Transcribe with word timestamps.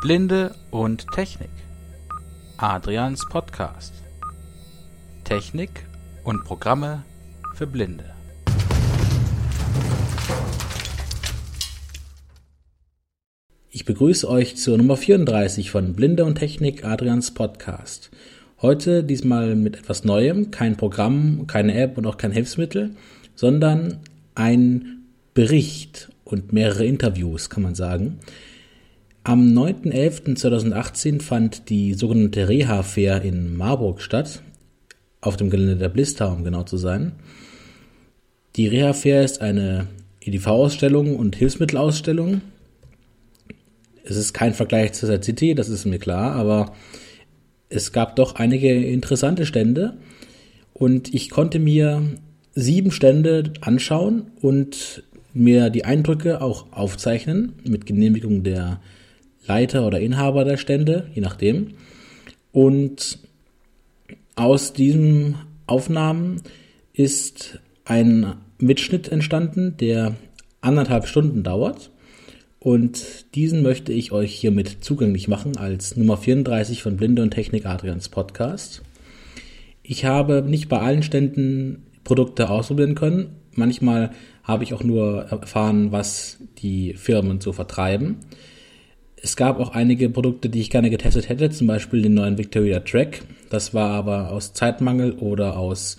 Blinde 0.00 0.54
und 0.70 1.06
Technik. 1.14 1.50
Adrians 2.56 3.28
Podcast. 3.28 3.92
Technik 5.24 5.84
und 6.24 6.42
Programme 6.44 7.04
für 7.54 7.66
Blinde. 7.66 8.06
Ich 13.70 13.84
begrüße 13.84 14.26
euch 14.26 14.56
zur 14.56 14.78
Nummer 14.78 14.96
34 14.96 15.70
von 15.70 15.92
Blinde 15.92 16.24
und 16.24 16.36
Technik 16.36 16.82
Adrians 16.82 17.34
Podcast. 17.34 18.10
Heute 18.62 19.04
diesmal 19.04 19.54
mit 19.54 19.76
etwas 19.76 20.04
Neuem, 20.04 20.50
kein 20.50 20.78
Programm, 20.78 21.46
keine 21.46 21.74
App 21.74 21.98
und 21.98 22.06
auch 22.06 22.16
kein 22.16 22.32
Hilfsmittel, 22.32 22.96
sondern 23.34 23.98
ein 24.34 25.02
Bericht 25.34 26.08
und 26.24 26.54
mehrere 26.54 26.86
Interviews, 26.86 27.50
kann 27.50 27.62
man 27.62 27.74
sagen. 27.74 28.18
Am 29.22 29.52
9.11.2018 29.52 31.20
fand 31.20 31.68
die 31.68 31.92
sogenannte 31.92 32.48
Reha-Fair 32.48 33.20
in 33.20 33.54
Marburg 33.54 34.00
statt, 34.00 34.42
auf 35.20 35.36
dem 35.36 35.50
Gelände 35.50 35.76
der 35.76 35.90
Blister, 35.90 36.32
um 36.32 36.42
genau 36.42 36.62
zu 36.62 36.78
sein. 36.78 37.12
Die 38.56 38.66
Reha-Fair 38.66 39.22
ist 39.22 39.42
eine 39.42 39.88
EDV-Ausstellung 40.20 41.16
und 41.16 41.36
Hilfsmittelausstellung. 41.36 42.40
Es 44.04 44.16
ist 44.16 44.32
kein 44.32 44.54
Vergleich 44.54 44.94
zur 44.94 45.08
Set 45.08 45.22
City, 45.22 45.54
das 45.54 45.68
ist 45.68 45.84
mir 45.84 45.98
klar, 45.98 46.32
aber 46.32 46.72
es 47.68 47.92
gab 47.92 48.16
doch 48.16 48.36
einige 48.36 48.72
interessante 48.72 49.44
Stände 49.44 49.98
und 50.72 51.12
ich 51.12 51.28
konnte 51.28 51.58
mir 51.58 52.02
sieben 52.54 52.90
Stände 52.90 53.52
anschauen 53.60 54.30
und 54.40 55.04
mir 55.34 55.68
die 55.68 55.84
Eindrücke 55.84 56.40
auch 56.40 56.72
aufzeichnen 56.72 57.52
mit 57.64 57.84
Genehmigung 57.84 58.42
der 58.44 58.80
Leiter 59.46 59.86
oder 59.86 60.00
Inhaber 60.00 60.44
der 60.44 60.56
Stände, 60.56 61.08
je 61.14 61.20
nachdem. 61.20 61.74
Und 62.52 63.18
aus 64.36 64.72
diesen 64.72 65.36
Aufnahmen 65.66 66.42
ist 66.92 67.58
ein 67.84 68.34
Mitschnitt 68.58 69.08
entstanden, 69.08 69.76
der 69.78 70.16
anderthalb 70.60 71.06
Stunden 71.06 71.42
dauert. 71.42 71.90
Und 72.58 73.34
diesen 73.34 73.62
möchte 73.62 73.92
ich 73.92 74.12
euch 74.12 74.34
hiermit 74.34 74.84
zugänglich 74.84 75.28
machen 75.28 75.56
als 75.56 75.96
Nummer 75.96 76.18
34 76.18 76.82
von 76.82 76.96
Blinde 76.96 77.22
und 77.22 77.30
Technik 77.30 77.64
Adrians 77.64 78.10
Podcast. 78.10 78.82
Ich 79.82 80.04
habe 80.04 80.42
nicht 80.42 80.68
bei 80.68 80.78
allen 80.78 81.02
Ständen 81.02 81.86
Produkte 82.04 82.50
ausprobieren 82.50 82.94
können. 82.94 83.36
Manchmal 83.54 84.10
habe 84.42 84.62
ich 84.62 84.74
auch 84.74 84.84
nur 84.84 85.22
erfahren, 85.24 85.90
was 85.90 86.38
die 86.58 86.94
Firmen 86.94 87.40
so 87.40 87.52
vertreiben. 87.52 88.16
Es 89.22 89.36
gab 89.36 89.60
auch 89.60 89.70
einige 89.70 90.08
Produkte, 90.08 90.48
die 90.48 90.60
ich 90.60 90.70
gerne 90.70 90.88
getestet 90.88 91.28
hätte, 91.28 91.50
zum 91.50 91.66
Beispiel 91.66 92.02
den 92.02 92.14
neuen 92.14 92.38
Victoria 92.38 92.80
Track. 92.80 93.22
Das 93.50 93.74
war 93.74 93.90
aber 93.90 94.30
aus 94.30 94.54
Zeitmangel 94.54 95.12
oder 95.12 95.58
aus 95.58 95.98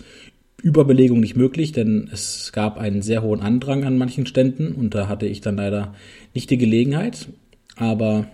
Überbelegung 0.62 1.20
nicht 1.20 1.36
möglich, 1.36 1.72
denn 1.72 2.08
es 2.12 2.52
gab 2.52 2.78
einen 2.78 3.02
sehr 3.02 3.22
hohen 3.22 3.40
Andrang 3.40 3.84
an 3.84 3.98
manchen 3.98 4.26
Ständen 4.26 4.72
und 4.72 4.94
da 4.94 5.08
hatte 5.08 5.26
ich 5.26 5.40
dann 5.40 5.56
leider 5.56 5.94
nicht 6.34 6.50
die 6.50 6.58
Gelegenheit. 6.58 7.28
Aber 7.76 8.26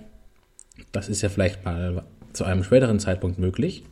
das 0.92 1.08
ist 1.08 1.22
ja 1.22 1.28
vielleicht 1.28 1.64
mal 1.64 2.04
zu 2.32 2.44
einem 2.44 2.64
späteren 2.64 2.98
Zeitpunkt 2.98 3.38
möglich. 3.38 3.82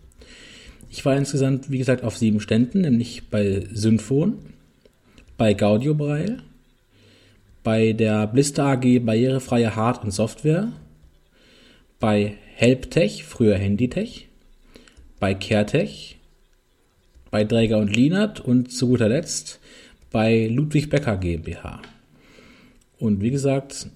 Ich 0.90 1.04
war 1.04 1.16
insgesamt, 1.16 1.70
wie 1.70 1.78
gesagt, 1.78 2.04
auf 2.04 2.16
sieben 2.16 2.40
Ständen, 2.40 2.82
nämlich 2.82 3.28
bei 3.28 3.64
Synfon, 3.72 4.38
bei 5.36 5.52
Gaudio 5.52 5.94
Braille, 5.94 6.38
bei 7.62 7.92
der 7.92 8.26
Blister 8.28 8.64
AG 8.64 9.00
barrierefreie 9.00 9.74
Hard- 9.74 10.04
und 10.04 10.12
Software, 10.12 10.68
bei 11.98 12.36
Helptech, 12.54 13.24
früher 13.24 13.56
Handytech, 13.56 14.28
bei 15.18 15.34
CareTech, 15.34 16.16
bei 17.30 17.44
Dräger 17.44 17.78
und 17.78 17.94
Lienert 17.94 18.40
und 18.40 18.72
zu 18.72 18.88
guter 18.88 19.08
Letzt 19.08 19.60
bei 20.10 20.46
Ludwig 20.46 20.88
Becker 20.88 21.16
GmbH. 21.16 21.82
Und 22.98 23.20
wie 23.20 23.30
gesagt, 23.30 23.88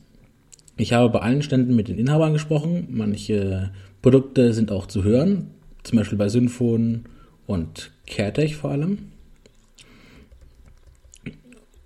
ich 0.77 0.93
habe 0.93 1.10
bei 1.10 1.21
allen 1.21 1.43
Ständen 1.43 1.77
mit 1.77 1.89
den 1.89 1.99
Inhabern 1.99 2.33
gesprochen. 2.33 2.89
Manche 2.91 3.71
Produkte 4.03 4.53
sind 4.53 4.72
auch 4.72 4.87
zu 4.87 5.05
hören, 5.05 5.50
zum 5.83 5.99
Beispiel 5.99 6.19
bei 6.19 6.28
Synfon 6.28 7.05
und 7.47 7.91
CareTech 8.06 8.56
vor 8.56 8.71
allem. 8.71 9.10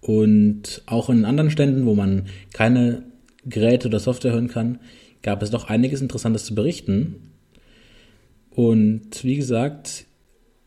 Und 0.01 0.83
auch 0.87 1.09
in 1.09 1.25
anderen 1.25 1.51
Ständen, 1.51 1.87
wo 1.87 1.95
man 1.95 2.27
keine 2.53 3.05
Geräte 3.47 3.89
oder 3.89 4.01
Software 4.01 4.33
hören 4.33 4.49
kann, 4.49 4.79
gab 5.25 5.43
es 5.43 5.51
doch 5.51 5.69
einiges 5.69 6.03
Interessantes 6.03 6.45
zu 6.45 6.55
berichten. 6.55 7.33
Und 8.51 9.25
wie 9.25 9.37
gesagt, 9.37 10.05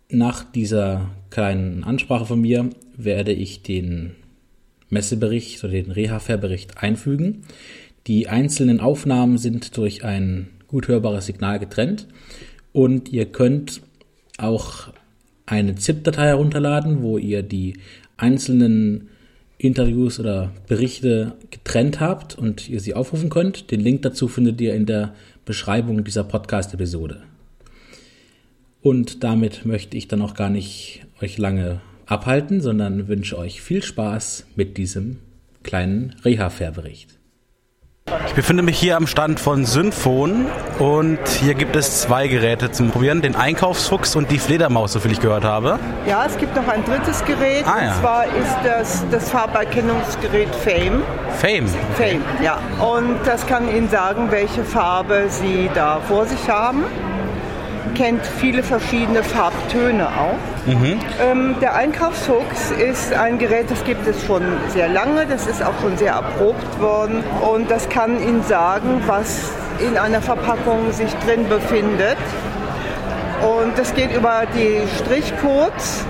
nach 0.10 0.44
dieser 0.44 1.12
kleinen 1.30 1.84
Ansprache 1.86 2.26
von 2.26 2.42
mir 2.42 2.72
werde 2.98 3.32
ich 3.32 3.62
den 3.62 4.16
Messebericht 4.90 5.64
oder 5.64 5.74
den 5.74 5.92
Reha-Fair-Bericht 5.92 6.80
einfügen. 6.82 7.44
Die 8.08 8.28
einzelnen 8.28 8.80
Aufnahmen 8.80 9.38
sind 9.38 9.78
durch 9.78 10.04
ein 10.04 10.48
gut 10.68 10.88
hörbares 10.88 11.28
Signal 11.28 11.60
getrennt 11.60 12.08
und 12.74 13.10
ihr 13.10 13.28
könnt 13.28 13.82
auch 14.38 14.90
eine 15.46 15.76
ZIP-Datei 15.76 16.28
herunterladen, 16.28 17.04
wo 17.04 17.18
ihr 17.18 17.44
die 17.44 17.78
einzelnen 18.18 19.10
Interviews 19.58 20.20
oder 20.20 20.52
Berichte 20.68 21.34
getrennt 21.50 22.00
habt 22.00 22.38
und 22.38 22.70
ihr 22.70 22.80
sie 22.80 22.94
aufrufen 22.94 23.30
könnt. 23.30 23.72
Den 23.72 23.80
Link 23.80 24.04
dazu 24.04 24.28
findet 24.28 24.62
ihr 24.62 24.76
in 24.76 24.86
der 24.86 25.14
Beschreibung 25.46 26.04
dieser 26.04 26.24
Podcast-Episode. 26.24 27.24
Und 28.82 29.24
damit 29.24 29.66
möchte 29.66 29.98
ich 29.98 30.08
dann 30.08 30.22
auch 30.22 30.36
gar 30.36 30.50
nicht 30.50 31.06
euch 31.22 31.38
lange 31.38 31.82
abhalten, 32.06 32.62
sondern 32.62 33.08
wünsche 33.08 33.38
euch 33.38 33.62
viel 33.62 33.84
Spaß 33.84 34.46
mit 34.56 34.78
diesem 34.78 35.18
kleinen 35.64 36.16
Reha-Fair-Bericht. 36.24 37.18
Ich 38.26 38.34
befinde 38.34 38.64
mich 38.64 38.80
hier 38.80 38.96
am 38.96 39.06
Stand 39.06 39.38
von 39.40 39.66
Synfon 39.66 40.46
und 40.80 41.20
hier 41.42 41.56
gibt 41.56 41.76
es 41.76 42.02
zwei 42.02 42.28
Geräte 42.30 42.72
zum 42.72 42.90
Probieren, 42.90 43.22
den 43.22 43.36
Einkaufsfuchs 43.36 44.16
und 44.16 44.32
die 44.32 44.40
Fledermaus, 44.40 44.94
soviel 44.94 45.12
ich 45.12 45.20
gehört 45.20 45.44
habe. 45.44 45.78
Ja, 46.06 46.26
es 46.26 46.38
gibt 46.38 46.56
noch 46.56 46.68
ein 46.70 46.86
drittes 46.86 47.24
Gerät 47.26 47.66
Ah, 47.68 47.84
ja. 47.84 47.92
und 47.94 48.00
zwar 48.00 48.26
ist 48.26 48.58
das 48.64 49.06
das 49.12 49.30
Farberkennungsgerät 49.30 50.48
Fame. 50.56 51.02
Fame. 51.38 51.68
Fame, 51.98 52.22
ja. 52.42 52.60
Und 52.82 53.18
das 53.26 53.46
kann 53.46 53.68
Ihnen 53.76 53.90
sagen, 53.90 54.28
welche 54.32 54.64
Farbe 54.64 55.26
Sie 55.30 55.70
da 55.74 56.00
vor 56.08 56.26
sich 56.26 56.50
haben. 56.50 56.86
Kennt 57.98 58.24
viele 58.24 58.62
verschiedene 58.62 59.24
Farbtöne 59.24 60.08
auch. 60.08 60.38
Ähm, 61.20 61.56
der 61.60 61.76
Einkaufsfuchs 61.76 62.70
ist 62.70 63.12
ein 63.12 63.40
Gerät, 63.40 63.72
das 63.72 63.84
gibt 63.86 64.06
es 64.06 64.24
schon 64.24 64.44
sehr 64.70 64.88
lange, 64.88 65.26
das 65.26 65.48
ist 65.48 65.64
auch 65.64 65.74
schon 65.82 65.98
sehr 65.98 66.12
erprobt 66.12 66.80
worden 66.80 67.24
und 67.42 67.72
das 67.72 67.90
kann 67.90 68.22
Ihnen 68.22 68.44
sagen, 68.44 69.02
was 69.08 69.50
in 69.80 69.98
einer 69.98 70.22
Verpackung 70.22 70.92
sich 70.92 71.12
drin 71.26 71.50
befindet. 71.50 72.18
Und 73.42 73.78
das 73.80 73.96
geht 73.96 74.16
über 74.16 74.44
die 74.54 74.82
Strichcodes, 75.00 76.06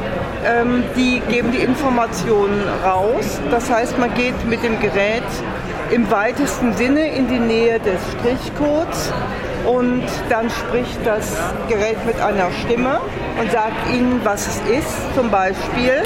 ähm, 0.46 0.84
die 0.98 1.22
geben 1.30 1.54
die 1.54 1.60
Informationen 1.60 2.62
raus. 2.84 3.40
Das 3.50 3.72
heißt, 3.72 3.98
man 3.98 4.14
geht 4.14 4.46
mit 4.46 4.62
dem 4.62 4.78
Gerät 4.82 5.24
im 5.92 6.12
weitesten 6.12 6.74
Sinne 6.74 7.08
in 7.16 7.30
die 7.30 7.40
Nähe 7.40 7.80
des 7.80 8.00
Strichcodes 8.20 9.14
und 9.68 10.04
dann 10.30 10.50
spricht 10.50 11.06
das 11.06 11.36
Gerät 11.68 12.04
mit 12.06 12.20
einer 12.22 12.50
Stimme 12.52 13.02
und 13.40 13.52
sagt 13.52 13.76
Ihnen, 13.94 14.22
was 14.24 14.48
es 14.48 14.80
ist. 14.80 15.16
Zum 15.16 15.30
Beispiel 15.30 16.04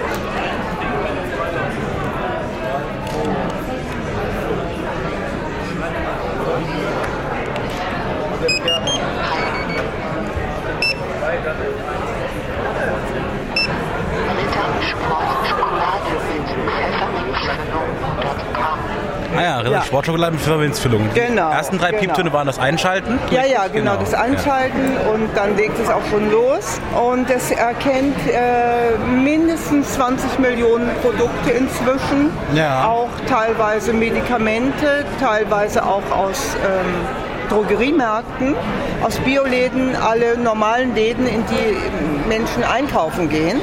Ah 19.41 19.61
ja, 19.63 19.69
Ja. 19.71 19.81
Sportschokolade 19.81 20.33
mit 20.33 20.41
Pfefferminzfüllung. 20.41 21.09
Genau, 21.13 21.49
Die 21.49 21.55
ersten 21.55 21.77
drei 21.77 21.89
genau. 21.89 22.01
Pieptöne 22.01 22.33
waren 22.33 22.47
das 22.47 22.59
Einschalten. 22.59 23.19
Ja, 23.31 23.45
ja, 23.45 23.67
genau, 23.67 23.95
das 23.95 24.13
Einschalten 24.13 24.97
und 25.13 25.29
dann 25.35 25.55
legt 25.57 25.79
es 25.79 25.89
auch 25.89 26.01
schon 26.09 26.29
los. 26.31 26.79
Und 27.09 27.29
es 27.29 27.51
erkennt 27.51 28.17
äh, 28.27 28.97
mindestens 29.07 29.93
20 29.93 30.39
Millionen 30.39 30.89
Produkte 31.01 31.51
inzwischen. 31.51 32.31
Ja. 32.53 32.87
Auch 32.87 33.09
teilweise 33.27 33.93
Medikamente, 33.93 35.05
teilweise 35.19 35.83
auch 35.83 36.03
aus 36.11 36.55
ähm, 36.65 37.49
Drogeriemärkten, 37.49 38.55
aus 39.03 39.17
Bioläden, 39.19 39.95
alle 39.95 40.37
normalen 40.37 40.95
Läden, 40.95 41.27
in 41.27 41.43
die 41.47 42.29
Menschen 42.29 42.63
einkaufen 42.63 43.27
gehen. 43.29 43.59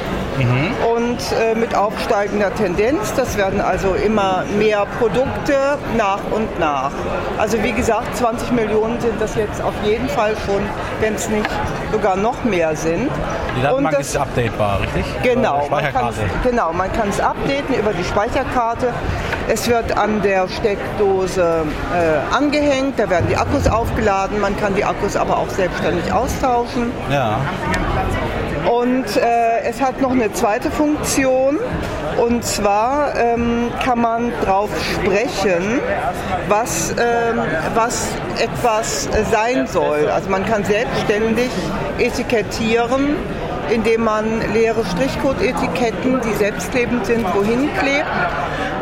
Und 0.94 1.18
äh, 1.32 1.54
mit 1.54 1.74
aufsteigender 1.74 2.54
Tendenz. 2.54 3.12
Das 3.14 3.36
werden 3.36 3.60
also 3.60 3.94
immer 3.94 4.44
mehr 4.58 4.86
Produkte 4.98 5.54
nach 5.96 6.20
und 6.30 6.58
nach. 6.58 6.90
Also 7.38 7.62
wie 7.62 7.72
gesagt, 7.72 8.16
20 8.16 8.52
Millionen 8.52 9.00
sind 9.00 9.20
das 9.20 9.34
jetzt 9.36 9.62
auf 9.62 9.74
jeden 9.84 10.08
Fall 10.08 10.34
schon, 10.46 10.62
wenn 11.00 11.14
es 11.14 11.28
nicht 11.28 11.48
sogar 11.92 12.16
noch 12.16 12.44
mehr 12.44 12.74
sind. 12.76 13.10
Die 13.56 13.62
Datenbank 13.62 13.76
Und 13.88 13.92
das- 14.00 14.08
ist 14.08 14.16
updatebar, 14.16 14.80
richtig? 14.82 15.04
Genau, 15.22 15.66
man 15.70 15.92
kann, 15.92 16.12
genau, 16.44 16.72
man 16.72 16.92
kann 16.92 17.08
es 17.08 17.20
updaten 17.20 17.74
über 17.74 17.92
die 17.92 18.04
Speicherkarte. 18.04 18.92
Es 19.48 19.66
wird 19.68 19.96
an 19.96 20.20
der 20.22 20.46
Steckdose 20.48 21.62
äh, 21.96 22.34
angehängt, 22.36 22.98
da 22.98 23.08
werden 23.08 23.26
die 23.30 23.36
Akkus 23.36 23.66
aufgeladen, 23.66 24.38
man 24.40 24.54
kann 24.58 24.74
die 24.74 24.84
Akkus 24.84 25.16
aber 25.16 25.38
auch 25.38 25.48
selbstständig 25.48 26.12
austauschen. 26.12 26.92
Ja. 27.10 27.38
Und 28.68 29.16
äh, 29.16 29.60
es 29.64 29.80
hat 29.80 30.00
noch 30.00 30.10
eine 30.10 30.32
zweite 30.32 30.70
Funktion. 30.70 31.58
Und 32.18 32.44
zwar 32.44 33.14
ähm, 33.16 33.70
kann 33.82 34.00
man 34.00 34.32
drauf 34.44 34.70
sprechen, 34.82 35.80
was, 36.48 36.90
ähm, 36.90 37.40
was 37.74 38.08
etwas 38.38 39.08
sein 39.30 39.66
soll. 39.66 40.08
Also 40.08 40.28
man 40.28 40.44
kann 40.44 40.64
selbstständig 40.64 41.50
etikettieren, 41.98 43.16
indem 43.70 44.04
man 44.04 44.24
leere 44.52 44.84
Strichcode-Etiketten, 44.84 46.20
die 46.20 46.34
selbstklebend 46.34 47.06
sind, 47.06 47.24
wohin 47.34 47.68
klebt 47.78 48.06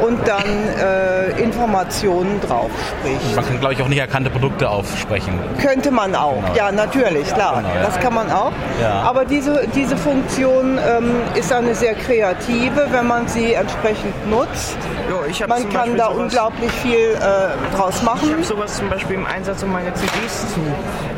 und 0.02 0.18
dann 0.28 0.44
äh, 0.78 1.40
Informationen 1.42 2.40
drauf 2.40 2.70
spricht. 2.88 3.34
Man 3.36 3.46
kann, 3.46 3.60
glaube 3.60 3.74
ich, 3.74 3.82
auch 3.82 3.88
nicht 3.88 3.98
erkannte 3.98 4.30
Produkte 4.30 4.68
aufsprechen. 4.68 5.38
Könnte 5.60 5.90
man 5.90 6.14
auch, 6.14 6.42
ja 6.54 6.70
natürlich, 6.70 7.32
klar, 7.32 7.56
Genau, 7.56 7.74
ja. 7.74 7.82
das 7.82 7.98
kann 8.00 8.14
man 8.14 8.30
auch. 8.30 8.52
Ja. 8.80 9.00
Aber 9.02 9.24
diese, 9.24 9.66
diese 9.74 9.96
Funktion 9.96 10.78
ähm, 10.78 11.22
ist 11.34 11.52
eine 11.52 11.74
sehr 11.74 11.94
kreative, 11.94 12.88
wenn 12.90 13.06
man 13.06 13.26
sie 13.28 13.54
entsprechend 13.54 14.28
nutzt. 14.30 14.76
Jo, 15.08 15.20
ich 15.29 15.41
Man 15.47 15.62
kann 15.70 15.73
Beispiel 15.73 15.97
da 15.97 16.05
sowas- 16.06 16.17
unglaublich 16.19 16.73
viel 16.73 17.14
äh, 17.14 17.76
draus 17.76 17.94
Ich 17.97 18.03
machen. 18.03 18.32
habe 18.32 18.43
sowas 18.43 18.76
zum 18.76 18.88
Beispiel 18.91 19.17
im 19.17 19.26
Einsatz, 19.26 19.62
um 19.62 19.70
meine 19.73 19.93
CDs 19.94 20.53
zu 20.53 20.61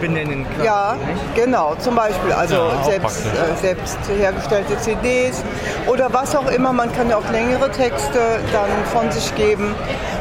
benennen. 0.01 0.45
quasi, 0.55 0.67
Ja, 0.67 0.95
nicht? 0.95 1.35
genau, 1.35 1.75
zum 1.79 1.95
Beispiel 1.97 2.33
also 2.33 2.55
Ja, 2.57 2.85
selbst, 2.85 3.25
äh, 3.27 3.57
selbst 3.61 3.99
hergestellte 4.19 4.77
CDs 4.79 5.43
oder 5.87 6.13
was 6.13 6.37
auch 6.37 6.49
immer. 6.51 6.73
Man 6.73 6.93
kann 6.95 7.09
ja 7.09 7.17
auch 7.17 7.31
längere 7.33 7.71
Texte 7.71 8.19
dann 8.53 8.69
von 8.93 9.11
sich 9.11 9.35
geben. 9.37 9.75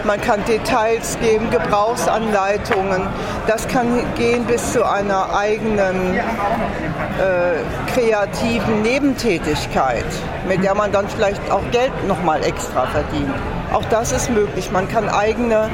Man 0.06 0.22
kann 0.22 0.44
Details 0.46 1.18
geben, 1.19 1.50
Gebrauchsanleitungen. 1.52 3.02
Das 3.48 3.68
kann 3.68 4.04
gehen 4.16 4.46
bis 4.46 4.72
zu 4.72 4.86
einer 4.90 5.36
eigenen 5.36 6.16
äh, 6.16 7.92
kreativen 7.94 8.81
Nebentätigkeit, 8.84 10.06
mit 10.48 10.64
der 10.64 10.75
man 10.75 10.92
dann 10.92 11.08
vielleicht 11.10 11.52
auch 11.52 11.62
Geld 11.72 11.92
nochmal 12.08 12.44
extra 12.46 12.86
verdient. 12.88 13.34
Auch 13.74 13.86
das 13.90 14.12
ist 14.12 14.30
möglich. 14.30 14.72
Man 14.72 14.88
kann 14.88 15.10
eigene 15.10 15.69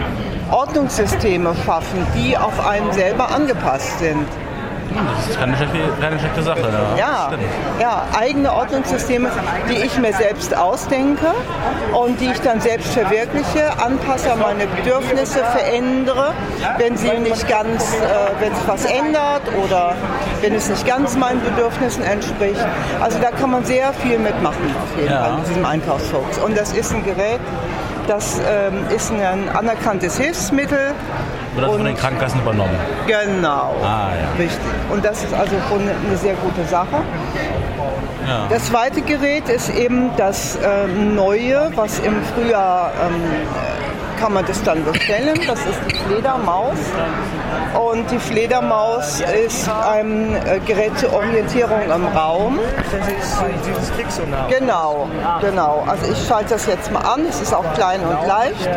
Ordnungssysteme 0.52 1.54
schaffen, 1.66 2.06
die 2.16 2.38
auf 2.38 2.66
einen 2.66 2.92
selber 2.92 3.30
angepasst 3.34 4.00
sind. 4.00 4.26
Das 5.18 5.28
ist 5.30 5.40
keine 5.40 5.56
schlechte, 5.58 5.78
keine 6.00 6.20
schlechte 6.20 6.44
Sache. 6.44 6.60
Ja, 6.98 7.32
Ja, 7.32 7.32
ja, 7.80 8.04
eigene 8.16 8.54
Ordnungssysteme, 8.54 9.30
die 9.68 9.78
ich 9.78 9.98
mir 9.98 10.14
selbst 10.14 10.56
ausdenke 10.56 11.28
und 11.94 12.20
die 12.20 12.28
ich 12.28 12.40
dann 12.42 12.62
selbst 12.62 12.94
verwirkliche, 12.94 13.72
anpasse 13.84 14.32
an 14.34 14.40
meine 14.40 14.68
Bedürfnisse, 14.68 15.40
verändere, 15.40 16.34
wenn 16.78 16.96
sie 16.96 17.10
nicht 17.18 17.48
ganz, 17.48 17.94
äh, 17.96 18.40
wenn 18.40 18.54
sich 18.54 18.68
was 18.68 18.86
ändert 18.86 19.42
oder 19.66 19.96
wenn 20.42 20.54
es 20.54 20.70
nicht 20.70 20.86
ganz 20.86 21.16
meinen 21.16 21.42
Bedürfnissen 21.42 22.04
entspricht. 22.04 22.64
Also 23.02 23.18
da 23.20 23.32
kann 23.32 23.50
man 23.50 23.66
sehr 23.66 23.94
viel 23.94 24.20
mitmachen 24.20 24.76
auf 24.84 24.96
jeden 25.00 25.12
Ja. 25.12 25.24
Fall 25.24 25.38
mit 25.38 25.48
diesem 25.50 25.66
Einkaufsfuchs. 25.66 26.38
Und 26.38 26.56
das 26.56 26.72
ist 26.74 26.94
ein 26.94 27.04
Gerät, 27.04 27.40
das 28.08 28.40
ähm, 28.40 28.86
ist 28.96 29.12
ein 29.12 29.50
anerkanntes 29.50 30.18
Hilfsmittel. 30.18 30.94
Wird 31.56 31.66
also 31.66 31.78
von 31.78 31.86
den 31.86 31.96
Krankenkassen 31.96 32.42
übernommen. 32.42 32.76
Genau. 33.08 33.76
Ah, 33.84 34.10
ja. 34.20 34.44
Richtig. 34.44 34.60
Und 34.92 35.06
das 35.06 35.24
ist 35.24 35.34
also 35.34 35.56
schon 35.70 35.82
eine 35.82 36.18
sehr 36.18 36.36
gute 36.36 36.64
Sache. 36.68 37.04
Ja. 38.28 38.46
Das 38.50 38.66
zweite 38.66 39.02
Gerät 39.02 39.50
ist 39.50 39.70
eben 39.70 40.10
das 40.18 40.58
ähm, 40.64 41.16
neue, 41.16 41.72
was 41.76 42.00
im 42.00 42.16
Frühjahr 42.34 42.92
ähm, 43.06 43.16
äh, 43.16 43.73
kann 44.20 44.34
man 44.34 44.46
das 44.46 44.62
dann 44.64 44.84
bestellen. 44.84 45.40
Das 45.48 45.60
ist 45.60 45.80
die 45.90 45.96
Fledermaus. 45.96 46.78
Und 47.74 48.10
die 48.12 48.20
Fledermaus 48.20 49.22
ist 49.46 49.70
ein 49.70 50.36
äh, 50.36 50.60
Gerät 50.66 50.98
zur 50.98 51.14
Orientierung 51.14 51.82
im 51.84 52.06
Raum. 52.08 52.60
Das 52.92 53.08
ist 53.08 53.38
dieses 53.66 53.92
Klicksonar. 53.94 54.48
Genau, 54.50 55.08
genau. 55.42 55.84
Also 55.88 56.12
ich 56.12 56.28
schalte 56.28 56.52
das 56.52 56.66
jetzt 56.68 56.92
mal 56.92 57.02
an. 57.02 57.26
Es 57.28 57.42
ist 57.42 57.54
auch 57.54 57.74
klein 57.74 58.02
und 58.02 58.28
leicht. 58.28 58.70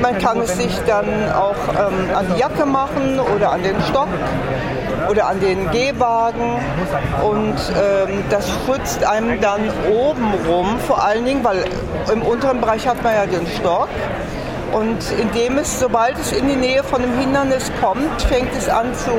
Man 0.00 0.18
kann 0.18 0.40
es 0.40 0.56
sich 0.56 0.76
dann 0.86 1.06
auch 1.32 1.54
ähm, 1.70 2.14
an 2.14 2.26
die 2.34 2.40
Jacke 2.40 2.66
machen 2.66 3.20
oder 3.34 3.52
an 3.52 3.62
den 3.62 3.80
Stock 3.82 4.08
oder 5.08 5.26
an 5.26 5.40
den 5.40 5.70
Gehwagen 5.70 6.58
und 7.22 7.54
ähm, 7.54 8.24
das 8.30 8.48
schützt 8.64 9.04
einem 9.04 9.40
dann 9.40 9.70
oben 9.90 10.32
rum, 10.48 10.78
vor 10.86 11.04
allen 11.04 11.24
Dingen, 11.24 11.44
weil 11.44 11.64
im 12.12 12.22
unteren 12.22 12.60
Bereich 12.60 12.86
hat 12.86 13.02
man 13.02 13.14
ja 13.14 13.26
den 13.26 13.46
Stock 13.46 13.88
und 14.72 14.98
indem 15.20 15.58
es, 15.58 15.80
sobald 15.80 16.18
es 16.18 16.32
in 16.32 16.48
die 16.48 16.56
Nähe 16.56 16.82
von 16.82 17.02
einem 17.02 17.18
Hindernis 17.18 17.70
kommt, 17.80 18.22
fängt 18.22 18.54
es 18.56 18.68
an 18.68 18.94
zu 18.94 19.10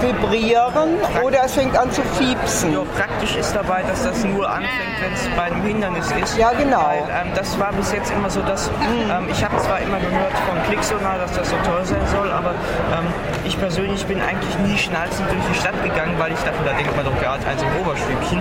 vibrieren 0.00 0.96
oder 1.22 1.44
es 1.44 1.54
fängt 1.54 1.76
an 1.76 1.90
zu 1.90 2.02
fiepsen. 2.02 2.72
Jo, 2.72 2.86
praktisch 2.96 3.36
ist 3.36 3.54
dabei, 3.54 3.82
dass 3.82 4.04
das 4.04 4.24
nur 4.24 4.48
anfängt, 4.48 4.96
wenn 5.02 5.12
es 5.12 5.28
bei 5.36 5.42
einem 5.44 5.62
Hindernis 5.62 6.06
ist. 6.22 6.36
Ja, 6.38 6.52
genau. 6.52 6.86
Weil, 6.86 6.98
ähm, 6.98 7.32
das 7.34 7.58
war 7.58 7.72
bis 7.72 7.92
jetzt 7.92 8.12
immer 8.12 8.30
so, 8.30 8.40
dass 8.42 8.68
ähm, 8.68 9.28
ich 9.30 9.42
habe 9.44 9.56
zwar 9.58 9.80
immer 9.80 9.98
gehört 9.98 10.32
von 10.48 10.62
Klicksonar, 10.68 11.18
dass 11.18 11.32
das 11.32 11.48
so 11.50 11.56
toll 11.64 11.84
sein 11.84 12.06
soll, 12.12 12.30
aber 12.30 12.50
ähm, 12.50 13.06
ich 13.44 13.58
persönlich 13.58 14.04
bin 14.06 14.20
eigentlich 14.20 14.58
nie 14.58 14.76
schnalzend 14.78 15.30
durch 15.30 15.42
die 15.52 15.58
Stadt 15.58 15.82
gegangen, 15.82 16.14
weil 16.18 16.32
ich 16.32 16.40
dachte, 16.40 16.58
da 16.64 16.72
denkt 16.72 16.94
man 16.96 17.04
doch 17.04 17.18
gerade 17.20 17.42
also 17.46 17.64
Oberstübchen. 17.80 18.40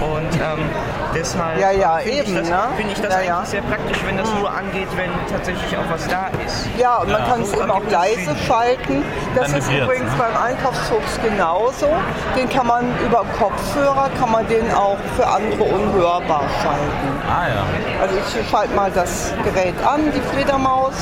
Und 0.00 0.34
ähm, 0.36 0.68
deshalb 1.14 1.58
Ja, 1.58 1.70
ja, 1.70 1.96
finde 1.98 2.22
ich 2.22 2.34
das, 2.34 2.48
ne? 2.48 2.58
finde 2.76 2.92
ich 2.92 3.00
das 3.00 3.12
Ja, 3.12 3.18
eigentlich 3.38 3.48
sehr 3.48 3.62
praktisch, 3.62 3.98
wenn 4.06 4.16
das 4.16 4.28
nur 4.34 4.50
angeht, 4.50 4.88
wenn 4.96 5.10
tatsächlich 5.30 5.71
auch 5.76 5.90
was 5.90 6.06
da 6.08 6.28
ist. 6.44 6.68
Ja, 6.78 6.98
und 6.98 7.10
man 7.10 7.24
kann 7.24 7.42
es 7.42 7.52
eben 7.52 7.70
auch 7.70 7.82
leise 7.90 8.36
schalten. 8.46 9.04
Das 9.34 9.50
Dann 9.50 9.58
ist 9.60 9.70
übrigens 9.70 10.10
ne? 10.12 10.18
beim 10.18 10.42
Einkaufsfuchs 10.42 11.18
genauso. 11.22 11.88
Den 12.36 12.48
kann 12.48 12.66
man 12.66 12.86
über 13.04 13.24
Kopfhörer, 13.38 14.10
kann 14.18 14.30
man 14.30 14.46
den 14.48 14.70
auch 14.72 14.98
für 15.16 15.26
andere 15.26 15.64
unhörbar 15.64 16.44
schalten. 16.62 17.22
Ah 17.28 17.48
ja. 17.48 17.64
Also 18.00 18.14
ich 18.16 18.50
schalte 18.50 18.74
mal 18.74 18.90
das 18.90 19.32
Gerät 19.44 19.74
an, 19.84 20.12
die 20.14 20.20
Fledermaus. 20.34 20.94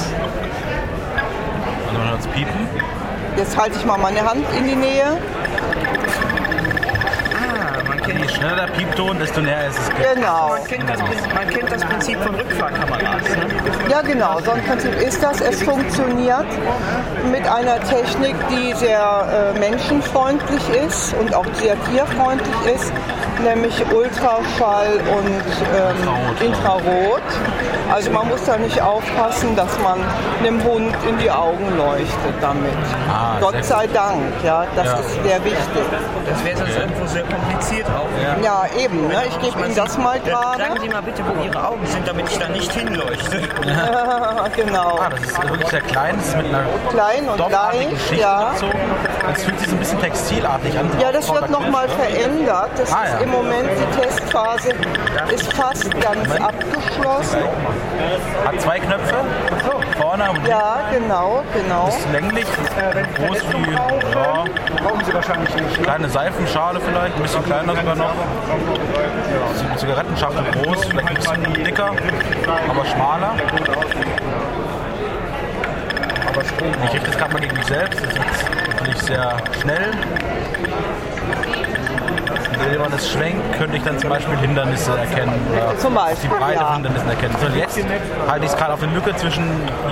Also 1.87 1.99
man 1.99 2.11
hört 2.11 2.21
es 2.21 2.27
piepen. 2.29 2.69
Jetzt 3.37 3.57
halte 3.57 3.77
ich 3.77 3.85
mal 3.85 3.99
meine 3.99 4.21
Hand 4.29 4.45
in 4.59 4.67
die 4.69 4.77
Nähe. 4.77 5.19
Kennt 8.11 8.23
Je 8.23 8.29
schneller 8.29 8.67
der 8.67 8.73
Piepton, 8.73 9.19
desto 9.21 9.41
näher 9.41 9.69
ist 9.69 9.79
es. 9.79 10.15
Genau. 10.15 10.49
Man 10.49 10.65
kennt, 10.67 10.91
das, 10.91 10.99
man 10.99 11.49
kennt 11.49 11.71
das 11.71 11.85
Prinzip 11.85 12.19
von 12.21 12.35
Rückfahrkameras. 12.35 13.23
Ne? 13.37 13.47
Ja, 13.89 14.03
genau, 14.03 14.41
so 14.41 14.51
ein 14.51 14.65
Prinzip 14.65 15.01
ist 15.01 15.23
das. 15.23 15.41
Es 15.41 15.63
funktioniert 15.63 16.47
mit 17.31 17.47
einer 17.47 17.79
Technik, 17.85 18.35
die 18.51 18.73
sehr 18.75 19.55
äh, 19.55 19.59
menschenfreundlich 19.61 20.69
ist 20.85 21.15
und 21.21 21.33
auch 21.35 21.47
sehr 21.55 21.77
tierfreundlich 21.85 22.75
ist, 22.75 22.93
nämlich 23.45 23.75
Ultraschall 23.93 25.01
und 25.17 25.27
ähm, 25.27 26.47
Infrarot. 26.47 27.23
Also 27.93 28.11
man 28.13 28.29
muss 28.29 28.45
da 28.45 28.57
nicht 28.57 28.81
aufpassen, 28.81 29.57
dass 29.57 29.79
man 29.81 29.99
einem 30.39 30.63
Hund 30.65 30.95
in 31.09 31.19
die 31.19 31.31
Augen 31.31 31.77
leuchtet 31.77 32.35
damit. 32.41 32.71
Ah, 33.13 33.37
Gott 33.41 33.55
gut. 33.55 33.65
sei 33.65 33.87
Dank, 33.89 34.23
ja, 34.45 34.65
das 34.77 34.87
Ja. 34.87 34.93
ist 34.99 35.13
sehr 35.25 35.45
wichtig. 35.45 35.83
Das 36.29 36.45
wäre 36.45 36.57
sonst 36.57 36.77
irgendwo 36.79 37.07
sehr 37.07 37.25
kompliziert 37.25 37.87
auch. 37.89 38.43
Ja, 38.45 38.65
eben, 38.79 39.09
ne? 39.09 39.23
ich 39.29 39.39
gebe 39.41 39.65
Ihnen 39.67 39.75
das 39.75 39.99
mal 39.99 40.21
gerade. 40.21 40.63
Sagen 40.63 40.81
Sie 40.81 40.89
mal 40.89 41.03
bitte, 41.03 41.23
wo 41.27 41.43
Ihre 41.43 41.67
Augen 41.67 41.85
sind, 41.87 42.07
damit 42.07 42.31
ich 42.31 42.39
da 42.39 42.49
nicht 42.49 42.73
hinleuchte. 42.73 43.41
genau. 44.57 44.99
Ah, 45.01 45.09
das 45.11 45.21
ist 45.23 45.43
wirklich 45.43 45.69
sehr 45.69 45.81
klein. 45.81 46.17
Das 46.17 46.29
ist 46.29 46.37
mit 46.37 46.47
einer 46.47 46.65
Klein 46.91 47.29
und 47.29 47.39
leicht, 47.51 48.13
ja. 48.19 48.51
überzogen. 48.51 48.81
Das 49.29 49.45
fühlt 49.45 49.59
sich 49.61 49.69
so 49.69 49.77
ein 49.77 49.79
bisschen 49.79 50.01
textilartig 50.01 50.79
an. 50.79 50.91
Ja, 51.01 51.13
das 51.13 51.29
wird 51.33 51.51
nochmal 51.51 51.89
verändert. 51.89 52.71
Das 52.77 52.93
Ah, 52.93 53.05
ist 53.05 53.13
ja. 53.13 53.19
im 53.21 53.31
Moment, 53.31 53.69
die 53.79 54.01
Testphase 54.01 54.71
ist 55.35 55.53
fast 55.53 55.91
ganz 56.01 56.31
abgeschlossen. 56.41 57.39
Hat 58.45 58.61
zwei 58.61 58.79
Knöpfe. 58.81 59.15
Vorne 60.01 60.31
und 60.31 60.47
Ja, 60.49 60.79
genau, 60.93 61.43
genau. 61.55 61.89
ist 61.89 62.11
länglich. 62.13 62.47
Groß 62.47 63.39
wie 63.53 63.73
ja, 63.73 64.45
Brauchen 64.83 65.05
Sie 65.05 65.15
wahrscheinlich 65.15 65.55
nicht. 65.55 65.83
kleine 65.83 66.09
Seifenschale 66.09 66.81
vielleicht. 66.81 67.17
Ein 67.17 67.23
bisschen 67.23 67.45
kleiner 67.45 67.77
sogar 67.77 67.95
noch. 67.97 68.13
Zig- 69.57 69.77
Zigarettenschachtel 69.77 70.45
groß, 70.65 70.85
vielleicht 70.87 71.09
ein 71.09 71.15
bisschen 71.15 71.65
dicker, 71.65 71.91
aber 72.71 72.85
schmaler. 72.87 73.31
Ich 76.85 76.93
richte 76.95 77.11
es 77.11 77.17
gerade 77.19 77.33
mal 77.33 77.41
gegen 77.41 77.57
mich 77.57 77.67
selbst. 77.67 78.01
Das 78.03 78.13
ist 78.13 78.50
jetzt 78.91 79.03
natürlich 79.03 79.03
sehr 79.03 79.37
schnell. 79.61 79.91
wenn 82.71 82.81
man 82.81 82.91
das 82.93 83.11
schwenkt, 83.11 83.59
könnte 83.59 83.77
ich 83.77 83.83
dann 83.83 83.99
zum 83.99 84.11
Beispiel 84.11 84.37
Hindernisse 84.37 84.97
erkennen 84.97 85.35
oder 85.53 85.77
Zum 85.79 85.95
Beispiel, 85.95 86.31
die 86.31 86.37
Breite 86.37 86.61
ja. 86.61 86.67
von 86.67 86.75
Hindernissen 86.75 87.09
erkennen. 87.09 87.35
So, 87.41 87.47
jetzt 87.59 87.79
halte 88.29 88.45
ich 88.45 88.51
es 88.53 88.57
gerade 88.57 88.75
auf 88.75 88.83
eine 88.83 88.93
Lücke 88.93 89.17
zwischen 89.17 89.45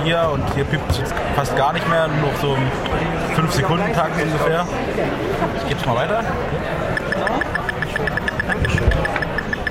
hier 0.03 0.29
und 0.31 0.43
hier 0.53 0.63
piept 0.63 0.89
es 0.91 0.99
jetzt 0.99 1.13
fast 1.35 1.57
gar 1.57 1.73
nicht 1.73 1.87
mehr, 1.89 2.07
nur 2.07 2.31
noch 2.31 2.39
so 2.39 2.55
im 2.55 3.43
5-Sekunden-Takt 3.43 4.21
ungefähr. 4.21 4.65
Ich 5.57 5.67
gebe 5.67 5.79
es 5.79 5.85
mal 5.85 5.95
weiter. 5.95 6.23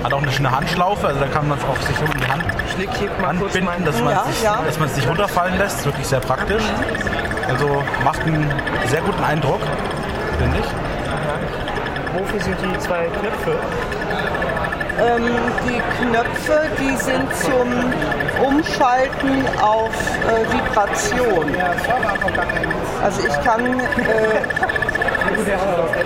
Hat 0.03 0.13
auch 0.13 0.21
eine 0.21 0.31
schöne 0.31 0.51
Handschlaufe, 0.51 1.07
also 1.07 1.19
da 1.19 1.27
kann 1.27 1.47
man 1.47 1.57
es 1.57 1.63
auch 1.63 1.81
sich 1.81 1.99
um 1.99 2.13
die 2.17 2.31
Hand 2.31 2.43
anbinden, 3.25 3.85
dass 3.85 4.01
man, 4.01 4.13
Ja, 4.13 4.23
sich, 4.25 4.43
ja. 4.43 4.61
dass 4.65 4.79
man 4.79 4.87
es 4.87 4.95
nicht 4.95 5.09
runterfallen 5.09 5.57
lässt. 5.57 5.79
Ist 5.79 5.85
wirklich 5.85 6.07
sehr 6.07 6.19
praktisch. 6.19 6.63
Also 7.49 7.83
macht 8.03 8.21
einen 8.21 8.51
sehr 8.87 9.01
guten 9.01 9.23
Eindruck, 9.23 9.61
finde 10.37 10.59
ich. 10.59 10.65
Wofür 12.19 12.39
sind 12.39 12.57
die 12.61 12.79
zwei 12.79 13.05
Knöpfe? 13.07 13.59
Ähm, 15.01 15.23
die 15.65 15.81
Knöpfe, 15.97 16.67
die 16.77 16.95
sind 16.97 17.33
zum 17.35 17.69
Umschalten 18.45 19.45
auf 19.61 19.93
äh, 20.27 20.45
Vibration. 20.51 21.55
Also 23.01 23.21
ich 23.27 23.43
kann 23.45 23.79
äh, 23.79 23.83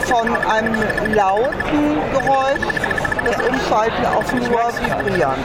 von 0.02 0.28
einem 0.50 0.76
lauten 1.16 2.02
Geräusch 2.12 2.68
das 3.26 3.38
Umschalten 3.48 4.06
auf 4.06 4.32
nur 4.34 4.42
vibrieren. 4.50 5.42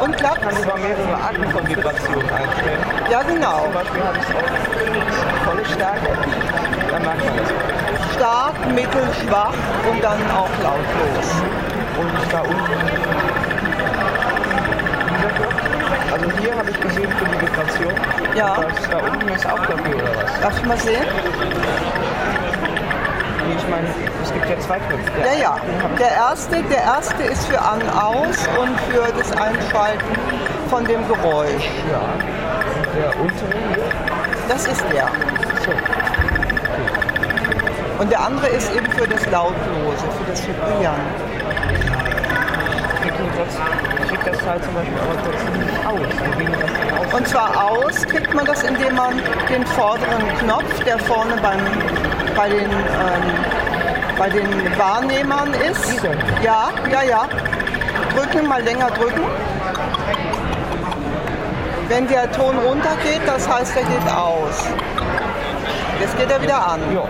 Und 0.00 0.16
klappt. 0.16 0.40
Kann 0.42 0.56
über 0.56 0.76
mehrere 0.76 1.14
Arten 1.22 1.50
von 1.50 1.68
Vibrationen 1.68 2.30
einstellen. 2.30 2.80
Ja, 3.10 3.22
genau. 3.22 3.64
Zum 3.64 3.72
Beispiel 3.72 4.02
habe 4.02 4.18
ich 4.18 4.24
es 4.24 4.30
Stärke. 5.74 6.10
Dann 6.90 7.02
merkt 7.02 7.24
man 7.24 7.36
das. 7.36 8.14
Stark, 8.14 8.54
mittel, 8.74 9.02
schwach 9.22 9.54
und 9.90 10.02
dann 10.02 10.20
auch 10.30 10.50
lautlos. 10.62 11.28
Und 11.98 12.32
da 12.32 12.40
unten. 12.40 13.16
Also 16.12 16.30
hier 16.40 16.56
habe 16.56 16.70
ich 16.70 16.80
gesehen 16.80 17.10
für 17.18 17.24
die 17.26 17.40
Vibration. 17.40 17.92
Ja. 18.34 18.56
Das 18.56 18.90
da 18.90 18.98
unten 18.98 19.28
ist 19.28 19.46
auch 19.46 19.60
dafür 19.60 19.94
oder 19.94 20.16
was? 20.22 20.40
Darf 20.40 20.58
ich 20.58 20.66
mal 20.66 20.78
sehen? 20.78 21.04
Ich 23.56 23.68
meine, 23.68 23.86
es 24.22 24.32
gibt 24.32 24.48
ja 24.48 24.58
zwei 24.58 24.78
Knöpfe. 24.78 25.12
Ja, 25.24 25.40
ja. 25.40 25.56
Der 25.98 26.10
erste, 26.10 26.62
der 26.64 26.82
erste 26.82 27.22
ist 27.22 27.46
für 27.46 27.60
An-Aus 27.60 28.48
und 28.58 28.80
für 28.90 29.12
das 29.16 29.30
Einschalten 29.32 30.16
von 30.68 30.84
dem 30.84 31.06
Geräusch. 31.06 31.70
Ja. 31.90 32.00
Und 32.74 32.86
der 32.96 33.20
untere 33.20 33.58
hier. 33.74 33.84
Das 34.48 34.66
ist 34.66 34.84
der. 34.92 35.08
Und 37.98 38.10
der 38.10 38.20
andere 38.20 38.46
ist 38.48 38.74
eben 38.74 38.90
für 38.92 39.06
das 39.08 39.24
Lautlose, 39.26 40.04
für 40.18 40.30
das 40.30 40.46
Vibrieren. 40.46 41.00
Trotzdem- 43.36 44.06
kriegt 44.08 44.26
das 44.26 44.38
Teil 44.44 44.60
zum 44.60 44.74
Beispiel 44.74 44.98
aber 45.00 45.22
trotzdem 45.24 45.60
nicht 45.60 45.86
aus. 45.86 47.10
Das? 47.10 47.14
Und 47.14 47.28
zwar 47.28 47.70
aus 47.70 48.06
kriegt 48.06 48.34
man 48.34 48.44
das, 48.44 48.62
indem 48.62 48.94
man 48.94 49.20
den 49.48 49.66
vorderen 49.66 50.22
Knopf, 50.40 50.84
der 50.84 50.98
vorne 51.00 51.34
beim, 51.42 51.60
bei, 52.36 52.48
den, 52.48 52.70
ähm, 52.70 53.22
bei 54.18 54.28
den 54.28 54.78
Wahrnehmern 54.78 55.52
ist. 55.70 55.92
Dieser? 55.92 56.12
Ja, 56.42 56.68
ja, 56.90 57.02
ja. 57.02 57.28
Drücken, 58.14 58.48
mal 58.48 58.62
länger 58.62 58.90
drücken. 58.90 59.22
Wenn 61.88 62.08
der 62.08 62.30
Ton 62.32 62.58
runtergeht, 62.58 63.22
das 63.26 63.48
heißt, 63.48 63.76
er 63.76 63.82
geht 63.84 64.12
aus. 64.12 64.66
Jetzt 66.00 66.18
geht 66.18 66.30
er 66.30 66.40
wieder 66.42 66.56
an. 66.56 66.80
Ja. 66.94 67.02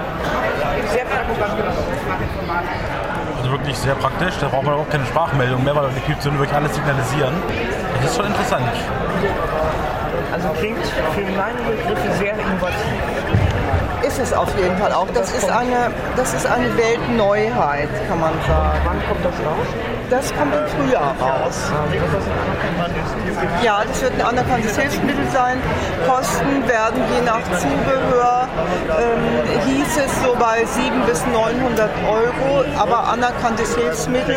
Sehr 0.93 1.05
praktisch. 1.05 1.37
Also 3.39 3.51
wirklich 3.51 3.77
sehr 3.79 3.95
praktisch. 3.95 4.35
Da 4.41 4.49
braucht 4.49 4.65
man 4.65 4.75
auch 4.75 4.89
keine 4.89 5.07
Sprachmeldung 5.07 5.65
mehr, 5.65 5.75
weil 5.75 5.91
die 5.91 6.01
Pieptöne 6.01 6.39
wirklich 6.39 6.57
alles 6.57 6.75
signalisieren. 6.75 7.35
Das 8.01 8.11
ist 8.11 8.17
schon 8.17 8.27
interessant. 8.27 8.67
Also 10.33 10.49
klingt 10.59 10.87
für 10.87 11.21
meine 11.23 11.59
Begriffe 11.69 12.13
sehr 12.19 12.35
innovativ. 12.35 12.77
Ist 14.07 14.19
es 14.19 14.33
auf 14.33 14.57
jeden 14.59 14.77
Fall 14.79 14.93
auch. 14.93 15.09
Das 15.15 15.33
ist 15.33 15.51
eine, 15.51 15.91
das 16.17 16.35
ist 16.35 16.47
eine 16.47 16.77
Weltneuheit, 16.77 17.89
kann 18.09 18.21
man 18.21 18.33
sagen. 18.47 18.79
Wann 18.85 19.03
kommt 19.09 19.25
das 19.25 19.35
raus? 19.45 19.96
Das 20.09 20.33
kommt 20.37 20.55
im 20.55 20.67
Frühjahr 20.69 21.15
raus. 21.21 21.73
Ja, 23.63 23.83
das 23.87 24.03
wird 24.03 24.13
ein 24.15 24.27
anerkanntes 24.27 24.77
Hilfsmittel 24.79 25.27
sein. 25.33 25.59
Kosten 26.07 26.69
werden 26.69 27.01
je 27.13 27.23
nach 27.25 27.43
Zubehör, 27.59 28.47
ähm, 28.89 29.67
hieß 29.67 29.97
es 30.05 30.23
so 30.23 30.37
bei 30.39 30.65
700 30.65 31.07
bis 31.07 31.27
900 31.27 31.91
Euro, 32.09 32.65
aber 32.79 33.09
anerkanntes 33.09 33.75
Hilfsmittel 33.75 34.37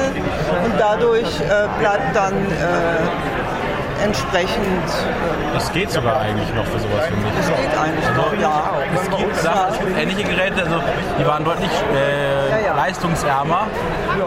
und 0.66 0.74
dadurch 0.80 1.40
äh, 1.42 1.68
bleibt 1.80 2.16
dann 2.16 2.34
äh, 2.34 4.04
entsprechend, 4.04 4.84
Das 5.54 5.72
geht 5.72 5.92
sogar 5.92 6.22
eigentlich 6.22 6.54
noch 6.56 6.66
für 6.66 6.80
sowas, 6.80 7.06
finde 7.08 7.28
ich. 7.28 7.36
das 7.38 7.48
geht 7.48 7.78
eigentlich 7.78 8.10
noch, 8.16 8.34
ja. 8.42 8.72
Es 8.96 9.18
gibt, 9.18 9.36
Sachen, 9.36 9.74
es 9.74 9.80
gibt 9.80 9.98
ähnliche 10.00 10.24
Geräte, 10.24 10.62
also 10.64 10.80
die 11.20 11.26
waren 11.28 11.44
deutlich 11.44 11.70
äh. 11.94 12.49
Leistungsärmer. 12.80 13.68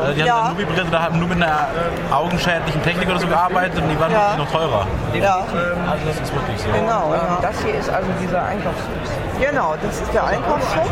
Also 0.00 0.12
die 0.14 0.20
haben 0.20 0.26
Ja. 0.28 0.36
dann 0.44 0.48
nur 0.56 0.58
vibriert 0.58 0.88
oder 0.88 1.02
haben 1.02 1.18
nur 1.18 1.28
mit 1.28 1.42
einer 1.42 1.68
augenschädlichen 2.12 2.82
Technik 2.82 3.08
oder 3.08 3.18
so 3.18 3.26
gearbeitet 3.26 3.82
und 3.82 3.88
die 3.88 3.98
waren 3.98 4.12
Ja. 4.12 4.34
noch 4.36 4.50
teurer. 4.50 4.86
Ja, 5.14 5.36
Also 5.90 6.04
das 6.06 6.16
ist 6.20 6.34
wirklich 6.34 6.58
so. 6.60 6.68
genau. 6.70 7.12
Ja. 7.14 7.38
Das 7.40 7.56
hier 7.64 7.74
ist 7.74 7.88
also 7.90 8.08
dieser 8.20 8.42
Einkaufsfuß. 8.44 9.08
Genau, 9.40 9.74
das 9.82 10.00
ist 10.00 10.12
der 10.14 10.24
Einkaufshof. 10.24 10.90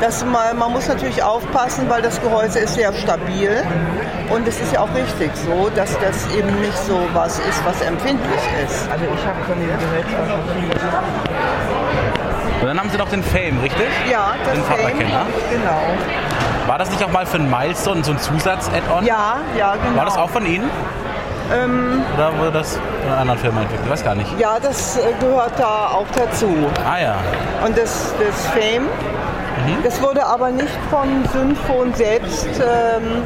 Das 0.00 0.24
mal, 0.24 0.54
man 0.54 0.72
muss 0.72 0.88
natürlich 0.88 1.22
aufpassen, 1.22 1.88
weil 1.90 2.00
das 2.02 2.20
Gehäuse 2.22 2.60
ist 2.60 2.74
sehr 2.74 2.92
stabil. 2.94 3.62
Und 4.30 4.48
es 4.48 4.58
ist 4.60 4.72
ja 4.72 4.80
auch 4.80 4.94
richtig 4.94 5.30
so, 5.36 5.70
dass 5.74 5.98
das 5.98 6.26
eben 6.34 6.48
nicht 6.60 6.78
so 6.78 6.98
was 7.12 7.38
ist, 7.40 7.62
was 7.66 7.80
empfindlich 7.82 8.40
ist. 8.64 8.88
Also 8.90 9.04
ich 9.04 9.26
habe 9.26 9.40
von 9.46 9.58
dem 9.60 9.68
Gerät 9.68 10.06
schon 10.08 10.26
viel. 10.54 10.70
Und 12.62 12.68
dann 12.68 12.78
haben 12.80 12.88
sie 12.88 12.96
noch 12.96 13.08
den 13.10 13.22
Fame, 13.22 13.60
richtig? 13.60 13.88
Ja, 14.10 14.34
das 14.44 14.54
Den 14.54 14.64
Fame, 14.64 14.98
genau. 14.98 15.26
War 16.66 16.78
das 16.78 16.90
nicht 16.90 17.02
auch 17.04 17.10
mal 17.12 17.26
für 17.26 17.36
einen 17.36 17.50
Milestone 17.50 18.02
so 18.04 18.12
ein 18.12 18.18
Zusatz-Add-on? 18.18 19.04
Ja, 19.04 19.36
ja, 19.56 19.74
genau. 19.76 19.96
War 19.98 20.04
das 20.06 20.16
auch 20.16 20.30
von 20.30 20.46
Ihnen? 20.46 20.70
Oder 22.16 22.38
wurde 22.38 22.52
das 22.52 22.76
von 23.02 23.08
einer 23.12 23.18
anderen 23.20 23.38
Firma 23.38 23.60
entwickelt? 23.60 23.84
Ich 23.84 23.92
weiß 23.92 24.02
gar 24.04 24.14
nicht. 24.14 24.38
Ja, 24.38 24.58
das 24.58 24.96
äh, 24.96 25.00
gehört 25.20 25.52
da 25.58 25.88
auch 25.88 26.06
dazu. 26.16 26.48
Ah 26.88 26.98
ja. 26.98 27.14
Und 27.66 27.76
das, 27.76 28.14
das 28.18 28.46
Fame, 28.46 28.88
Mhm. 29.66 29.82
das 29.84 30.02
wurde 30.02 30.24
aber 30.26 30.50
nicht 30.50 30.76
von 30.90 31.06
Synfon 31.32 31.94
selbst 31.94 32.48
ähm, 32.60 33.22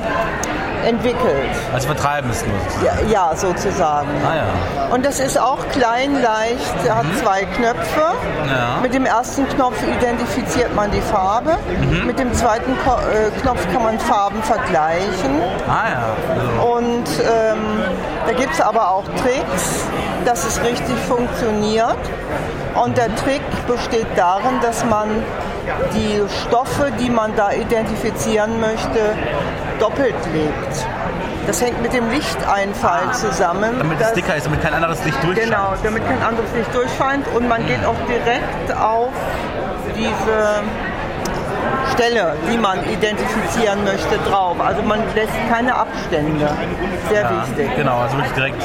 entwickelt. 0.88 1.50
Also 1.72 1.86
vertreiben 1.86 2.30
es 2.30 2.44
nur. 2.46 2.58
sozusagen. 2.58 3.10
Ja, 3.10 3.30
ja, 3.30 3.36
sozusagen. 3.36 4.08
Ah 4.26 4.36
ja. 4.36 4.94
Und 4.94 5.04
das 5.04 5.20
ist 5.20 5.38
auch 5.38 5.68
klein, 5.68 6.22
leicht, 6.22 6.90
hat 6.90 7.06
zwei 7.22 7.44
Knöpfe. 7.44 8.00
Mhm. 8.44 8.48
Ja. 8.48 8.78
Mit 8.82 8.94
dem 8.94 9.04
ersten 9.04 9.46
Knopf 9.50 9.76
identifiziert 9.82 10.74
man 10.74 10.90
die 10.90 11.00
Farbe. 11.00 11.56
Mhm. 11.68 12.06
Mit 12.06 12.18
dem 12.18 12.32
zweiten 12.32 12.76
Ko 12.84 12.92
äh, 12.92 13.30
Knopf 13.42 13.66
kann 13.72 13.82
man 13.82 13.98
Farben 13.98 14.42
vergleichen. 14.42 15.42
Ah 15.68 15.90
ja. 15.90 16.02
Also, 16.34 16.76
Und 16.76 17.08
ähm, 17.20 17.82
da 18.26 18.32
gibt 18.32 18.54
es 18.54 18.60
aber 18.60 18.90
auch 18.90 19.04
Tricks, 19.22 19.84
dass 20.24 20.46
es 20.46 20.60
richtig 20.62 20.96
funktioniert. 21.06 21.98
Und 22.82 22.96
der 22.96 23.14
Trick 23.16 23.42
besteht 23.66 24.06
darin, 24.16 24.60
dass 24.62 24.84
man 24.84 25.08
die 25.94 26.22
Stoffe, 26.46 26.90
die 26.98 27.10
man 27.10 27.34
da 27.36 27.52
identifizieren 27.52 28.60
möchte, 28.60 29.16
doppelt 29.80 30.14
legt. 30.32 30.86
Das 31.46 31.62
hängt 31.62 31.80
mit 31.80 31.92
dem 31.94 32.10
Lichteinfall 32.10 33.12
zusammen. 33.14 33.78
damit 33.78 34.00
es 34.00 34.12
dicker 34.12 34.36
ist, 34.36 34.46
damit 34.46 34.60
kein 34.62 34.74
anderes 34.74 35.02
Licht 35.04 35.16
durchscheint. 35.22 35.46
Genau, 35.48 35.74
damit 35.82 36.06
kein 36.06 36.22
anderes 36.22 36.52
Licht 36.54 36.74
durchscheint 36.74 37.26
und 37.34 37.48
man 37.48 37.66
geht 37.66 37.84
auch 37.86 37.96
direkt 38.06 38.76
auf 38.78 39.08
diese 39.96 40.62
Stelle, 41.94 42.34
die 42.50 42.58
man 42.58 42.78
identifizieren 42.88 43.82
möchte, 43.84 44.18
drauf. 44.30 44.56
Also 44.60 44.82
man 44.82 45.00
lässt 45.14 45.32
keine 45.50 45.74
Abstände. 45.74 46.48
Sehr 47.08 47.22
Ja, 47.22 47.42
wichtig. 47.46 47.70
Genau, 47.76 47.98
also 47.98 48.16
wirklich 48.16 48.34
direkt. 48.34 48.62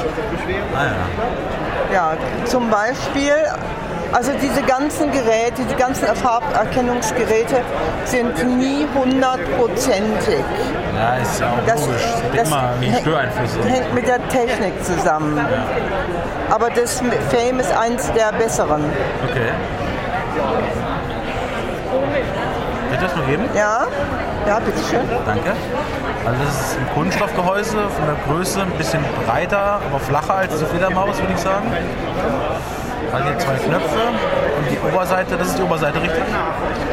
Ah 0.76 0.86
ja. 0.86 1.94
Ja, 1.94 2.18
zum 2.46 2.70
Beispiel, 2.70 3.34
also 4.14 4.32
diese 4.42 4.62
ganzen 4.62 5.12
Geräte, 5.12 5.64
die 5.70 5.76
ganzen 5.76 6.06
Farberkennungsgeräte 6.16 7.62
sind 8.06 8.58
nie 8.58 8.86
hundertprozentig. 8.94 10.44
Ja, 10.96 11.16
ist 11.16 11.40
ja 11.40 11.48
auch 11.48 11.66
Das, 11.66 11.82
logisch. 11.86 12.02
Das 12.36 12.52
wie 12.80 12.88
hängt- 13.70 13.94
mit 13.94 14.08
der 14.08 14.28
Technik 14.30 14.84
zusammen. 14.84 15.40
Aber 16.50 16.70
das 16.70 17.02
Fame 17.32 17.60
ist 17.60 17.76
eins 17.76 18.12
der 18.14 18.32
besseren. 18.38 18.84
Okay. 19.30 19.52
Wird 22.90 23.02
das 23.02 23.16
mal 23.16 23.26
geben? 23.26 23.44
Ja, 23.56 23.88
ja, 24.48 24.60
bitteschön. 24.60 25.02
Danke. 25.26 25.52
Also 26.26 26.44
das 26.46 26.62
ist 26.72 26.78
ein 26.78 26.88
Kunststoffgehäuse 26.94 27.78
von 27.90 28.06
der 28.06 28.16
Größe 28.28 28.62
ein 28.62 28.72
bisschen 28.72 29.04
breiter, 29.26 29.80
aber 29.90 30.00
flacher 30.00 30.36
als 30.36 30.58
die 30.60 30.66
Fledermaus, 30.66 31.20
würde 31.20 31.34
ich 31.34 31.40
sagen. 31.40 31.72
Also 33.14 33.26
hier 33.28 33.38
zwei 33.38 33.56
Knöpfe 33.56 34.00
und 34.58 34.72
die 34.72 34.80
Oberseite, 34.92 35.38
das 35.38 35.48
ist 35.50 35.58
die 35.60 35.62
Oberseite, 35.62 36.02
richtig? 36.02 36.24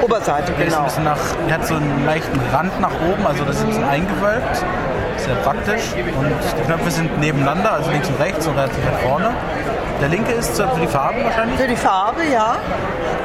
Oberseite, 0.03 0.53
Die 0.53 0.63
ist 0.65 0.75
ein 0.75 0.79
genau. 0.79 0.85
bisschen 0.85 1.05
nach, 1.05 1.19
die 1.49 1.53
hat 1.55 1.67
so 1.67 1.75
einen 1.75 2.05
leichten 2.05 2.41
Rand 2.53 2.79
nach 2.81 2.93
oben, 3.11 3.27
also 3.27 3.45
das 3.45 3.57
ist 3.57 3.63
ein 3.63 3.69
bisschen 3.69 3.89
eingewölbt. 3.89 4.65
Sehr 5.17 5.35
praktisch. 5.37 5.83
Und 6.19 6.33
die 6.59 6.63
Knöpfe 6.65 6.91
sind 6.91 7.19
nebeneinander, 7.21 7.73
also 7.73 7.91
links 7.91 8.09
und 8.09 8.21
rechts 8.21 8.47
und 8.47 8.57
relativ 8.57 8.85
weit 8.87 9.01
vorne. 9.03 9.31
Der 10.01 10.09
linke 10.09 10.33
ist 10.33 10.57
für 10.57 10.81
die 10.81 10.87
Farben 10.87 11.25
wahrscheinlich. 11.25 11.61
Für 11.61 11.69
die 11.69 11.77
Farbe, 11.77 12.23
ja. 12.33 12.57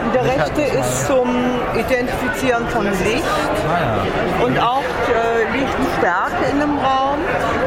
Und 0.05 0.13
der 0.13 0.25
Ich 0.25 0.31
rechte 0.31 0.61
ist 0.77 1.07
zum 1.07 1.29
Identifizieren 1.73 2.67
von 2.67 2.85
Licht 2.85 3.23
Ah, 3.67 4.43
und 4.43 4.59
auch 4.59 4.83
äh, 4.83 5.57
Lichtstärke 5.57 6.51
in 6.51 6.61
einem 6.61 6.77
Raum, 6.77 7.19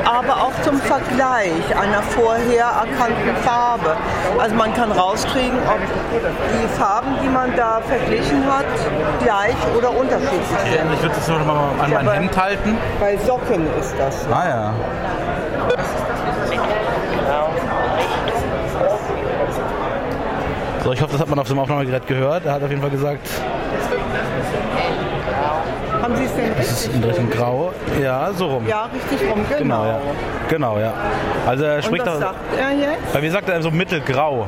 aber 0.08 0.42
auch 0.42 0.52
zum 0.62 0.78
Vergleich 0.80 1.76
einer 1.78 2.02
vorher 2.02 2.64
erkannten 2.64 3.36
Farbe. 3.44 3.94
Also 4.38 4.54
man 4.54 4.72
kann 4.72 4.90
rauskriegen, 4.90 5.58
ob 5.68 5.78
die 5.82 6.68
Farben, 6.78 7.16
die 7.22 7.28
man 7.28 7.54
da 7.56 7.80
verglichen 7.86 8.42
hat, 8.46 8.64
gleich 9.22 9.56
oder 9.76 9.90
unterschiedlich 9.90 10.46
sind. 10.64 10.92
Ich 10.94 11.02
würde 11.02 11.14
das 11.14 11.28
noch 11.28 11.44
mal 11.44 11.70
an 11.78 11.90
mein 11.90 11.96
aber- 11.96 12.12
Hemd 12.14 12.36
halten. 12.36 12.78
Bei 12.98 13.16
Socken 13.18 13.66
ist 13.78 13.94
das. 13.98 14.24
so. 14.24 14.30
Ah 14.32 14.48
ja. 14.48 14.72
So, 20.84 20.92
ich 20.92 21.02
hoffe, 21.02 21.12
das 21.12 21.20
hat 21.20 21.28
man 21.28 21.38
auf 21.38 21.48
dem 21.48 21.58
Aufnahmegerät 21.58 22.06
gehört. 22.06 22.46
Er 22.46 22.52
hat 22.54 22.62
auf 22.62 22.70
jeden 22.70 22.80
Fall 22.80 22.90
gesagt, 22.90 23.28
Haben 26.08 26.16
Sie 26.16 26.24
es 26.24 26.34
denn 26.34 26.44
es 26.58 26.70
ist 26.72 26.84
richtig? 26.86 26.94
in 27.02 27.04
Richtung 27.04 27.30
Grau. 27.30 27.72
Ja, 28.02 28.30
so 28.32 28.46
rum. 28.46 28.66
Ja, 28.66 28.86
richtig 28.92 29.28
rum, 29.30 29.44
genau. 29.48 29.58
Genau, 29.58 29.84
ja. 29.86 29.98
Genau, 30.48 30.78
ja. 30.78 30.92
Also 31.46 31.64
er 31.64 31.76
Und 31.76 31.84
spricht 31.84 32.06
was 32.06 32.14
auch, 32.16 32.20
sagt 32.20 32.36
er 32.58 32.70
jetzt? 32.72 33.12
bei 33.12 33.20
mir 33.20 33.30
sagt 33.30 33.48
er 33.50 33.60
so 33.62 33.70
mittelgrau 33.70 34.46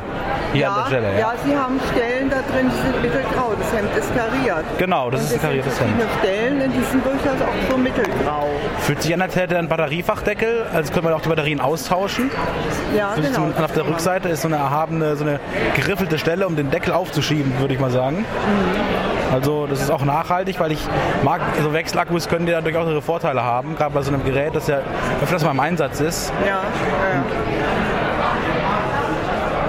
hier 0.53 0.71
an 0.71 0.77
Ja, 0.77 0.83
der 0.83 0.87
Stelle. 0.89 1.19
ja, 1.21 1.33
Sie 1.45 1.55
haben 1.57 1.79
Stellen 1.93 2.31
da 2.31 2.37
drin, 2.37 2.71
die 2.71 2.83
sind 2.83 3.03
mittelgrau. 3.03 3.53
Das 3.59 3.73
Hemd 3.79 3.97
ist 3.97 4.17
kariert. 4.17 4.65
Genau, 4.79 5.11
das 5.11 5.21
Und 5.23 5.33
ist 5.33 5.43
kariertes 5.43 5.79
Hemd. 5.81 5.93
Stellen, 6.21 6.61
in 6.63 6.73
die 6.73 6.83
sind 6.85 7.05
durchaus 7.05 7.41
auch 7.43 7.71
so 7.71 7.77
mittelgrau. 7.77 8.47
Fühlt 8.81 9.03
sich 9.03 9.13
an, 9.13 9.21
als 9.21 9.37
hätte 9.37 9.55
er 9.55 9.59
einen 9.59 9.69
Batteriefachdeckel, 9.69 10.67
also 10.73 10.93
könnte 10.93 11.05
man 11.09 11.13
auch 11.15 11.21
die 11.21 11.29
Batterien 11.29 11.61
austauschen. 11.61 12.31
Ja, 12.97 13.13
ist 13.15 13.23
genau. 13.27 13.35
so- 13.37 13.43
Und 13.43 13.63
auf 13.63 13.73
der 13.73 13.87
Rückseite 13.87 14.29
ist 14.31 14.43
so 14.43 14.49
eine 14.49 14.57
erhabene, 14.57 15.17
so 15.17 15.25
eine 15.25 15.39
geriffelte 15.77 16.19
Stelle, 16.19 16.47
um 16.47 16.57
den 16.57 16.71
Deckel 16.71 16.95
aufzuschieben, 16.95 17.53
würde 17.59 17.75
ich 17.75 17.81
mal 17.81 17.91
sagen. 17.91 18.25
Also 19.33 19.67
das 19.67 19.81
ist 19.81 19.91
auch 19.91 20.05
nachhaltig, 20.05 20.59
weil 20.61 20.73
ich 20.73 20.81
mag, 21.23 21.41
so 21.63 21.73
Wechselakkus 21.73 22.29
können 22.29 22.47
ja 22.49 22.61
durchaus 22.61 22.89
ihre 22.89 23.03
Vorteile 23.03 23.43
haben, 23.43 23.77
gerade 23.77 23.95
bei 23.95 24.03
so 24.03 24.13
einem 24.13 24.25
Gerät, 24.25 24.55
das 24.55 24.67
ja 24.67 24.79
öfters 25.23 25.45
mal 25.45 25.53
im 25.53 25.61
Einsatz 25.61 26.01
ist. 26.01 26.33
Ja, 26.45 26.49
ja. 26.49 26.61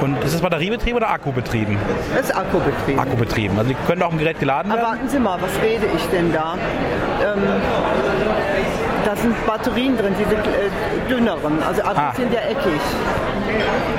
Und 0.02 0.18
ist 0.24 0.34
es 0.34 0.42
batteriebetrieben 0.42 0.98
oder 0.98 1.12
akkubetrieben? 1.12 1.78
Das 2.16 2.26
ist 2.26 2.36
Akkubetrieb. 2.36 3.00
Akkubetrieben. 3.00 3.56
Also 3.60 3.70
die 3.70 3.76
können 3.86 4.02
auch 4.02 4.12
im 4.12 4.18
Gerät 4.18 4.40
geladen 4.40 4.72
Aber 4.72 4.82
werden. 4.82 4.94
warten 4.94 5.10
Sie 5.10 5.20
mal, 5.20 5.38
was 5.40 5.52
rede 5.62 5.86
ich 5.96 6.04
denn 6.08 6.34
da? 6.34 6.56
Ähm, 7.24 7.40
da 9.12 9.18
sind 9.18 9.46
Batterien 9.46 9.98
drin, 9.98 10.16
diese 10.18 10.36
äh, 10.36 11.10
dünneren. 11.10 11.62
Also 11.68 11.82
Akkus 11.82 11.98
Ah. 11.98 12.14
sind 12.16 12.32
ja 12.34 12.40
eckig. 12.42 12.82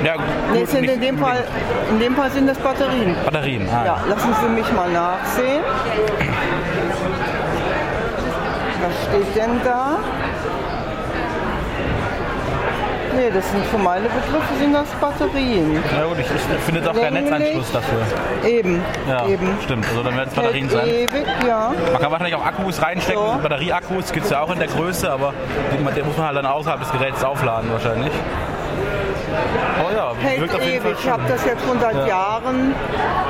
Ja, 0.03 0.15
Nee, 0.51 0.59
gut, 0.61 0.69
sind 0.69 0.81
nicht 0.81 0.93
in 0.95 1.01
dem 1.01 1.17
Fall, 1.19 1.43
in 1.91 1.99
dem 1.99 2.15
Fall 2.15 2.31
sind 2.31 2.47
das 2.47 2.57
Batterien. 2.57 3.15
Batterien. 3.23 3.67
Ah, 3.71 3.85
Ja, 3.85 3.97
lassen 4.09 4.33
Sie 4.41 4.49
mich 4.49 4.71
mal 4.73 4.89
nachsehen. 4.89 5.61
Was 8.81 9.03
steht 9.07 9.35
denn 9.35 9.61
da? 9.63 9.97
Nee, 13.15 13.29
das 13.33 13.49
sind 13.51 13.65
für 13.67 13.77
meine 13.77 14.07
Begriffe 14.07 14.53
sind 14.59 14.73
das 14.73 14.87
Batterien. 14.99 15.83
Na 15.95 16.05
gut, 16.05 16.17
ich, 16.19 16.25
ich 16.25 16.61
finde 16.63 16.89
auch 16.89 16.95
keinen. 16.99 17.23
Netzanschluss 17.25 17.71
dafür. 17.71 17.99
Eben, 18.49 18.81
Ja, 19.07 19.27
eben. 19.27 19.57
stimmt. 19.63 19.85
Also 19.89 20.03
dann 20.03 20.15
werden 20.17 20.29
es 20.29 20.35
Batterien 20.35 20.69
sein. 20.69 20.87
ewig, 20.87 21.25
ja. 21.47 21.71
Man 21.91 22.01
kann 22.01 22.11
wahrscheinlich 22.11 22.35
auch 22.35 22.45
Akkus 22.45 22.81
reinstecken, 22.81 23.21
So. 23.21 23.39
Batterieakkus 23.41 24.11
gibt 24.11 24.25
es 24.25 24.31
ja 24.31 24.41
auch 24.41 24.51
in 24.51 24.59
der 24.59 24.67
Größe, 24.67 25.11
aber 25.11 25.33
den, 25.71 25.85
den 25.95 26.05
muss 26.07 26.17
man 26.17 26.27
halt 26.27 26.37
dann 26.37 26.45
außerhalb 26.45 26.79
des 26.79 26.91
Geräts 26.91 27.23
aufladen 27.23 27.71
wahrscheinlich. 27.71 28.11
Oh 29.83 29.89
ja, 29.95 30.11
Hält 30.19 30.53
ewig. 30.61 30.95
Ich 31.03 31.09
habe 31.09 31.23
das 31.27 31.43
jetzt 31.45 31.65
schon 31.65 31.79
seit 31.79 31.95
Ja. 31.95 32.07
Jahren 32.07 32.75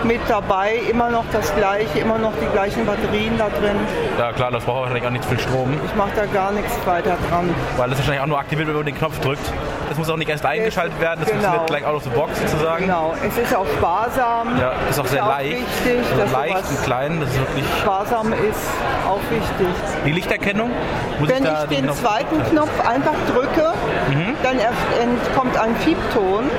mit 0.04 0.20
dabei. 0.28 0.76
Immer 0.90 1.10
noch 1.10 1.24
das 1.32 1.54
gleiche, 1.56 2.00
immer 2.00 2.18
noch 2.18 2.34
die 2.42 2.48
gleichen 2.48 2.86
Batterien 2.86 3.38
da 3.38 3.46
drin. 3.50 3.78
Ja 4.20 4.32
klar, 4.34 4.52
das 4.52 4.64
braucht 4.64 4.82
wahrscheinlich 4.82 5.06
auch 5.06 5.12
nicht 5.12 5.26
viel 5.26 5.40
Strom, 5.40 5.74
Ich 5.86 5.96
mache 5.96 6.12
da 6.16 6.26
gar 6.26 6.52
nichts 6.52 6.72
weiter 6.86 7.16
dran. 7.30 7.54
weil 7.78 7.90
das 7.90 8.00
wahrscheinlich 8.00 8.22
auch 8.22 8.28
nur 8.28 8.40
aktiviert 8.40 8.68
wird, 8.68 8.78
wenn 8.78 8.84
man 8.86 8.94
den 8.94 8.98
Knopf 9.00 9.20
drückt. 9.20 9.42
Das 9.90 9.98
muss 9.98 10.10
auch 10.10 10.18
nicht 10.18 10.30
erst 10.30 10.46
eingeschaltet 10.46 11.00
werden, 11.00 11.20
das 11.22 11.30
Genau. 11.30 11.42
funktioniert 11.44 11.68
gleich 11.68 11.86
out 11.86 11.96
of 11.96 12.04
the 12.04 12.10
box 12.10 12.40
sozusagen. 12.40 12.86
Genau. 12.86 13.14
Es 13.28 13.38
ist 13.38 13.56
auch 13.56 13.66
sparsam. 13.78 14.58
Ja, 14.60 14.74
ist 14.90 15.00
auch 15.00 15.06
sehr 15.06 15.24
leicht. 15.26 15.52
Wichtig, 15.86 16.00
also 16.20 16.34
leicht 16.36 16.56
und 16.70 16.84
klein, 16.84 17.20
das 17.20 17.30
ist 17.30 17.40
wirklich 17.40 17.66
sparsam 17.82 18.34
ist. 18.34 18.70
Auch 19.08 19.20
wichtig. 19.30 19.68
die 20.06 20.12
Lichterkennung. 20.12 20.72
Muss 21.20 21.30
Wenn 21.30 21.44
da 21.44 21.64
ich 21.64 21.70
den 21.78 21.86
Knopf- 21.86 22.02
zweiten 22.02 22.44
Knopf 22.50 22.70
einfach 22.88 23.14
drücke, 23.34 23.74
Mhm. 24.10 24.36
dann 24.44 24.58
entkommt 24.60 25.58
ein 25.58 25.76
Piepton. 25.94 26.50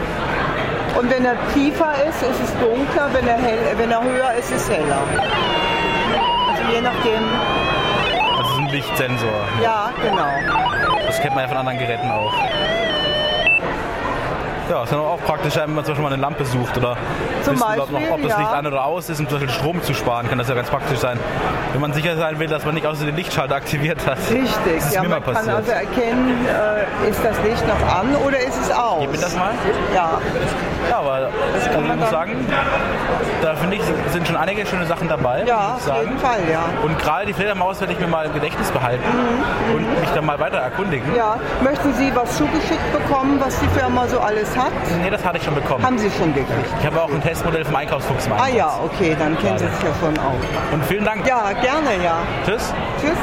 Und 0.98 1.10
wenn 1.10 1.24
er 1.24 1.36
tiefer 1.52 1.92
ist, 2.08 2.22
ist 2.22 2.40
es 2.40 2.52
dunkler. 2.60 3.08
Wenn 3.12 3.26
er, 3.26 3.36
hell, 3.36 3.58
wenn 3.76 3.90
er 3.90 4.02
höher 4.02 4.32
ist, 4.34 4.50
ist 4.50 4.68
es 4.68 4.76
heller. 4.76 5.02
Also 6.50 6.72
je 6.72 6.80
nachdem. 6.80 7.22
Das 8.38 8.50
ist 8.50 8.58
ein 8.58 8.68
Lichtsensor. 8.68 9.48
Ja, 9.62 9.90
genau. 10.00 11.04
Das 11.06 11.20
kennt 11.20 11.34
man 11.34 11.42
ja 11.42 11.48
von 11.48 11.56
anderen 11.58 11.78
Geräten 11.78 12.10
auch. 12.10 12.32
Ja, 14.70 14.82
ist 14.82 14.92
dann 14.92 15.00
auch 15.00 15.20
praktisch, 15.26 15.56
wenn 15.56 15.74
man 15.74 15.84
zum 15.84 15.92
Beispiel 15.92 16.04
mal 16.04 16.12
eine 16.12 16.22
Lampe 16.22 16.44
sucht 16.44 16.76
oder 16.78 16.96
Zum 17.42 17.54
wissen, 17.54 17.62
ob, 17.64 17.90
noch, 17.90 17.98
Beispiel, 18.00 18.12
ob 18.12 18.22
das 18.22 18.30
ja. 18.30 18.38
Licht 18.38 18.50
an 18.52 18.66
oder 18.66 18.84
aus 18.84 19.08
ist, 19.10 19.20
um 19.20 19.28
zum 19.28 19.38
Beispiel 19.38 19.54
Strom 19.54 19.82
zu 19.82 19.92
sparen, 19.94 20.28
kann 20.28 20.38
das 20.38 20.48
ja 20.48 20.54
ganz 20.54 20.70
praktisch 20.70 20.98
sein. 20.98 21.18
Wenn 21.72 21.80
man 21.80 21.92
sicher 21.92 22.16
sein 22.16 22.38
will, 22.38 22.46
dass 22.48 22.64
man 22.64 22.74
nicht 22.74 22.86
außer 22.86 23.04
den 23.04 23.16
Lichtschalter 23.16 23.54
aktiviert 23.56 24.06
hat. 24.06 24.18
Richtig. 24.30 24.48
Das 24.76 24.86
ist 24.86 24.94
ja, 24.94 25.02
mir 25.02 25.08
mal 25.10 25.20
man 25.20 25.24
kann 25.24 25.34
passiert. 25.34 25.56
also 25.56 25.70
erkennen, 25.70 26.46
äh, 26.46 27.10
ist 27.10 27.20
das 27.22 27.36
Licht 27.44 27.66
noch 27.68 27.94
an 27.98 28.16
oder 28.26 28.38
ist 28.38 28.58
es 28.62 28.70
aus? 28.70 29.00
Gib 29.00 29.12
mir 29.12 29.18
das 29.18 29.36
mal. 29.36 29.50
Ja. 29.94 30.18
Ja, 30.90 30.98
aber 30.98 31.12
also 31.12 31.70
kann 31.72 31.84
ich 31.86 31.96
muss 31.96 32.10
sagen, 32.10 32.46
da 33.42 33.54
finde 33.54 33.76
ich, 33.76 33.82
sind 34.12 34.26
schon 34.26 34.36
einige 34.36 34.66
schöne 34.66 34.84
Sachen 34.86 35.08
dabei. 35.08 35.44
Ja, 35.46 35.74
auf 35.76 36.00
jeden 36.02 36.18
Fall, 36.18 36.40
ja. 36.50 36.64
Und 36.82 36.98
gerade 36.98 37.26
die 37.26 37.32
Fledermaus 37.32 37.80
werde 37.80 37.92
ich 37.94 38.00
mir 38.00 38.06
mal 38.06 38.26
im 38.26 38.34
Gedächtnis 38.34 38.70
behalten 38.70 39.02
und 39.74 40.00
mich 40.00 40.10
dann 40.14 40.26
mal 40.26 40.38
weiter 40.38 40.58
erkundigen. 40.58 41.08
Mhm, 41.10 41.16
Ja, 41.16 41.36
möchten 41.62 41.92
Sie 41.94 42.14
was 42.14 42.36
zugeschickt 42.36 42.92
bekommen, 42.92 43.40
was 43.42 43.58
die 43.60 43.68
Firma 43.68 44.06
so 44.08 44.20
alles 44.20 44.53
hat? 44.56 44.72
Nee, 45.02 45.10
das 45.10 45.24
hatte 45.24 45.38
ich 45.38 45.44
schon 45.44 45.54
bekommen. 45.54 45.84
Haben 45.84 45.98
Sie 45.98 46.10
schon 46.10 46.34
gekriegt? 46.34 46.68
Ich 46.80 46.86
habe 46.86 47.02
auch 47.02 47.10
ein 47.10 47.22
Testmodell 47.22 47.64
vom 47.64 47.76
Einkaufsfuchs 47.76 48.28
Ah 48.36 48.48
ja, 48.48 48.80
okay, 48.84 49.16
dann 49.18 49.38
kennen 49.38 49.58
Sie 49.58 49.66
sich 49.66 49.82
ja 49.82 49.90
schon 50.00 50.16
auch. 50.18 50.72
Und 50.72 50.84
vielen 50.86 51.04
Dank. 51.04 51.26
Ja, 51.26 51.52
gerne, 51.52 52.02
ja. 52.02 52.18
Tschüss. 52.44 52.72
Tschüss. 53.00 53.18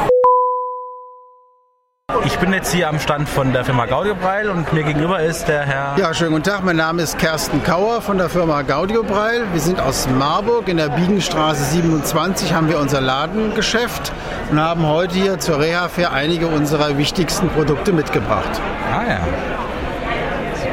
Ich 2.26 2.38
bin 2.38 2.54
jetzt 2.54 2.74
hier 2.74 2.90
am 2.90 3.00
Stand 3.00 3.30
von 3.30 3.54
der 3.54 3.64
Firma 3.64 3.86
Gaudiobrail 3.86 4.50
und 4.50 4.72
mir 4.74 4.84
gegenüber 4.84 5.22
ist 5.22 5.48
der 5.48 5.62
Herr. 5.62 5.96
Ja, 5.98 6.14
schönen 6.14 6.32
guten 6.32 6.44
Tag. 6.44 6.64
Mein 6.64 6.76
Name 6.76 7.02
ist 7.02 7.18
Kersten 7.18 7.64
Kauer 7.64 8.02
von 8.02 8.18
der 8.18 8.30
Firma 8.30 8.62
Gaudiobrail. 8.64 9.46
Wir 9.54 9.62
sind 9.62 9.80
aus 9.80 10.08
Marburg 10.10 10.68
in 10.68 10.78
der 10.78 10.90
Biegenstraße 10.90 11.64
27 11.64 12.54
haben 12.54 12.68
wir 12.68 12.80
unser 12.80 13.02
Ladengeschäft 13.02 14.12
und 14.52 14.60
haben 14.60 14.86
heute 14.86 15.16
hier 15.16 15.40
zur 15.40 15.60
Reha 15.60 15.88
für 15.88 16.12
einige 16.12 16.48
unserer 16.48 16.98
wichtigsten 16.98 17.50
Produkte 17.50 17.94
mitgebracht. 17.94 18.62
Ah 18.94 19.10
ja. 19.10 19.61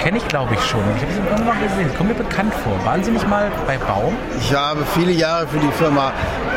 Kenne 0.09 0.21
ich 0.21 0.29
glaube 0.29 0.55
ich 0.55 0.65
schon. 0.65 0.81
Ich 0.97 1.03
habe 1.03 1.13
sie 1.13 1.19
irgendwann 1.19 1.45
mal 1.45 1.69
gesehen. 1.69 1.95
Kommen 1.95 2.09
mir 2.09 2.15
bekannt 2.15 2.55
vor. 2.65 2.73
Waren 2.87 3.05
Sie 3.05 3.11
nicht 3.11 3.29
mal 3.29 3.51
bei 3.67 3.77
Baum? 3.77 4.17
Ich 4.41 4.55
habe 4.55 4.83
viele 4.95 5.13
Jahre 5.13 5.47
für 5.47 5.59
die 5.59 5.71
Firma 5.73 6.13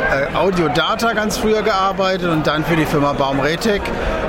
äh, 0.09 0.33
Audiodata 0.37 1.11
ganz 1.11 1.37
früher 1.37 1.61
gearbeitet 1.61 2.31
und 2.31 2.47
dann 2.47 2.63
für 2.63 2.77
die 2.77 2.85
Firma 2.85 3.11
Baum 3.11 3.41
Retec 3.41 3.81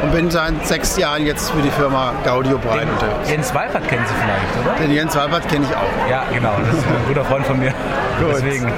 und 0.02 0.10
bin 0.10 0.28
seit 0.28 0.66
sechs 0.66 0.96
Jahren 0.96 1.24
jetzt 1.24 1.52
für 1.52 1.62
die 1.62 1.70
Firma 1.70 2.12
Gaudiobrail 2.24 2.88
unterwegs. 2.88 3.30
Jens 3.30 3.54
Walpert 3.54 3.86
kennen 3.86 4.04
Sie 4.08 4.14
vielleicht, 4.14 4.66
oder? 4.66 4.84
Den 4.84 4.92
Jens 4.92 5.14
Walbert 5.14 5.48
kenne 5.48 5.66
ich 5.70 5.76
auch. 5.76 6.10
Ja, 6.10 6.24
genau. 6.32 6.54
Das 6.58 6.78
ist 6.78 6.84
ein 6.84 7.06
guter 7.06 7.24
Freund 7.24 7.46
von 7.46 7.60
mir. 7.60 7.70
Gut. 8.20 8.34
Deswegen. 8.34 8.72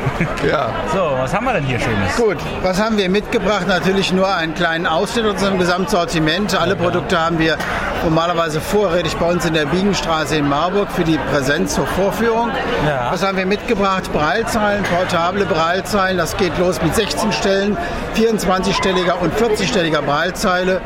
Ja. 0.49 0.69
So, 0.93 1.11
was 1.19 1.35
haben 1.35 1.45
wir 1.45 1.55
denn 1.55 1.65
hier 1.65 1.81
Schönes? 1.81 2.17
Gut, 2.17 2.37
was 2.63 2.81
haben 2.81 2.97
wir 2.97 3.09
mitgebracht? 3.09 3.67
Natürlich 3.67 4.13
nur 4.13 4.33
einen 4.33 4.55
kleinen 4.55 4.87
Ausschnitt 4.87 5.27
unserem 5.27 5.59
Gesamtsortiment. 5.59 6.59
Alle 6.59 6.77
Produkte 6.77 7.19
haben 7.19 7.39
wir 7.39 7.57
normalerweise 8.05 8.61
vorrätig 8.61 9.17
bei 9.17 9.27
uns 9.31 9.45
in 9.45 9.55
der 9.55 9.67
Biegenstraße 9.67 10.34
in 10.35 10.49
Marburg 10.49 10.91
für 10.91 11.05
die 11.05 11.19
Präsenz 11.33 11.75
zur 11.75 11.87
Vorführung. 11.87 12.51
Ja. 12.87 13.09
Was 13.13 13.25
haben 13.25 13.37
wir 13.37 13.47
mitgebracht? 13.47 14.13
Braillezeilen, 14.13 14.85
portable 14.85 15.45
Braillezeile. 15.45 16.17
Das 16.19 16.37
geht 16.37 16.57
los 16.59 16.81
mit 16.83 16.95
16 16.95 17.33
Stellen, 17.33 17.77
24-stelliger 18.17 19.15
und 19.21 19.35
40-stelliger 19.35 20.03
Braillezeile. 20.03 20.81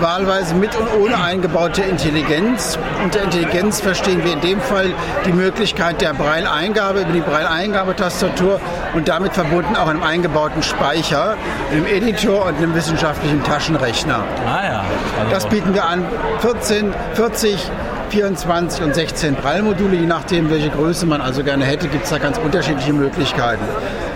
Wahlweise 0.00 0.54
mit 0.54 0.74
und 0.76 0.88
ohne 1.00 1.22
eingebaute 1.22 1.82
Intelligenz. 1.82 2.78
Unter 3.02 3.22
Intelligenz 3.22 3.80
verstehen 3.80 4.24
wir 4.24 4.32
in 4.32 4.40
dem 4.40 4.60
Fall 4.60 4.86
die 5.26 5.32
Möglichkeit 5.32 6.00
der 6.00 6.14
Braille-Eingabe 6.14 7.00
über 7.00 7.12
die 7.12 7.20
Braille-Eingabetastatur 7.20 8.60
und 8.94 9.08
damit 9.08 9.32
verbunden 9.34 9.76
auch 9.76 9.88
einem 9.88 10.02
eingebauten 10.02 10.62
Speicher, 10.62 11.36
einem 11.70 11.86
Editor 11.86 12.46
und 12.46 12.56
einem 12.56 12.74
wissenschaftlichen 12.74 13.42
Taschenrechner. 13.44 14.24
Ah 14.46 14.64
ja. 14.64 14.84
Also, 15.20 15.30
Das 15.30 15.46
bieten 15.46 15.74
wir 15.74 15.84
an 15.84 16.04
14, 16.40 16.94
40, 17.14 17.70
24 18.10 18.82
und 18.84 18.94
16 18.94 19.36
Prallmodule, 19.36 19.96
je 19.96 20.06
nachdem, 20.06 20.50
welche 20.50 20.70
Größe 20.70 21.06
man 21.06 21.20
also 21.20 21.42
gerne 21.42 21.64
hätte, 21.64 21.88
gibt 21.88 22.04
es 22.04 22.10
da 22.10 22.18
ganz 22.18 22.38
unterschiedliche 22.38 22.92
Möglichkeiten. 22.92 23.62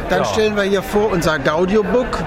Dann 0.09 0.20
Ja. 0.20 0.24
stellen 0.24 0.57
wir 0.57 0.62
hier 0.64 0.83
vor 0.83 1.11
unser 1.12 1.38
Gaudio-Book. 1.38 2.18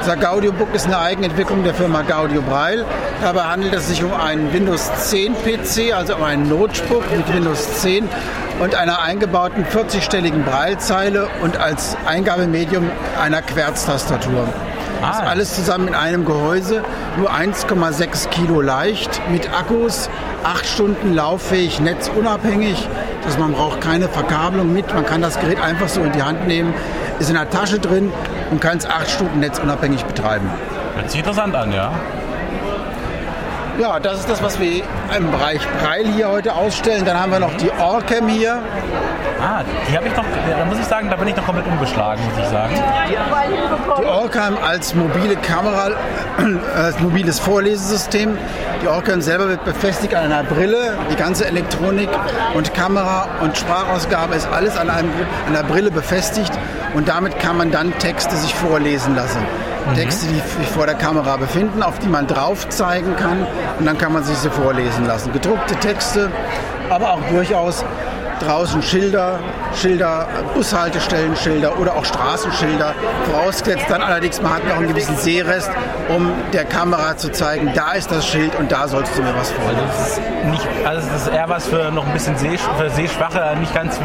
Unser 0.00 0.16
Gaudio-Book 0.16 0.74
ist 0.74 0.86
eine 0.86 0.98
Eigenentwicklung 0.98 1.64
der 1.64 1.74
Firma 1.74 2.02
Gaudio 2.02 2.40
Braille. 2.42 2.84
Dabei 3.22 3.42
handelt 3.42 3.74
es 3.74 3.88
sich 3.88 4.02
um 4.04 4.12
einen 4.12 4.52
Windows 4.52 4.90
10 5.10 5.34
PC, 5.34 5.92
also 5.92 6.16
um 6.16 6.22
einen 6.22 6.48
Notebook 6.48 7.02
mit 7.14 7.32
Windows 7.34 7.80
10 7.80 8.08
und 8.60 8.74
einer 8.74 9.02
eingebauten 9.02 9.64
40-stelligen 9.64 10.44
Braillezeile 10.44 11.28
und 11.42 11.58
als 11.58 11.96
Eingabemedium 12.06 12.90
einer 13.22 13.42
Querztastatur. 13.42 14.48
Ah. 15.02 15.20
alles 15.26 15.54
zusammen 15.54 15.88
in 15.88 15.94
einem 15.94 16.24
Gehäuse, 16.24 16.82
nur 17.18 17.30
1,6 17.30 18.28
Kilo 18.30 18.60
leicht, 18.60 19.20
mit 19.30 19.52
Akkus, 19.52 20.08
8 20.44 20.66
Stunden 20.66 21.14
lauffähig, 21.14 21.80
netzunabhängig. 21.80 22.88
dass 23.24 23.38
man 23.38 23.52
braucht 23.52 23.80
keine 23.80 24.08
Verkabelung 24.08 24.72
mit, 24.72 24.94
man 24.94 25.04
kann 25.04 25.20
das 25.20 25.40
Gerät 25.40 25.60
einfach 25.60 25.88
so 25.88 26.00
in 26.02 26.12
die 26.12 26.22
Hand 26.22 26.46
nehmen, 26.46 26.72
ist 27.18 27.28
in 27.28 27.34
der 27.34 27.50
Tasche 27.50 27.80
drin 27.80 28.12
und 28.52 28.60
kann 28.60 28.78
es 28.78 28.86
8 28.86 29.10
Stunden 29.10 29.40
netzunabhängig 29.40 30.04
betreiben. 30.04 30.48
Hört 30.94 31.10
sich 31.10 31.18
interessant 31.18 31.54
an, 31.56 31.72
ja. 31.72 31.92
Ja, 33.78 34.00
das 34.00 34.20
ist 34.20 34.30
das, 34.30 34.42
was 34.42 34.58
wir 34.58 34.82
im 35.16 35.30
Bereich 35.30 35.60
Braille 35.82 36.08
hier 36.08 36.28
heute 36.30 36.54
ausstellen. 36.54 37.04
Dann 37.04 37.20
haben 37.20 37.30
wir 37.30 37.40
noch 37.40 37.54
die 37.58 37.70
Orcam 37.78 38.26
hier. 38.26 38.58
Ah, 39.38 39.62
die 39.86 39.94
habe 39.94 40.08
ich 40.08 40.16
noch, 40.16 40.24
da 40.24 40.64
muss 40.64 40.78
ich 40.78 40.86
sagen, 40.86 41.10
da 41.10 41.16
bin 41.16 41.28
ich 41.28 41.36
noch 41.36 41.44
komplett 41.44 41.66
umgeschlagen, 41.66 42.22
muss 42.24 42.42
ich 42.42 42.48
sagen. 42.48 42.74
Die 44.00 44.04
Orcam 44.06 44.56
als 44.66 44.94
mobile 44.94 45.36
Kamera, 45.36 45.90
äh, 45.90 46.78
als 46.78 46.98
mobiles 47.00 47.38
Vorlesesystem. 47.38 48.38
Die 48.82 48.88
Orcam 48.88 49.20
selber 49.20 49.50
wird 49.50 49.62
befestigt 49.66 50.14
an 50.14 50.32
einer 50.32 50.42
Brille. 50.42 50.96
Die 51.10 51.16
ganze 51.16 51.44
Elektronik 51.44 52.08
und 52.54 52.72
Kamera 52.72 53.28
und 53.42 53.58
Sprachausgabe 53.58 54.36
ist 54.36 54.48
alles 54.50 54.78
an, 54.78 54.88
einem, 54.88 55.10
an 55.46 55.54
einer 55.54 55.64
Brille 55.64 55.90
befestigt. 55.90 56.52
Und 56.94 57.08
damit 57.08 57.38
kann 57.38 57.58
man 57.58 57.70
dann 57.70 57.96
Texte 57.98 58.36
sich 58.36 58.54
vorlesen 58.54 59.14
lassen. 59.14 59.40
Texte, 59.94 60.26
die 60.26 60.34
sich 60.34 60.68
vor 60.68 60.86
der 60.86 60.94
Kamera 60.94 61.36
befinden, 61.36 61.82
auf 61.82 61.98
die 61.98 62.08
man 62.08 62.26
drauf 62.26 62.68
zeigen 62.68 63.16
kann. 63.16 63.46
Und 63.78 63.86
dann 63.86 63.98
kann 63.98 64.12
man 64.12 64.24
sich 64.24 64.36
sie 64.38 64.50
vorlesen 64.50 65.06
lassen. 65.06 65.32
Gedruckte 65.32 65.74
Texte, 65.76 66.30
aber 66.90 67.12
auch 67.12 67.22
durchaus 67.30 67.84
draußen 68.40 68.82
Schilder, 68.82 69.38
Schilder, 69.74 70.28
Bushaltestellen, 70.54 71.36
Schilder 71.36 71.78
oder 71.78 71.94
auch 71.94 72.04
Straßenschilder. 72.04 72.94
Vorausgesetzt 73.30 73.86
dann 73.88 74.02
allerdings, 74.02 74.40
man 74.42 74.54
hat 74.54 74.68
noch 74.68 74.76
einen 74.76 74.88
gewissen 74.88 75.16
Sehrest, 75.16 75.70
um 76.14 76.32
der 76.52 76.64
Kamera 76.64 77.16
zu 77.16 77.30
zeigen, 77.30 77.72
da 77.74 77.92
ist 77.92 78.10
das 78.10 78.26
Schild 78.26 78.54
und 78.56 78.70
da 78.70 78.88
sollst 78.88 79.16
du 79.16 79.22
mir 79.22 79.34
was 79.34 79.50
vorlesen. 79.50 79.86
Das 79.86 80.08
ist 80.08 80.20
nicht, 80.50 80.68
also 80.84 81.08
das 81.08 81.22
ist 81.22 81.32
eher 81.32 81.48
was 81.48 81.66
für 81.66 81.90
noch 81.90 82.06
ein 82.06 82.12
bisschen 82.12 82.36
Seh, 82.36 82.56
für 82.56 82.90
Sehschwache, 82.90 83.56
nicht 83.58 83.74
ganz 83.74 83.98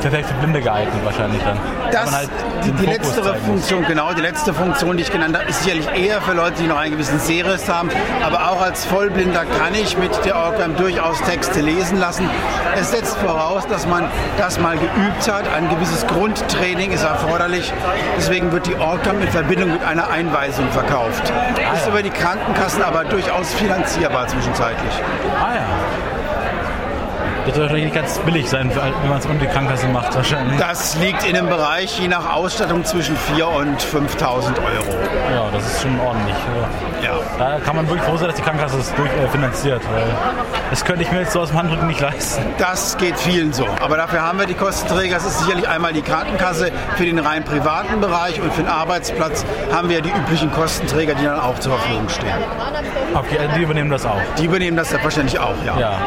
perfekt 0.00 0.28
für 0.28 0.34
Blinde 0.34 0.60
geeignet 0.60 1.04
wahrscheinlich 1.04 1.42
dann. 1.42 1.58
Das, 1.92 2.14
halt 2.14 2.30
die, 2.72 2.86
letztere. 2.86 3.34
Funktion, 3.36 3.84
genau, 3.86 4.12
die 4.12 4.20
letzte 4.20 4.52
Funktion, 4.52 4.96
die 4.96 5.02
ich 5.02 5.12
genannt 5.12 5.36
habe, 5.36 5.48
ist 5.48 5.62
sicherlich 5.62 5.88
eher 5.94 6.20
für 6.20 6.32
Leute, 6.32 6.62
die 6.62 6.68
noch 6.68 6.78
einen 6.78 6.92
gewissen 6.92 7.18
Sehrest 7.18 7.68
haben. 7.68 7.90
Aber 8.22 8.50
auch 8.50 8.60
als 8.60 8.84
Vollblinder 8.84 9.44
kann 9.44 9.74
ich 9.74 9.96
mit 9.96 10.10
der 10.24 10.36
Orcam 10.36 10.76
durchaus 10.76 11.20
Texte 11.22 11.60
lesen 11.60 11.98
lassen. 11.98 12.28
Es 12.76 12.90
setzt 12.90 13.16
voraus, 13.18 13.66
dass 13.66 13.86
man 13.86 14.08
das 14.36 14.58
mal 14.58 14.76
geübt 14.76 15.30
hat. 15.30 15.44
Ein 15.54 15.68
gewisses 15.68 16.06
Grundtraining 16.06 16.92
ist 16.92 17.04
erforderlich. 17.04 17.72
Deswegen 18.16 18.52
wird 18.52 18.66
die 18.66 18.76
Orcam 18.76 19.20
in 19.20 19.28
Verbindung 19.28 19.72
mit 19.72 19.84
einer 19.84 20.08
Einweisung 20.08 20.70
verkauft. 20.70 21.32
Ist 21.74 21.86
über 21.86 22.02
die 22.02 22.10
Krankenkassen 22.10 22.82
aber 22.82 23.04
durchaus 23.04 23.54
finanzierbar 23.54 24.26
zwischenzeitlich. 24.28 24.92
Ah 25.40 25.54
ja. 25.54 26.17
Das 27.48 27.56
wird 27.56 27.70
wahrscheinlich 27.70 27.94
nicht 27.94 27.94
ganz 27.94 28.18
billig 28.18 28.46
sein, 28.46 28.70
wenn 28.74 29.08
man 29.08 29.18
es 29.18 29.26
ohne 29.26 29.38
die 29.38 29.46
Krankenkasse 29.46 29.88
macht 29.88 30.14
wahrscheinlich. 30.14 30.58
Das 30.58 30.96
liegt 30.96 31.24
in 31.24 31.34
einem 31.34 31.48
Bereich, 31.48 31.98
je 31.98 32.06
nach 32.06 32.34
Ausstattung, 32.34 32.84
zwischen 32.84 33.16
4.000 33.16 33.56
und 33.56 33.80
5.000 33.80 34.58
Euro. 34.58 34.98
Ja, 35.32 35.48
das 35.50 35.66
ist 35.66 35.80
schon 35.80 35.98
ordentlich. 35.98 36.36
Ja. 37.02 37.14
Da 37.38 37.58
kann 37.60 37.76
man 37.76 37.88
wirklich 37.88 38.04
froh 38.04 38.18
sein, 38.18 38.28
dass 38.28 38.36
die 38.36 38.42
Krankenkasse 38.42 38.76
das 38.76 38.94
durch, 38.96 39.10
äh, 39.10 39.28
finanziert, 39.28 39.80
weil 39.94 40.04
das 40.68 40.84
könnte 40.84 41.02
ich 41.04 41.10
mir 41.10 41.20
jetzt 41.20 41.32
so 41.32 41.40
aus 41.40 41.48
dem 41.48 41.58
Handrücken 41.58 41.86
nicht 41.86 42.00
leisten. 42.00 42.42
Das 42.58 42.98
geht 42.98 43.18
vielen 43.18 43.54
so. 43.54 43.66
Aber 43.80 43.96
dafür 43.96 44.20
haben 44.20 44.38
wir 44.38 44.46
die 44.46 44.54
Kostenträger. 44.54 45.16
Es 45.16 45.24
ist 45.24 45.38
sicherlich 45.38 45.66
einmal 45.66 45.94
die 45.94 46.02
Krankenkasse 46.02 46.70
für 46.96 47.06
den 47.06 47.18
rein 47.18 47.44
privaten 47.44 47.98
Bereich 48.02 48.42
und 48.42 48.52
für 48.52 48.62
den 48.62 48.70
Arbeitsplatz 48.70 49.46
haben 49.72 49.88
wir 49.88 50.02
die 50.02 50.10
üblichen 50.10 50.52
Kostenträger, 50.52 51.14
die 51.14 51.24
dann 51.24 51.40
auch 51.40 51.58
zur 51.58 51.78
Verfügung 51.78 52.10
stehen. 52.10 52.34
Okay, 53.14 53.38
also 53.38 53.54
die 53.54 53.62
übernehmen 53.62 53.90
das 53.90 54.04
auch. 54.04 54.20
Die 54.36 54.44
übernehmen 54.44 54.76
das 54.76 54.90
selbstverständlich 54.90 55.38
auch, 55.38 55.54
ja. 55.64 55.78
Ja. 55.78 55.98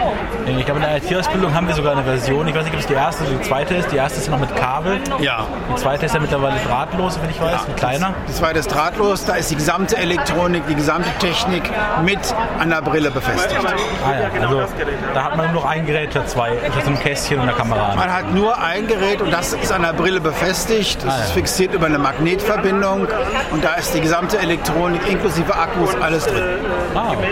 Ich 0.45 0.65
glaube, 0.65 0.82
in 0.82 0.86
der 0.86 1.01
IT-Ausbildung 1.32 1.54
haben 1.54 1.67
wir 1.67 1.76
sogar 1.76 1.94
eine 1.94 2.04
Version. 2.04 2.48
Ich 2.48 2.56
weiß 2.56 2.63
nicht, 2.65 2.74
ob 2.74 2.80
es 2.80 2.88
die 2.88 2.94
erste 2.94 3.24
oder 3.24 3.34
die 3.34 3.41
zweite 3.41 3.76
ist. 3.76 3.91
Die 3.91 3.96
erste 3.98 4.20
ist 4.20 4.26
ja 4.28 4.32
noch 4.34 4.39
mit 4.39 4.56
Kabel. 4.56 5.00
Ja. 5.20 5.46
Die 5.70 5.76
zweite 5.76 6.06
ist 6.06 6.13
ja 6.13 6.20
mittlerweile 6.20 6.56
drahtlos, 6.67 7.20
wenn 7.22 7.30
ich 7.30 7.41
weiß, 7.41 7.67
ein 7.67 7.76
kleiner. 7.76 8.13
Die 8.28 8.34
zweite 8.34 8.60
ist 8.60 8.67
drahtlos. 8.74 9.26
Da 9.26 9.36
ist 9.36 9.50
die 9.52 9.56
gesamte 9.56 9.98
Elektronik, 9.98 10.67
die 10.67 10.76
gesamte 10.76 11.10
Technik 11.20 11.63
mit 12.04 12.20
an 12.60 12.70
der 12.70 12.82
Brille 12.82 13.12
befestigt. 13.12 13.56
Ah 14.06 14.20
ja, 14.20 14.41
also 14.48 14.63
da 15.13 15.24
hat 15.24 15.38
man 15.38 15.52
nur 15.54 15.62
noch 15.62 15.70
ein 15.70 15.86
Gerät 15.86 16.12
statt 16.12 16.30
zwei, 16.30 16.52
statt 16.58 16.84
so 16.84 16.88
einem 16.88 17.00
Kästchen 17.00 17.38
und 17.39 17.44
einer 17.44 17.54
Kamera. 17.58 17.96
Man 17.96 18.12
hat 18.13 18.32
nur 18.34 18.58
ein 18.60 18.88
Gerät 18.88 19.22
und 19.22 19.32
das 19.32 19.54
ist 19.54 19.72
an 19.72 19.84
der 19.84 19.94
Brille 19.94 20.20
befestigt. 20.20 21.04
Das 21.04 21.13
Ah, 21.13 21.17
ja. 21.17 21.24
ist 21.26 21.32
fixiert 21.32 21.74
über 21.74 21.86
eine 21.88 22.00
Magnetverbindung 22.00 23.08
und 23.52 23.63
da 23.63 23.74
ist 23.76 23.94
die 23.94 24.02
gesamte 24.02 24.38
Elektronik 24.39 25.02
inklusive 25.10 25.54
Akkus 25.56 25.89
alles 26.02 26.26
drin. 26.26 26.44
Ah, 26.96 27.12
okay. 27.12 27.28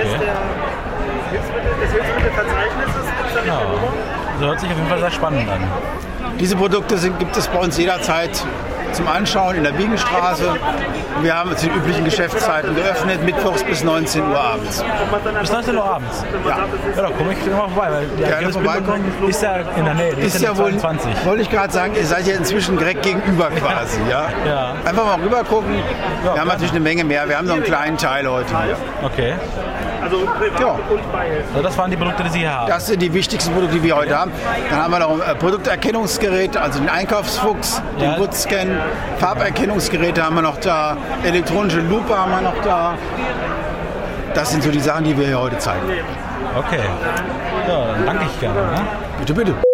Ja. 3.45 3.62
Das 4.39 4.47
hört 4.47 4.60
sich 4.60 4.69
auf 4.69 4.75
jeden 4.75 4.89
Fall 4.89 4.99
sehr 4.99 5.12
spannend 5.12 5.49
an. 5.49 5.60
Diese 6.39 6.56
Produkte 6.56 6.97
sind, 6.97 7.19
gibt 7.19 7.36
es 7.36 7.47
bei 7.47 7.60
uns 7.60 7.78
jederzeit 7.78 8.30
zum 8.93 9.08
Anschauen 9.08 9.56
in 9.56 9.63
der 9.63 9.71
Biegenstraße. 9.73 10.56
Wir 11.21 11.38
haben 11.38 11.56
zu 11.58 11.67
den 11.67 11.75
üblichen 11.75 12.06
Geschäftszeiten 12.06 12.73
geöffnet, 12.75 13.23
mittwochs 13.23 13.63
bis 13.63 13.84
19 13.84 14.21
Uhr 14.28 14.39
abends. 14.39 14.84
Bis 15.41 15.52
19 15.52 15.75
Uhr 15.78 15.84
abends. 15.86 16.23
Ja. 16.47 16.58
Ja, 16.95 17.02
da 17.04 17.10
komme 17.15 17.34
ich 17.34 17.45
mal 17.52 17.67
vorbei, 17.69 17.88
weil 17.91 18.06
die 18.17 18.23
Gerne 18.23 18.52
vorbeikommen. 18.52 19.04
ist 19.28 19.43
ja 19.43 19.58
in 19.78 19.86
der 19.86 19.93
Nähe. 19.93 20.10
Ist, 20.13 20.36
Ist 20.36 20.41
ja 20.41 20.52
ja 20.54 20.58
wohl, 20.58 20.71
22. 20.78 21.25
wollte 21.25 21.41
ich 21.43 21.49
gerade 21.52 21.71
sagen, 21.73 21.93
ihr 21.95 22.06
seid 22.06 22.25
ja 22.25 22.36
inzwischen 22.36 22.78
direkt 22.78 23.04
gegenüber 23.04 23.49
quasi. 23.52 23.99
Ja? 24.10 24.28
Ja. 24.47 24.73
Einfach 24.86 25.06
mal 25.06 25.19
rüber 25.21 25.43
gucken. 25.43 25.75
Ja, 25.75 25.84
Wir 26.23 26.30
haben 26.30 26.36
gerne. 26.36 26.49
natürlich 26.54 26.71
eine 26.71 26.80
Menge 26.80 27.04
mehr. 27.04 27.28
Wir 27.30 27.38
haben 27.38 27.47
noch 27.47 27.56
einen 27.56 27.63
kleinen 27.63 27.97
Teil 27.97 28.28
heute. 28.28 28.54
Okay. 29.04 29.34
Ja. 30.59 30.75
Also 31.53 31.63
das 31.63 31.77
waren 31.77 31.91
die 31.91 31.97
Produkte, 31.97 32.23
die 32.23 32.29
Sie 32.29 32.39
hier 32.39 32.53
haben. 32.53 32.67
Das 32.69 32.87
sind 32.87 33.01
die 33.01 33.13
wichtigsten 33.13 33.51
Produkte, 33.53 33.75
die 33.77 33.83
wir 33.83 33.95
heute 33.95 34.17
haben. 34.17 34.31
Dann 34.69 34.83
haben 34.83 34.91
wir 34.91 34.99
noch 34.99 35.11
ein 35.21 35.31
äh, 35.31 35.35
Produkterkennungsgerät, 35.35 36.57
also 36.57 36.79
den 36.79 36.89
Einkaufsfuchs, 36.89 37.81
den 37.99 38.11
Ja. 38.11 38.17
Bootscan, 38.17 38.77
Farberkennungsgeräte 39.19 40.23
haben 40.23 40.35
wir 40.35 40.41
noch 40.41 40.57
da, 40.57 40.97
elektronische 41.23 41.81
Lupe 41.81 42.17
haben 42.17 42.31
wir 42.31 42.41
noch 42.41 42.61
da. 42.63 42.93
Das 44.33 44.51
sind 44.51 44.63
so 44.63 44.69
die 44.69 44.79
Sachen, 44.79 45.05
die 45.05 45.17
wir 45.17 45.25
hier 45.27 45.39
heute 45.39 45.57
zeigen. 45.57 45.81
Okay. 46.57 46.79
Ja, 47.67 47.85
dann 47.93 48.05
danke 48.05 48.25
ich 48.25 48.39
gerne. 48.39 48.59
Ne? 48.59 48.81
Bitte, 49.19 49.33
bitte. 49.33 49.68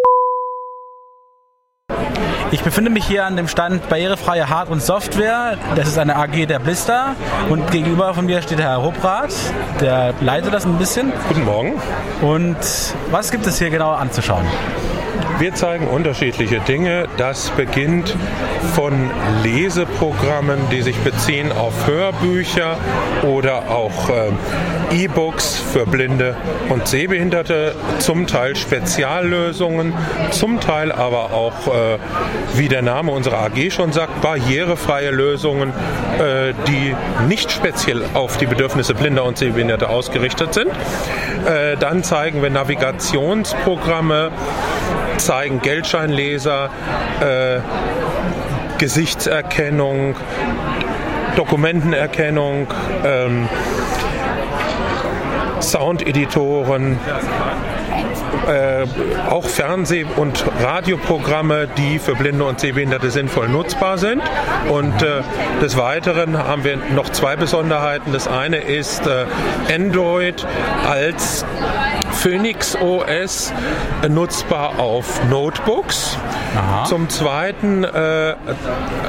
Ich 2.51 2.61
befinde 2.61 2.91
mich 2.91 3.05
hier 3.05 3.25
an 3.25 3.35
dem 3.35 3.47
Stand 3.47 3.89
Barrierefreie 3.89 4.49
Hard- 4.49 4.69
und 4.69 4.81
Software. 4.81 5.57
Das 5.75 5.87
ist 5.87 5.97
eine 5.97 6.15
AG 6.15 6.45
der 6.45 6.59
Blister. 6.59 7.15
Und 7.49 7.71
gegenüber 7.71 8.13
von 8.13 8.25
mir 8.25 8.41
steht 8.41 8.59
der 8.59 8.69
Herr 8.69 8.77
Rupprat, 8.77 9.33
der 9.81 10.13
leitet 10.21 10.53
das 10.53 10.65
ein 10.65 10.77
bisschen. 10.77 11.11
Guten 11.27 11.43
Morgen. 11.43 11.73
Und 12.21 12.57
was 13.11 13.31
gibt 13.31 13.47
es 13.47 13.57
hier 13.57 13.71
genau 13.71 13.91
anzuschauen? 13.91 14.45
Wir 15.39 15.53
zeigen 15.53 15.87
unterschiedliche 15.87 16.59
Dinge. 16.61 17.07
Das 17.17 17.49
beginnt 17.51 18.15
von 18.73 18.93
Leseprogrammen, 19.43 20.59
die 20.71 20.81
sich 20.81 20.97
beziehen 20.97 21.51
auf 21.51 21.87
Hörbücher 21.87 22.77
oder 23.23 23.69
auch 23.69 24.09
ähm, 24.09 24.37
E-Books 24.91 25.59
für 25.73 25.85
Blinde 25.85 26.35
und 26.69 26.87
Sehbehinderte, 26.87 27.75
zum 27.99 28.27
Teil 28.27 28.55
Speziallösungen, 28.55 29.93
zum 30.31 30.59
Teil 30.59 30.91
aber 30.91 31.33
auch, 31.33 31.67
äh, 31.67 31.97
wie 32.55 32.67
der 32.67 32.81
Name 32.81 33.11
unserer 33.11 33.39
AG 33.39 33.71
schon 33.71 33.91
sagt, 33.91 34.21
barrierefreie 34.21 35.11
Lösungen, 35.11 35.69
äh, 36.19 36.53
die 36.67 36.95
nicht 37.27 37.51
speziell 37.51 38.03
auf 38.13 38.37
die 38.37 38.45
Bedürfnisse 38.45 38.93
Blinder 38.93 39.25
und 39.25 39.37
Sehbehinderte 39.37 39.89
ausgerichtet 39.89 40.53
sind. 40.53 40.69
Äh, 41.45 41.77
dann 41.77 42.03
zeigen 42.03 42.41
wir 42.41 42.49
Navigationsprogramme, 42.49 44.31
zeigen 45.17 45.61
Geldscheinleser, 45.61 46.69
äh, 47.21 47.59
Gesichtserkennung, 48.77 50.15
Dokumentenerkennung, 51.35 52.67
ähm, 53.03 53.47
Soundeditoren, 55.61 56.99
äh, 58.47 58.85
auch 59.29 59.45
Fernseh- 59.45 60.05
und 60.15 60.45
Radioprogramme, 60.61 61.67
die 61.77 61.99
für 61.99 62.15
Blinde 62.15 62.45
und 62.45 62.59
Sehbehinderte 62.59 63.09
sinnvoll 63.09 63.49
nutzbar 63.49 63.97
sind. 63.97 64.21
Und 64.69 65.01
äh, 65.01 65.21
des 65.61 65.77
Weiteren 65.77 66.37
haben 66.37 66.63
wir 66.63 66.77
noch 66.93 67.09
zwei 67.09 67.35
Besonderheiten. 67.35 68.13
Das 68.13 68.27
eine 68.27 68.57
ist 68.57 69.07
äh, 69.07 69.25
Android 69.73 70.45
als 70.87 71.45
Phoenix 72.25 72.75
OS 72.75 73.53
nutzbar 74.09 74.79
auf 74.79 75.23
Notebooks. 75.29 76.17
Aha. 76.55 76.85
Zum 76.85 77.07
Zweiten 77.07 77.83
äh, 77.83 78.33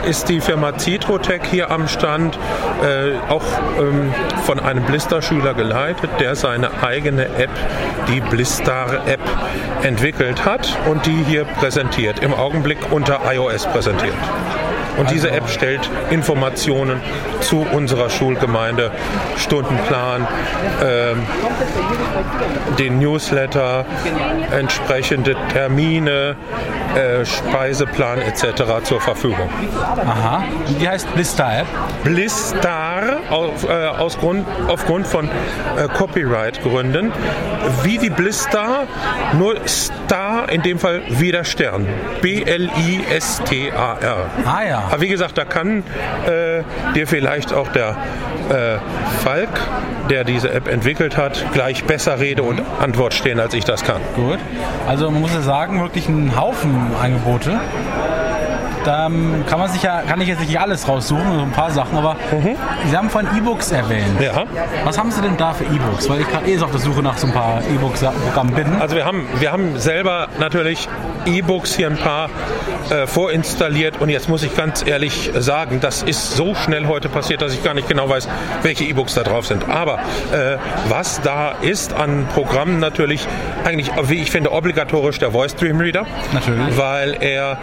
ist 0.07 0.29
die 0.29 0.43
Firma 0.43 0.77
Citrotech 0.77 1.41
hier 1.51 1.71
am 1.71 1.89
Stand, 1.89 2.39
äh, 2.83 3.13
auch 3.33 3.43
ähm, 3.81 4.13
von 4.45 4.61
einem 4.61 4.85
Blister-Schüler 4.85 5.55
geleitet, 5.55 6.11
der 6.21 6.35
seine 6.35 6.83
eigene 6.83 7.25
App, 7.39 7.49
die 8.07 8.21
Blistar-App, 8.21 9.21
entwickelt 9.83 10.45
hat 10.45 10.77
und 10.87 11.07
die 11.07 11.25
hier 11.27 11.47
präsentiert, 11.47 12.19
im 12.19 12.35
Augenblick 12.35 12.93
unter 12.93 13.21
iOS 13.33 13.65
präsentiert. 13.65 14.13
Und 14.99 15.11
diese 15.11 15.31
App 15.31 15.49
stellt 15.49 15.91
Informationen 16.11 17.01
zu 17.41 17.67
unserer 17.73 18.11
Schulgemeinde, 18.11 18.91
Stundenplan, 19.37 20.27
ähm, 20.83 21.23
den 22.79 22.99
Newsletter, 22.99 23.85
entsprechende 24.57 25.37
Termine, 25.53 26.37
äh, 26.95 27.25
Speiseplan 27.25 28.21
etc. 28.23 28.85
zur 28.85 29.01
Verfügung. 29.01 29.49
Aha. 30.07 30.45
Und 30.67 30.81
die 30.81 30.89
heißt 30.89 31.13
Blister 31.15 31.61
App. 31.61 31.67
Blistar 32.05 33.19
auf, 33.31 33.69
äh, 33.69 33.87
aus 33.87 34.17
Grund, 34.19 34.47
aufgrund 34.69 35.07
von 35.07 35.27
äh, 35.27 35.89
Copyright-Gründen, 35.89 37.13
wie 37.83 37.99
die 37.99 38.11
Blistar, 38.11 38.85
nur 39.35 39.57
Star 39.67 40.49
in 40.49 40.63
dem 40.63 40.79
Fall 40.79 41.03
wie 41.09 41.33
der 41.33 41.45
Stern. 41.45 41.87
B-L-I-S-T-A-R. 42.23 42.77
Ah 44.45 44.63
ja. 44.63 44.86
Aber 44.91 45.01
wie 45.01 45.09
gesagt, 45.09 45.37
da 45.39 45.45
kann 45.45 45.83
äh, 46.27 46.63
dir 46.95 47.07
vielleicht 47.07 47.53
auch 47.53 47.69
der 47.69 47.97
äh, 48.49 48.79
Falk, 49.23 49.49
der 50.11 50.25
diese 50.25 50.51
App 50.51 50.69
entwickelt 50.69 51.17
hat, 51.17 51.45
gleich 51.53 51.85
besser 51.85 52.21
Rede 52.21 52.43
und 52.43 52.61
Antwort 52.81 53.15
stehen, 53.15 53.41
als 53.41 53.55
ich 53.55 53.65
das 53.65 53.83
kann. 53.83 54.01
Gut. 54.15 54.39
Also 54.87 55.11
man 55.11 55.21
muss 55.21 55.35
ja 55.35 55.41
sagen, 55.41 55.81
wirklich 55.81 56.09
ein 56.09 56.39
Haufen 56.39 56.93
Angebote. 57.01 57.59
Da 58.87 59.07
ähm, 59.07 59.45
kann 59.49 59.59
man 59.59 59.69
sich 59.69 59.83
ja, 59.83 60.03
kann 60.03 60.21
ich 60.21 60.29
jetzt 60.29 60.41
nicht 60.41 60.61
alles 60.61 60.87
raussuchen, 60.87 61.25
so 61.35 61.43
ein 61.43 61.51
paar 61.51 61.73
Sachen, 61.73 61.99
aber 61.99 62.17
Sie 62.89 62.97
haben 62.97 63.11
von 63.11 63.27
E-Books 63.37 63.73
erwähnt. 63.73 64.21
Ja. 64.21 64.45
Was 64.85 64.97
haben 64.97 65.11
Sie 65.11 65.21
denn 65.21 65.37
da 65.37 65.53
für 65.53 65.65
E-Books? 65.65 66.09
Weil 66.09 66.21
ich 66.21 66.29
gerade 66.29 66.47
eh 66.47 66.57
so 66.57 66.67
auf 66.67 66.71
der 66.71 66.81
Suche 66.81 67.03
nach 67.03 67.19
so 67.19 67.27
ein 67.27 67.33
paar 67.33 67.63
E-Books-Programmen 67.63 68.55
bin. 68.55 68.81
Also 68.81 68.95
wir 68.95 69.05
haben, 69.05 69.27
wir 69.41 69.51
haben 69.51 69.77
selber 69.79 70.29
natürlich 70.39 70.89
E-Books 71.25 71.75
hier 71.75 71.89
ein 71.89 71.97
paar 71.97 72.31
äh, 72.91 73.09
vorinstalliert 73.09 74.01
und 74.01 74.09
jetzt 74.09 74.29
muss 74.29 74.45
ich 74.45 74.55
ganz 74.57 74.87
ehrlich 74.87 75.33
sagen, 75.37 75.81
das 75.81 76.05
ist 76.05 76.37
so 76.37 76.55
schnell 76.55 76.87
heute 76.87 77.09
passiert, 77.09 77.43
dass 77.43 77.53
ich 77.53 77.65
gar 77.65 77.75
nicht 77.75 77.89
genau 77.89 78.09
weiß, 78.09 78.29
welche 78.63 78.85
E-Books 78.85 79.15
da 79.15 79.25
drauf 79.25 79.47
sind. 79.47 79.69
Aber 79.69 79.95
äh, 80.33 80.59
was 80.89 81.21
da 81.23 81.57
ist 81.61 81.93
an 81.93 82.27
Programmen 82.33 82.79
natürlich 82.79 83.27
eigentlich, 83.65 83.91
wie 84.05 84.23
ich 84.23 84.31
finde, 84.31 84.53
obligatorisch 84.53 85.19
der 85.19 85.33
Voice 85.33 85.57
Dream 85.57 85.81
Reader. 85.81 86.07
Natürlich. 86.33 86.79
Weil 86.79 87.17
er 87.21 87.59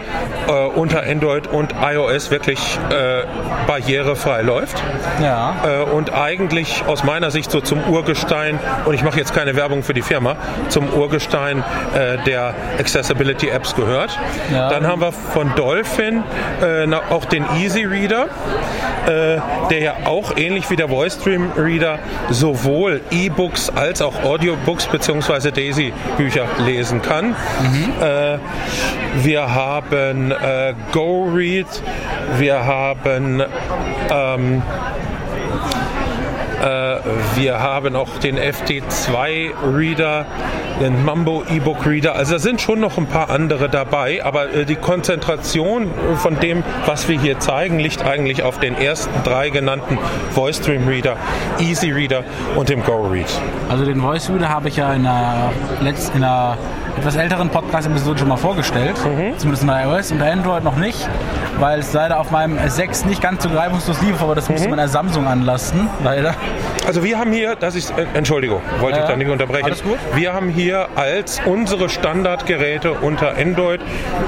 äh, 0.48 0.52
unter 0.52 1.02
Android 1.14 1.46
und 1.46 1.74
iOS 1.80 2.30
wirklich 2.30 2.58
äh, 2.90 3.22
barrierefrei 3.66 4.42
läuft. 4.42 4.82
Ja. 5.22 5.54
Äh, 5.64 5.82
und 5.84 6.12
eigentlich 6.12 6.82
aus 6.86 7.04
meiner 7.04 7.30
Sicht 7.30 7.50
so 7.50 7.60
zum 7.60 7.84
Urgestein, 7.84 8.58
und 8.84 8.94
ich 8.94 9.04
mache 9.04 9.18
jetzt 9.18 9.32
keine 9.32 9.54
Werbung 9.54 9.82
für 9.82 9.94
die 9.94 10.02
Firma, 10.02 10.36
zum 10.68 10.92
Urgestein 10.92 11.62
äh, 11.94 12.18
der 12.24 12.54
Accessibility 12.78 13.48
Apps 13.48 13.76
gehört. 13.76 14.18
Ja. 14.52 14.68
Dann 14.68 14.86
haben 14.86 15.00
wir 15.00 15.12
von 15.12 15.54
Dolphin 15.54 16.24
äh, 16.60 16.86
auch 17.10 17.24
den 17.26 17.44
Easy 17.60 17.84
Reader, 17.84 18.24
äh, 19.06 19.40
der 19.70 19.78
ja 19.80 19.94
auch 20.04 20.36
ähnlich 20.36 20.68
wie 20.70 20.76
der 20.76 20.88
Voice 20.88 21.14
Stream 21.20 21.52
Reader 21.56 21.98
sowohl 22.30 23.02
E-Books 23.10 23.70
als 23.70 24.02
auch 24.02 24.24
Audiobooks 24.24 24.86
bzw. 24.86 25.50
Daisy 25.50 25.92
Bücher 26.16 26.46
lesen 26.66 27.02
kann. 27.02 27.36
Äh, 28.00 28.38
wir 29.22 29.54
haben 29.54 30.34
äh, 31.04 31.06
GoRead, 31.06 31.82
wir 32.38 32.64
haben 32.64 33.42
ähm, 34.10 34.62
äh, 34.62 35.03
wir 36.64 37.60
haben 37.60 37.94
auch 37.94 38.18
den 38.18 38.38
FT2-Reader, 38.38 40.24
den 40.80 41.04
Mambo 41.04 41.44
E-Book-Reader. 41.48 42.14
Also 42.14 42.34
da 42.34 42.38
sind 42.38 42.60
schon 42.60 42.80
noch 42.80 42.96
ein 42.96 43.06
paar 43.06 43.30
andere 43.30 43.68
dabei, 43.68 44.24
aber 44.24 44.52
äh, 44.52 44.64
die 44.64 44.76
Konzentration 44.76 45.90
von 46.16 46.40
dem, 46.40 46.64
was 46.86 47.08
wir 47.08 47.20
hier 47.20 47.38
zeigen, 47.38 47.78
liegt 47.78 48.04
eigentlich 48.04 48.42
auf 48.42 48.58
den 48.58 48.76
ersten 48.76 49.12
drei 49.24 49.50
genannten 49.50 49.98
Voice 50.30 50.56
Stream 50.56 50.88
Reader, 50.88 51.16
Easy 51.58 51.90
Reader 51.90 52.24
und 52.56 52.68
dem 52.68 52.82
GoRead. 52.82 53.26
Also 53.68 53.84
den 53.84 54.00
Voice 54.00 54.30
Reader 54.30 54.48
habe 54.48 54.68
ich 54.68 54.76
ja 54.76 54.92
in 54.94 55.06
einer, 55.06 55.52
letzt, 55.80 56.14
in 56.14 56.24
einer 56.24 56.56
etwas 56.96 57.16
älteren 57.16 57.48
Podcast-Episode 57.50 58.20
schon 58.20 58.28
mal 58.28 58.36
vorgestellt. 58.36 58.96
Zumindest 59.36 59.62
in 59.62 59.68
iOS 59.68 60.12
und 60.12 60.22
Android 60.22 60.62
noch 60.64 60.76
nicht, 60.76 61.08
weil 61.58 61.80
es 61.80 61.92
leider 61.92 62.20
auf 62.20 62.30
meinem 62.30 62.56
S6 62.58 63.06
nicht 63.06 63.20
ganz 63.20 63.42
so 63.42 63.48
reibungslos 63.48 64.00
lief, 64.02 64.22
aber 64.22 64.34
das 64.34 64.48
musste 64.48 64.68
man 64.68 64.78
der 64.78 64.88
Samsung 64.88 65.26
anlasten, 65.26 65.88
leider. 66.02 66.34
Also 66.86 67.02
wir 67.02 67.18
haben 67.18 67.32
hier, 67.32 67.56
das 67.56 67.74
ist, 67.74 67.90
äh, 67.96 68.04
Entschuldigung, 68.14 68.60
wollte 68.80 68.98
Ja, 68.98 69.04
ich 69.04 69.10
da 69.10 69.16
nicht 69.16 69.30
unterbrechen. 69.30 69.64
alles 69.64 69.82
gut. 69.82 69.98
Wir 70.14 70.32
haben 70.32 70.48
hier 70.50 70.88
als 70.96 71.40
unsere 71.46 71.88
Standardgeräte 71.88 72.92
unter 72.92 73.36
Android, 73.36 73.80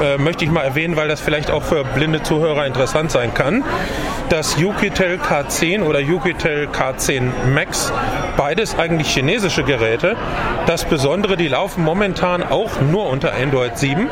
äh, 0.02 0.16
möchte 0.18 0.44
ich 0.44 0.50
mal 0.50 0.62
erwähnen, 0.62 0.96
weil 0.96 1.08
das 1.08 1.20
vielleicht 1.20 1.50
auch 1.50 1.62
für 1.62 1.84
blinde 1.84 2.22
Zuhörer 2.22 2.66
interessant 2.66 3.10
sein 3.10 3.34
kann, 3.34 3.64
das 4.28 4.58
Yukitel 4.58 5.18
K10 5.18 5.82
oder 5.82 6.00
Yukitel 6.00 6.68
K10 6.72 7.30
Max, 7.52 7.92
beides 8.36 8.78
eigentlich 8.78 9.08
chinesische 9.08 9.62
Geräte. 9.62 10.16
Das 10.66 10.84
Besondere, 10.84 11.36
die 11.36 11.48
laufen 11.48 11.84
momentan 11.84 12.42
auch 12.42 12.80
nur 12.80 13.08
unter 13.08 13.32
Android 13.34 13.78
7. 13.78 14.08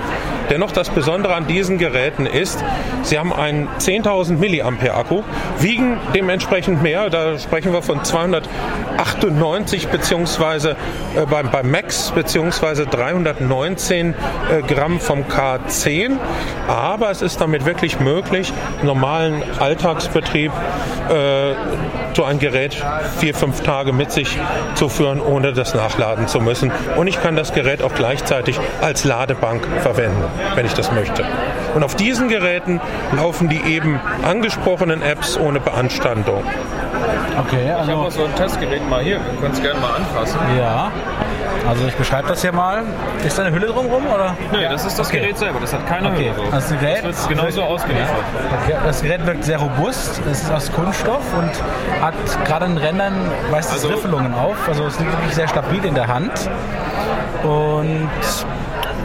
Dennoch 0.50 0.72
das 0.72 0.90
Besondere 0.90 1.34
an 1.34 1.46
diesen 1.46 1.78
Geräten 1.78 2.26
ist, 2.26 2.62
sie 3.02 3.18
haben 3.18 3.32
einen 3.32 3.68
10.000 3.78 4.36
Milliampere 4.36 4.94
Akku, 4.94 5.22
wiegen 5.58 5.98
dementsprechend 6.14 6.82
mehr. 6.82 7.10
Da 7.10 7.38
sprechen 7.38 7.72
wir 7.72 7.82
von 7.82 8.04
298 8.04 9.88
beziehungsweise 9.88 10.76
äh, 11.16 11.26
beim, 11.26 11.50
beim 11.50 11.70
Max 11.70 12.10
beziehungsweise 12.10 12.86
319 12.86 14.14
äh, 14.14 14.62
Gramm 14.62 15.00
vom 15.00 15.24
K10. 15.24 16.18
Aber 16.68 17.10
es 17.10 17.22
ist 17.22 17.40
damit 17.40 17.64
wirklich 17.64 18.00
möglich, 18.00 18.52
normalen 18.82 19.42
Alltagsbetrieb 19.58 20.52
äh, 21.10 21.54
so 22.14 22.24
ein 22.24 22.38
Gerät 22.38 22.76
vier, 23.18 23.34
fünf 23.34 23.62
Tage 23.62 23.92
mit 23.92 24.12
sich 24.12 24.38
zu 24.74 24.88
führen, 24.88 25.20
ohne 25.20 25.52
das 25.52 25.74
nachladen 25.74 26.28
zu 26.28 26.40
müssen. 26.40 26.70
Und 26.96 27.06
ich 27.06 27.20
kann 27.20 27.36
das 27.36 27.52
Gerät 27.52 27.82
auch 27.82 27.94
gleichzeitig 27.94 28.58
als 28.80 29.04
Ladebank 29.04 29.66
verwenden, 29.80 30.24
wenn 30.54 30.66
ich 30.66 30.74
das 30.74 30.90
möchte. 30.92 31.24
Und 31.74 31.82
auf 31.82 31.94
diesen 31.94 32.28
Geräten 32.28 32.80
laufen 33.16 33.48
die 33.48 33.60
eben 33.62 34.00
angesprochenen 34.22 35.02
Apps 35.02 35.36
ohne 35.38 35.60
Beanstandung. 35.60 36.44
Okay, 37.38 37.64
Ich 37.64 37.70
habe 37.70 37.80
also 37.80 37.92
auch 37.94 38.10
so 38.10 38.24
ein 38.24 38.34
Testgerät 38.36 38.88
mal 38.88 39.02
hier. 39.02 39.16
Wir 39.16 39.40
können 39.40 39.52
es 39.54 39.60
gerne 39.62 39.80
mal 39.80 39.94
anfassen. 39.96 40.38
ja. 40.58 40.90
Also 41.68 41.86
ich 41.86 41.94
beschreibe 41.94 42.28
das 42.28 42.42
hier 42.42 42.52
mal. 42.52 42.82
Ist 43.26 43.38
da 43.38 43.44
eine 43.44 43.54
Hülle 43.54 43.68
drumherum 43.68 44.06
oder? 44.06 44.36
Nee, 44.52 44.68
das 44.68 44.84
ist 44.84 44.98
das 44.98 45.08
Okay. 45.08 45.20
Gerät 45.20 45.38
selber. 45.38 45.60
Das 45.60 45.72
hat 45.72 45.86
keine 45.86 46.08
Okay, 46.10 46.30
Hülle. 46.36 46.52
also 46.52 46.74
das 46.74 46.78
Gerät 46.80 47.04
das 47.04 47.28
wird 47.28 47.38
genauso 47.38 47.62
ausgeliefert. 47.62 48.16
Okay, 48.62 48.74
Das 48.84 49.00
Gerät 49.02 49.26
wirkt 49.26 49.44
sehr 49.44 49.56
robust, 49.58 50.20
es 50.30 50.42
ist 50.42 50.52
aus 50.52 50.70
Kunststoff 50.72 51.22
und 51.38 51.50
hat 52.02 52.14
gerade 52.46 52.66
in 52.66 52.76
Rändern 52.76 53.14
meistens 53.50 53.76
Also- 53.82 53.88
Riffelungen 53.94 54.34
auf. 54.34 54.56
Also 54.68 54.84
es 54.84 54.98
liegt 55.00 55.10
wirklich 55.12 55.34
sehr 55.34 55.48
stabil 55.48 55.82
in 55.86 55.94
der 55.94 56.06
Hand. 56.06 56.32
Und 57.42 58.08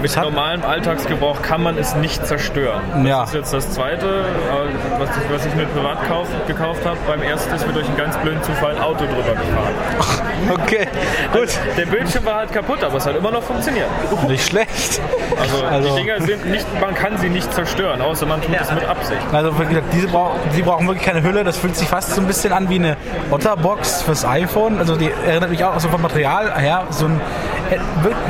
Mit 0.01 0.15
hat- 0.15 0.23
normalem 0.25 0.63
Alltagsgebrauch 0.63 1.41
kann 1.41 1.61
man 1.63 1.77
es 1.77 1.95
nicht 1.95 2.25
zerstören. 2.25 2.81
Das 2.95 3.05
Ja. 3.07 3.23
ist 3.23 3.33
jetzt 3.33 3.53
das 3.53 3.71
zweite, 3.71 4.05
äh, 4.05 4.99
was 4.99 5.09
ich, 5.09 5.23
was 5.33 5.45
ich 5.45 5.55
mir 5.55 5.65
privat 5.65 6.07
kauf, 6.07 6.27
gekauft 6.47 6.85
habe. 6.85 6.97
Beim 7.07 7.21
ersten 7.21 7.53
ist 7.53 7.67
mir 7.67 7.73
durch 7.73 7.85
einen 7.87 7.97
ganz 7.97 8.15
blöden 8.17 8.41
Zufall 8.43 8.75
ein 8.75 8.81
Auto 8.81 9.05
drüber 9.05 9.33
gefahren. 9.33 10.61
okay, 10.63 10.87
gut, 11.33 11.49
Der 11.77 11.85
Bildschirm 11.85 12.25
war 12.25 12.35
halt 12.35 12.51
kaputt, 12.53 12.83
aber 12.83 12.97
es 12.97 13.05
hat 13.05 13.15
immer 13.15 13.31
noch 13.31 13.43
funktioniert. 13.43 13.87
nicht 14.27 14.45
schlecht. 14.47 15.01
Also, 15.39 15.63
Also- 15.65 15.89
die 15.89 16.01
Dinger 16.03 16.21
sind 16.21 16.45
nicht, 16.49 16.65
man 16.81 16.93
kann 16.95 17.17
sie 17.17 17.29
nicht 17.29 17.51
zerstören, 17.53 18.01
außer 18.01 18.25
man 18.25 18.41
tut 18.41 18.55
es 18.59 18.71
mit 18.71 18.85
Absicht. 18.87 19.19
Also 19.31 19.57
wie 19.59 19.65
gesagt, 19.65 19.87
diese 19.93 20.07
brauch, 20.07 20.31
die 20.55 20.61
brauchen 20.61 20.87
wirklich 20.87 21.05
keine 21.05 21.23
Hülle. 21.23 21.43
Das 21.43 21.57
fühlt 21.57 21.75
sich 21.75 21.87
fast 21.87 22.15
so 22.15 22.21
ein 22.21 22.27
bisschen 22.27 22.53
an 22.53 22.69
wie 22.69 22.75
eine 22.75 22.97
Otterbox 23.31 24.01
fürs 24.03 24.25
iPhone. 24.25 24.79
Also 24.79 24.95
die 24.95 25.11
erinnert 25.27 25.49
mich 25.49 25.63
auch 25.63 25.79
so 25.79 25.89
vom 25.89 26.01
Material 26.01 26.53
her. 26.57 26.83
So 26.89 27.05
ein 27.05 27.21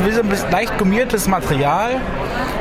wie 0.04 0.12
so 0.12 0.22
ein 0.22 0.30
bisschen 0.30 0.52
leicht 0.52 0.78
gummiertes 0.78 1.28
Material. 1.28 2.02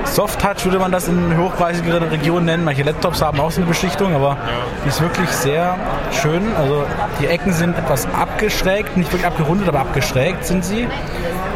Soft 0.05 0.41
Touch 0.41 0.65
würde 0.65 0.79
man 0.79 0.93
das 0.93 1.09
in 1.09 1.37
hochpreisigeren 1.37 2.05
Regionen 2.05 2.47
nennen. 2.47 2.65
Manche 2.65 2.83
Laptops 2.83 3.21
haben 3.21 3.41
auch 3.41 3.51
so 3.51 3.61
eine 3.61 3.69
Beschichtung, 3.69 4.15
aber 4.15 4.37
die 4.85 4.89
ist 4.89 5.01
wirklich 5.01 5.29
sehr 5.31 5.77
schön. 6.13 6.43
Also 6.57 6.85
die 7.21 7.27
Ecken 7.27 7.53
sind 7.53 7.77
etwas 7.77 8.07
abgeschrägt, 8.15 8.97
nicht 8.97 9.13
wirklich 9.13 9.27
abgerundet, 9.27 9.69
aber 9.69 9.81
abgeschrägt 9.81 10.45
sind 10.45 10.65
sie. 10.65 10.89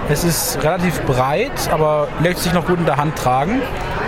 Es 0.09 0.25
ist 0.25 0.63
relativ 0.63 1.01
breit, 1.03 1.71
aber 1.71 2.09
lässt 2.21 2.43
sich 2.43 2.53
noch 2.53 2.67
gut 2.67 2.79
in 2.79 2.87
der 2.87 2.97
Hand 2.97 3.17
tragen. 3.17 3.63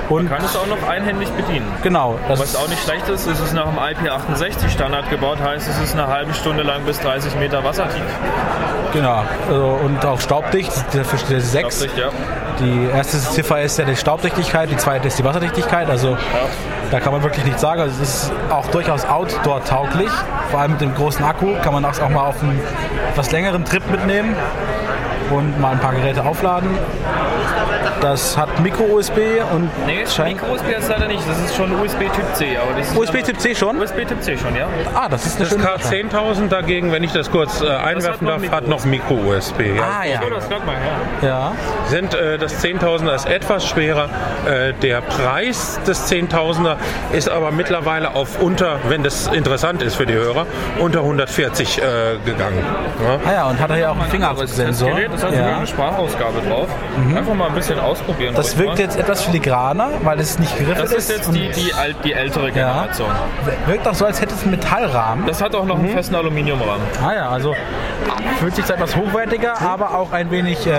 Und 0.09 0.25
Man 0.29 0.37
kann 0.39 0.45
es 0.45 0.57
auch 0.57 0.67
noch 0.67 0.89
einhändig 0.89 1.31
bedienen. 1.31 1.67
genau, 1.83 2.19
Was 2.29 2.55
auch 2.57 2.69
nicht 2.69 2.83
schlecht 2.83 3.09
ist, 3.09 3.27
es 3.27 3.41
ist 3.41 3.55
nach 3.55 3.67
dem 3.67 3.79
IP68 3.79 4.69
Standard 4.69 5.09
gebaut, 5.11 5.39
heißt 5.43 5.69
es 5.69 5.79
ist 5.81 5.95
eine 5.95 6.07
halbe 6.09 6.35
Stunde 6.35 6.63
lang 6.63 6.83
bis 6.85 7.01
30 7.01 7.35
Meter 7.37 7.65
wassertief. 7.65 8.03
genau. 8.93 9.23
Also, 9.49 9.79
und 9.83 10.05
auch 10.05 10.21
staubdicht, 10.21 10.73
der, 10.93 11.05
der 11.05 11.41
6. 11.41 11.53
Glaubst 11.53 11.83
du, 11.83 11.87
ja. 12.01 12.09
Die 12.61 12.89
erste 12.95 13.19
Ziffer 13.19 13.61
ist 13.63 13.79
ja 13.79 13.85
die 13.85 13.97
Staubdichtigkeit, 13.97 14.71
die 14.71 14.77
zweite 14.77 15.09
ist 15.09 15.19
die 15.19 15.25
Wasserdichtigkeit. 15.25 15.91
Also 15.91 16.17
da 16.91 17.01
kann 17.01 17.13
man 17.13 17.23
wirklich 17.23 17.45
nichts 17.45 17.61
sagen. 17.61 17.81
Also 17.81 18.01
es 18.01 18.25
ist 18.25 18.33
auch 18.51 18.67
durchaus 18.69 19.05
outdoor-tauglich. 19.07 20.11
Vor 20.51 20.61
allem 20.61 20.73
mit 20.73 20.81
dem 20.81 20.95
großen 20.95 21.25
Akku 21.25 21.55
kann 21.63 21.73
man 21.73 21.83
das 21.83 22.01
auch 22.01 22.11
mal 22.11 22.27
auf 22.27 22.41
einen 22.43 22.61
etwas 23.11 23.33
längeren 23.33 23.65
Trip 23.65 23.83
mitnehmen 23.91 24.37
und 25.31 25.61
mal 25.61 25.73
ein 25.73 25.79
paar 25.81 25.95
Geräte 25.95 26.25
aufladen. 26.25 26.69
Das 28.01 28.37
hat 28.37 28.61
Micro-USB 28.61 29.19
und 29.53 29.71
Nee, 29.87 30.05
scheint- 30.07 30.41
Micro-USB 30.43 30.67
ist 30.79 30.89
leider 30.91 31.07
nicht, 31.07 31.23
das 31.27 31.39
ist 31.39 31.57
schon 31.57 31.73
USB 31.81 32.01
Typ 32.15 32.35
C. 32.35 32.57
Aber 32.59 32.79
das 32.79 32.89
ist 32.91 32.97
USB 32.99 33.23
Typ 33.23 33.41
C 33.41 33.55
schon? 33.55 33.79
USB 33.81 34.05
Typ 34.05 34.23
C 34.23 34.37
schon, 34.37 34.55
ja. 34.55 34.67
Ah, 34.95 35.09
das 35.09 35.25
ist 35.25 35.37
eine 35.37 35.49
Das 35.49 35.49
schöne 35.51 35.63
Sache. 35.63 35.95
K10000 36.45 36.49
dagegen, 36.49 36.93
wenn 36.93 37.03
ich 37.03 37.13
das 37.13 37.31
kurz 37.31 37.63
äh, 37.63 37.69
einwerfen 37.69 38.27
darf, 38.27 38.43
hat 38.51 38.69
noch 38.69 38.85
Micro-USB. 38.85 39.61
Ah 39.81 40.05
ja. 40.05 40.21
Das 40.35 40.49
guck 40.51 40.67
mal 40.67 40.75
her. 40.77 41.29
ja. 41.29 41.53
Sind, 41.87 42.15
äh, 42.15 42.37
das 42.37 42.63
10.000er 42.63 43.15
ist 43.15 43.27
etwas 43.27 43.67
schwerer. 43.67 44.09
Äh, 44.47 44.73
der 44.83 45.01
Preis 45.01 45.81
des 45.87 46.11
10.000er 46.13 46.77
ist 47.13 47.29
aber 47.31 47.53
mittlerweile 47.53 48.15
auf 48.15 48.41
unter, 48.41 48.77
wenn 48.89 49.03
das 49.03 49.29
interessant 49.29 49.83
ist 49.83 49.95
für 49.95 50.07
die 50.07 50.15
Hörer, 50.15 50.47
unter 50.79 51.01
140 51.01 51.79
äh, 51.79 51.83
gegangen. 52.27 52.59
Ja. 53.03 53.19
Ah 53.31 53.33
ja, 53.33 53.45
und 53.47 53.59
hat 53.61 53.71
er 53.71 53.77
ja 53.79 53.91
auch 53.91 53.99
einen 53.99 54.11
Fingerabdrucksensor. 54.11 54.91
Das 55.15 55.23
hat 55.25 55.31
sogar 55.31 55.47
Ja. 55.47 55.53
Mhm. 55.53 55.59
eine 55.59 55.67
Sprachausgabe 55.67 56.41
drauf. 56.49 56.69
Einfach 57.17 57.35
mal 57.35 57.49
ein 57.49 57.55
bisschen 57.55 57.79
ausprobieren. 57.79 58.35
Das 58.35 58.57
wirkt 58.59 58.73
mal. 58.75 58.79
jetzt 58.79 58.99
etwas 58.99 59.23
filigraner, 59.23 59.91
weil 60.03 60.19
es 60.21 60.39
nicht 60.39 60.57
geriffelt 60.59 60.85
Das 60.85 60.93
ist 60.93 61.11
jetzt 61.11 61.33
die, 61.33 61.51
die, 61.51 61.73
alt, 61.75 61.97
die 62.05 62.13
ältere 62.13 62.49
ja, 62.49 62.55
Generation. 62.55 63.09
wirkt 63.67 63.87
auch 63.87 63.95
so, 63.95 64.05
als 64.07 64.21
hätte 64.21 64.35
es 64.35 64.43
einen 64.43 64.53
Metallrahmen. 64.53 65.27
Das 65.27 65.41
hat 65.43 65.55
auch 65.55 65.65
noch 65.65 65.79
einen 65.79 65.89
festen 65.91 66.15
Aluminiumrahmen. 66.15 66.87
Ah 67.05 67.15
ja, 67.15 67.29
also 67.29 67.55
fühlt 68.41 68.57
sich 68.57 68.69
etwas 68.69 68.97
hochwertiger, 68.97 69.61
aber 69.63 69.95
auch 69.97 70.13
ein 70.13 70.31
wenig, 70.31 70.67
äh, 70.67 70.73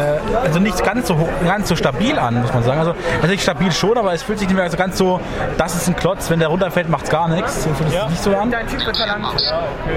also 0.43 0.59
nicht 0.59 0.83
ganz 0.83 1.07
so, 1.07 1.17
hoch, 1.17 1.29
ganz 1.45 1.69
so 1.69 1.75
stabil 1.75 2.17
an, 2.19 2.41
muss 2.41 2.53
man 2.53 2.63
sagen. 2.63 2.79
Also 2.79 2.93
natürlich 3.21 3.41
stabil 3.41 3.71
schon, 3.71 3.97
aber 3.97 4.13
es 4.13 4.23
fühlt 4.23 4.39
sich 4.39 4.47
nicht 4.47 4.57
mehr 4.57 4.69
so 4.69 4.77
ganz 4.77 4.97
so, 4.97 5.19
das 5.57 5.75
ist 5.75 5.87
ein 5.87 5.95
Klotz, 5.95 6.29
wenn 6.29 6.39
der 6.39 6.49
runterfällt, 6.49 6.89
macht 6.89 7.05
es 7.05 7.09
gar 7.09 7.27
nichts. 7.27 7.63
So 7.63 7.69
fühlt 7.73 7.93
es 7.93 8.09
nicht 8.09 8.23
so 8.23 8.35
an. 8.35 8.53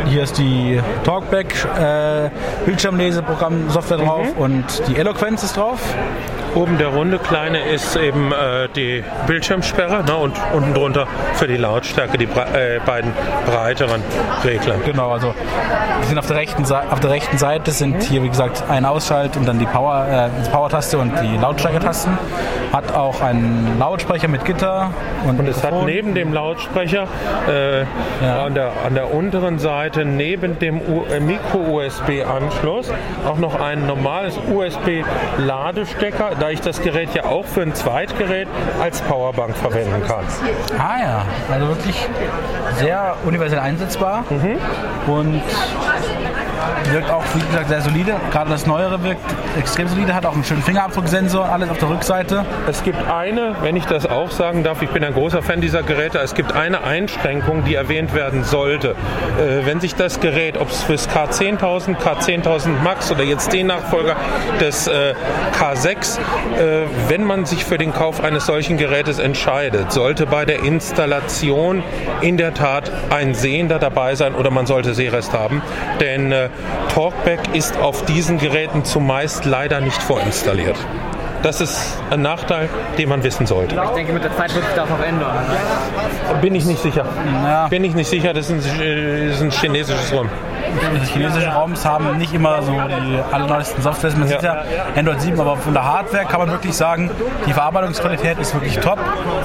Hier 0.06 0.22
ist 0.22 0.38
die 0.38 0.80
Talkback 1.04 1.54
äh, 1.78 2.30
Bildschirmleseprogramm 2.64 3.70
Software 3.70 3.98
drauf 3.98 4.27
und 4.36 4.64
die 4.88 4.96
Eloquenz 4.96 5.42
ist 5.42 5.56
drauf. 5.56 5.80
Oben 6.54 6.78
der 6.78 6.88
runde 6.88 7.18
kleine 7.18 7.60
ist 7.60 7.96
eben 7.96 8.32
äh, 8.32 8.68
die 8.74 9.04
Bildschirmsperre 9.26 10.04
ne, 10.04 10.16
und 10.16 10.34
unten 10.54 10.74
drunter 10.74 11.06
für 11.34 11.46
die 11.46 11.56
Lautstärke 11.56 12.18
die 12.18 12.26
bre 12.26 12.46
äh, 12.76 12.80
beiden 12.84 13.12
breiteren 13.46 14.02
Regler. 14.44 14.76
Genau, 14.84 15.10
also 15.10 15.34
die 16.02 16.06
sind 16.06 16.18
auf 16.18 16.26
der 16.26 16.36
rechten, 16.36 16.64
Seite, 16.64 16.92
auf 16.92 17.00
der 17.00 17.10
rechten 17.10 17.38
Seite 17.38 17.70
sind 17.70 18.02
hier 18.02 18.22
wie 18.22 18.28
gesagt 18.28 18.64
ein 18.68 18.84
Ausschalt 18.84 19.36
und 19.36 19.46
dann 19.46 19.58
die 19.58 19.66
Power, 19.66 20.06
äh, 20.10 20.28
die 20.44 20.50
Power-Taste 20.50 20.98
und 20.98 21.12
die 21.20 21.36
Lautstärke-Tasten. 21.36 22.18
Hat 22.72 22.94
auch 22.94 23.20
einen 23.20 23.78
Lautsprecher 23.78 24.28
mit 24.28 24.44
Gitter 24.44 24.90
und, 25.26 25.38
Und 25.38 25.48
es 25.48 25.62
hat 25.62 25.72
neben 25.84 26.14
dem 26.14 26.32
Lautsprecher 26.32 27.06
äh, 27.48 27.80
Ja. 28.24 28.44
an, 28.44 28.54
der, 28.54 28.72
an 28.84 28.94
der 28.94 29.12
unteren 29.14 29.58
Seite 29.58 30.04
neben 30.04 30.58
dem 30.58 30.80
äh, 31.10 31.20
Micro-USB-Anschluss 31.20 32.90
auch 33.26 33.38
noch 33.38 33.58
ein 33.60 33.86
normales 33.86 34.38
USB-Ladestecker, 34.52 36.32
da 36.38 36.47
ich 36.52 36.60
das 36.60 36.80
Gerät 36.82 37.14
ja 37.14 37.24
auch 37.24 37.44
für 37.44 37.62
ein 37.62 37.74
Zweitgerät 37.74 38.48
als 38.80 39.00
Powerbank 39.02 39.56
verwenden 39.56 40.02
kann. 40.06 40.24
Ah 40.78 41.00
ja, 41.00 41.24
also 41.50 41.68
wirklich 41.68 42.06
sehr 42.78 43.16
universell 43.24 43.58
einsetzbar 43.58 44.24
und 45.06 45.42
wirkt 46.92 47.10
auch, 47.10 47.24
wie 47.34 47.40
gesagt, 47.40 47.68
sehr 47.68 47.80
solide. 47.80 48.16
Gerade 48.30 48.50
das 48.50 48.66
Neuere 48.66 49.02
wirkt 49.02 49.20
extrem 49.58 49.88
solide, 49.88 50.14
hat 50.14 50.26
auch 50.26 50.34
einen 50.34 50.44
schönen 50.44 50.62
Fingerabdrucksensor, 50.62 51.44
alles 51.44 51.68
auf 51.70 51.78
der 51.78 51.90
Rückseite. 51.90 52.44
Es 52.68 52.82
gibt 52.82 52.98
eine, 53.08 53.56
wenn 53.62 53.76
ich 53.76 53.84
das 53.84 54.06
auch 54.06 54.30
sagen 54.30 54.62
darf, 54.62 54.82
ich 54.82 54.90
bin 54.90 55.04
ein 55.04 55.14
großer 55.14 55.42
Fan 55.42 55.60
dieser 55.60 55.82
Geräte, 55.82 56.18
es 56.18 56.34
gibt 56.34 56.52
eine 56.52 56.84
Einschränkung, 56.84 57.64
die 57.64 57.74
erwähnt 57.74 58.14
werden 58.14 58.44
sollte. 58.44 58.90
Äh, 58.90 59.66
wenn 59.66 59.80
sich 59.80 59.94
das 59.94 60.20
Gerät, 60.20 60.56
ob 60.56 60.70
es 60.70 60.82
fürs 60.82 61.08
K10000, 61.08 61.96
K10000 61.96 62.68
Max 62.82 63.10
oder 63.10 63.24
jetzt 63.24 63.52
den 63.52 63.66
Nachfolger 63.68 64.16
des 64.60 64.86
äh, 64.86 65.14
K6, 65.58 66.18
äh, 66.18 66.86
wenn 67.08 67.24
man 67.24 67.44
sich 67.44 67.64
für 67.64 67.78
den 67.78 67.92
Kauf 67.92 68.22
eines 68.22 68.46
solchen 68.46 68.76
Gerätes 68.76 69.18
entscheidet, 69.18 69.92
sollte 69.92 70.26
bei 70.26 70.44
der 70.44 70.62
Installation 70.62 71.82
in 72.20 72.36
der 72.36 72.54
Tat 72.54 72.90
ein 73.10 73.34
Sehender 73.34 73.78
dabei 73.78 74.14
sein 74.14 74.34
oder 74.34 74.50
man 74.50 74.66
sollte 74.66 74.94
Sehrest 74.94 75.32
haben, 75.32 75.62
denn 76.00 76.32
Talkback 76.94 77.54
ist 77.54 77.78
auf 77.80 78.04
diesen 78.04 78.38
Geräten 78.38 78.84
zumeist 78.84 79.44
leider 79.44 79.80
nicht 79.80 80.02
vorinstalliert. 80.02 80.76
Das 81.42 81.60
ist 81.60 81.96
ein 82.10 82.22
Nachteil, 82.22 82.68
den 82.98 83.08
man 83.08 83.22
wissen 83.22 83.46
sollte. 83.46 83.76
Ich 83.76 83.90
denke, 83.90 84.12
mit 84.12 84.24
der 84.24 84.36
Zeit 84.36 84.52
wird 84.56 84.64
sich 84.64 84.74
das 84.74 84.88
auch 84.90 85.00
ändern. 85.06 85.36
Bin 86.40 86.52
ich 86.56 86.64
nicht 86.64 86.82
sicher. 86.82 87.04
Ja. 87.44 87.68
Bin 87.68 87.84
ich 87.84 87.94
nicht 87.94 88.10
sicher, 88.10 88.32
das 88.34 88.50
ist 88.50 88.68
ein, 88.68 88.80
äh, 88.80 89.30
ist 89.30 89.40
ein 89.40 89.50
chinesisches 89.52 90.12
Rum. 90.12 90.28
Die 91.00 91.06
chinesischen 91.12 91.48
Raums 91.50 91.84
haben 91.84 92.18
nicht 92.18 92.34
immer 92.34 92.60
so 92.62 92.72
die 92.72 93.20
allerneuesten 93.32 93.80
Softwares. 93.82 94.16
Man 94.16 94.26
sieht 94.26 94.42
ja 94.42 94.64
Android 94.96 95.20
7, 95.20 95.40
aber 95.40 95.56
von 95.56 95.72
der 95.74 95.84
Hardware 95.84 96.24
kann 96.24 96.40
man 96.40 96.50
wirklich 96.50 96.74
sagen, 96.74 97.08
die 97.46 97.52
Verarbeitungsqualität 97.52 98.38
ist 98.40 98.52
wirklich 98.54 98.76
top. 98.80 98.98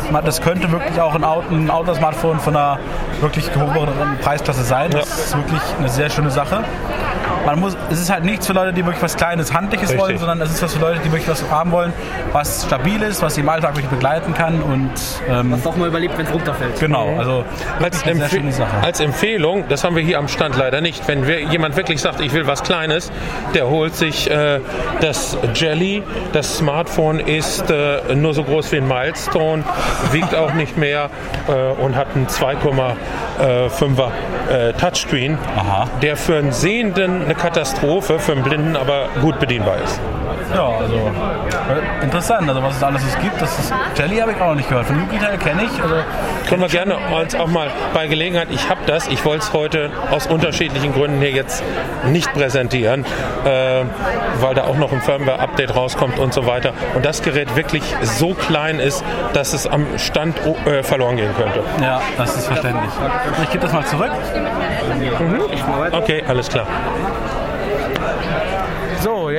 Man- 0.10 0.26
Das 0.26 0.42
könnte 0.42 0.72
wirklich 0.72 1.00
auch 1.00 1.14
ein 1.14 1.70
Auto-Smartphone 1.70 2.40
von 2.40 2.56
einer 2.56 2.80
wirklich 3.22 3.54
gehobenen 3.54 4.18
Preisklasse 4.22 4.64
sein. 4.64 4.90
Das 4.90 5.08
ist 5.28 5.38
wirklich 5.38 5.62
eine 5.78 5.90
sehr 5.90 6.10
schöne 6.10 6.32
Sache. 6.32 6.64
Man 7.46 7.60
muss, 7.60 7.76
es 7.92 8.00
ist 8.00 8.10
halt 8.10 8.24
nichts 8.24 8.48
für 8.48 8.54
Leute, 8.54 8.74
die 8.74 8.86
wirklich 8.86 9.04
was 9.04 9.16
Kleines, 9.16 9.54
Handliches 9.54 9.90
Richtig. 9.90 10.02
wollen, 10.02 10.18
sondern 10.18 10.42
es 10.42 10.52
ist 10.52 10.64
was 10.64 10.74
für 10.74 10.80
Leute, 10.80 11.00
die 11.00 11.12
wirklich 11.12 11.28
was 11.28 11.44
haben 11.50 11.72
wollen, 11.72 11.94
was 12.32 12.66
stabil 12.66 13.02
ist, 13.02 13.22
was 13.22 13.36
sie 13.36 13.42
im 13.42 13.50
Alltag 13.50 13.72
wirklich 13.76 13.90
begleiten 13.90 14.34
kann 14.34 14.62
und 14.62 14.92
ähm, 15.30 15.52
Was 15.52 15.66
auch 15.68 15.76
mal 15.76 15.88
überlebt, 15.88 16.18
wenn 16.18 16.26
es 16.26 16.34
runterfällt. 16.34 16.80
genau, 16.80 17.16
also 17.18 17.44
Als, 17.82 18.04
eine 18.04 18.12
Empfe 18.14 18.30
schöne 18.30 18.52
Sache. 18.52 18.78
als 18.82 19.00
Empfehlung, 19.00 19.66
das 19.70 19.84
haben 19.84 19.96
wir 19.96 20.04
hier 20.04 20.20
am 20.20 20.28
Stand 20.28 20.56
leider 20.58 20.82
nicht, 20.82 21.08
wenn 21.08 21.28
wir, 21.28 21.42
jemand 21.42 21.76
wirklich 21.76 22.02
sagt, 22.02 22.22
ich 22.22 22.34
will 22.34 22.48
was 22.48 22.64
Kleines, 22.64 23.12
der 23.54 23.68
holt 23.70 23.96
sich 23.96 24.30
äh, 24.30 24.60
das 25.02 25.38
Jelly. 25.54 26.04
Das 26.32 26.58
Smartphone 26.58 27.20
ist 27.20 27.70
äh, 27.70 28.16
nur 28.16 28.34
so 28.34 28.44
groß 28.44 28.72
wie 28.72 28.78
ein 28.78 28.88
Milestone, 28.88 29.64
wiegt 30.12 30.34
auch 30.36 30.54
nicht 30.54 30.78
mehr 30.78 31.10
äh, 31.48 31.82
und 31.82 31.96
hat 31.96 32.08
einen 32.16 32.28
2,5er 32.28 34.12
äh, 34.50 34.74
Touchscreen, 34.74 35.38
Aha. 35.58 35.88
der 36.02 36.16
für 36.18 36.38
einen 36.38 36.52
Sehenden 36.52 37.33
eine 37.34 37.42
Katastrophe, 37.42 38.20
für 38.20 38.34
einen 38.34 38.44
Blinden 38.44 38.76
aber 38.76 39.08
gut 39.22 39.40
bedienbar 39.40 39.78
ist. 39.84 40.00
Ja, 40.54 40.68
also 40.68 40.96
äh, 40.96 42.04
interessant, 42.04 42.48
also 42.48 42.62
was 42.62 42.78
es 42.78 42.84
alles 42.84 43.02
so 43.02 43.20
gibt. 43.20 43.42
Das 43.42 43.58
ist, 43.58 43.74
Jelly 43.96 44.18
habe 44.18 44.34
ich 44.34 44.42
auch 44.42 44.50
noch 44.50 44.56
nicht 44.56 44.70
gehört. 44.70 44.86
Von 44.86 45.00
Yukitel 45.00 45.38
kenne 45.38 45.64
ich. 45.64 45.82
Also, 45.82 45.96
Können 46.48 46.62
wir 46.62 46.68
gerne 46.68 46.98
uns 47.20 47.34
auch 47.34 47.48
mal 47.48 47.72
bei 47.94 48.08
Gelegenheit, 48.08 48.50
ich 48.52 48.70
habe 48.70 48.82
das, 48.86 49.08
ich 49.08 49.24
wollte 49.26 49.46
es 49.46 49.54
heute 49.54 49.90
aus 50.12 50.28
unterschiedlichen 50.28 50.94
Gründen 50.94 51.20
hier 51.20 51.32
jetzt 51.32 51.64
nicht 52.06 52.32
präsentieren, 52.34 53.04
äh, 53.46 53.84
weil 54.42 54.54
da 54.54 54.66
auch 54.66 54.78
noch 54.78 54.92
ein 54.92 55.02
Firmware-Update 55.02 55.76
rauskommt 55.76 56.20
und 56.20 56.34
so 56.34 56.46
weiter. 56.46 56.74
Und 56.94 57.06
das 57.06 57.24
Gerät 57.24 57.56
wirklich 57.56 57.84
so 58.04 58.34
klein 58.34 58.80
ist, 58.80 59.04
dass 59.34 59.54
es 59.54 59.66
am 59.66 59.88
Stand 59.98 60.36
äh, 60.66 60.84
verloren 60.84 61.18
gehen 61.18 61.34
könnte. 61.36 61.62
ja, 61.82 62.02
das 62.18 62.38
ist 62.38 62.48
verständlich. 62.48 62.92
Ich 63.44 63.50
gebe 63.50 63.64
das 63.64 63.74
mal 63.74 63.86
zurück. 63.86 64.12
Okay, 65.94 66.24
alles 66.28 66.50
klar. 66.50 66.68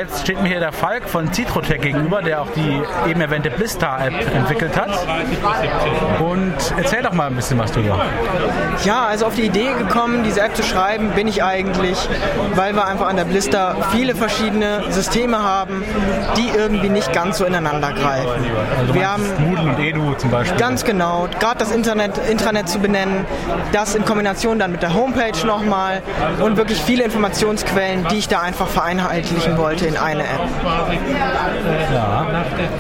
Jetzt 0.05 0.21
steht 0.21 0.43
mir 0.43 0.49
hier 0.49 0.61
der 0.61 0.73
Falk 0.73 1.09
von 1.09 1.33
Citrotech 1.33 1.81
gegenüber, 1.81 2.21
der 2.21 2.43
auch 2.43 2.49
die 2.55 2.83
eben 3.09 3.21
erwähnte 3.23 3.51
Blistar-App 3.51 4.35
entwickelt 4.35 4.77
hat. 4.77 4.91
Und 6.21 6.55
erzähl 6.77 7.03
doch 7.03 7.13
mal 7.13 7.29
ein 7.29 7.37
bisschen 7.37 7.59
was 7.59 7.73
drüber. 7.73 8.05
Ja, 8.85 9.07
also 9.07 9.25
auf 9.25 9.35
die 9.35 9.47
Idee 9.47 9.73
gekommen, 9.79 10.23
diese 10.23 10.43
App 10.43 10.55
zu 10.55 10.63
schreiben, 10.63 11.13
bin 11.13 11.27
ich 11.27 11.43
eigentlich, 11.43 11.97
weil 12.55 12.75
wir 12.75 12.87
einfach 12.87 13.07
an 13.07 13.17
der 13.17 13.25
Blister 13.25 13.77
viele 13.93 14.15
verschiedene 14.15 14.83
Systeme 14.91 15.43
haben, 15.43 15.83
die 16.37 16.51
irgendwie 16.55 16.91
nicht 16.91 17.13
ganz 17.15 17.39
so 17.39 17.47
ineinander 17.47 17.93
greifen. 17.93 18.45
Also 18.79 18.95
Wir 18.95 19.05
wir 19.05 19.11
haben 19.11 19.23
Moodle 19.39 19.71
und 19.71 19.79
Edu 19.79 20.15
zum 20.15 20.31
Beispiel. 20.31 20.59
Ganz 20.59 20.85
genau, 20.85 21.29
gerade 21.39 21.59
das 21.59 21.73
Internet, 21.73 22.19
Intranet 22.31 22.69
zu 22.69 22.79
benennen, 22.79 23.27
das 23.73 23.95
in 23.95 24.05
Kombination 24.05 24.59
dann 24.59 24.73
mit 24.73 24.83
der 24.83 24.93
Homepage 24.93 25.47
nochmal 25.47 26.03
und 26.41 26.57
wirklich 26.59 26.81
viele 26.83 27.05
Informationsquellen, 27.05 28.07
die 28.11 28.17
ich 28.17 28.29
da 28.29 28.41
einfach 28.41 28.67
vereinheitlichen 28.67 29.57
wollte 29.57 29.94
in 29.95 30.01
in 30.01 30.07
eine 30.07 30.23
App. 30.23 30.41
Ja, 31.93 32.27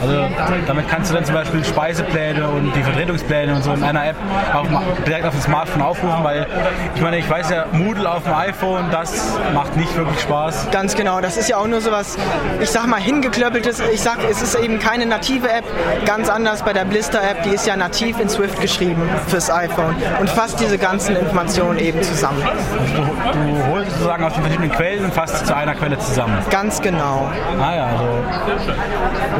also 0.02 0.26
damit 0.66 0.88
kannst 0.88 1.10
du 1.10 1.14
dann 1.14 1.24
zum 1.24 1.34
Beispiel 1.34 1.64
Speisepläne 1.64 2.48
und 2.48 2.72
die 2.74 2.82
Vertretungspläne 2.82 3.54
und 3.54 3.62
so 3.62 3.72
in 3.72 3.82
einer 3.82 4.06
App 4.06 4.16
auch 4.52 4.68
mal 4.68 4.82
direkt 5.06 5.26
auf 5.26 5.32
dem 5.32 5.40
Smartphone 5.40 5.82
aufrufen, 5.82 6.24
weil 6.24 6.46
ich 6.94 7.02
meine, 7.02 7.18
ich 7.18 7.28
weiß 7.28 7.50
ja, 7.50 7.66
Moodle 7.72 8.10
auf 8.10 8.24
dem 8.24 8.34
iPhone, 8.34 8.90
das 8.90 9.36
macht 9.52 9.76
nicht 9.76 9.94
wirklich 9.96 10.20
Spaß. 10.20 10.68
Ganz 10.70 10.94
genau, 10.94 11.20
das 11.20 11.36
ist 11.36 11.48
ja 11.48 11.56
auch 11.56 11.66
nur 11.66 11.80
sowas, 11.80 12.16
ich 12.60 12.70
sag 12.70 12.86
mal, 12.86 13.00
hingeklöppeltes. 13.00 13.80
Ich 13.92 14.00
sag, 14.00 14.18
es 14.28 14.42
ist 14.42 14.54
eben 14.56 14.78
keine 14.78 15.06
native 15.06 15.50
App, 15.50 15.64
ganz 16.06 16.28
anders 16.28 16.62
bei 16.62 16.72
der 16.72 16.84
Blister-App, 16.84 17.42
die 17.44 17.50
ist 17.50 17.66
ja 17.66 17.76
nativ 17.76 18.18
in 18.20 18.28
Swift 18.28 18.60
geschrieben 18.60 19.02
fürs 19.28 19.50
iPhone 19.50 19.94
und 20.20 20.30
fasst 20.30 20.60
diese 20.60 20.78
ganzen 20.78 21.16
Informationen 21.16 21.78
eben 21.78 22.02
zusammen. 22.02 22.42
Also 22.78 22.94
du, 22.94 23.48
du 23.48 23.66
holst 23.72 23.90
sozusagen 23.92 24.24
aus 24.24 24.34
den 24.34 24.42
verschiedenen 24.42 24.72
Quellen 24.72 25.04
und 25.04 25.14
fasst 25.14 25.46
zu 25.46 25.54
einer 25.54 25.74
Quelle 25.74 25.98
zusammen. 25.98 26.36
Ganz 26.50 26.80
genau. 26.80 26.93
Ah 27.00 27.74
ja, 27.74 27.86
also. 27.86 28.04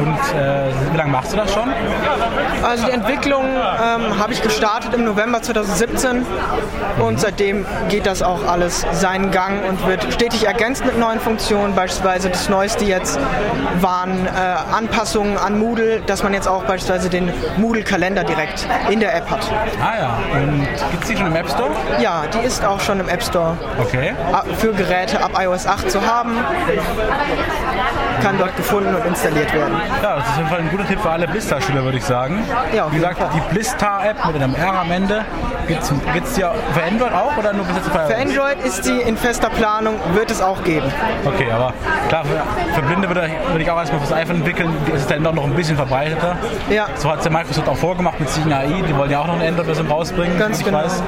Und 0.01 0.39
äh, 0.39 0.71
wie 0.91 0.97
lange 0.97 1.11
machst 1.11 1.33
du 1.33 1.37
das 1.37 1.51
schon? 1.53 1.69
Also 2.63 2.85
die 2.85 2.91
Entwicklung 2.91 3.43
ähm, 3.45 4.19
habe 4.19 4.33
ich 4.33 4.41
gestartet 4.41 4.93
im 4.93 5.03
November 5.05 5.41
2017 5.41 6.25
und 6.99 7.19
seitdem 7.19 7.65
geht 7.89 8.05
das 8.05 8.21
auch 8.21 8.45
alles 8.47 8.85
seinen 8.91 9.31
Gang 9.31 9.63
und 9.67 9.85
wird 9.87 10.11
stetig 10.13 10.45
ergänzt 10.47 10.85
mit 10.85 10.97
neuen 10.99 11.19
Funktionen. 11.19 11.75
Beispielsweise 11.75 12.29
das 12.29 12.49
Neueste 12.49 12.85
jetzt 12.85 13.19
waren 13.81 14.25
äh, 14.25 14.29
Anpassungen 14.75 15.37
an 15.37 15.59
Moodle, 15.59 16.01
dass 16.05 16.23
man 16.23 16.33
jetzt 16.33 16.47
auch 16.47 16.63
beispielsweise 16.63 17.09
den 17.09 17.31
Moodle-Kalender 17.57 18.23
direkt 18.23 18.67
in 18.89 18.99
der 18.99 19.15
App 19.15 19.29
hat. 19.29 19.49
Ah 19.81 19.99
ja, 19.99 20.17
und 20.41 20.67
gibt 20.91 21.03
es 21.03 21.09
die 21.09 21.17
schon 21.17 21.27
im 21.27 21.35
App 21.35 21.49
Store? 21.49 21.71
Ja, 21.99 22.23
die 22.33 22.45
ist 22.45 22.65
auch 22.65 22.79
schon 22.79 22.99
im 22.99 23.07
App 23.09 23.23
Store 23.23 23.57
Okay. 23.79 24.13
ab- 24.31 24.45
für 24.57 24.73
Geräte 24.73 25.23
ab 25.23 25.31
iOS 25.39 25.67
8 25.67 25.89
zu 25.91 26.01
haben. 26.05 26.37
Kann 28.21 28.37
dort 28.37 28.55
gefunden 28.57 28.93
und 28.95 29.05
installiert 29.05 29.53
werden. 29.53 29.73
Ja, 30.01 30.15
das 30.15 30.23
ist 30.25 30.31
auf 30.31 30.37
jeden 30.37 30.49
Fall 30.49 30.59
ein 30.59 30.69
guter 30.69 30.87
Tipp 30.87 30.99
für 30.99 31.09
alle 31.09 31.27
Blister-Schüler, 31.27 31.83
würde 31.83 31.97
ich 31.97 32.03
sagen. 32.05 32.43
Ja, 32.73 32.91
Wie 32.91 32.95
gesagt, 32.95 33.21
die 33.35 33.53
Blister-App 33.53 34.25
mit 34.27 34.35
einem 34.41 34.55
R 34.55 34.73
am 34.79 34.91
Ende, 34.91 35.25
gibt 35.67 35.81
es 35.83 36.33
die 36.33 36.41
für 36.41 36.83
Android 36.83 37.11
auch 37.13 37.37
oder 37.37 37.53
nur 37.53 37.65
bis 37.65 37.75
jetzt 37.75 37.89
für 37.89 37.99
Für 37.99 38.15
Android 38.17 38.57
ist 38.63 38.85
die 38.85 39.01
in 39.01 39.17
fester 39.17 39.49
Planung, 39.49 39.95
wird 40.13 40.31
es 40.31 40.41
auch 40.41 40.63
geben. 40.63 40.87
Okay, 41.25 41.51
aber 41.51 41.73
klar, 42.09 42.23
für, 42.25 42.73
für 42.75 42.81
Blinde 42.87 43.07
würde, 43.07 43.29
würde 43.49 43.63
ich 43.63 43.69
auch 43.69 43.77
erstmal 43.77 43.99
fürs 44.01 44.13
iPhone 44.13 44.37
entwickeln. 44.37 44.69
Die 44.87 44.91
ist 44.91 45.09
dann 45.11 45.23
doch 45.23 45.33
noch 45.33 45.43
ein 45.43 45.53
bisschen 45.53 45.75
verbreiteter. 45.75 46.35
Ja. 46.69 46.87
So 46.95 47.11
hat 47.11 47.19
es 47.19 47.25
ja 47.25 47.31
Microsoft 47.31 47.67
auch 47.67 47.77
vorgemacht 47.77 48.19
mit 48.19 48.29
Siegen 48.29 48.51
AI. 48.53 48.81
Die 48.87 48.95
wollen 48.95 49.11
ja 49.11 49.19
auch 49.19 49.27
noch 49.27 49.35
eine 49.35 49.47
Android-Version 49.47 49.87
rausbringen. 49.87 50.39
Ganz 50.39 50.63
genau, 50.63 50.79
Weiß. 50.79 51.03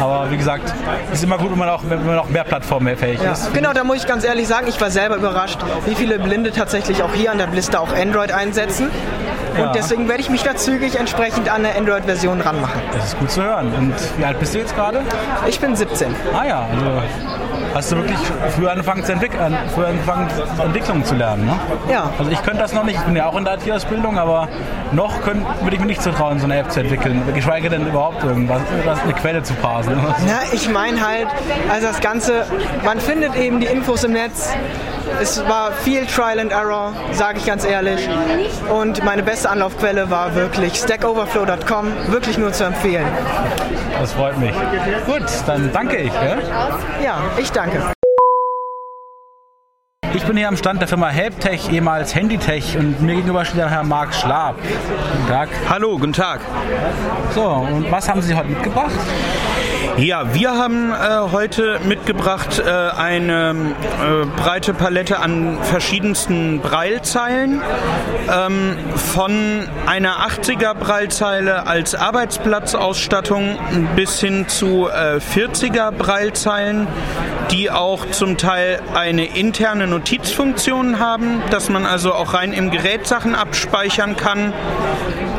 Aber 0.00 0.30
wie 0.30 0.36
gesagt, 0.36 0.72
es 1.12 1.18
ist 1.18 1.24
immer 1.24 1.38
gut, 1.38 1.50
wenn 1.50 1.58
man 1.58 1.68
auch, 1.68 1.80
wenn 1.88 2.04
man 2.06 2.18
auch 2.18 2.28
mehr 2.28 2.44
plattformfähig 2.44 3.20
Ja, 3.22 3.32
ist. 3.32 3.52
genau, 3.52 3.72
da 3.72 3.84
muss 3.84 3.98
ich 3.98 4.06
ganz 4.06 4.24
ehrlich 4.24 4.48
sagen, 4.48 4.66
ich 4.68 4.80
war 4.80 4.90
selber 4.90 5.16
überrascht, 5.16 5.58
wie 5.86 5.94
viele 5.94 6.18
Blinde 6.18 6.52
tatsächlich 6.52 7.02
auch 7.02 7.12
hier 7.14 7.30
an 7.32 7.38
der 7.38 7.46
Blister 7.46 7.80
auch 7.80 7.92
Android 7.94 8.32
einsetzen. 8.32 8.90
Und 9.54 9.60
Ja. 9.60 9.72
deswegen 9.72 10.08
werde 10.08 10.20
ich 10.20 10.30
mich 10.30 10.42
da 10.42 10.56
zügig 10.56 10.98
entsprechend 10.98 11.48
an 11.48 11.64
eine 11.64 11.76
Android-Version 11.76 12.40
ranmachen. 12.40 12.80
Das 12.92 13.04
ist 13.06 13.18
gut 13.18 13.30
zu 13.30 13.42
hören. 13.42 13.72
Und 13.78 13.94
wie 14.18 14.24
alt 14.24 14.38
bist 14.40 14.54
du 14.54 14.58
jetzt 14.58 14.74
gerade? 14.74 15.00
Ich 15.46 15.60
bin 15.60 15.76
17. 15.76 16.12
Ah 16.36 16.44
ja, 16.44 16.66
also 16.72 17.02
hast 17.72 17.92
du 17.92 17.96
wirklich 17.96 18.18
früher 18.56 18.72
angefangen 18.72 19.04
zu 19.04 19.12
entwickeln, 19.12 19.56
früher 19.72 19.88
angefangen 19.88 20.28
Entwicklung 20.60 21.04
zu 21.04 21.14
lernen, 21.14 21.46
ne? 21.46 21.54
Ja. 21.88 22.10
Also 22.18 22.32
ich 22.32 22.42
könnte 22.42 22.62
das 22.62 22.72
noch 22.72 22.82
nicht, 22.84 22.96
ich 22.98 23.04
bin 23.04 23.14
ja 23.14 23.26
auch 23.26 23.36
in 23.36 23.44
der 23.44 23.54
IT-Ausbildung, 23.54 24.18
aber 24.18 24.48
noch 24.90 25.20
könnt, 25.22 25.44
würde 25.62 25.76
ich 25.76 25.80
mir 25.80 25.86
nicht 25.86 26.02
zutrauen, 26.02 26.40
so 26.40 26.46
eine 26.46 26.58
App 26.58 26.72
zu 26.72 26.80
entwickeln. 26.80 27.22
Geschweige 27.34 27.68
denn 27.70 27.86
überhaupt 27.86 28.24
irgendwas, 28.24 28.60
was 28.84 29.00
eine 29.02 29.12
Quelle 29.12 29.42
zu 29.44 29.54
parsen. 29.54 29.94
Na, 30.26 30.40
ich 30.52 30.68
meine 30.68 31.00
halt, 31.06 31.28
also 31.72 31.86
das 31.86 32.00
Ganze, 32.00 32.44
man 32.84 32.98
findet 32.98 33.36
eben 33.36 33.60
die 33.60 33.66
Infos 33.66 34.02
im 34.02 34.12
Netz. 34.12 34.52
Es 35.20 35.46
war 35.46 35.72
viel 35.72 36.06
Trial 36.06 36.38
and 36.38 36.52
Error, 36.52 36.92
sage 37.12 37.38
ich 37.38 37.46
ganz 37.46 37.64
ehrlich. 37.64 38.08
Und 38.70 39.04
meine 39.04 39.22
beste 39.22 39.50
Anlaufquelle 39.50 40.10
war 40.10 40.34
wirklich 40.34 40.74
stackoverflow.com, 40.76 41.92
wirklich 42.08 42.38
nur 42.38 42.52
zu 42.52 42.64
empfehlen. 42.64 43.06
Das 43.98 44.12
freut 44.12 44.38
mich. 44.38 44.54
Gut, 45.06 45.24
dann 45.46 45.72
danke 45.72 45.96
ich. 45.96 46.12
Gell? 46.12 46.38
Ja, 47.02 47.18
ich 47.36 47.50
danke. 47.52 47.80
Ich 50.14 50.24
bin 50.24 50.36
hier 50.36 50.46
am 50.46 50.56
Stand 50.56 50.80
der 50.80 50.86
Firma 50.86 51.08
Helptech, 51.08 51.72
ehemals 51.72 52.14
Handytech 52.14 52.78
und 52.78 53.02
mir 53.02 53.16
gegenüber 53.16 53.44
steht 53.44 53.58
der 53.58 53.70
Herr 53.70 53.82
Marc 53.82 54.14
Schlab. 54.14 54.54
Guten 54.56 55.28
Tag. 55.28 55.48
Hallo, 55.68 55.98
guten 55.98 56.12
Tag. 56.12 56.40
So, 57.34 57.42
und 57.42 57.90
was 57.90 58.08
haben 58.08 58.22
Sie 58.22 58.34
heute 58.34 58.48
mitgebracht? 58.48 58.92
Ja, 59.96 60.34
wir 60.34 60.50
haben 60.50 60.90
äh, 60.90 61.30
heute 61.30 61.78
mitgebracht 61.86 62.58
äh, 62.58 62.68
eine 62.68 63.50
äh, 63.52 64.26
breite 64.40 64.74
Palette 64.74 65.20
an 65.20 65.58
verschiedensten 65.62 66.58
Braillezeilen. 66.58 67.62
Ähm, 68.28 68.76
von 68.96 69.68
einer 69.86 70.26
80er 70.26 70.74
Braillezeile 70.74 71.68
als 71.68 71.94
Arbeitsplatzausstattung 71.94 73.56
bis 73.94 74.18
hin 74.18 74.48
zu 74.48 74.88
äh, 74.88 75.18
40er 75.18 75.92
Braillezeilen, 75.92 76.88
die 77.52 77.70
auch 77.70 78.10
zum 78.10 78.36
Teil 78.36 78.80
eine 78.94 79.26
interne 79.26 79.86
Notizfunktion 79.86 80.98
haben, 80.98 81.40
dass 81.52 81.68
man 81.68 81.86
also 81.86 82.12
auch 82.12 82.34
rein 82.34 82.52
im 82.52 82.72
Gerät 82.72 83.06
Sachen 83.06 83.36
abspeichern 83.36 84.16
kann. 84.16 84.52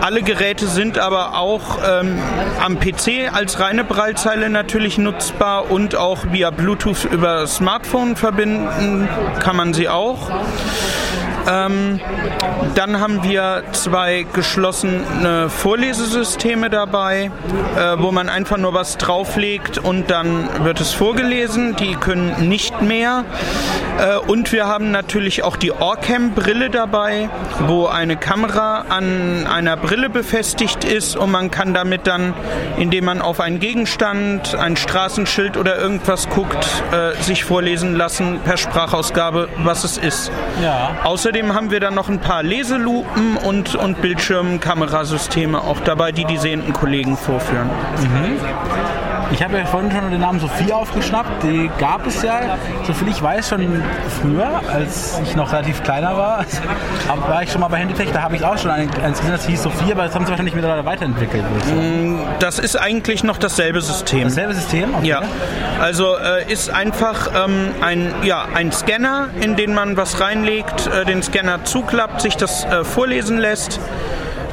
Alle 0.06 0.22
Geräte 0.22 0.68
sind 0.68 1.00
aber 1.00 1.36
auch 1.36 1.80
ähm, 1.84 2.20
am 2.64 2.80
PC 2.80 3.34
als 3.34 3.60
reine 3.60 3.84
Braillezeile 3.84 4.52
natürlich 4.52 5.00
nutzbar 5.00 5.72
und 5.72 5.96
auch 5.96 6.32
via 6.32 6.52
Bluetooth 6.52 7.06
über 7.06 7.48
Smartphone 7.48 8.16
verbinden 8.16 9.10
kann 9.40 9.56
man 9.56 9.74
sie 9.74 9.90
auch. 9.90 10.30
Ähm, 11.48 12.00
dann 12.76 13.00
haben 13.00 13.24
wir 13.24 13.64
zwei 13.72 14.26
geschlossene 14.34 15.50
Vorlesesysteme 15.50 16.70
dabei, 16.70 17.32
äh, 17.78 17.96
wo 17.98 18.12
man 18.12 18.30
einfach 18.30 18.58
nur 18.58 18.74
was 18.74 18.98
drauflegt 18.98 19.78
und 19.78 20.10
dann 20.10 20.66
wird 20.66 20.82
es 20.82 20.92
vorgelesen. 20.92 21.76
Die 21.76 21.96
können 21.96 22.50
nicht 22.50 22.82
mehr. 22.82 23.24
Äh, 24.00 24.18
und 24.18 24.52
wir 24.52 24.68
haben 24.68 24.92
natürlich 24.92 25.44
auch 25.44 25.56
die 25.56 25.72
Orcam-Brille 25.72 26.70
dabei, 26.70 27.30
wo 27.68 27.88
eine 27.88 28.18
Kamera 28.18 28.86
an 28.90 29.48
einer 29.48 29.78
Brille 29.78 30.10
befestigt 30.10 30.84
ist 30.84 31.16
und 31.16 31.32
man 31.32 31.52
kann 31.52 31.74
damit 31.74 32.08
dann, 32.08 32.34
indem 32.78 33.06
man 33.06 33.22
auf 33.22 33.40
einen 33.40 33.60
Gegenstand, 33.60 34.56
ein 34.56 34.76
Straßenschild 34.76 35.58
oder 35.58 35.78
irgendwas 35.78 36.30
guckt, 36.30 36.68
äh, 36.92 37.22
sich 37.22 37.44
vorlesen 37.44 37.96
lassen 37.96 38.40
per 38.44 38.58
Sprachausgabe, 38.58 39.48
was 39.58 39.84
es 39.84 39.98
ist. 39.98 40.32
Ja. 40.62 40.98
Außerdem 41.04 41.35
haben 41.44 41.70
wir 41.70 41.82
dann 41.82 41.96
noch 41.96 42.08
ein 42.08 42.22
paar 42.22 42.44
Leselupen 42.44 43.36
und, 43.36 43.76
und 43.76 44.02
Bildschirmkamerasysteme 44.02 45.60
auch 45.60 45.82
dabei, 45.82 46.14
die 46.14 46.24
die 46.24 46.38
sehenden 46.38 46.72
Kollegen 46.72 47.18
vorführen. 47.18 47.70
Ich 49.32 49.44
habe 49.44 49.58
ja 49.58 49.66
vorhin 49.66 49.92
schon 49.92 50.12
den 50.12 50.22
Namen 50.22 50.40
Sophie 50.40 50.72
aufgeschnappt. 50.72 51.44
Die 51.44 51.70
gab 51.80 52.06
es 52.06 52.22
ja, 52.22 52.58
soviel 52.84 53.10
ich 53.10 53.22
weiß, 53.22 53.50
schon 53.50 53.84
früher, 54.22 54.62
als 54.72 55.20
ich 55.24 55.36
noch 55.36 55.52
relativ 55.52 55.84
kleiner 55.84 56.16
war. 56.16 56.46
Aber 57.08 57.30
war 57.30 57.44
ich 57.44 57.52
schon 57.52 57.62
mal 57.62 57.68
bei 57.68 57.78
Handytech, 57.78 58.12
da 58.12 58.22
habe 58.22 58.36
ich 58.36 58.44
auch 58.44 58.58
schon 58.58 58.72
eins 58.72 58.92
gesehen, 58.92 59.32
das 59.32 59.46
hieß 59.46 59.64
Sophie, 59.64 59.92
aber 59.92 60.04
das 60.04 60.16
haben 60.16 60.26
sie 60.26 60.32
wahrscheinlich 60.32 60.56
mittlerweile 60.56 60.86
weiterentwickelt. 60.86 61.44
sagen. 61.66 62.20
Das 62.40 62.60
ist 62.60 62.76
eigentlich 62.76 63.24
noch 63.24 63.38
dasselbe 63.38 63.82
System. 63.82 64.24
Dasselbe 64.24 64.54
System? 64.54 64.96
Okay. 64.96 65.08
Ja, 65.08 65.22
also 65.80 66.18
äh, 66.18 66.52
ist 66.52 66.70
einfach 66.70 67.30
ähm, 67.36 67.70
ein, 67.82 68.14
ja, 68.24 68.46
ein 68.54 68.72
Scanner, 68.72 69.30
in 69.42 69.56
den 69.56 69.74
man 69.74 69.98
was 69.98 70.20
reinlegt, 70.20 70.88
äh, 70.88 71.06
den 71.06 71.22
Scanner 71.22 71.64
zuklappt, 71.64 72.22
sich 72.22 72.38
das 72.38 72.66
äh, 72.66 72.84
vorlesen 72.84 73.38
lässt. 73.38 73.80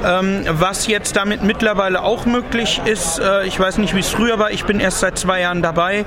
Ähm, 0.05 0.45
was 0.49 0.87
jetzt 0.87 1.17
damit 1.17 1.43
mittlerweile 1.43 2.03
auch 2.03 2.27
möglich 2.27 2.81
ist, 2.85 3.19
äh, 3.19 3.45
ich 3.47 3.59
weiß 3.59 3.79
nicht, 3.79 3.95
wie 3.95 4.01
es 4.01 4.11
früher 4.11 4.39
war, 4.39 4.51
ich 4.51 4.65
bin 4.65 4.81
erst 4.81 5.01
seit 5.01 5.19
zwei 5.19 5.41
Jahren 5.41 5.63
dabei. 5.63 6.05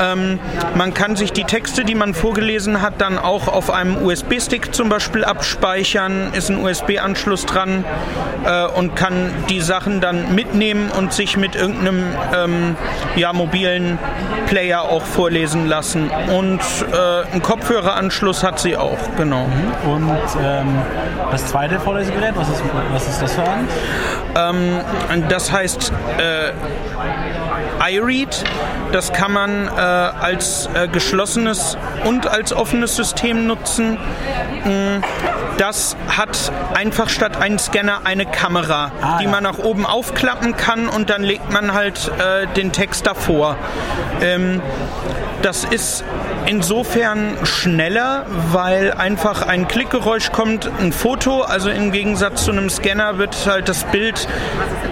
Ähm, 0.00 0.38
man 0.74 0.94
kann 0.94 1.16
sich 1.16 1.32
die 1.32 1.44
Texte, 1.44 1.84
die 1.84 1.94
man 1.94 2.14
vorgelesen 2.14 2.82
hat, 2.82 3.00
dann 3.00 3.18
auch 3.18 3.48
auf 3.48 3.70
einem 3.70 4.02
USB-Stick 4.04 4.74
zum 4.74 4.88
Beispiel 4.88 5.24
abspeichern, 5.24 6.32
ist 6.32 6.50
ein 6.50 6.62
USB-Anschluss 6.62 7.46
dran 7.46 7.84
äh, 8.44 8.66
und 8.66 8.96
kann 8.96 9.30
die 9.48 9.60
Sachen 9.60 10.00
dann 10.00 10.34
mitnehmen 10.34 10.90
und 10.90 11.12
sich 11.12 11.36
mit 11.36 11.54
irgendeinem 11.54 12.04
ähm, 12.34 12.76
ja, 13.16 13.32
mobilen 13.32 13.98
Player 14.46 14.82
auch 14.82 15.02
vorlesen 15.02 15.66
lassen. 15.66 16.10
Und 16.34 16.60
äh, 16.92 17.32
einen 17.32 17.42
Kopfhöreranschluss 17.42 18.42
hat 18.42 18.58
sie 18.58 18.76
auch, 18.76 18.98
genau. 19.16 19.46
Und 19.84 20.18
ähm, 20.42 20.78
das 21.30 21.46
zweite 21.46 21.78
Vorlesegerät, 21.80 22.34
was 22.34 22.48
ist, 22.48 22.62
was 22.92 23.08
ist 23.08 23.17
das 23.18 23.32
für 23.34 23.42
ein? 23.42 23.68
Ähm, 24.36 24.80
das 25.28 25.50
heißt 25.52 25.92
äh, 26.18 26.52
iRead. 27.92 28.44
Das 28.92 29.12
kann 29.12 29.32
man 29.32 29.68
äh, 29.68 29.70
als 29.80 30.68
äh, 30.74 30.88
geschlossenes 30.88 31.76
und 32.04 32.26
als 32.26 32.52
offenes 32.52 32.96
System 32.96 33.46
nutzen. 33.46 33.98
Mm, 34.64 35.02
Das 35.58 35.96
hat 36.16 36.52
einfach 36.74 37.08
statt 37.08 37.40
einen 37.40 37.58
Scanner 37.58 38.00
eine 38.04 38.26
Kamera, 38.26 38.92
Ah, 39.02 39.18
die 39.18 39.24
ja. 39.24 39.30
man 39.30 39.42
nach 39.42 39.58
oben 39.58 39.84
aufklappen 39.86 40.56
kann 40.56 40.88
und 40.88 41.10
dann 41.10 41.22
legt 41.22 41.52
man 41.52 41.74
halt 41.74 42.10
äh, 42.18 42.46
den 42.54 42.70
Text 42.72 43.06
davor. 43.06 43.56
Ähm, 44.22 44.62
das 45.42 45.64
ist 45.64 46.04
insofern 46.48 47.36
schneller, 47.44 48.24
weil 48.52 48.92
einfach 48.92 49.42
ein 49.42 49.68
Klickgeräusch 49.68 50.32
kommt, 50.32 50.70
ein 50.80 50.92
Foto, 50.92 51.42
also 51.42 51.68
im 51.68 51.92
Gegensatz 51.92 52.44
zu 52.44 52.52
einem 52.52 52.70
Scanner 52.70 53.18
wird 53.18 53.46
halt 53.46 53.68
das 53.68 53.84
Bild 53.84 54.26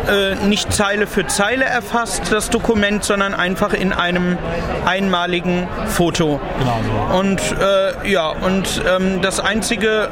äh, 0.07 0.34
nicht 0.46 0.72
Zeile 0.72 1.07
für 1.07 1.26
Zeile 1.26 1.64
erfasst, 1.64 2.30
das 2.30 2.50
Dokument, 2.50 3.04
sondern 3.04 3.34
einfach 3.34 3.72
in 3.72 3.92
einem 3.92 4.36
einmaligen 4.84 5.66
Foto. 5.88 6.40
Genau 6.59 7.18
Und 7.18 7.40
äh, 7.40 8.11
ja, 8.11 8.28
und 8.28 8.82
ähm, 8.86 9.22
das 9.22 9.40
Einzige, 9.40 10.11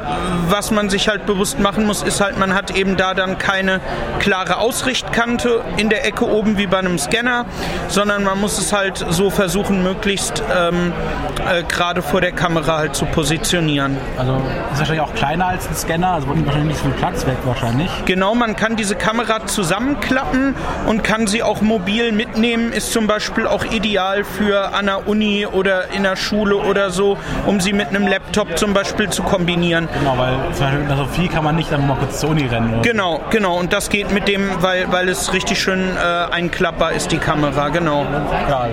was 0.49 0.71
man 0.71 0.89
sich 0.89 1.09
halt 1.09 1.27
bewusst 1.27 1.59
machen 1.61 1.87
muss, 1.87 2.03
ist 2.03 2.23
halt, 2.23 2.39
man 2.39 2.55
hat 2.55 2.75
eben 2.75 2.97
da 2.97 3.13
dann 3.13 3.37
keine 3.37 3.81
klare 4.19 4.57
Ausrichtkante 4.57 5.61
in 5.77 5.91
der 5.91 6.07
Ecke 6.07 6.27
oben 6.27 6.57
wie 6.57 6.67
bei 6.67 6.79
einem 6.79 6.99
Scanner, 6.99 7.45
sondern 7.89 8.25
man 8.25 8.41
muss 8.41 8.59
es 8.59 8.73
halt 8.73 9.05
so 9.11 9.29
versuchen, 9.29 9.83
möglichst 9.83 10.43
ähm, 10.57 10.95
äh, 11.41 11.63
gerade 11.63 12.03
vor 12.03 12.21
der 12.21 12.33
Kamera 12.33 12.79
halt 12.79 12.95
zu 12.95 13.07
positionieren. 13.07 13.97
Also 14.19 14.41
ist 14.73 14.79
wahrscheinlich 14.79 15.01
auch 15.01 15.15
kleiner 15.15 15.49
als 15.49 15.69
ein 15.69 15.75
Scanner, 15.75 16.13
also 16.13 16.29
nimmt 16.29 16.47
wahrscheinlich 16.47 16.75
nicht 16.75 16.83
so 16.83 16.91
viel 16.91 16.99
Platz 16.99 17.27
weg 17.27 17.37
wahrscheinlich. 17.45 17.91
Genau, 18.05 18.35
man 18.35 18.57
kann 18.57 18.77
diese 18.77 18.97
Kamera 18.97 19.47
zusammenklappen 19.47 20.55
und 20.87 21.05
kann 21.05 21.27
sie 21.27 21.43
auch 21.43 21.61
mobil 21.61 22.13
mitnehmen. 22.13 22.73
Ist 22.73 22.93
zum 22.93 23.07
Beispiel 23.07 23.47
auch 23.47 23.65
ideal 23.65 24.25
für 24.25 24.75
an 24.75 24.87
der 24.87 25.09
Uni 25.09 25.47
oder 25.47 25.91
in 25.93 26.03
der 26.03 26.17
Schule 26.17 26.57
oder 26.57 26.91
so, 26.91 27.17
um 27.47 27.61
sie 27.61 27.73
mit 27.73 27.89
einem 27.89 28.07
Laptop 28.07 28.57
zum 28.59 28.75
Beispiel 28.75 29.11
zu 29.11 29.23
kombinieren. 29.23 29.89
Genau, 29.99 30.17
weil 30.19 30.35
zum 30.53 30.65
Beispiel 30.65 30.81
mit 30.81 30.91
einer 30.91 30.97
Sophie 30.99 31.29
kann 31.29 31.45
man 31.45 31.57
nicht 31.57 31.71
dann 31.71 31.87
mal 31.87 31.97
kurz 31.97 32.21
zur 32.21 32.31
Uni 32.31 32.47
rennen. 32.47 32.75
Oder? 32.75 32.83
Genau, 32.83 33.21
genau. 33.31 33.59
Und 33.59 33.73
das 33.73 33.89
geht 33.89 34.13
mit 34.13 34.29
dem, 34.29 34.63
weil, 34.63 34.91
weil 34.93 35.09
es 35.09 35.33
richtig 35.33 35.61
schön 35.61 35.97
äh, 35.97 36.33
einklappbar 36.33 36.93
ist, 36.93 37.13
die 37.13 37.19
Kamera, 37.19 37.69
genau. 37.69 38.05
Ja, 38.49 38.67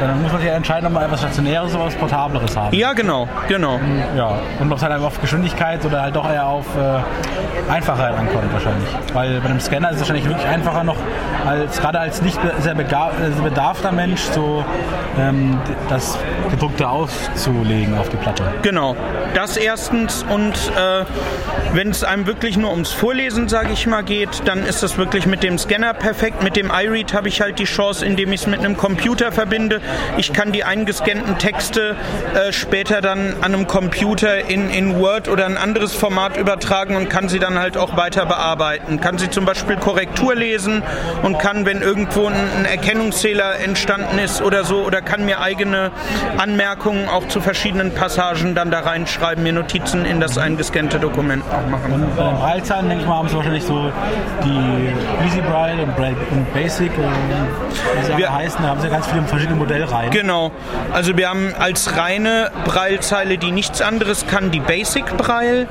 dann 0.00 0.22
muss 0.22 0.32
man 0.32 0.40
sich 0.40 0.50
entscheiden, 0.50 0.86
ob 0.86 0.92
man 0.92 1.04
etwas 1.04 1.20
Stationäres 1.20 1.74
oder 1.74 1.86
was 1.86 1.94
Portableres 2.08 2.56
haben. 2.56 2.74
Ja, 2.76 2.92
genau, 2.92 3.28
genau. 3.48 3.80
Ja, 4.16 4.38
und 4.60 4.70
ob 4.70 4.76
es 4.78 4.82
halt 4.82 4.92
einfach 4.92 5.06
auf 5.08 5.20
Geschwindigkeit 5.20 5.84
oder 5.84 6.02
halt 6.02 6.16
doch 6.16 6.30
eher 6.30 6.46
auf 6.46 6.66
äh, 6.76 7.70
Einfachheit 7.72 8.14
ankommt 8.16 8.52
wahrscheinlich. 8.52 8.88
Weil 9.12 9.40
bei 9.40 9.48
einem 9.48 9.60
Scanner 9.60 9.88
ist 9.90 9.96
es 9.96 10.00
wahrscheinlich 10.02 10.28
wirklich 10.28 10.46
einfacher 10.46 10.84
noch, 10.84 10.96
als 11.46 11.80
gerade 11.80 11.98
als 12.00 12.22
nicht 12.22 12.40
be- 12.40 12.52
sehr 12.60 12.72
äh, 12.78 13.42
bedarfter 13.42 13.92
Mensch 13.92 14.20
so 14.32 14.64
ähm, 15.18 15.58
das 15.88 16.18
gedruckte 16.50 16.88
auszulegen 16.88 17.98
auf 17.98 18.08
die 18.08 18.16
Platte. 18.16 18.44
Genau, 18.62 18.96
das 19.34 19.56
erstens 19.56 20.24
und 20.28 20.52
äh, 20.54 21.04
wenn 21.72 21.90
es 21.90 22.04
einem 22.04 22.26
wirklich 22.26 22.56
nur 22.56 22.70
ums 22.70 22.92
Vorlesen, 22.92 23.48
sage 23.48 23.70
ich 23.72 23.86
mal, 23.86 24.02
geht, 24.02 24.42
dann 24.44 24.64
ist 24.64 24.82
das 24.82 24.96
wirklich 24.98 25.26
mit 25.26 25.42
dem 25.42 25.58
Scanner 25.58 25.94
perfekt. 25.94 26.42
Mit 26.42 26.56
dem 26.56 26.70
iRead 26.70 27.12
habe 27.14 27.28
ich 27.28 27.40
halt 27.40 27.58
die 27.58 27.64
Chance, 27.64 28.04
indem 28.06 28.32
ich 28.32 28.42
es 28.42 28.46
mit 28.46 28.60
einem 28.60 28.76
Computer 28.76 29.32
verbinde. 29.32 29.80
Ich 30.16 30.32
kann 30.32 30.52
die 30.52 30.64
eingescannten 30.64 31.38
Texte 31.38 31.85
äh, 31.90 32.52
später 32.52 33.00
dann 33.00 33.34
an 33.40 33.54
einem 33.54 33.66
Computer 33.66 34.48
in, 34.48 34.70
in 34.70 34.98
Word 34.98 35.28
oder 35.28 35.46
ein 35.46 35.56
anderes 35.56 35.94
Format 35.94 36.36
übertragen 36.36 36.96
und 36.96 37.08
kann 37.08 37.28
sie 37.28 37.38
dann 37.38 37.58
halt 37.58 37.76
auch 37.76 37.96
weiter 37.96 38.26
bearbeiten. 38.26 39.00
Kann 39.00 39.18
sie 39.18 39.30
zum 39.30 39.44
Beispiel 39.44 39.76
Korrektur 39.76 40.34
lesen 40.34 40.82
und 41.22 41.38
kann, 41.38 41.66
wenn 41.66 41.82
irgendwo 41.82 42.26
ein, 42.26 42.34
ein 42.34 42.64
Erkennungsfehler 42.64 43.60
entstanden 43.60 44.18
ist 44.18 44.42
oder 44.42 44.64
so, 44.64 44.84
oder 44.84 45.00
kann 45.02 45.24
mir 45.24 45.40
eigene 45.40 45.90
Anmerkungen 46.38 47.08
auch 47.08 47.28
zu 47.28 47.40
verschiedenen 47.40 47.92
Passagen 47.92 48.54
dann 48.54 48.70
da 48.70 48.80
reinschreiben, 48.80 49.42
mir 49.42 49.52
Notizen 49.52 50.04
in 50.04 50.20
das 50.20 50.38
eingescannte 50.38 50.98
Dokument 50.98 51.44
auch 51.50 51.70
machen. 51.70 51.92
Und 51.92 52.16
bei 52.16 52.24
den 52.24 52.36
Braillezahlen, 52.36 52.88
denke 52.88 53.02
ich 53.02 53.08
mal, 53.08 53.18
haben 53.18 53.28
sie 53.28 53.36
wahrscheinlich 53.36 53.64
so 53.64 53.90
die 54.44 55.26
Easy 55.26 55.40
Braille 55.40 55.82
und, 55.82 55.96
Braille 55.96 56.16
und 56.30 56.52
Basic, 56.52 56.92
äh, 56.92 58.00
wie 58.00 58.04
sie 58.04 58.12
alle 58.12 58.32
heißen, 58.32 58.62
da 58.62 58.68
haben 58.68 58.80
sie 58.80 58.88
ganz 58.88 59.06
viele 59.06 59.22
verschiedene 59.22 59.56
Modellreihen. 59.56 60.10
Genau. 60.10 60.50
Also 60.92 61.16
wir 61.16 61.28
haben 61.28 61.54
als 61.58 61.75
reine 61.96 62.50
Braillezeile, 62.64 63.38
die 63.38 63.50
nichts 63.52 63.80
anderes 63.82 64.26
kann, 64.26 64.50
die 64.50 64.60
Basic 64.60 65.04
Braille. 65.16 65.66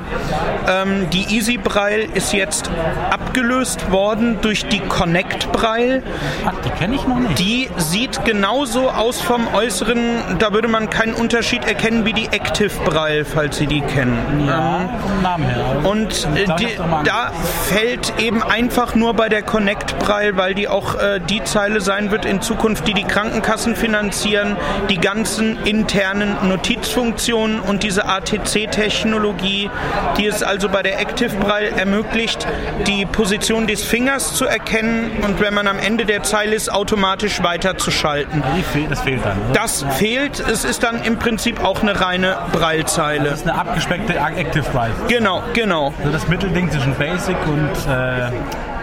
Ähm, 0.68 1.08
die 1.10 1.34
Easy 1.36 1.56
Braille 1.58 2.04
ist 2.14 2.32
jetzt 2.32 2.70
abgelöst 3.10 3.90
worden 3.90 4.38
durch 4.40 4.66
die 4.68 4.80
Connect 4.80 5.50
Braille. 5.52 6.02
Ach, 6.44 6.52
die 6.64 6.70
kenne 6.70 6.94
ich 6.96 7.06
noch 7.06 7.18
nicht. 7.18 7.38
Die 7.38 7.68
sieht 7.76 8.24
genauso 8.24 8.88
aus 8.90 9.20
vom 9.20 9.52
Äußeren, 9.54 10.38
da 10.38 10.52
würde 10.52 10.68
man 10.68 10.90
keinen 10.90 11.14
Unterschied 11.14 11.64
erkennen 11.66 12.04
wie 12.04 12.12
die 12.12 12.26
Active 12.26 12.70
Braille, 12.84 13.24
falls 13.24 13.56
Sie 13.58 13.66
die 13.66 13.80
kennen. 13.80 14.44
Ja, 14.46 14.88
vom 15.00 15.22
Namen 15.22 15.44
her. 15.44 15.64
aber- 15.78 15.88
Und 15.88 16.28
äh, 16.34 16.46
die, 16.58 16.68
da 17.04 17.30
fällt 17.64 18.12
eben 18.18 18.42
einfach 18.42 18.94
nur 18.94 19.14
bei 19.14 19.28
der 19.28 19.42
Connect 19.42 19.98
Braille, 19.98 20.36
weil 20.36 20.54
die 20.54 20.68
auch 20.68 20.94
äh, 20.94 21.20
die 21.20 21.42
Zeile 21.44 21.80
sein 21.80 22.10
wird 22.10 22.24
in 22.24 22.40
Zukunft, 22.42 22.86
die 22.86 22.94
die 22.94 23.04
Krankenkassen 23.04 23.74
finanzieren, 23.76 24.56
die 24.88 24.98
ganzen 24.98 25.58
internen 25.64 25.95
Notizfunktionen 26.42 27.60
und 27.60 27.82
diese 27.82 28.06
ATC-Technologie, 28.06 29.70
die 30.18 30.26
es 30.26 30.42
also 30.42 30.68
bei 30.68 30.82
der 30.82 31.00
Active 31.00 31.34
Braille 31.36 31.70
ermöglicht, 31.70 32.46
die 32.86 33.06
Position 33.06 33.66
des 33.66 33.82
Fingers 33.82 34.34
zu 34.34 34.44
erkennen 34.44 35.10
und 35.22 35.40
wenn 35.40 35.54
man 35.54 35.66
am 35.66 35.78
Ende 35.78 36.04
der 36.04 36.22
Zeile 36.22 36.54
ist, 36.54 36.70
automatisch 36.70 37.42
weiterzuschalten. 37.42 38.42
Das 38.90 39.00
fehlt 39.00 39.24
dann. 39.24 39.38
oder? 39.50 39.52
Das 39.54 39.84
fehlt. 39.96 40.40
Es 40.40 40.64
ist 40.64 40.82
dann 40.82 41.02
im 41.02 41.18
Prinzip 41.18 41.64
auch 41.64 41.82
eine 41.82 41.98
reine 42.00 42.36
Braillezeile. 42.52 43.30
Das 43.30 43.40
ist 43.40 43.48
eine 43.48 43.58
abgespeckte 43.58 44.14
Active 44.16 44.64
Braille. 44.72 44.92
Genau, 45.08 45.42
genau. 45.54 45.94
Also 45.98 46.12
das 46.12 46.28
Mittelding 46.28 46.70
zwischen 46.70 46.94
Basic 46.94 47.36
und 47.46 47.70
äh, 47.90 48.30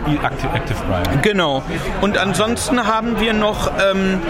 Active, 0.06 0.50
Active 0.54 0.78
Braille. 0.88 1.20
Genau. 1.22 1.64
Und 2.02 2.18
ansonsten 2.18 2.86
haben 2.86 3.20
wir 3.20 3.34
noch 3.34 3.72
ähm, 3.80 4.22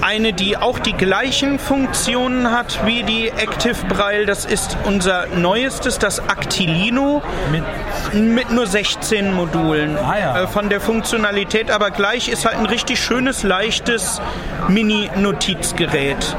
eine, 0.00 0.32
die 0.32 0.56
auch 0.56 0.78
die 0.78 0.92
gleichen 0.94 1.58
Funktionen 1.58 2.50
hat 2.50 2.86
wie 2.86 3.02
die 3.02 3.28
Active 3.28 3.86
Braille. 3.88 4.26
Das 4.26 4.44
ist 4.44 4.76
unser 4.84 5.26
neuestes, 5.26 5.98
das 5.98 6.20
Actilino 6.20 7.22
Mit 7.50 7.64
mit 8.12 8.50
nur 8.50 8.66
16 8.66 9.34
Modulen. 9.34 9.96
Ah 9.98 10.18
ja. 10.18 10.42
äh, 10.42 10.46
von 10.46 10.68
der 10.68 10.80
Funktionalität, 10.80 11.70
aber 11.70 11.90
gleich 11.90 12.28
ist 12.28 12.44
halt 12.44 12.56
ein 12.56 12.66
richtig 12.66 13.00
schönes, 13.00 13.42
leichtes 13.42 14.20
Mini-Notizgerät, 14.68 16.36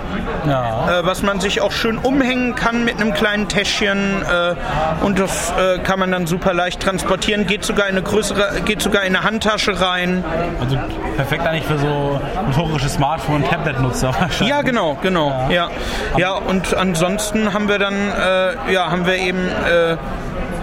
ja. 0.47 0.99
äh, 0.99 1.05
was 1.05 1.21
man 1.21 1.39
sich 1.39 1.61
auch 1.61 1.71
schön 1.71 1.97
umhängen 1.97 2.55
kann 2.55 2.85
mit 2.85 2.99
einem 2.99 3.13
kleinen 3.13 3.47
Täschchen 3.47 4.23
äh, 4.23 4.55
und 5.05 5.19
das 5.19 5.51
äh, 5.51 5.79
kann 5.79 5.99
man 5.99 6.11
dann 6.11 6.27
super 6.27 6.53
leicht 6.53 6.81
transportieren. 6.81 7.45
Geht 7.47 7.63
sogar 7.63 7.87
in 7.87 7.97
eine 7.99 8.07
größere, 8.07 8.61
geht 8.65 8.81
sogar 8.81 9.03
in 9.03 9.15
eine 9.15 9.25
Handtasche 9.25 9.79
rein. 9.79 10.23
Also 10.59 10.77
perfekt 11.15 11.45
eigentlich 11.45 11.65
für 11.65 11.77
so 11.77 12.19
motorische 12.47 12.89
Smartphone- 12.89 13.43
und 13.43 13.49
Tablet-Nutzer 13.49 14.07
wahrscheinlich. 14.19 14.49
Ja, 14.49 14.61
genau, 14.61 14.97
genau. 15.01 15.47
Ja, 15.49 15.69
ja. 16.17 16.33
und 16.33 16.73
ansonsten 16.75 17.53
haben 17.53 17.67
wir 17.67 17.79
dann, 17.79 17.93
äh, 17.93 18.73
ja, 18.73 18.91
haben 18.91 19.05
wir 19.05 19.15
eben 19.15 19.47
äh, 19.47 19.97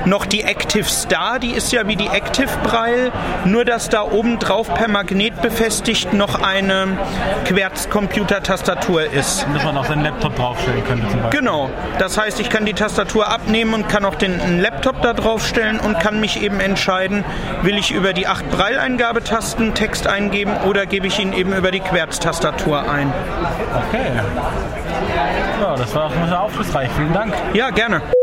noch 0.07 0.25
die 0.25 0.43
Active 0.43 0.85
Star, 0.85 1.39
die 1.39 1.51
ist 1.51 1.73
ja 1.73 1.87
wie 1.87 1.97
die 1.97 2.09
Active 2.09 2.49
Braille, 2.63 3.13
nur 3.45 3.65
dass 3.65 3.89
da 3.89 4.03
oben 4.03 4.39
drauf 4.39 4.73
per 4.73 4.89
Magnet 4.89 5.43
befestigt 5.43 6.13
noch 6.13 6.43
eine 6.43 6.97
Querzcomputer-Tastatur 7.45 9.13
ist. 9.13 9.47
Dass 9.53 9.65
man 9.65 9.77
auch 9.77 9.85
seinen 9.85 10.05
Laptop 10.05 10.37
draufstellen 10.37 10.85
könnte 10.85 11.09
zum 11.09 11.21
Beispiel. 11.23 11.41
Genau. 11.41 11.71
Das 11.99 12.19
heißt, 12.19 12.41
ich 12.41 12.51
kann 12.51 12.65
die 12.65 12.75
Tastatur 12.75 13.29
abnehmen 13.29 13.75
und 13.75 13.89
kann 13.89 14.05
auch 14.05 14.15
den 14.15 14.61
Laptop 14.61 15.03
da 15.03 15.13
draufstellen 15.13 15.81
und 15.81 15.99
kann 16.01 16.21
mich 16.21 16.43
eben 16.43 16.61
entscheiden, 16.61 17.25
will 17.63 17.77
ich 17.77 17.91
über 17.91 18.13
die 18.13 18.27
acht 18.27 18.49
Braille-Eingabetasten 18.51 19.75
Text 19.75 20.07
eingeben 20.07 20.53
oder 20.67 20.87
gebe 20.87 21.07
ich 21.07 21.19
ihn 21.19 21.33
eben 21.33 21.53
über 21.53 21.71
die 21.71 21.81
Querztastatur 21.81 22.89
ein. 22.89 23.13
Okay. 23.89 24.07
Ja, 25.61 25.75
das 25.75 25.95
war 25.95 26.05
auch 26.07 26.13
sehr 26.29 26.41
aufschlussreich. 26.41 26.89
Vielen 26.97 27.13
Dank. 27.13 27.35
Ja, 27.55 27.71
gerne. 27.71 28.16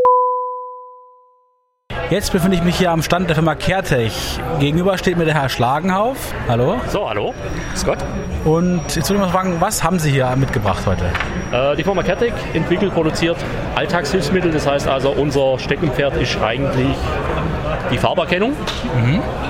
Jetzt 2.14 2.32
befinde 2.32 2.56
ich 2.56 2.62
mich 2.62 2.76
hier 2.76 2.92
am 2.92 3.02
Stand 3.02 3.28
der 3.28 3.36
Firma 3.36 3.56
Caretech. 3.56 4.40
Gegenüber 4.60 5.00
steht 5.00 5.18
mir 5.18 5.26
der 5.26 5.34
Herr 5.34 5.50
Schlagenhauf. 5.50 6.32
Hallo. 6.48 6.80
So, 6.90 7.10
hallo, 7.10 7.34
Scott. 7.76 7.98
Und 8.46 8.84
jetzt 8.96 9.10
würde 9.10 9.16
ich 9.16 9.20
mal 9.26 9.32
fragen, 9.32 9.56
was 9.60 9.84
haben 9.84 9.98
Sie 9.98 10.12
hier 10.12 10.32
mitgebracht 10.36 10.84
heute? 10.86 11.06
Äh, 11.52 11.76
die 11.76 11.84
Firma 11.84 12.04
Caretech 12.04 12.34
entwickelt, 12.54 12.94
produziert 12.94 13.38
Alltagshilfsmittel. 13.74 14.52
Das 14.52 14.68
heißt 14.68 14.88
also, 14.88 15.10
unser 15.10 15.58
Steckenpferd 15.58 16.16
ist 16.18 16.40
eigentlich 16.40 16.96
die 17.92 17.98
Farberkennung. 17.98 18.54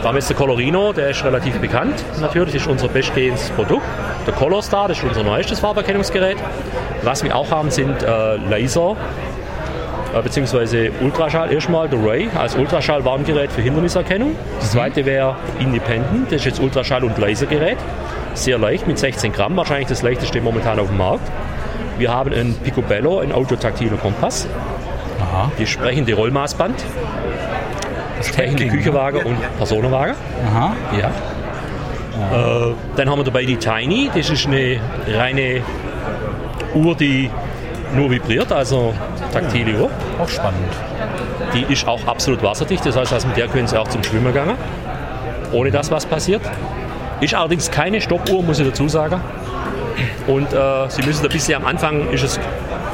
Da 0.02 0.08
haben 0.08 0.14
wir 0.16 0.20
jetzt 0.20 0.30
der 0.30 0.38
Colorino, 0.38 0.94
der 0.94 1.10
ist 1.10 1.22
relativ 1.26 1.60
bekannt. 1.60 2.02
Natürlich 2.22 2.56
ist 2.56 2.68
unser 2.68 2.88
bestgehendes 2.88 3.50
Produkt. 3.50 3.86
Der 4.26 4.34
Colorstar, 4.34 4.88
das 4.88 5.00
ist 5.00 5.04
unser 5.04 5.24
neuestes 5.24 5.60
Farberkennungsgerät. 5.60 6.38
Was 7.02 7.26
wir 7.26 7.36
auch 7.36 7.52
haben, 7.52 7.72
sind 7.72 8.04
äh, 8.04 8.38
Laser 8.38 8.96
beziehungsweise 10.22 10.92
Ultraschall 11.02 11.52
erstmal, 11.52 11.90
der 11.90 12.04
Ray 12.04 12.30
als 12.36 12.56
Ultraschall-Warngerät 12.56 13.52
für 13.52 13.62
Hinderniserkennung. 13.62 14.36
Das 14.60 14.72
zweite 14.72 15.06
wäre 15.06 15.36
Independent, 15.60 16.28
das 16.28 16.42
ist 16.42 16.46
jetzt 16.46 16.60
Ultraschall- 16.60 17.04
und 17.04 17.18
Lasergerät. 17.18 17.78
Sehr 18.34 18.58
leicht 18.58 18.88
mit 18.88 18.98
16 18.98 19.32
Gramm, 19.32 19.56
wahrscheinlich 19.56 19.88
das 19.88 20.02
leichteste 20.02 20.42
momentan 20.42 20.80
auf 20.80 20.88
dem 20.88 20.98
Markt. 20.98 21.30
Wir 21.98 22.12
haben 22.12 22.34
ein 22.34 22.56
Picobello, 22.64 23.20
ein 23.20 23.32
autotaktiler 23.32 23.98
Kompass, 23.98 24.48
Aha. 25.22 25.52
die 25.60 25.68
sprechende 25.68 26.14
Rollmaßband, 26.16 26.84
sprechende 28.22 28.68
Küchenwaage 28.68 29.20
und 29.20 29.38
Personenwaage. 29.58 30.16
Aha. 30.48 30.76
Ja. 31.00 31.12
Äh, 32.32 32.74
dann 32.96 33.10
haben 33.10 33.20
wir 33.20 33.24
dabei 33.24 33.46
die 33.46 33.58
Tiny, 33.58 34.10
das 34.14 34.30
ist 34.30 34.48
eine 34.48 34.80
reine 35.08 35.62
Uhr, 36.74 36.96
die 36.96 37.30
nur 37.96 38.12
vibriert, 38.12 38.52
also 38.52 38.94
taktile 39.32 39.80
Uhr. 39.80 39.90
Auch 40.20 40.30
spannend. 40.30 40.72
Die 41.54 41.72
ist 41.72 41.88
auch 41.88 42.06
absolut 42.08 42.42
wasserdicht, 42.42 42.86
das 42.86 42.96
heißt, 42.96 43.14
also 43.14 43.28
mit 43.28 43.38
der 43.38 43.48
können 43.48 43.68
Sie 43.68 43.80
auch 43.80 43.88
zum 43.88 44.04
Schwimmen 44.04 44.34
gehen, 44.34 44.52
ohne 45.52 45.72
dass 45.72 45.92
was 45.92 46.06
passiert. 46.06 46.42
Ist 47.22 47.34
allerdings 47.34 47.70
keine 47.72 48.02
Stoppuhr, 48.02 48.44
muss 48.44 48.60
ich 48.60 48.68
dazu 48.68 48.90
sagen. 48.90 49.22
Und 50.28 50.52
äh, 50.54 50.90
Sie 50.90 51.04
müssen 51.04 51.26
ein 51.26 51.32
bisschen 51.32 51.56
am 51.56 51.66
Anfang 51.66 52.10
ist 52.10 52.24
es 52.24 52.40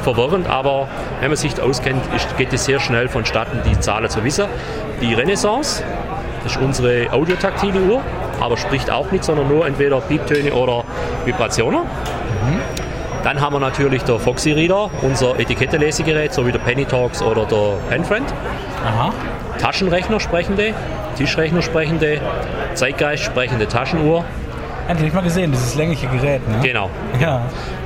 verwirrend, 0.02 0.48
aber 0.48 0.88
wenn 1.20 1.28
man 1.28 1.36
sich 1.36 1.60
auskennt, 1.60 2.02
ist, 2.14 2.36
geht 2.36 2.52
es 2.52 2.64
sehr 2.64 2.80
schnell 2.80 3.08
vonstatten, 3.08 3.60
die 3.68 3.78
Zahlen 3.80 4.08
zu 4.08 4.24
wissen. 4.24 4.46
Die 5.00 5.14
Renaissance, 5.14 5.82
das 6.42 6.52
ist 6.52 6.60
unsere 6.60 7.12
audiotaktile 7.12 7.80
Uhr, 7.80 8.02
aber 8.40 8.56
spricht 8.56 8.90
auch 8.90 9.10
nicht, 9.10 9.24
sondern 9.24 9.48
nur 9.48 9.66
entweder 9.66 10.00
Pieptöne 10.00 10.52
oder 10.52 10.84
Vibrationen. 11.24 11.80
Dann 13.22 13.40
haben 13.40 13.54
wir 13.54 13.60
natürlich 13.60 14.02
der 14.04 14.18
Foxy 14.18 14.52
Reader, 14.52 14.90
unser 15.02 15.38
Etikettenlesegerät, 15.38 16.32
so 16.32 16.46
wie 16.46 16.52
der 16.52 16.58
Penny 16.58 16.84
Talks 16.84 17.22
oder 17.22 17.44
der 17.44 17.74
Penfriend. 17.88 18.32
Aha. 18.84 19.12
Taschenrechner 19.58 20.20
sprechende, 20.20 20.72
Tischrechner 21.16 21.60
sprechende, 21.60 22.20
Zeitgeist 22.74 23.24
sprechende 23.24 23.68
Taschenuhr. 23.68 24.24
Endlich 24.88 25.12
mal 25.12 25.20
gesehen, 25.20 25.52
dieses 25.52 25.74
längliche 25.74 26.06
Gerät. 26.08 26.48
Ne? 26.48 26.60
Genau. 26.62 26.88
Ja. 27.20 27.42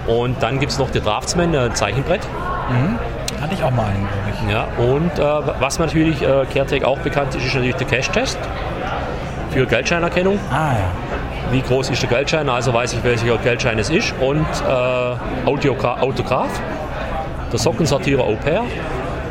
Und 0.06 0.42
dann 0.42 0.60
gibt 0.60 0.72
es 0.72 0.78
noch 0.78 0.90
der 0.90 1.02
Draftsman, 1.02 1.54
ein 1.54 1.74
Zeichenbrett. 1.74 2.20
Mhm. 2.70 2.98
Hatte 3.42 3.54
ich 3.54 3.62
auch 3.62 3.72
mal 3.72 3.86
einen. 3.86 4.08
Ja, 4.50 4.68
und 4.78 5.18
äh, 5.18 5.22
was 5.60 5.78
natürlich 5.78 6.22
äh, 6.22 6.44
CareTech 6.52 6.84
auch 6.84 6.98
bekannt 6.98 7.34
ist, 7.34 7.44
ist 7.44 7.54
natürlich 7.54 7.74
der 7.76 7.86
Cash-Test 7.86 8.38
für 9.50 9.66
Geldscheinerkennung. 9.66 10.38
Ah 10.50 10.72
ja. 10.72 10.90
Wie 11.50 11.60
groß 11.62 11.90
ist 11.90 12.02
der 12.02 12.08
Geldschein? 12.10 12.48
Also 12.48 12.72
weiß 12.74 12.94
ich, 12.94 13.04
welcher 13.04 13.36
Geldschein 13.38 13.78
es 13.78 13.90
ist. 13.90 14.14
Und 14.20 14.46
äh, 14.68 15.48
Audiogra 15.48 16.00
Autograph, 16.00 16.50
der 17.52 17.58
Sockensortierer 17.58 18.22
Au 18.24 18.34
pair 18.36 18.62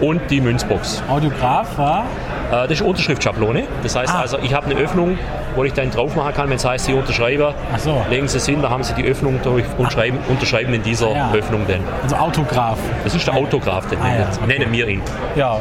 und 0.01 0.21
die 0.29 0.41
Münzbox. 0.41 1.01
Audiograph 1.09 1.77
war? 1.77 2.05
Äh, 2.49 2.67
das 2.67 2.71
ist 2.71 2.81
Unterschriftschablone. 2.81 3.63
Das 3.83 3.95
heißt 3.95 4.13
Ah. 4.13 4.21
also, 4.21 4.37
ich 4.41 4.53
habe 4.53 4.67
eine 4.69 4.79
Öffnung, 4.79 5.17
wo 5.55 5.63
ich 5.63 5.73
dann 5.73 5.91
drauf 5.91 6.15
machen 6.15 6.33
kann, 6.33 6.49
wenn 6.49 6.55
es 6.57 6.65
heißt, 6.65 6.85
Sie 6.85 6.93
unterschreiben. 6.93 7.53
So. 7.77 8.01
Legen 8.09 8.27
Sie 8.27 8.37
es 8.37 8.45
hin, 8.45 8.61
da 8.61 8.69
haben 8.69 8.83
Sie 8.83 8.93
die 8.93 9.03
Öffnung 9.05 9.39
durch 9.43 9.65
und 9.77 9.91
schreiben, 9.91 10.17
unterschreiben 10.29 10.73
in 10.73 10.83
dieser 10.83 11.11
Ja. 11.15 11.31
Öffnung 11.33 11.61
dann. 11.67 11.81
Also 12.03 12.15
Autograph. 12.15 12.77
Das 13.03 13.13
ist 13.15 13.25
der 13.27 13.35
Autograph, 13.35 13.87
den 13.87 13.99
Ah, 14.01 14.07
ja. 14.19 14.47
nennen 14.47 14.71
wir 14.71 14.87
ihn. 14.87 15.01
Ja. 15.35 15.57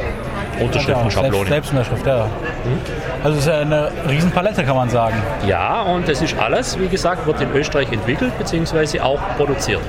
Unterschriftenschablone. 0.61 1.49
Selbst, 1.49 1.71
Selbstunterschrift, 1.73 2.07
ja. 2.07 2.27
Also 3.25 3.39
es 3.39 3.47
ist 3.47 3.53
ja 3.53 3.61
eine 3.61 3.91
Riesenpalette, 4.09 4.65
kann 4.65 4.77
man 4.77 4.91
sagen. 4.91 5.15
Ja, 5.47 5.83
und 5.83 6.09
das 6.09 6.21
ist 6.23 6.37
alles, 6.39 6.79
wie 6.79 6.89
gesagt, 6.89 7.27
wird 7.27 7.41
in 7.41 7.53
Österreich 7.53 7.93
entwickelt 7.93 8.37
bzw. 8.39 9.01
auch 9.01 9.21
produziert. 9.37 9.81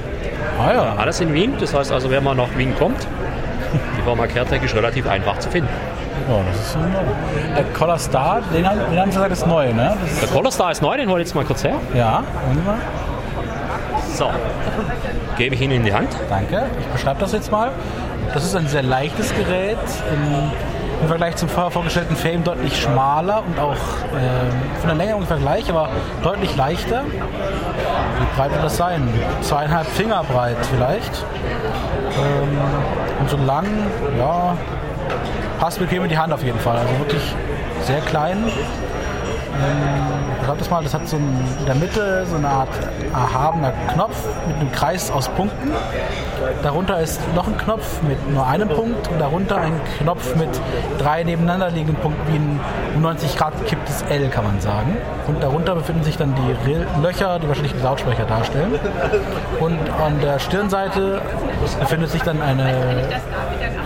Ah 0.60 0.72
ja. 0.74 0.96
Alles 0.98 1.20
in 1.20 1.34
Wien, 1.34 1.54
das 1.60 1.74
heißt 1.74 1.92
also, 1.92 2.12
wenn 2.12 2.24
man 2.24 2.38
nach 2.38 2.56
Wien 2.56 2.76
kommt, 2.78 3.08
die 3.98 4.02
Firma 4.04 4.28
CareTech 4.28 4.64
ist 4.64 4.76
relativ 4.76 5.08
einfach 5.10 5.40
zu 5.40 5.50
finden. 5.50 5.70
Ja, 6.30 6.36
das 6.52 6.60
ist 6.68 6.78
Der 7.58 7.64
Collar 7.74 7.98
Star, 7.98 8.42
den 8.54 8.70
haben, 8.70 8.80
den 8.92 9.00
haben 9.00 9.12
Sie 9.12 9.18
gesagt, 9.18 9.34
ist 9.34 9.48
neu, 9.48 9.74
ne? 9.74 9.98
Das 10.00 10.16
Der 10.20 10.24
ist, 10.26 10.34
Collar 10.34 10.52
Star 10.52 10.72
ist 10.72 10.82
neu, 10.82 10.96
den 10.96 11.10
hole 11.10 11.22
ich 11.22 11.28
jetzt 11.28 11.36
mal 11.36 11.44
kurz 11.44 11.64
her. 11.64 11.76
ja, 11.96 12.24
mal. 12.66 12.76
So, 14.16 14.30
gebe 15.38 15.56
ich 15.56 15.62
Ihnen 15.62 15.74
in 15.78 15.84
die 15.86 15.94
Hand. 15.94 16.10
Danke. 16.30 16.66
Ich 16.80 16.86
beschreibe 16.88 17.20
das 17.20 17.32
jetzt 17.32 17.52
mal. 17.52 17.72
Das 18.34 18.44
ist 18.44 18.56
ein 18.56 18.68
sehr 18.68 18.84
leichtes 18.84 19.34
Gerät. 19.36 19.78
Im, 21.04 21.10
Vergleich 21.10 21.36
zum 21.36 21.50
vorher 21.50 21.70
vorgestellten 21.70 22.16
Fame 22.16 22.46
deutlich 22.46 22.82
schmaler 22.82 23.44
und 23.46 23.60
auch 23.60 23.76
ähm, 24.14 24.80
von 24.80 24.88
der 24.88 24.96
Länge 24.96 25.16
ungefähr 25.16 25.36
gleich, 25.36 25.70
aber 25.70 25.90
deutlich 26.24 26.56
leichter. 26.56 27.04
Wie 27.04 28.38
breit 28.38 28.52
wird 28.52 28.64
das 28.64 28.78
sein? 28.78 29.10
Zweieinhalb 29.42 29.86
Finger 29.86 30.24
breit 30.24 30.56
vielleicht. 30.72 31.26
Ähm, 32.18 32.58
und 33.20 33.30
so 33.30 33.36
lang, 33.36 33.66
ja, 34.18 34.56
passt 35.60 35.80
bequem 35.80 36.04
in 36.04 36.10
die 36.10 36.18
Hand 36.18 36.32
auf 36.32 36.42
jeden 36.42 36.60
Fall. 36.60 36.78
Also 36.78 36.98
wirklich 37.00 37.36
sehr 37.82 38.00
klein. 38.00 38.46
Ich 40.42 40.60
das 40.60 40.70
mal, 40.70 40.84
das 40.84 40.94
hat 40.94 41.08
so 41.08 41.16
ein, 41.18 41.46
in 41.60 41.66
der 41.66 41.76
Mitte 41.76 42.26
so 42.30 42.36
eine 42.36 42.50
Art 42.50 42.70
erhabener 43.14 43.72
Knopf 43.94 44.16
mit 44.48 44.58
einem 44.58 44.72
Kreis 44.72 45.10
aus 45.10 45.30
Punkten. 45.30 45.72
Darunter 46.62 47.00
ist 47.00 47.22
noch 47.34 47.48
ein 47.48 47.58
Knopf 47.58 48.02
mit 48.04 48.30
nur 48.32 48.46
einem 48.46 48.68
Punkt 48.68 49.08
und 49.08 49.20
darunter 49.20 49.58
ein 49.58 49.80
Knopf 50.00 50.36
mit 50.36 50.50
drei 51.00 51.24
nebeneinander 51.24 51.70
liegenden 51.70 51.96
Punkten 51.96 52.32
wie 52.32 52.38
ein 52.38 52.60
um 52.96 53.02
90 53.02 53.38
Grad 53.38 53.58
gekipptes 53.60 54.04
L, 54.10 54.30
kann 54.30 54.44
man 54.44 54.60
sagen. 54.60 54.98
Und 55.28 55.42
darunter 55.42 55.76
befinden 55.76 56.04
sich 56.04 56.18
dann 56.18 56.36
die 56.36 56.70
Rill- 56.70 56.86
Löcher, 57.02 57.40
die 57.40 57.48
wahrscheinlich 57.48 57.74
die 57.74 57.82
Lautsprecher 57.82 58.26
darstellen. 58.26 58.76
Und 59.60 59.80
an 60.04 60.20
der 60.22 60.40
Stirnseite 60.40 61.22
befindet 61.80 62.10
sich 62.10 62.22
dann 62.22 62.42
eine 62.42 63.08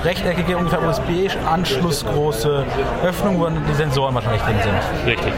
rechteckige, 0.04 0.58
ungefähr 0.58 0.82
USB-anschlussgroße 0.84 2.66
Öffnung, 3.04 3.40
wo 3.40 3.46
dann 3.46 3.64
die 3.70 3.74
Sensoren 3.74 4.16
wahrscheinlich 4.16 4.42
drin 4.42 4.56
sind. 4.62 4.76
Richtig. 5.06 5.34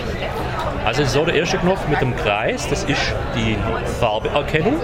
Also 0.86 1.02
es 1.02 1.10
ist 1.10 1.14
so 1.14 1.26
der 1.26 1.36
erste 1.36 1.58
Knopf 1.58 1.88
mit 1.88 2.02
dem 2.02 2.16
Kreis, 2.16 2.68
das 2.68 2.84
ist 2.86 3.14
die 3.36 3.58
Farbeerkennung. 4.00 4.80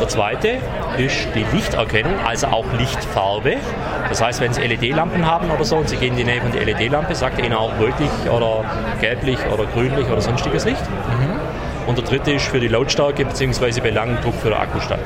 Der 0.00 0.08
zweite 0.08 0.58
ist 0.96 1.28
die 1.34 1.44
Lichterkennung, 1.52 2.14
also 2.26 2.46
auch 2.48 2.64
Lichtfarbe. 2.78 3.56
Das 4.08 4.22
heißt, 4.22 4.40
wenn 4.40 4.52
Sie 4.52 4.62
LED-Lampen 4.62 5.26
haben 5.26 5.50
oder 5.50 5.64
so 5.64 5.76
und 5.76 5.88
Sie 5.88 5.96
gehen 5.96 6.12
in 6.12 6.18
die 6.18 6.24
Nähe 6.24 6.40
von 6.40 6.52
der 6.52 6.64
LED-Lampe, 6.64 7.14
sagt 7.14 7.38
er 7.38 7.44
Ihnen 7.44 7.54
auch 7.54 7.72
rötlich 7.78 8.10
oder 8.30 8.64
gelblich 9.00 9.38
oder 9.52 9.64
grünlich 9.66 10.08
oder 10.08 10.20
sonstiges 10.20 10.64
Licht. 10.64 10.82
Und 11.86 11.98
der 11.98 12.04
dritte 12.04 12.32
ist 12.32 12.46
für 12.46 12.60
die 12.60 12.68
Lautstärke 12.68 13.24
bzw. 13.24 13.80
Belangendruck 13.80 14.34
für 14.34 14.50
den 14.50 14.58
Akkustand. 14.58 15.02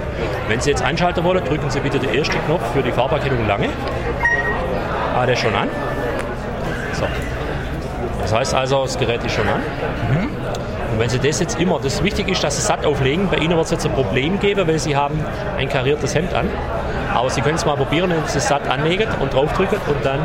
Wenn 0.49 0.61
Sie 0.61 0.70
jetzt 0.70 0.83
einschalten 0.83 1.24
wollen, 1.24 1.45
drücken 1.45 1.70
Sie 1.70 1.81
bitte 1.81 1.99
den 1.99 2.14
ersten 2.14 2.37
Knopf 2.47 2.72
für 2.72 2.83
die 2.83 2.93
Farberkennung 2.93 3.47
lange. 3.47 3.68
Ah, 5.16 5.24
der 5.24 5.35
ist 5.35 5.41
schon 5.41 5.55
an. 5.55 5.68
So. 6.93 7.07
Das 8.20 8.33
heißt 8.35 8.55
also, 8.55 8.83
das 8.83 8.99
Gerät 8.99 9.24
ist 9.24 9.35
schon 9.35 9.49
an. 9.49 9.62
Und 10.93 10.99
wenn 10.99 11.09
Sie 11.09 11.18
das 11.18 11.41
jetzt 11.41 11.59
immer, 11.59 11.81
das 11.83 12.03
wichtig 12.03 12.29
ist, 12.29 12.45
dass 12.45 12.57
Sie 12.57 12.62
satt 12.62 12.85
auflegen. 12.85 13.29
Bei 13.31 13.39
Ihnen 13.39 13.57
wird 13.57 13.64
es 13.66 13.70
jetzt 13.70 13.87
ein 13.87 13.93
Problem 13.93 14.39
geben, 14.39 14.66
weil 14.66 14.79
Sie 14.79 14.97
haben 14.97 15.24
ein 15.59 15.68
kariertes 15.68 16.14
Hemd 16.14 16.35
an. 16.35 16.49
Aber 17.14 17.31
Sie 17.31 17.41
können 17.41 17.57
es 17.57 17.64
mal 17.64 17.77
probieren, 17.77 18.11
wenn 18.11 18.27
Sie 18.27 18.39
es 18.39 18.49
satt 18.49 18.68
anlegen 18.68 19.09
und 19.20 19.33
draufdrücken 19.33 19.79
und 19.89 20.05
dann 20.05 20.20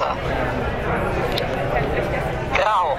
Altrosa. 0.00 0.16
Grau. 2.54 2.96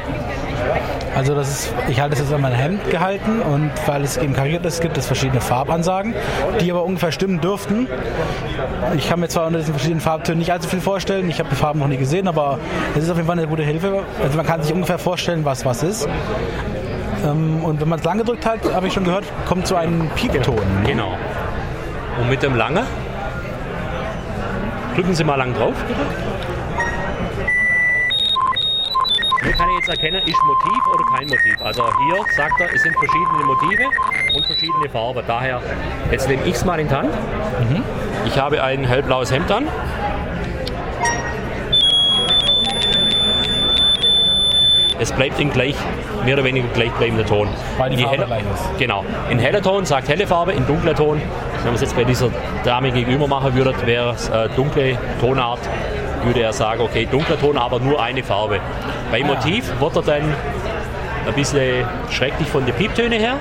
Also 1.16 1.36
das 1.36 1.50
ist, 1.50 1.74
ich 1.88 2.00
halte 2.00 2.14
es 2.14 2.22
jetzt 2.22 2.34
an 2.34 2.42
mein 2.42 2.54
Hemd 2.54 2.90
gehalten 2.90 3.42
und 3.42 3.72
weil 3.86 4.04
es 4.04 4.18
eben 4.18 4.34
kariert 4.34 4.66
ist, 4.66 4.82
gibt 4.82 4.98
es 4.98 5.06
verschiedene 5.06 5.42
Farbansagen, 5.42 6.14
die 6.62 6.72
aber 6.72 6.84
ungefähr 6.84 7.12
stimmen 7.12 7.42
dürften. 7.42 7.88
Ich 8.96 9.10
kann 9.10 9.20
mir 9.20 9.28
zwar 9.28 9.48
unter 9.48 9.60
diesen 9.60 9.74
verschiedenen 9.74 10.02
Farbtönen 10.02 10.40
nicht 10.40 10.52
allzu 10.52 10.70
viel 10.70 10.82
vorstellen, 10.82 11.30
ich 11.30 11.40
habe 11.40 11.50
die 11.50 11.56
Farben 11.56 11.80
noch 11.80 11.88
nie 11.88 11.98
gesehen, 11.98 12.28
aber 12.28 12.60
es 12.96 13.04
ist 13.04 13.10
auf 13.10 13.18
jeden 13.18 13.28
Fall 13.28 13.38
eine 13.38 13.48
gute 13.48 13.64
Hilfe. 13.64 14.04
Also 14.22 14.38
man 14.38 14.46
kann 14.46 14.62
sich 14.62 14.74
ungefähr 14.74 15.00
vorstellen, 15.00 15.46
was 15.46 15.66
was 15.66 15.84
ist. 15.84 16.08
Ähm, 17.26 17.64
Und 17.64 17.82
wenn 17.82 17.90
man 17.90 18.00
es 18.00 18.06
lang 18.06 18.18
gedrückt 18.20 18.46
hat, 18.46 18.60
habe 18.74 18.88
ich 18.88 18.94
schon 18.94 19.04
gehört, 19.04 19.26
kommt 19.48 19.68
so 19.68 19.76
ein 19.76 20.10
Piepton. 20.16 20.60
Genau. 20.86 21.18
Und 22.20 22.30
mit 22.30 22.44
dem 22.44 22.56
lange 22.56 22.84
drücken 24.96 25.14
Sie 25.14 25.24
mal 25.24 25.36
lang 25.36 25.54
drauf. 25.54 25.76
bitte. 25.88 26.02
Hier 29.48 29.56
kann 29.56 29.70
ich 29.70 29.77
jetzt 29.88 30.00
erkennen, 30.00 30.22
ist 30.26 30.44
Motiv 30.44 30.88
oder 30.94 31.04
kein 31.18 31.28
Motiv. 31.28 31.56
Also 31.64 31.84
hier 31.84 32.26
sagt 32.36 32.60
er, 32.60 32.74
es 32.74 32.82
sind 32.84 32.96
verschiedene 32.98 33.46
Motive 33.46 33.90
und 34.36 34.46
verschiedene 34.46 34.90
Farben. 34.90 35.24
Daher, 35.28 35.62
jetzt 36.12 36.28
nehme 36.28 36.44
ich 36.46 36.56
es 36.56 36.66
mal 36.66 36.80
in 36.80 36.88
die 36.88 36.96
Hand. 36.96 37.14
Ich 38.26 38.38
habe 38.38 38.62
ein 38.64 38.84
hellblaues 38.84 39.32
Hemd 39.32 39.52
an. 39.52 39.68
Es 45.00 45.12
bleibt 45.12 45.40
im 45.40 45.52
gleich, 45.52 45.76
mehr 46.26 46.34
oder 46.34 46.44
weniger 46.44 46.68
gleichbleibender 46.70 47.26
Ton. 47.26 47.48
Weil 47.78 47.92
die 47.92 47.98
Je 47.98 48.04
Farbe 48.04 48.24
ist. 48.24 48.80
Genau. 48.80 49.06
In 49.30 49.38
heller 49.38 49.62
Ton 49.62 49.86
sagt 49.86 50.10
helle 50.10 50.26
Farbe, 50.26 50.54
in 50.54 50.66
dunkler 50.66 50.96
Ton, 50.96 51.22
wenn 51.58 51.66
man 51.66 51.76
es 51.76 51.82
jetzt 51.82 51.96
bei 51.96 52.04
dieser 52.04 52.30
Dame 52.64 52.92
gegenüber 52.92 53.28
machen 53.28 53.54
würde, 53.54 53.76
wäre 53.86 54.14
es 54.14 54.28
äh, 54.30 54.50
dunkle 54.56 54.98
Tonart, 55.22 55.60
würde 56.24 56.42
er 56.42 56.52
sagen, 56.52 56.82
okay, 56.82 57.08
dunkler 57.10 57.40
Ton, 57.40 57.58
aber 57.58 57.80
nur 57.80 58.02
eine 58.02 58.24
Farbe. 58.24 58.60
Bei. 59.12 59.24
Motiv 59.24 59.72
wird 59.80 59.96
er 59.96 60.02
dann 60.02 60.34
ein 61.28 61.34
bisschen 61.34 61.86
schrecklich 62.10 62.48
von 62.48 62.66
den 62.66 62.76
Pieptönen 62.76 63.20
her. 63.20 63.36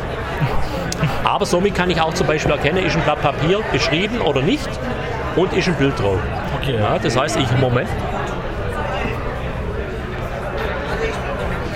Aber 1.25 1.47
somit 1.47 1.75
kann 1.75 1.91
ich 1.91 2.01
auch 2.01 2.15
zum 2.15 2.27
Beispiel 2.27 2.53
erkennen, 2.53 2.85
ist 2.85 2.97
ein 2.97 3.03
Blatt 3.03 3.21
Papier 3.21 3.61
beschrieben 3.73 4.21
oder 4.21 4.43
nicht 4.43 4.69
und 5.37 5.53
ist 5.53 5.69
ein 5.69 5.75
Bild 5.75 5.99
drauf. 5.99 6.19
Okay. 6.61 6.77
Ja, 6.79 6.99
das 6.99 7.17
heißt, 7.17 7.37
ich, 7.37 7.51
Moment. 7.59 7.89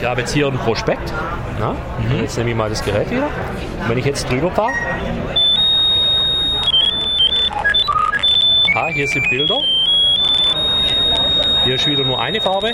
Ich 0.01 0.07
habe 0.07 0.21
jetzt 0.23 0.33
hier 0.33 0.47
ein 0.47 0.59
Prospekt. 0.59 1.13
Na? 1.59 1.75
Jetzt 2.19 2.39
nehme 2.39 2.51
ich 2.51 2.57
mal 2.57 2.71
das 2.71 2.83
Gerät 2.83 3.11
wieder. 3.11 3.27
Und 3.27 3.89
wenn 3.89 3.99
ich 3.99 4.07
jetzt 4.07 4.31
drüber 4.31 4.51
fahre. 4.51 4.73
Ah, 8.75 8.87
hier 8.87 9.07
sind 9.07 9.29
Bilder. 9.29 9.59
Hier 11.65 11.75
ist 11.75 11.87
wieder 11.87 12.05
nur 12.05 12.19
eine 12.19 12.41
Farbe. 12.41 12.73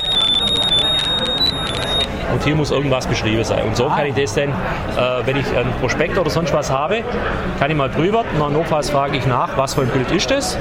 Und 2.32 2.42
hier 2.44 2.54
muss 2.56 2.70
irgendwas 2.70 3.06
beschrieben 3.06 3.44
sein. 3.44 3.64
Und 3.64 3.76
so 3.76 3.88
kann 3.88 4.06
ich 4.06 4.14
das 4.14 4.34
dann, 4.34 4.50
äh, 4.50 4.52
wenn 5.24 5.36
ich 5.36 5.46
ein 5.56 5.66
Prospekt 5.80 6.18
oder 6.18 6.30
sonst 6.30 6.52
was 6.52 6.70
habe, 6.70 7.02
kann 7.58 7.70
ich 7.70 7.76
mal 7.76 7.88
drüber 7.88 8.20
und 8.20 8.40
dann 8.40 8.52
notfalls 8.52 8.90
frage 8.90 9.16
ich 9.16 9.26
nach, 9.26 9.56
was 9.56 9.74
für 9.74 9.82
ein 9.82 9.88
Bild 9.88 10.10
ist 10.10 10.30
das? 10.30 10.58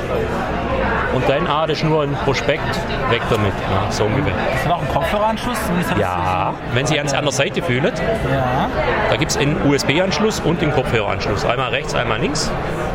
Und 1.14 1.28
dann, 1.30 1.48
ah, 1.48 1.66
das 1.66 1.78
ist 1.78 1.84
nur 1.86 2.04
ein 2.04 2.14
Prospekt, 2.26 2.68
weg 3.10 3.22
damit. 3.30 3.54
Ja, 3.72 3.90
so 3.90 4.04
ungefähr. 4.04 4.34
Ist 4.54 4.66
da 4.66 4.70
noch 4.70 4.82
ein 4.82 4.90
Kopfhöreranschluss? 4.90 5.58
Ja, 5.98 6.54
wenn 6.74 6.86
Sie 6.86 7.00
an 7.00 7.08
der 7.08 7.32
Seite 7.32 7.62
fühlen, 7.62 7.86
Ja. 7.86 8.70
da 9.10 9.16
gibt 9.16 9.32
es 9.32 9.38
einen 9.38 9.56
USB-Anschluss 9.66 10.42
und 10.42 10.62
den 10.62 10.72
Kopfhöreranschluss. 10.72 11.46
Einmal 11.46 11.70
rechts, 11.70 11.96
einmal 11.96 12.20
links. 12.20 12.52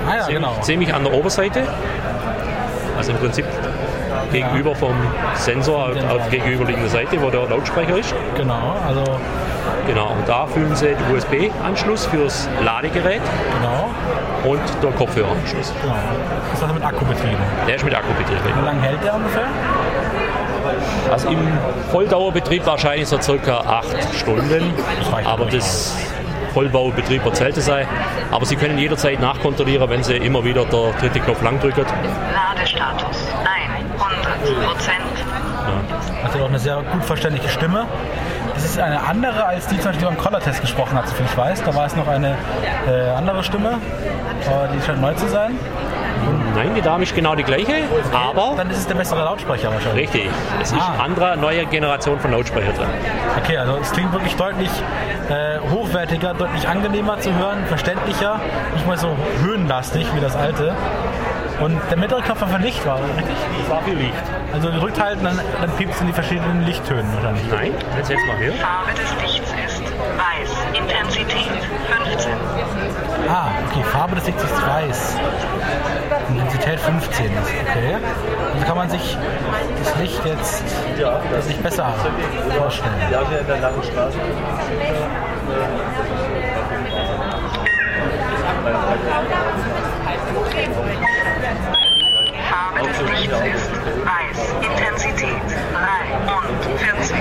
Ah 0.07 0.17
ja, 0.17 0.25
ziemlich, 0.25 0.37
genau. 0.37 0.61
ziemlich 0.61 0.95
an 0.95 1.05
der 1.05 1.15
Oberseite. 1.15 1.63
Also 2.99 3.13
im 3.13 3.19
Prinzip 3.19 3.47
gegenüber 4.33 4.75
vom 4.75 4.95
Sensor 5.35 5.91
auf, 5.91 5.97
auf 6.11 6.31
gegenüberliegender 6.31 6.89
Seite, 6.89 7.21
wo 7.21 7.31
der 7.31 7.49
Lautsprecher 7.49 7.99
ist. 7.99 8.15
Genau, 8.37 8.77
also 8.87 9.05
Genau, 9.87 10.09
und 10.09 10.29
da 10.29 10.47
fühlen 10.47 10.75
Sie 10.75 10.95
den 10.95 11.17
USB-Anschluss 11.17 12.07
fürs 12.07 12.49
Ladegerät 12.65 13.23
genau, 13.59 13.91
und 14.45 14.61
der 14.83 14.91
Kopfhöreranschluss. 14.93 15.73
genau. 15.83 15.95
Ist 16.53 16.63
das 16.63 16.73
mit 16.73 16.85
Akku 16.85 17.05
betrieben? 17.05 17.43
Der 17.67 17.75
ist 17.75 17.85
mit 17.85 17.95
Akku 17.95 18.13
betrieben. 18.15 18.41
Wie 18.45 18.65
lange 18.65 18.81
hält 18.83 19.03
der 19.03 19.15
ungefähr? 19.15 19.49
Also 21.11 21.29
im 21.29 21.39
Volldauerbetrieb 21.91 22.67
wahrscheinlich 22.67 23.09
so 23.09 23.21
circa 23.21 23.59
acht 23.59 24.15
Stunden. 24.15 24.73
Aber 25.25 25.47
das 25.47 25.97
Vollbaubetrieb 26.53 27.25
wird 27.25 27.37
selten 27.37 27.61
sein. 27.61 27.87
Aber 28.31 28.45
Sie 28.45 28.57
können 28.57 28.79
jederzeit 28.79 29.21
nachkontrollieren, 29.21 29.89
wenn 29.91 30.03
Sie 30.03 30.17
immer 30.17 30.45
wieder 30.45 30.65
der 30.65 30.93
dritte 31.01 31.21
Knopf 31.21 31.43
lang 31.43 31.59
drücken. 31.61 31.85
Ladestatus 32.35 33.29
100 33.45 33.60
Prozent. 34.41 36.25
Hat 36.25 36.35
ja 36.35 36.43
auch 36.43 36.49
eine 36.49 36.59
sehr 36.59 36.77
gut 36.93 37.05
verständliche 37.05 37.49
Stimme. 37.49 37.87
Das 38.55 38.65
ist 38.65 38.79
eine 38.79 39.03
andere 39.07 39.47
als 39.47 39.67
die, 39.69 39.77
zum 39.77 39.87
Beispiel, 39.87 40.07
die 40.09 40.15
beim 40.15 40.19
Collar-Test 40.23 40.61
gesprochen 40.61 40.99
hat, 40.99 41.09
soviel 41.09 41.27
ich 41.31 41.37
weiß. 41.37 41.63
Da 41.63 41.75
war 41.75 41.87
es 41.87 41.97
noch 41.97 42.09
eine 42.09 42.37
äh, 42.87 43.11
andere 43.17 43.43
Stimme, 43.43 43.79
aber 44.47 44.69
die 44.69 44.83
scheint 44.85 45.01
neu 45.01 45.15
zu 45.15 45.29
sein. 45.29 45.53
Nein, 46.55 46.75
die 46.75 46.83
Dame 46.83 47.05
ist 47.05 47.15
genau 47.15 47.35
die 47.35 47.43
gleiche, 47.45 47.73
aber. 48.13 48.55
Dann 48.57 48.69
ist 48.71 48.79
es 48.79 48.87
der 48.87 48.97
bessere 48.97 49.25
Lautsprecher 49.25 49.73
wahrscheinlich. 49.73 50.13
Richtig. 50.13 50.31
Es 50.61 50.73
ist 50.73 50.79
Ah. 50.81 51.03
andere, 51.03 51.37
neue 51.39 51.65
Generation 51.67 52.19
von 52.21 52.33
Lautsprecher 52.33 52.73
drin. 52.73 52.89
Okay, 53.43 53.57
also 53.57 53.79
es 53.81 53.91
klingt 53.93 54.13
wirklich 54.13 54.37
deutlich 54.37 54.71
äh, 55.31 55.59
hochwertiger, 55.71 56.35
deutlich 56.35 56.69
angenehmer 56.69 57.19
zu 57.21 57.35
hören, 57.35 57.65
verständlicher, 57.67 58.41
nicht 58.75 58.87
mal 58.87 58.99
so 58.99 59.17
höhenlastig 59.43 60.07
wie 60.15 60.21
das 60.21 60.37
alte. 60.37 60.75
Und 61.61 61.79
der 61.91 61.99
mittlere 61.99 62.23
Knopf 62.23 62.41
war 62.41 62.49
für 62.49 62.59
Licht, 62.59 62.87
war 62.87 62.99
das 62.99 63.17
richtig? 63.19 63.37
Das 63.61 63.71
war 63.71 63.83
für 63.83 63.91
Licht. 63.91 64.15
Also 64.53 64.71
gedrückt 64.71 65.01
halten, 65.01 65.25
dann, 65.25 65.39
dann 65.61 65.71
piept 65.77 65.95
es 65.95 66.01
in 66.01 66.07
die 66.07 66.13
verschiedenen 66.13 66.65
Lichttönen 66.65 67.07
wahrscheinlich. 67.15 67.45
Nein, 67.51 67.75
jetzt 67.97 68.11
jetzt 68.11 68.27
mal 68.27 68.37
hier. 68.39 68.53
Farbe 68.55 68.93
des 68.93 69.23
Lichts 69.23 69.51
ist 69.51 69.83
weiß. 70.17 70.51
Intensität 70.73 71.37
15. 71.37 72.33
Ah, 73.29 73.49
okay, 73.69 73.83
Farbe 73.93 74.15
des 74.17 74.27
Lichts 74.27 74.43
ist 74.43 74.67
weiß. 74.67 75.17
Intensität 76.31 76.81
15 76.81 77.27
ist 77.27 77.33
okay. 77.69 77.97
Also 78.55 78.67
kann 78.67 78.77
man 78.77 78.89
sich 78.89 79.19
das 79.85 79.97
Licht 79.97 80.25
jetzt 80.25 80.65
das 81.31 81.47
sich 81.47 81.59
besser 81.59 81.95
vorstellen. 82.57 82.95
Ja, 83.13 83.21
in 83.21 83.47
der 83.47 83.61
langen 83.61 83.83
Straße. 83.83 84.19
Farbe 90.73 91.10
des 92.83 93.01
Lichts 93.01 93.35
ist 93.55 93.71
weiß. 94.05 94.55
Intensität 94.63 95.43
43. 96.79 97.17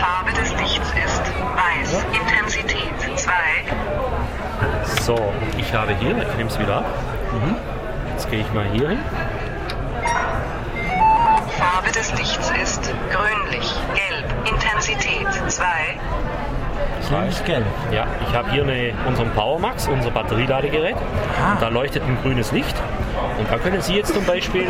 Farbe 0.00 0.32
des 0.32 0.50
Lichts 0.60 0.88
ist 1.04 1.22
weiß. 1.56 2.04
Intensität 2.12 2.94
2. 3.16 3.32
So, 5.02 5.32
ich 5.56 5.74
habe 5.74 5.94
hier, 5.94 6.16
ich 6.18 6.36
nehme 6.36 6.50
es 6.50 6.58
wieder 6.58 6.78
ab. 6.78 6.86
Jetzt 8.12 8.30
gehe 8.30 8.40
ich 8.40 8.52
mal 8.52 8.66
hier 8.66 8.90
hin. 8.90 9.00
Farbe 11.58 11.90
des 11.92 12.12
Lichts 12.18 12.50
ist 12.62 12.92
grünlich, 13.10 13.74
gelb. 13.94 14.26
Intensität 14.46 15.28
2. 15.48 15.64
Grünlich 17.10 17.44
gelb. 17.44 17.64
Ja, 17.92 18.06
ich 18.28 18.34
habe 18.34 18.50
hier 18.52 18.62
eine, 18.62 18.92
unseren 19.06 19.30
PowerMax, 19.32 19.88
unser 19.88 20.10
Batterieladegerät. 20.12 20.94
Und 20.94 21.60
da 21.60 21.68
leuchtet 21.68 22.04
ein 22.04 22.16
grünes 22.22 22.52
Licht. 22.52 22.76
Und 23.38 23.50
da 23.50 23.58
können 23.58 23.80
Sie 23.80 23.94
jetzt 23.94 24.14
zum 24.14 24.24
Beispiel 24.24 24.68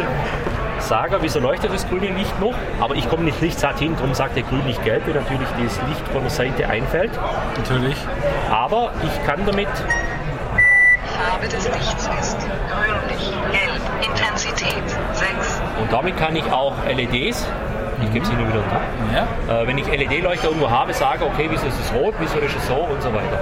sagen, 0.79 1.17
wieso 1.21 1.39
leuchtet 1.39 1.73
das 1.73 1.87
grüne 1.87 2.09
Licht 2.09 2.41
noch? 2.41 2.55
Aber 2.81 2.95
ich 2.95 3.09
komme 3.11 3.25
nicht 3.25 3.41
lichtssatt 3.43 3.79
hin, 3.79 3.95
darum 3.95 4.15
sagt 4.15 4.37
der 4.37 4.45
grünlich 4.45 4.83
gelb, 4.83 5.07
weil 5.07 5.15
natürlich 5.15 5.49
das 5.63 5.79
Licht 5.89 6.09
von 6.13 6.23
der 6.23 6.31
Seite 6.31 6.67
einfällt. 6.67 7.11
Natürlich. 7.59 7.97
Aber 8.51 8.93
ich 9.05 9.27
kann 9.27 9.45
damit, 9.45 9.69
Farbe 11.21 11.47
des 11.47 11.69
Lichts 11.69 12.09
ist 12.21 12.39
grünlich, 12.39 13.31
gelb. 13.53 13.81
Intensität 14.03 14.89
6. 15.13 15.61
und 15.81 15.93
damit 15.93 16.17
kann 16.17 16.35
ich 16.35 16.51
auch 16.51 16.73
LEDs, 16.87 17.47
ich 18.03 18.13
gebe 18.13 18.25
es 18.25 18.31
Ihnen 18.31 18.49
wieder 18.49 18.63
da, 18.71 18.81
Ja. 19.49 19.63
äh, 19.63 19.67
wenn 19.67 19.79
ich 19.79 19.87
LED-Leuchter 19.87 20.49
irgendwo 20.49 20.71
habe, 20.71 20.93
sage, 20.95 21.25
okay, 21.25 21.47
wieso 21.51 21.67
ist 21.67 21.79
es 21.81 21.93
rot, 21.95 22.15
wieso 22.19 22.39
ist 22.39 22.57
es 22.57 22.67
so 22.67 22.75
und 22.75 23.03
so 23.03 23.09
weiter. 23.13 23.39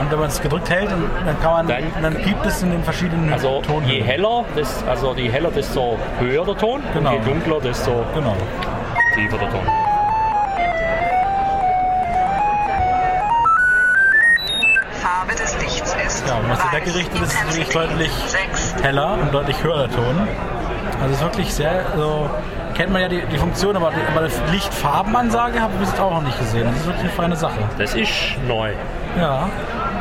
Und 0.00 0.10
wenn 0.10 0.18
man 0.18 0.28
es 0.28 0.40
gedrückt 0.42 0.68
hält, 0.68 0.90
dann, 0.90 1.40
kann 1.40 1.52
man, 1.52 1.66
Dann- 1.68 1.84
dann, 2.02 2.14
piept 2.16 2.44
es 2.44 2.62
in 2.62 2.70
den 2.70 2.84
verschiedenen 2.84 3.32
Also 3.32 3.62
Tonen. 3.62 3.88
je 3.88 4.02
heller, 4.02 4.44
das, 4.54 4.84
also 4.86 5.14
je 5.16 5.28
heller, 5.30 5.50
desto 5.50 5.96
höher 6.18 6.44
der 6.44 6.56
Ton 6.58 6.82
Genau. 6.92 7.10
und 7.14 7.24
je 7.24 7.30
dunkler, 7.32 7.60
desto 7.60 8.04
Genau. 8.14 8.36
tiefer 9.14 9.38
der 9.38 9.50
Ton. 9.50 9.60
Farbe 15.02 15.34
des 15.34 15.56
Lichts 15.60 15.94
ist 16.06 16.26
Ja, 16.26 16.36
wenn 16.38 16.48
man 16.48 16.52
es 16.52 16.58
so 16.58 16.66
weiß. 16.66 16.74
weggerichtet 16.74 17.20
ist, 17.22 17.32
ist 17.32 17.40
Intensität 17.40 17.74
deutlich 17.74 18.10
6. 18.26 18.74
heller 18.82 19.18
und 19.20 19.32
deutlich 19.34 19.62
höher 19.62 19.86
der 19.88 19.90
Ton. 19.96 20.28
Also 21.00 21.06
es 21.14 21.18
ist 21.18 21.22
wirklich 21.22 21.54
sehr, 21.54 21.86
also 21.92 22.30
kennt 22.76 22.92
man 22.92 23.02
ja 23.02 23.08
die, 23.08 23.22
die 23.32 23.38
Funktion, 23.38 23.74
aber, 23.76 23.90
die- 23.90 24.16
aber 24.16 24.26
die 24.28 24.52
Lichtfarbenansage 24.52 25.60
habe 25.60 25.72
ich 25.74 25.80
bis 25.80 25.90
jetzt 25.90 26.00
auch 26.00 26.10
noch 26.12 26.22
nicht 26.22 26.38
gesehen. 26.38 26.64
Das 26.66 26.76
ist 26.76 26.86
wirklich 26.86 27.02
eine 27.04 27.12
feine 27.12 27.36
Sache. 27.36 27.58
Das 27.78 27.94
ist 27.94 28.10
neu. 28.46 28.70
Ja. 29.18 29.48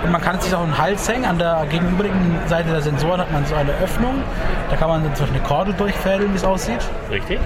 Und 0.03 0.11
man 0.11 0.21
kann 0.21 0.35
es 0.37 0.43
sich 0.45 0.53
auch 0.53 0.63
im 0.63 0.77
Hals 0.77 1.07
hängen. 1.09 1.25
An 1.25 1.37
der 1.39 1.65
gegenüberliegenden 1.69 2.47
Seite 2.47 2.69
der 2.69 2.81
Sensoren 2.81 3.19
hat 3.21 3.31
man 3.31 3.45
so 3.45 3.55
eine 3.55 3.71
Öffnung. 3.83 4.21
Da 4.69 4.75
kann 4.75 4.89
man 4.89 5.03
dann 5.03 5.15
zum 5.15 5.25
Beispiel 5.25 5.39
eine 5.41 5.47
Kordel 5.47 5.73
durchfädeln, 5.73 6.31
wie 6.31 6.35
es 6.37 6.43
aussieht. 6.43 6.79
Richtig? 7.09 7.39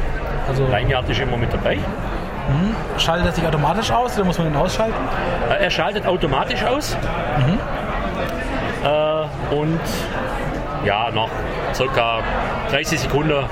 Also 0.47 0.65
Leinjagd 0.67 1.09
ist 1.09 1.19
immer 1.21 1.37
mit 1.37 1.53
dabei. 1.53 1.75
mhm. 1.75 2.75
schaltet 2.99 3.27
er 3.27 3.31
sich 3.33 3.45
automatisch 3.47 3.91
aus 3.91 4.15
oder 4.15 4.25
muss 4.25 4.37
man 4.39 4.47
ihn 4.47 4.55
ausschalten? 4.55 4.95
Äh, 5.49 5.63
Er 5.63 5.69
schaltet 5.69 6.05
automatisch 6.07 6.63
aus. 6.63 6.97
Äh, 8.83 9.55
und 9.55 9.79
ja, 10.85 11.09
nach 11.13 11.27
ca. 11.93 12.19
30 12.71 12.99
Sekunden 13.01 13.43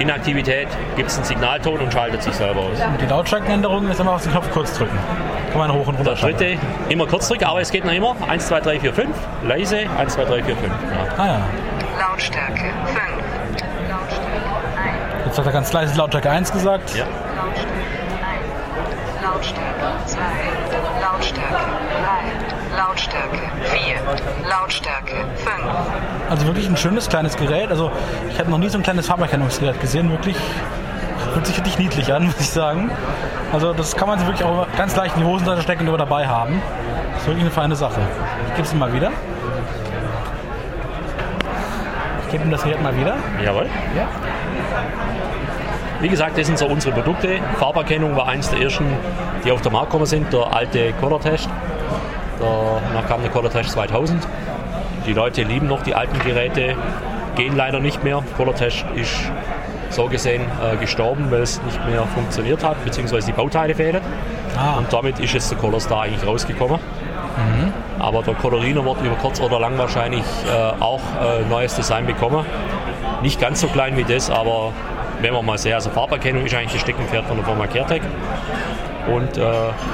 Inaktivität 0.00 0.66
gibt 0.96 1.10
es 1.10 1.16
einen 1.16 1.26
Signalton 1.26 1.78
und 1.78 1.92
schaltet 1.92 2.22
sich 2.22 2.32
selber 2.34 2.60
aus. 2.60 2.80
Und 2.80 3.00
die 3.00 3.06
Lautstärkenänderung 3.06 3.86
ist 3.90 4.00
einfach 4.00 4.14
auf 4.14 4.22
den 4.22 4.32
Knopf 4.32 4.50
kurz 4.50 4.76
drücken. 4.78 4.98
Kann 5.50 5.58
man 5.58 5.72
hoch 5.72 5.86
und 5.86 5.96
runter 5.96 6.14
Der 6.14 6.22
dritte 6.22 6.58
immer 6.88 7.06
kurz 7.06 7.28
drücken, 7.28 7.44
aber 7.44 7.60
es 7.60 7.70
geht 7.70 7.84
noch 7.84 7.92
immer. 7.92 8.16
1, 8.26 8.46
2, 8.46 8.60
3, 8.60 8.80
4, 8.80 8.94
5. 8.94 9.08
Leise. 9.42 9.80
1, 9.98 10.14
2, 10.14 10.24
3, 10.24 10.42
4, 10.42 10.56
5. 10.56 10.72
Ja. 10.72 11.22
Ah 11.22 11.26
ja. 11.26 11.40
Lautstärke 11.98 12.72
5. 12.86 13.20
Jetzt 15.26 15.38
hat 15.38 15.46
er 15.46 15.52
ganz 15.52 15.72
leise 15.72 15.96
Lautstärke 15.96 16.30
1 16.30 16.50
gesagt. 16.50 16.96
Ja. 16.96 17.04
Lautstärke 19.22 20.06
2. 20.06 20.18
Lautstärke 21.02 21.54
3. 22.72 22.76
Lautstärke 22.78 23.36
4. 23.36 23.49
Lautstärke 24.48 25.16
5. 25.36 25.48
Also 26.28 26.46
wirklich 26.46 26.68
ein 26.68 26.76
schönes 26.76 27.08
kleines 27.08 27.36
Gerät. 27.36 27.70
Also 27.70 27.90
ich 28.30 28.38
habe 28.38 28.50
noch 28.50 28.58
nie 28.58 28.68
so 28.68 28.78
ein 28.78 28.82
kleines 28.82 29.06
Farberkennungsgerät 29.06 29.80
gesehen. 29.80 30.10
Wirklich 30.10 30.36
fühlt 31.32 31.46
sich 31.46 31.56
wirklich 31.56 31.78
niedlich 31.78 32.12
an, 32.12 32.24
muss 32.26 32.40
ich 32.40 32.50
sagen. 32.50 32.90
Also 33.52 33.72
das 33.72 33.96
kann 33.96 34.08
man 34.08 34.18
sich 34.18 34.28
wirklich 34.28 34.44
auch 34.44 34.66
ganz 34.76 34.96
leicht 34.96 35.16
in 35.16 35.22
die 35.22 35.28
Hosentasche 35.28 35.62
stecken 35.62 35.82
und 35.82 35.88
immer 35.88 35.98
dabei 35.98 36.26
haben. 36.26 36.62
Das 37.12 37.22
ist 37.22 37.26
wirklich 37.28 37.44
eine 37.44 37.50
feine 37.50 37.76
Sache. 37.76 38.00
Ich 38.48 38.54
gebe 38.54 38.66
es 38.66 38.72
ihm 38.72 38.78
mal 38.78 38.92
wieder. 38.92 39.10
Ich 42.24 42.32
gebe 42.32 42.44
ihm 42.44 42.50
das 42.50 42.62
Gerät 42.62 42.82
mal 42.82 42.96
wieder. 42.96 43.16
Jawohl. 43.44 43.66
Ja. 43.96 44.08
Wie 46.00 46.08
gesagt, 46.08 46.38
das 46.38 46.46
sind 46.46 46.58
so 46.58 46.66
unsere 46.66 46.94
Produkte. 46.94 47.40
Farberkennung 47.58 48.16
war 48.16 48.28
eins 48.28 48.48
der 48.48 48.60
ersten, 48.60 48.86
die 49.44 49.52
auf 49.52 49.60
den 49.60 49.72
Markt 49.72 49.88
gekommen 49.88 50.06
sind, 50.06 50.32
der 50.32 50.50
alte 50.50 50.92
Color-Test. 50.94 51.48
Danach 52.40 53.06
kam 53.06 53.22
der 53.22 53.30
Color-Test 53.30 53.70
2000. 53.70 54.26
Die 55.06 55.12
Leute 55.12 55.42
lieben 55.42 55.66
noch 55.66 55.82
die 55.82 55.94
alten 55.94 56.18
Geräte 56.20 56.76
gehen 57.36 57.56
leider 57.56 57.80
nicht 57.80 58.02
mehr. 58.04 58.22
Color-Test 58.36 58.84
ist 58.94 59.14
so 59.90 60.06
gesehen 60.06 60.42
äh, 60.42 60.76
gestorben, 60.76 61.30
weil 61.30 61.42
es 61.42 61.62
nicht 61.62 61.84
mehr 61.86 62.04
funktioniert 62.14 62.62
hat, 62.64 62.82
beziehungsweise 62.84 63.26
die 63.26 63.32
Bauteile 63.32 63.74
fehlen. 63.74 64.00
Ah. 64.56 64.78
Und 64.78 64.92
damit 64.92 65.18
ist 65.18 65.32
jetzt 65.34 65.50
der 65.50 65.58
Color 65.58 65.80
Star 65.80 66.02
eigentlich 66.02 66.26
rausgekommen. 66.26 66.78
Mhm. 66.78 67.72
Aber 67.98 68.22
der 68.22 68.34
Colorino 68.34 68.84
wird 68.84 69.02
über 69.02 69.14
kurz 69.16 69.40
oder 69.40 69.60
lang 69.60 69.76
wahrscheinlich 69.78 70.24
äh, 70.48 70.82
auch 70.82 71.00
äh, 71.22 71.44
neues 71.48 71.74
Design 71.74 72.06
bekommen. 72.06 72.44
Nicht 73.22 73.40
ganz 73.40 73.60
so 73.60 73.68
klein 73.68 73.96
wie 73.96 74.04
das, 74.04 74.30
aber 74.30 74.72
wenn 75.20 75.34
man 75.34 75.44
mal 75.44 75.58
sehen, 75.58 75.74
also 75.74 75.90
Farberkennung 75.90 76.46
ist 76.46 76.54
eigentlich 76.54 76.72
das 76.72 76.80
Steckenpferd 76.80 77.26
von 77.26 77.36
der 77.36 77.44
Firma 77.44 77.66
CareTech 77.66 78.02
und 79.06 79.36
äh, 79.36 79.44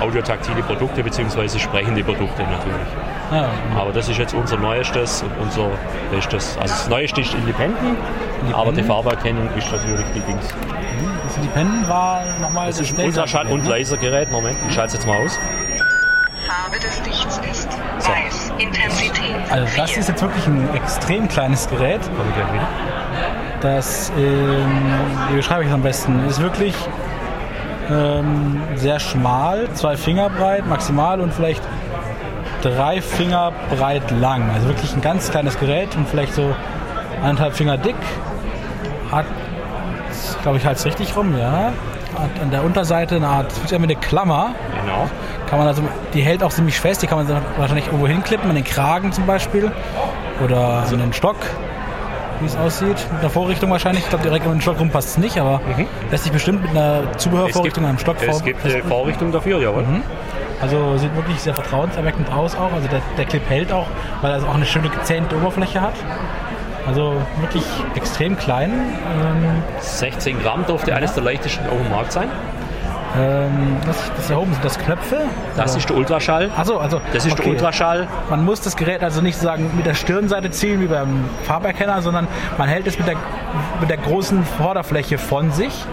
audiotaktile 0.01 0.63
Produkte 0.63 1.03
bzw. 1.03 1.59
sprechende 1.59 2.03
Produkte 2.03 2.43
natürlich. 2.43 2.89
Ja. 3.33 3.49
Aber 3.77 3.93
das 3.93 4.09
ist 4.09 4.19
jetzt 4.19 4.35
unser 4.35 4.57
neuestes 4.57 5.23
und 5.23 5.33
unser 5.41 5.69
bestes. 6.11 6.57
Also 6.61 6.75
das 6.75 6.89
neueste 6.89 7.21
ist 7.21 7.35
Independent, 7.35 7.99
aber 8.53 8.73
die 8.73 8.83
Farberkennung 8.83 9.49
ist 9.57 9.71
natürlich 9.71 10.07
die 10.15 10.21
Dings. 10.21 10.49
Das 11.25 11.37
Independent 11.37 11.89
war 11.89 12.25
nochmal 12.41 12.69
Das 12.69 12.81
ist 12.81 12.99
ein 12.99 13.05
Ultraschall- 13.07 13.49
und 13.49 13.67
Lasergerät. 13.67 14.31
Moment, 14.31 14.57
ich 14.69 14.75
schalte 14.75 14.89
es 14.89 14.95
jetzt 14.95 15.07
mal 15.07 15.19
aus. 15.19 15.39
Farbe 16.47 16.79
des 16.79 17.05
Lichts 17.05 17.41
ist 17.51 17.69
weiß. 17.99 18.53
Intensität 18.59 19.35
Also 19.51 19.67
das 19.77 19.97
ist 19.97 20.09
jetzt 20.09 20.23
wirklich 20.23 20.47
ein 20.47 20.69
extrem 20.75 21.27
kleines 21.27 21.69
Gerät. 21.69 22.01
Das, 23.61 24.13
ähm, 24.17 24.95
wie 25.31 25.37
beschreibe 25.37 25.63
ich 25.63 25.69
es 25.69 25.75
am 25.75 25.83
besten? 25.83 26.25
Ist 26.29 26.41
wirklich 26.41 26.75
ähm, 27.91 28.61
sehr 28.75 28.99
schmal, 29.01 29.69
zwei 29.75 29.97
Finger 29.97 30.31
breit 30.31 30.67
maximal 30.67 31.21
und 31.21 31.33
vielleicht 31.33 31.63
drei 32.63 33.01
Finger 33.01 33.53
breit 33.77 34.11
lang. 34.11 34.51
Also 34.53 34.69
wirklich 34.69 34.95
ein 34.95 35.01
ganz 35.01 35.31
kleines 35.31 35.59
Gerät 35.59 35.95
und 35.97 36.09
vielleicht 36.09 36.35
so 36.35 36.55
anderthalb 37.23 37.55
Finger 37.55 37.77
dick. 37.79 37.97
Hat, 39.11 39.27
glaube 40.43 40.59
ich, 40.59 40.67
halt 40.67 40.85
richtig 40.85 41.17
rum, 41.17 41.37
ja. 41.39 41.73
Hat 42.19 42.43
an 42.43 42.51
der 42.51 42.65
Unterseite 42.65 43.17
eine 43.17 43.29
Art, 43.29 43.53
wie 43.71 43.75
eine 43.75 43.97
Klammer. 43.97 44.55
Genau. 44.83 45.09
Kann 45.49 45.59
man 45.59 45.69
also, 45.69 45.83
die 46.13 46.23
hält 46.23 46.43
auch 46.43 46.51
ziemlich 46.51 46.81
fest, 46.81 47.03
die 47.03 47.07
kann 47.07 47.25
man 47.25 47.43
wahrscheinlich 47.57 47.87
irgendwo 47.87 48.09
hinklippen, 48.09 48.49
an 48.49 48.57
den 48.57 48.65
Kragen 48.65 49.13
zum 49.13 49.27
Beispiel. 49.27 49.71
Oder 50.43 50.85
an 50.91 50.99
den 50.99 51.13
Stock, 51.13 51.37
wie 52.41 52.47
es 52.47 52.57
aussieht. 52.57 52.97
Mit 53.13 53.21
einer 53.21 53.31
Vorrichtung 53.31 53.71
wahrscheinlich. 53.71 54.05
Ich 54.05 54.09
glaube, 54.11 54.25
direkt 54.25 54.47
an 54.47 54.53
den 54.53 54.61
Stock 54.61 54.79
rum 54.79 54.91
passt 54.91 55.11
es 55.11 55.19
nicht, 55.19 55.39
aber 55.39 55.61
lässt 56.11 56.25
sich 56.25 56.33
bestimmt 56.33 56.63
mit 56.63 56.71
einer 56.71 57.17
Zubehörvorrichtung 57.19 57.85
an 57.85 57.91
einem 57.91 57.99
Stock 57.99 58.17
Mhm. 58.23 58.31
Es 58.31 58.43
gibt 58.43 58.61
eine 58.61 58.71
festmachen. 58.73 58.89
Vorrichtung 58.91 59.33
dafür, 59.33 59.61
jawohl. 59.61 59.83
Mhm. 59.83 60.03
Also 60.61 60.97
sieht 60.97 61.15
wirklich 61.15 61.39
sehr 61.41 61.55
vertrauenserweckend 61.55 62.33
aus 62.33 62.55
auch. 62.57 62.73
Also 62.73 62.89
der, 62.89 63.01
der 63.19 63.25
Clip 63.27 63.43
hält 63.49 63.73
auch, 63.73 63.87
weil 64.23 64.31
er 64.31 64.35
also 64.37 64.47
auch 64.47 64.55
eine 64.55 64.65
schöne 64.65 64.89
gezähnte 64.89 65.37
Oberfläche 65.37 65.81
hat. 65.81 65.95
Also 66.87 67.15
wirklich 67.41 67.65
extrem 67.95 68.39
klein. 68.39 68.71
Ähm, 68.71 69.63
16 69.81 70.41
Gramm 70.41 70.65
dürfte 70.67 70.95
eines 70.95 71.15
der 71.15 71.25
leichtesten 71.25 71.67
auf 71.67 71.77
dem 71.77 71.91
Markt 71.91 72.13
sein. 72.13 72.29
Ähm, 73.17 73.77
was 73.87 74.11
das 74.17 74.27
hier 74.29 74.39
oben 74.39 74.53
sind 74.53 74.65
das 74.65 74.79
Knöpfe? 74.79 75.19
Das 75.57 75.71
Oder? 75.71 75.79
ist 75.79 75.89
der 75.89 75.97
Ultraschall. 75.97 76.51
Achso, 76.57 76.79
also 76.79 77.01
Das 77.13 77.25
ist 77.25 77.39
der 77.39 77.45
okay. 77.45 77.51
Ultraschall. 77.55 78.09
Man 78.31 78.45
muss 78.45 78.61
das 78.61 78.77
Gerät 78.77 79.03
also 79.03 79.21
nicht 79.21 79.39
sagen 79.39 79.71
mit 79.77 79.87
der 79.87 79.95
Stirnseite 79.95 80.51
ziehen 80.51 80.81
wie 80.81 80.87
beim 80.87 81.25
Farberkenner, 81.45 82.03
sondern 82.03 82.27
man 82.59 82.69
hält 82.69 82.87
es 82.87 82.99
mit 82.99 83.07
der, 83.07 83.17
mit 83.81 83.89
der 83.89 83.99
großen 83.99 84.45
Vorderfläche 84.45 85.19
von 85.19 85.51
sich. 85.53 85.85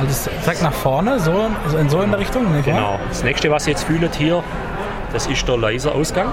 Also 0.00 0.10
es 0.10 0.44
zeigt 0.44 0.62
nach 0.62 0.72
vorne, 0.72 1.18
so, 1.18 1.46
also 1.64 1.76
in 1.78 1.88
so 1.88 2.00
in 2.02 2.10
der 2.10 2.20
Richtung. 2.20 2.54
nicht 2.54 2.66
wahr? 2.66 2.74
Genau. 2.74 3.00
Das 3.08 3.24
nächste, 3.24 3.50
was 3.50 3.66
ihr 3.66 3.72
jetzt 3.72 3.84
fühlt 3.84 4.14
hier, 4.14 4.42
das 5.12 5.26
ist 5.26 5.48
der 5.48 5.56
Laserausgang. 5.56 6.28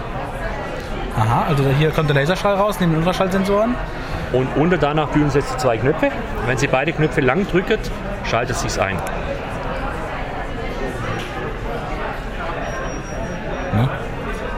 Aha, 1.18 1.46
also 1.48 1.64
hier 1.80 1.92
kommt 1.92 2.10
der 2.10 2.16
Laserschall 2.16 2.56
raus, 2.56 2.80
neben 2.80 2.92
den 2.92 3.00
Ultraschallsensoren. 3.00 3.76
Und 4.34 4.48
unter 4.58 4.78
danach 4.78 5.10
fühlen 5.10 5.30
Sie 5.30 5.40
jetzt 5.40 5.54
die 5.54 5.58
zwei 5.58 5.78
Knöpfe. 5.78 6.10
Wenn 6.46 6.58
Sie 6.58 6.68
beide 6.68 6.92
Knöpfe 6.92 7.22
lang 7.22 7.48
drücken, 7.48 7.80
schaltet 8.26 8.56
es 8.58 8.62
sich 8.64 8.82
ein. 8.82 8.98
Ne? 13.74 13.90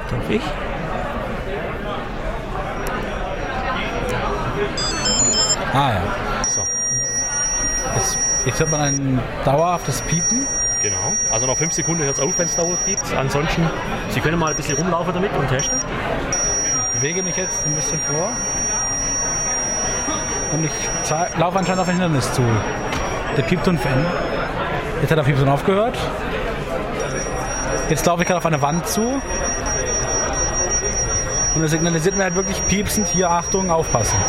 Darf 0.09 0.16
ich? 0.29 0.41
Ah 5.73 5.91
ja. 5.91 6.01
So. 6.47 6.63
Jetzt, 7.95 8.17
jetzt 8.45 8.59
hört 8.59 8.71
man 8.71 8.81
ein 8.81 9.21
dauerhaftes 9.45 10.01
Piepen. 10.01 10.45
Genau. 10.81 11.13
Also 11.31 11.47
nach 11.47 11.57
5 11.57 11.73
Sekunden 11.73 12.03
hört 12.03 12.15
es 12.15 12.19
auf, 12.19 12.37
wenn 12.37 12.45
es 12.45 12.55
dauert 12.55 12.85
gibt. 12.85 13.01
Ansonsten, 13.15 13.69
Sie 14.09 14.19
können 14.19 14.39
mal 14.39 14.51
ein 14.51 14.55
bisschen 14.55 14.77
rumlaufen 14.77 15.13
damit 15.13 15.31
und 15.33 15.47
testen. 15.49 15.77
Ich 16.93 17.01
bewege 17.01 17.23
mich 17.23 17.35
jetzt 17.35 17.65
ein 17.65 17.73
bisschen 17.75 17.99
vor. 17.99 18.31
Und 20.53 20.65
ich 20.65 20.71
laufe 21.37 21.59
anscheinend 21.59 21.81
auf 21.81 21.87
ein 21.87 21.93
Hindernis 21.93 22.31
zu. 22.33 22.41
Der 23.35 23.43
Piepton 23.43 23.77
verändert. 23.77 24.13
Jetzt 25.01 25.11
hat 25.11 25.17
der 25.17 25.23
Piepton 25.23 25.49
aufgehört. 25.49 25.97
Jetzt 27.89 28.05
laufe 28.05 28.21
ich 28.23 28.27
gerade 28.27 28.39
auf 28.39 28.45
eine 28.45 28.61
Wand 28.61 28.87
zu. 28.87 29.21
Und 31.57 31.63
es 31.63 31.71
signalisiert 31.71 32.15
mir 32.15 32.25
halt 32.25 32.35
wirklich 32.35 32.63
piepsend, 32.67 33.07
hier 33.07 33.31
Achtung, 33.31 33.71
aufpassen. 33.71 34.19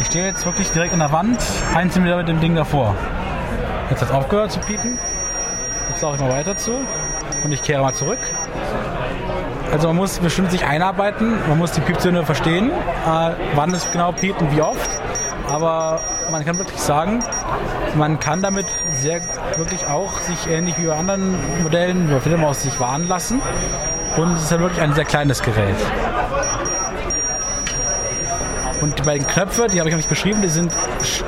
Ich 0.00 0.08
stehe 0.08 0.26
jetzt 0.26 0.44
wirklich 0.44 0.68
direkt 0.72 0.92
an 0.92 0.98
der 0.98 1.12
Wand, 1.12 1.38
ein 1.76 1.92
Zentimeter 1.92 2.16
mit 2.16 2.26
dem 2.26 2.40
Ding 2.40 2.56
davor. 2.56 2.96
Jetzt 3.88 4.02
hat 4.02 4.08
es 4.08 4.14
aufgehört 4.14 4.50
zu 4.50 4.58
piepen. 4.58 4.98
Jetzt 5.90 6.02
laufe 6.02 6.16
ich 6.16 6.22
mal 6.22 6.32
weiter 6.32 6.56
zu 6.56 6.72
und 7.44 7.52
ich 7.52 7.62
kehre 7.62 7.82
mal 7.82 7.94
zurück. 7.94 8.18
Also 9.70 9.86
man 9.86 9.98
muss 9.98 10.18
bestimmt 10.18 10.50
sich 10.50 10.66
einarbeiten, 10.66 11.34
man 11.48 11.56
muss 11.56 11.70
die 11.70 11.82
Pieptöne 11.82 12.24
verstehen, 12.24 12.72
äh, 12.72 13.30
wann 13.54 13.72
es 13.72 13.88
genau 13.92 14.10
piept 14.10 14.42
und 14.42 14.50
wie 14.50 14.60
oft. 14.60 14.90
Aber 15.48 16.00
man 16.32 16.44
kann 16.44 16.58
wirklich 16.58 16.80
sagen, 16.80 17.20
man 17.94 18.18
kann 18.18 18.42
damit 18.42 18.66
sehr 18.92 19.20
wirklich 19.56 19.86
auch 19.86 20.18
sich 20.22 20.48
ähnlich 20.48 20.76
wie 20.78 20.86
bei 20.86 20.96
anderen 20.96 21.36
Modellen 21.62 22.08
über 22.08 22.20
Filmaus 22.20 22.62
sich 22.62 22.80
warnen 22.80 23.06
lassen. 23.06 23.40
Und 24.16 24.34
es 24.34 24.42
ist 24.42 24.50
ja 24.50 24.58
wirklich 24.58 24.80
ein 24.82 24.94
sehr 24.94 25.04
kleines 25.04 25.40
Gerät. 25.40 25.76
Und 28.80 28.98
die 28.98 29.02
beiden 29.02 29.26
Knöpfe, 29.26 29.66
die 29.66 29.78
habe 29.78 29.88
ich 29.88 29.94
noch 29.94 29.98
nicht 29.98 30.08
beschrieben, 30.08 30.40
die 30.42 30.48
sind 30.48 30.72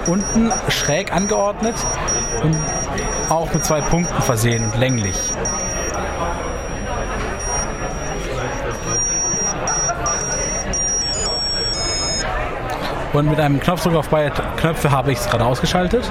unten 0.07 0.53
schräg 0.69 1.13
angeordnet 1.13 1.75
und 2.43 2.57
auch 3.29 3.53
mit 3.53 3.65
zwei 3.65 3.81
Punkten 3.81 4.23
versehen 4.23 4.65
und 4.65 4.79
länglich. 4.79 5.17
Und 13.13 13.29
mit 13.29 13.39
einem 13.39 13.61
Knopfdruck 13.61 13.95
auf 13.97 14.09
beide 14.09 14.33
Knöpfe 14.57 14.91
habe 14.91 15.13
ich 15.13 15.19
es 15.19 15.29
gerade 15.29 15.45
ausgeschaltet. 15.45 16.11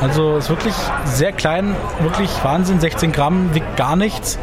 Also 0.00 0.36
ist 0.36 0.48
wirklich 0.48 0.74
sehr 1.04 1.32
klein, 1.32 1.74
wirklich 2.00 2.30
Wahnsinn, 2.44 2.78
16 2.78 3.10
Gramm, 3.12 3.54
wiegt 3.54 3.76
gar 3.76 3.96
nichts. 3.96 4.38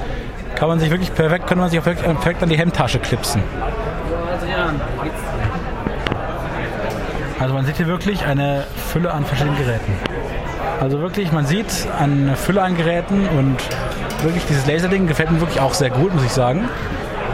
Kann 0.55 0.67
man 0.67 0.80
sich 0.80 0.89
wirklich 0.89 1.13
perfekt, 1.13 1.47
kann 1.47 1.57
man 1.57 1.70
sich 1.70 1.80
auch 1.80 1.84
perfekt 1.84 2.43
an 2.43 2.49
die 2.49 2.57
Hemdtasche 2.57 2.99
klipsen. 2.99 3.41
Also 7.39 7.53
man 7.53 7.65
sieht 7.65 7.77
hier 7.77 7.87
wirklich 7.87 8.25
eine 8.25 8.65
Fülle 8.91 9.13
an 9.13 9.23
verschiedenen 9.23 9.57
Geräten. 9.57 9.93
Also 10.81 10.99
wirklich, 10.99 11.31
man 11.31 11.45
sieht 11.45 11.87
eine 11.97 12.35
Fülle 12.35 12.61
an 12.61 12.75
Geräten 12.75 13.27
und 13.37 13.57
wirklich 14.23 14.45
dieses 14.45 14.67
Laserding 14.67 15.07
gefällt 15.07 15.31
mir 15.31 15.39
wirklich 15.39 15.61
auch 15.61 15.73
sehr 15.73 15.89
gut, 15.89 16.13
muss 16.13 16.23
ich 16.25 16.31
sagen. 16.31 16.67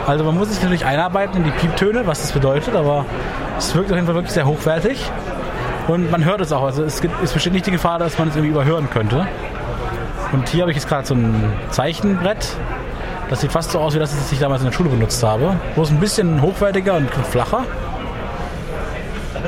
Also 0.06 0.24
man 0.24 0.36
muss 0.36 0.50
sich 0.50 0.62
natürlich 0.62 0.86
einarbeiten 0.86 1.38
in 1.38 1.44
die 1.44 1.52
Pieptöne, 1.52 2.06
was 2.06 2.22
das 2.22 2.32
bedeutet, 2.32 2.76
aber 2.76 3.06
es 3.58 3.74
wirkt 3.74 3.90
auf 3.90 3.96
jeden 3.96 4.06
Fall 4.06 4.16
wirklich 4.16 4.34
sehr 4.34 4.46
hochwertig. 4.46 5.10
Und 5.88 6.12
man 6.12 6.24
hört 6.24 6.42
es 6.42 6.52
auch. 6.52 6.64
Also 6.64 6.84
es, 6.84 7.02
gibt, 7.02 7.16
es 7.24 7.32
besteht 7.32 7.54
nicht 7.54 7.66
die 7.66 7.72
Gefahr, 7.72 7.98
dass 7.98 8.18
man 8.20 8.28
es 8.28 8.36
irgendwie 8.36 8.52
überhören 8.52 8.90
könnte. 8.92 9.28
Und 10.32 10.50
hier 10.50 10.62
habe 10.62 10.72
ich 10.72 10.78
jetzt 10.78 10.88
gerade 10.88 11.08
so 11.08 11.16
ein 11.16 11.52
Zeichenbrett. 11.72 12.48
Das 13.30 13.42
sieht 13.42 13.52
fast 13.52 13.72
so 13.72 13.80
aus, 13.80 13.96
wie 13.96 14.00
das 14.00 14.14
ich 14.32 14.40
damals 14.40 14.62
in 14.62 14.68
der 14.68 14.74
Schule 14.74 14.90
benutzt 14.90 15.24
habe. 15.24 15.56
Bloß 15.74 15.90
ein 15.90 16.00
bisschen 16.00 16.42
hochwertiger 16.42 16.94
und 16.94 17.10
flacher. 17.10 17.64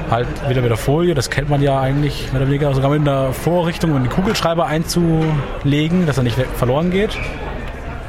Halt 0.09 0.27
wieder 0.47 0.61
mit 0.61 0.69
der 0.69 0.77
Folie, 0.77 1.13
das 1.15 1.29
kennt 1.29 1.49
man 1.49 1.61
ja 1.61 1.81
eigentlich 1.81 2.31
mehr 2.31 2.41
oder 2.41 2.49
weniger 2.49 2.73
sogar 2.73 2.91
mit 2.91 3.01
einer 3.01 3.33
Vorrichtung, 3.33 3.91
um 3.91 4.01
den 4.01 4.09
Kugelschreiber 4.09 4.65
einzulegen, 4.65 6.05
dass 6.05 6.17
er 6.17 6.23
nicht 6.23 6.37
verloren 6.55 6.91
geht. 6.91 7.17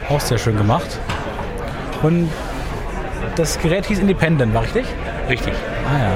Auch 0.08 0.20
sehr 0.20 0.38
schön 0.38 0.56
gemacht. 0.56 0.98
Und 2.02 2.30
das 3.34 3.58
Gerät 3.58 3.86
hieß 3.86 3.98
Independent, 3.98 4.54
war 4.54 4.62
richtig? 4.62 4.86
Richtig. 5.28 5.52
Ah 5.86 5.98
ja. 5.98 6.12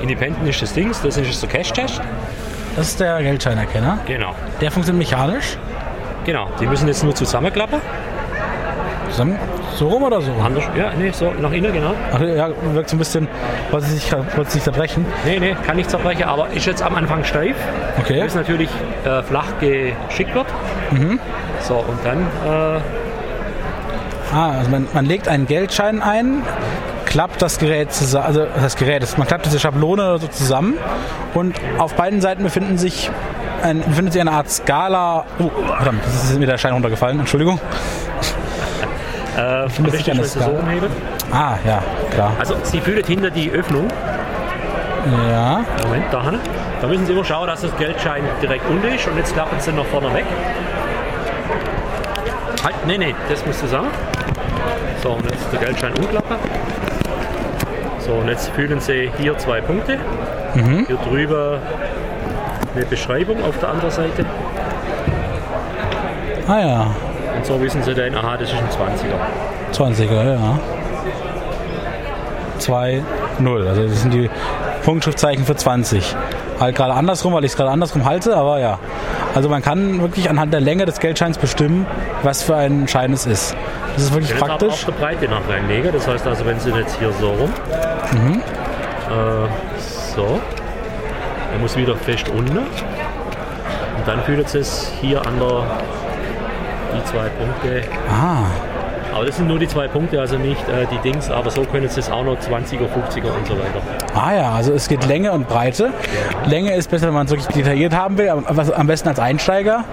Independent 0.00 0.48
ist 0.48 0.62
das 0.62 0.72
Ding, 0.72 0.92
das 1.02 1.16
ist 1.16 1.42
der 1.42 1.48
Cache-Test. 1.48 2.00
Das 2.76 2.88
ist 2.88 3.00
der 3.00 3.22
Geldscheinerkenner. 3.22 3.98
Genau. 4.06 4.34
Der 4.60 4.70
funktioniert 4.70 5.10
mechanisch. 5.10 5.56
Genau. 6.24 6.48
Die 6.60 6.66
müssen 6.66 6.86
jetzt 6.86 7.02
nur 7.02 7.14
zusammenklappen. 7.14 7.80
Zusammen? 9.16 9.38
So 9.76 9.88
rum 9.88 10.02
oder 10.02 10.20
so? 10.20 10.30
Anders, 10.44 10.64
ja, 10.76 10.90
nee, 10.98 11.10
so 11.10 11.32
nach 11.40 11.50
innen, 11.50 11.72
genau. 11.72 11.94
Ach 12.12 12.20
ja, 12.20 12.48
wirkt 12.74 12.90
so 12.90 12.96
ein 12.96 12.98
bisschen, 12.98 13.28
wollte 13.70 13.86
sich, 13.86 14.12
wollte 14.12 14.50
sich 14.50 14.62
zerbrechen. 14.62 15.06
Nee, 15.24 15.38
nee, 15.40 15.56
kann 15.66 15.76
nicht 15.76 15.88
zerbrechen, 15.88 16.24
aber 16.24 16.48
ist 16.50 16.66
jetzt 16.66 16.82
am 16.82 16.94
Anfang 16.96 17.24
steif. 17.24 17.56
Okay. 17.98 18.22
Bis 18.22 18.34
natürlich 18.34 18.68
äh, 19.06 19.22
flach 19.22 19.46
geschickt 19.58 20.34
wird. 20.34 20.46
Mhm. 20.90 21.18
So, 21.62 21.76
und 21.76 21.98
dann, 22.04 22.18
äh, 22.46 22.80
Ah, 24.34 24.50
also 24.58 24.70
man, 24.70 24.86
man 24.92 25.06
legt 25.06 25.28
einen 25.28 25.46
Geldschein 25.46 26.02
ein, 26.02 26.42
klappt 27.06 27.40
das 27.40 27.58
Gerät 27.58 27.92
zusammen, 27.92 28.26
also 28.26 28.46
das 28.60 28.76
Gerät, 28.76 29.02
ist- 29.02 29.16
man 29.18 29.26
klappt 29.26 29.46
diese 29.46 29.58
Schablone 29.60 30.18
so 30.18 30.26
zusammen 30.26 30.74
und 31.32 31.54
auf 31.78 31.94
beiden 31.94 32.20
Seiten 32.20 32.42
befinden 32.42 32.76
sich 32.76 33.08
ein, 33.62 33.80
befindet 33.80 34.12
sich 34.12 34.20
eine 34.20 34.32
Art 34.32 34.50
Skala. 34.50 35.24
Oh, 35.38 35.48
verdammt, 35.76 36.04
das 36.04 36.24
ist 36.30 36.38
mir 36.38 36.46
der 36.46 36.58
Schein 36.58 36.72
runtergefallen, 36.74 37.20
Entschuldigung. 37.20 37.60
Äh, 39.36 39.40
richtig, 39.40 40.06
wenn 40.06 40.16
Sie 40.16 40.24
so 40.24 40.40
Skala. 40.40 40.58
umheben. 40.58 40.88
Ah, 41.30 41.54
ja, 41.66 41.82
klar. 42.10 42.32
Also 42.38 42.54
Sie 42.62 42.80
fühlen 42.80 43.04
hinter 43.04 43.30
die 43.30 43.50
Öffnung. 43.50 43.88
Ja. 45.30 45.64
Moment, 45.84 46.04
da 46.10 46.22
hinten. 46.24 46.40
Da 46.80 46.86
müssen 46.88 47.06
Sie 47.06 47.12
immer 47.12 47.24
schauen, 47.24 47.46
dass 47.46 47.60
das 47.60 47.76
Geldschein 47.76 48.22
direkt 48.42 48.68
unten 48.68 48.86
ist 48.88 49.06
und 49.06 49.16
jetzt 49.16 49.34
klappen 49.34 49.58
Sie 49.60 49.72
nach 49.72 49.84
vorne 49.86 50.12
weg. 50.14 50.24
Halt, 52.64 52.74
nee, 52.86 52.98
nee, 52.98 53.14
das 53.28 53.44
musst 53.46 53.62
du 53.62 53.66
sagen. 53.66 53.88
So, 55.02 55.10
und 55.12 55.24
jetzt 55.30 55.52
der 55.52 55.60
Geldschein 55.60 55.92
umklappen. 55.94 56.36
So, 58.00 58.12
und 58.14 58.28
jetzt 58.28 58.50
fühlen 58.50 58.80
Sie 58.80 59.10
hier 59.18 59.36
zwei 59.38 59.60
Punkte. 59.60 59.98
Mhm. 60.54 60.86
Hier 60.86 60.96
drüber 60.96 61.58
eine 62.74 62.84
Beschreibung 62.86 63.42
auf 63.44 63.58
der 63.58 63.68
anderen 63.70 63.90
Seite. 63.90 64.24
Ah 66.48 66.58
ja, 66.58 66.86
Und 67.36 67.44
so 67.46 67.60
wissen 67.60 67.82
Sie 67.82 67.94
dann, 67.94 68.14
aha, 68.14 68.36
das 68.36 68.50
ist 68.50 68.56
ein 68.58 68.68
20er. 68.68 70.08
20er, 70.08 70.32
ja. 70.34 70.58
2, 72.58 73.02
0. 73.38 73.68
Also 73.68 73.82
das 73.86 74.02
sind 74.02 74.14
die 74.14 74.30
Punktschriftzeichen 74.84 75.44
für 75.44 75.54
20. 75.56 76.16
Halt 76.58 76.74
gerade 76.74 76.94
andersrum, 76.94 77.34
weil 77.34 77.44
ich 77.44 77.50
es 77.52 77.56
gerade 77.56 77.70
andersrum 77.70 78.04
halte, 78.06 78.34
aber 78.36 78.58
ja. 78.60 78.78
Also 79.34 79.48
man 79.50 79.60
kann 79.60 80.00
wirklich 80.00 80.30
anhand 80.30 80.54
der 80.54 80.60
Länge 80.60 80.86
des 80.86 80.98
Geldscheins 81.00 81.36
bestimmen, 81.36 81.86
was 82.22 82.42
für 82.42 82.56
ein 82.56 82.88
Schein 82.88 83.12
es 83.12 83.26
ist. 83.26 83.54
Das 83.94 84.04
ist 84.04 84.12
wirklich 84.14 84.30
Ich 84.30 84.38
praktisch. 84.38 84.72
auf 84.72 84.84
der 84.86 84.92
Breite 84.92 85.26
nach 85.28 85.46
reinlegen. 85.48 85.92
Das 85.92 86.08
heißt 86.08 86.26
also, 86.26 86.46
wenn 86.46 86.58
Sie 86.58 86.70
jetzt 86.70 86.98
hier 86.98 87.12
so 87.20 87.30
rum. 87.32 87.50
Mhm. 88.12 88.40
Äh, 88.40 89.48
so. 90.14 90.40
Er 91.52 91.58
muss 91.60 91.76
wieder 91.76 91.94
fest 91.96 92.28
unten. 92.30 92.56
Und 92.58 92.66
dann 94.06 94.22
fühlt 94.22 94.54
es 94.54 94.90
hier 95.00 95.20
an 95.26 95.38
der 95.38 95.64
die 96.94 97.04
zwei 97.04 97.28
Punkte. 97.28 97.82
Ah, 98.10 98.44
Aber 99.14 99.24
das 99.24 99.36
sind 99.36 99.48
nur 99.48 99.58
die 99.58 99.66
zwei 99.68 99.88
Punkte, 99.88 100.20
also 100.20 100.36
nicht 100.36 100.60
äh, 100.68 100.86
die 100.92 100.98
Dings, 100.98 101.30
aber 101.30 101.50
so 101.50 101.62
können 101.62 101.88
Sie 101.88 102.00
es 102.00 102.10
auch 102.10 102.22
noch 102.24 102.34
20er, 102.36 102.80
50er 102.84 103.32
und 103.34 103.46
so 103.46 103.54
weiter. 103.54 103.80
ah 104.14 104.34
ja, 104.34 104.52
also 104.52 104.72
es 104.74 104.88
geht 104.88 105.06
Länge 105.06 105.32
und 105.32 105.48
Breite. 105.48 105.90
Länge 106.46 106.74
ist 106.74 106.90
besser, 106.90 107.06
wenn 107.06 107.14
man 107.14 107.24
es 107.26 107.32
wirklich 107.32 107.48
detailliert 107.48 107.96
haben 107.96 108.18
will, 108.18 108.28
am 108.28 108.86
besten 108.86 109.08
als 109.08 109.18
Einsteiger. 109.18 109.84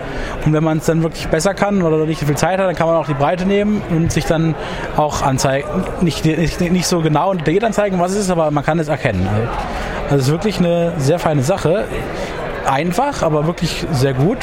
Und 0.45 0.51
wenn 0.53 0.63
man 0.63 0.79
es 0.79 0.85
dann 0.85 1.03
wirklich 1.03 1.25
besser 1.29 1.53
kann 1.53 1.81
oder 1.83 2.05
nicht 2.05 2.19
so 2.19 2.25
viel 2.25 2.35
Zeit 2.35 2.59
hat, 2.59 2.67
dann 2.67 2.75
kann 2.75 2.87
man 2.87 2.97
auch 2.97 3.07
die 3.07 3.13
Breite 3.13 3.45
nehmen 3.45 3.81
und 3.91 4.11
sich 4.11 4.25
dann 4.25 4.55
auch 4.97 5.21
anzeigen, 5.21 5.67
nicht, 6.01 6.25
nicht, 6.25 6.59
nicht 6.59 6.87
so 6.87 6.99
genau 6.99 7.29
und 7.31 7.39
detailliert 7.41 7.63
anzeigen, 7.63 7.99
was 8.01 8.11
es 8.11 8.17
ist, 8.17 8.29
aber 8.31 8.51
man 8.51 8.65
kann 8.65 8.77
es 8.79 8.89
erkennen. 8.89 9.25
Also 10.05 10.17
es 10.17 10.23
ist 10.25 10.31
wirklich 10.31 10.59
eine 10.59 10.91
sehr 10.97 11.19
feine 11.19 11.43
Sache. 11.43 11.85
Einfach, 12.65 13.23
aber 13.23 13.45
wirklich 13.47 13.85
sehr 13.91 14.13
gut. 14.13 14.37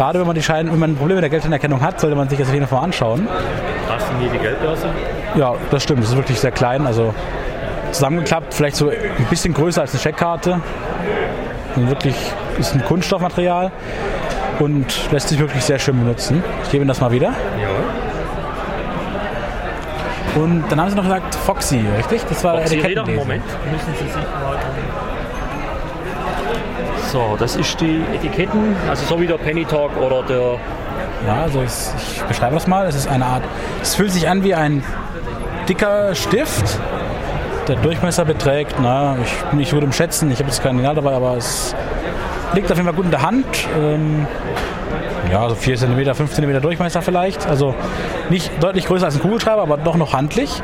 Gerade 0.00 0.18
wenn 0.18 0.26
man 0.26 0.34
die 0.34 0.42
Scheine, 0.42 0.72
wenn 0.72 0.78
man 0.78 0.96
Probleme 0.96 1.20
mit 1.20 1.30
der 1.30 1.38
Gelderkennung 1.38 1.82
hat, 1.82 2.00
sollte 2.00 2.16
man 2.16 2.26
sich 2.26 2.38
das 2.38 2.48
auf 2.48 2.54
jeden 2.54 2.66
Fall 2.66 2.82
anschauen. 2.82 3.28
Hast 3.86 4.06
du 4.08 4.18
hier 4.18 4.30
die 4.30 4.38
Geldbörse? 4.38 4.86
Ja, 5.34 5.52
das 5.70 5.82
stimmt. 5.82 6.02
Es 6.02 6.08
ist 6.08 6.16
wirklich 6.16 6.40
sehr 6.40 6.52
klein. 6.52 6.86
Also 6.86 7.12
zusammengeklappt, 7.92 8.54
vielleicht 8.54 8.76
so 8.76 8.88
ein 8.88 9.26
bisschen 9.28 9.52
größer 9.52 9.82
als 9.82 9.92
eine 9.92 10.00
Scheckkarte. 10.00 10.62
Und 11.76 11.90
wirklich 11.90 12.14
ist 12.58 12.74
ein 12.74 12.82
Kunststoffmaterial 12.82 13.72
und 14.58 14.86
lässt 15.12 15.28
sich 15.28 15.38
wirklich 15.38 15.62
sehr 15.62 15.78
schön 15.78 16.00
benutzen. 16.00 16.42
Ich 16.64 16.70
gebe 16.70 16.80
Ihnen 16.80 16.88
das 16.88 17.02
mal 17.02 17.12
wieder. 17.12 17.34
Und 20.34 20.64
dann 20.70 20.80
haben 20.80 20.88
Sie 20.88 20.96
noch 20.96 21.02
gesagt 21.02 21.34
Foxy, 21.34 21.84
richtig? 21.98 22.22
Das 22.26 22.42
war 22.42 22.56
Foxy 22.56 22.76
Etikettenlesen. 22.76 23.18
Moment, 23.18 23.44
müssen 23.70 23.92
Sie 23.98 24.04
sich 24.04 24.14
mal. 24.14 24.56
So, 27.12 27.36
das 27.36 27.56
ist 27.56 27.80
die 27.80 28.00
Etiketten, 28.14 28.76
also 28.88 29.04
so 29.04 29.20
wie 29.20 29.26
der 29.26 29.34
Penny 29.34 29.64
Talk 29.64 29.90
oder 29.96 30.22
der. 30.22 30.58
Ja, 31.26 31.42
also 31.42 31.60
es, 31.60 31.92
ich 31.98 32.22
beschreibe 32.22 32.54
das 32.54 32.68
mal. 32.68 32.86
Es 32.86 32.94
ist 32.94 33.08
eine 33.08 33.26
Art, 33.26 33.42
es 33.82 33.96
fühlt 33.96 34.12
sich 34.12 34.28
an 34.28 34.44
wie 34.44 34.54
ein 34.54 34.84
dicker 35.68 36.14
Stift. 36.14 36.78
Der 37.66 37.74
Durchmesser 37.76 38.24
beträgt, 38.24 38.76
na, 38.80 39.16
ich 39.24 39.52
nicht 39.52 39.72
gut 39.72 39.82
im 39.82 39.92
Schätzen, 39.92 40.30
ich 40.30 40.38
habe 40.38 40.50
jetzt 40.50 40.62
keinen 40.62 40.76
Lineal 40.76 40.94
dabei, 40.94 41.12
aber 41.14 41.36
es 41.36 41.74
liegt 42.54 42.70
auf 42.70 42.78
jeden 42.78 42.86
Fall 42.86 42.94
gut 42.94 43.06
in 43.06 43.10
der 43.10 43.22
Hand. 43.22 43.44
Ähm, 43.76 44.28
ja, 45.32 45.48
so 45.48 45.56
4 45.56 45.78
cm, 45.78 46.14
5 46.14 46.32
cm 46.32 46.62
Durchmesser 46.62 47.02
vielleicht. 47.02 47.44
Also 47.48 47.74
nicht 48.28 48.52
deutlich 48.62 48.86
größer 48.86 49.06
als 49.06 49.16
ein 49.16 49.20
Kugelschreiber, 49.20 49.62
aber 49.62 49.78
doch 49.78 49.96
noch 49.96 50.12
handlich. 50.12 50.62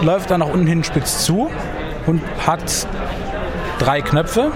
Läuft 0.00 0.30
dann 0.30 0.40
nach 0.40 0.48
unten 0.48 0.68
hin 0.68 0.84
spitz 0.84 1.24
zu 1.24 1.50
und 2.06 2.22
hat 2.46 2.86
drei 3.80 4.00
Knöpfe. 4.00 4.52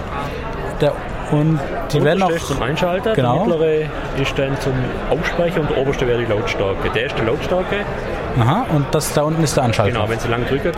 Der, 0.79 0.93
und 1.33 1.59
die 1.91 2.03
werden 2.03 2.23
auch. 2.23 2.31
Zum 2.31 2.61
Einschalten, 2.61 3.13
Genau. 3.13 3.45
der 3.45 3.57
mittlere 3.57 3.89
ist 4.21 4.37
dann 4.37 4.59
zum 4.61 4.73
Aussprechen 5.09 5.61
und 5.61 5.69
der 5.71 5.77
oberste 5.79 6.07
wäre 6.07 6.19
die 6.19 6.25
Lautstärke. 6.31 6.89
Der 6.93 7.05
ist 7.07 7.15
die 7.17 7.25
Lautstärke. 7.25 7.77
Aha, 8.39 8.65
und 8.73 8.85
das 8.91 9.13
da 9.13 9.23
unten 9.23 9.43
ist 9.43 9.55
der 9.57 9.63
Anschalter. 9.65 9.91
Genau, 9.93 10.09
wenn 10.09 10.19
Sie 10.19 10.27
lang 10.27 10.45
drücken. 10.47 10.71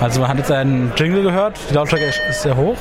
Also 0.00 0.20
man 0.20 0.30
hat 0.30 0.38
jetzt 0.38 0.50
einen 0.50 0.92
Jingle 0.96 1.22
gehört, 1.22 1.58
die 1.68 1.74
Lautstärke 1.74 2.06
ist 2.06 2.20
ist 2.30 2.42
sehr 2.42 2.56
hoch. 2.56 2.78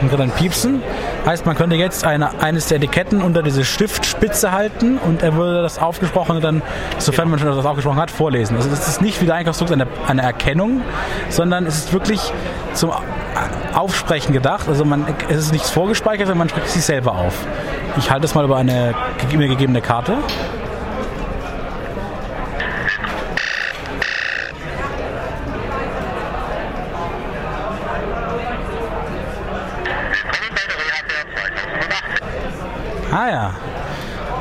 Und 0.00 0.10
gerade 0.10 0.24
ein 0.24 0.30
Piepsen. 0.30 0.82
Heißt, 1.26 1.44
man 1.44 1.56
könnte 1.56 1.74
jetzt 1.74 2.04
eine, 2.04 2.40
eines 2.40 2.68
der 2.68 2.76
Etiketten 2.76 3.20
unter 3.20 3.42
diese 3.42 3.64
Stiftspitze 3.64 4.52
halten 4.52 4.96
und 4.96 5.24
er 5.24 5.34
würde 5.34 5.60
das 5.60 5.80
Aufgesprochene 5.80 6.38
dann, 6.38 6.62
sofern 6.98 7.28
man 7.28 7.40
schon 7.40 7.48
das 7.48 7.66
aufgesprochen 7.66 7.98
hat, 7.98 8.12
vorlesen. 8.12 8.56
Also 8.56 8.70
das 8.70 8.86
ist 8.86 9.02
nicht 9.02 9.20
wie 9.20 9.26
der 9.26 9.34
Einkaufsdruck 9.34 9.72
eine, 9.72 9.88
eine 10.06 10.22
Erkennung, 10.22 10.82
sondern 11.28 11.66
es 11.66 11.78
ist 11.78 11.92
wirklich 11.92 12.32
zum 12.74 12.92
Aufsprechen 13.74 14.32
gedacht. 14.32 14.68
Also 14.68 14.84
man, 14.84 15.04
es 15.28 15.38
ist 15.38 15.52
nichts 15.52 15.68
vorgespeichert, 15.68 16.28
sondern 16.28 16.38
man 16.38 16.48
spricht 16.48 16.68
sich 16.68 16.84
selber 16.84 17.16
auf. 17.16 17.34
Ich 17.98 18.08
halte 18.08 18.26
es 18.26 18.36
mal 18.36 18.44
über 18.44 18.56
eine 18.56 18.94
mir 19.32 19.48
gegebene 19.48 19.80
Karte. 19.80 20.18
Ah 33.16 33.30
ja. 33.30 33.54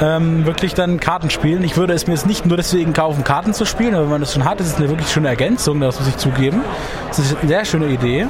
ähm, 0.00 0.46
wirklich 0.46 0.72
dann 0.74 1.00
Karten 1.00 1.30
spielen. 1.30 1.64
Ich 1.64 1.76
würde 1.76 1.94
es 1.94 2.06
mir 2.06 2.12
jetzt 2.14 2.26
nicht 2.26 2.46
nur 2.46 2.56
deswegen 2.56 2.92
kaufen, 2.92 3.24
Karten 3.24 3.54
zu 3.54 3.64
spielen, 3.64 3.94
aber 3.94 4.04
wenn 4.04 4.10
man 4.12 4.20
das 4.20 4.32
schon 4.32 4.44
hat, 4.44 4.60
ist 4.60 4.68
es 4.68 4.76
eine 4.76 4.88
wirklich 4.88 5.08
schöne 5.10 5.28
Ergänzung, 5.28 5.80
das 5.80 5.98
muss 5.98 6.08
ich 6.08 6.16
zugeben. 6.16 6.60
Das 7.08 7.18
ist 7.18 7.36
eine 7.36 7.48
sehr 7.48 7.64
schöne 7.64 7.86
Idee 7.86 8.26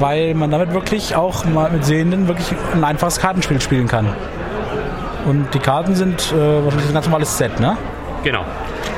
weil 0.00 0.34
man 0.34 0.50
damit 0.50 0.72
wirklich 0.74 1.14
auch 1.14 1.44
mal 1.44 1.70
mit 1.70 1.84
Sehenden 1.84 2.26
wirklich 2.26 2.48
ein 2.74 2.82
einfaches 2.82 3.20
Kartenspiel 3.20 3.60
spielen 3.60 3.86
kann. 3.86 4.08
Und 5.24 5.54
die 5.54 5.60
Karten 5.60 5.94
sind 5.94 6.32
äh, 6.32 6.64
wahrscheinlich 6.64 6.88
ein 6.88 6.94
ganz 6.94 7.06
normales 7.06 7.38
Set, 7.38 7.60
ne? 7.60 7.76
genau. 8.24 8.40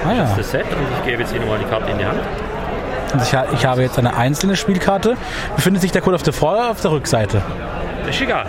Ah 0.07 0.12
ja. 0.12 0.22
Das 0.22 0.30
ist 0.30 0.39
das 0.39 0.51
Set 0.53 0.64
und 0.64 0.87
ich 0.99 1.05
gebe 1.05 1.22
jetzt 1.22 1.34
Ihnen 1.34 1.47
mal 1.49 1.59
die 1.59 1.64
Karte 1.64 1.91
in 1.91 1.99
die 1.99 2.07
Hand. 2.07 2.20
Und 3.12 3.22
ich, 3.22 3.34
ha- 3.34 3.47
ich 3.55 3.64
habe 3.64 3.82
jetzt 3.82 3.99
eine 3.99 4.16
einzelne 4.16 4.57
Spielkarte. 4.57 5.16
Befindet 5.55 5.82
sich 5.82 5.93
der 5.93 6.03
Code 6.03 6.16
auf 6.16 6.22
der 6.22 6.32
Vor- 6.32 6.53
oder 6.55 6.70
auf 6.70 6.80
der 6.80 6.91
Rückseite? 6.91 7.41
Ist 8.09 8.20
egal. 8.20 8.47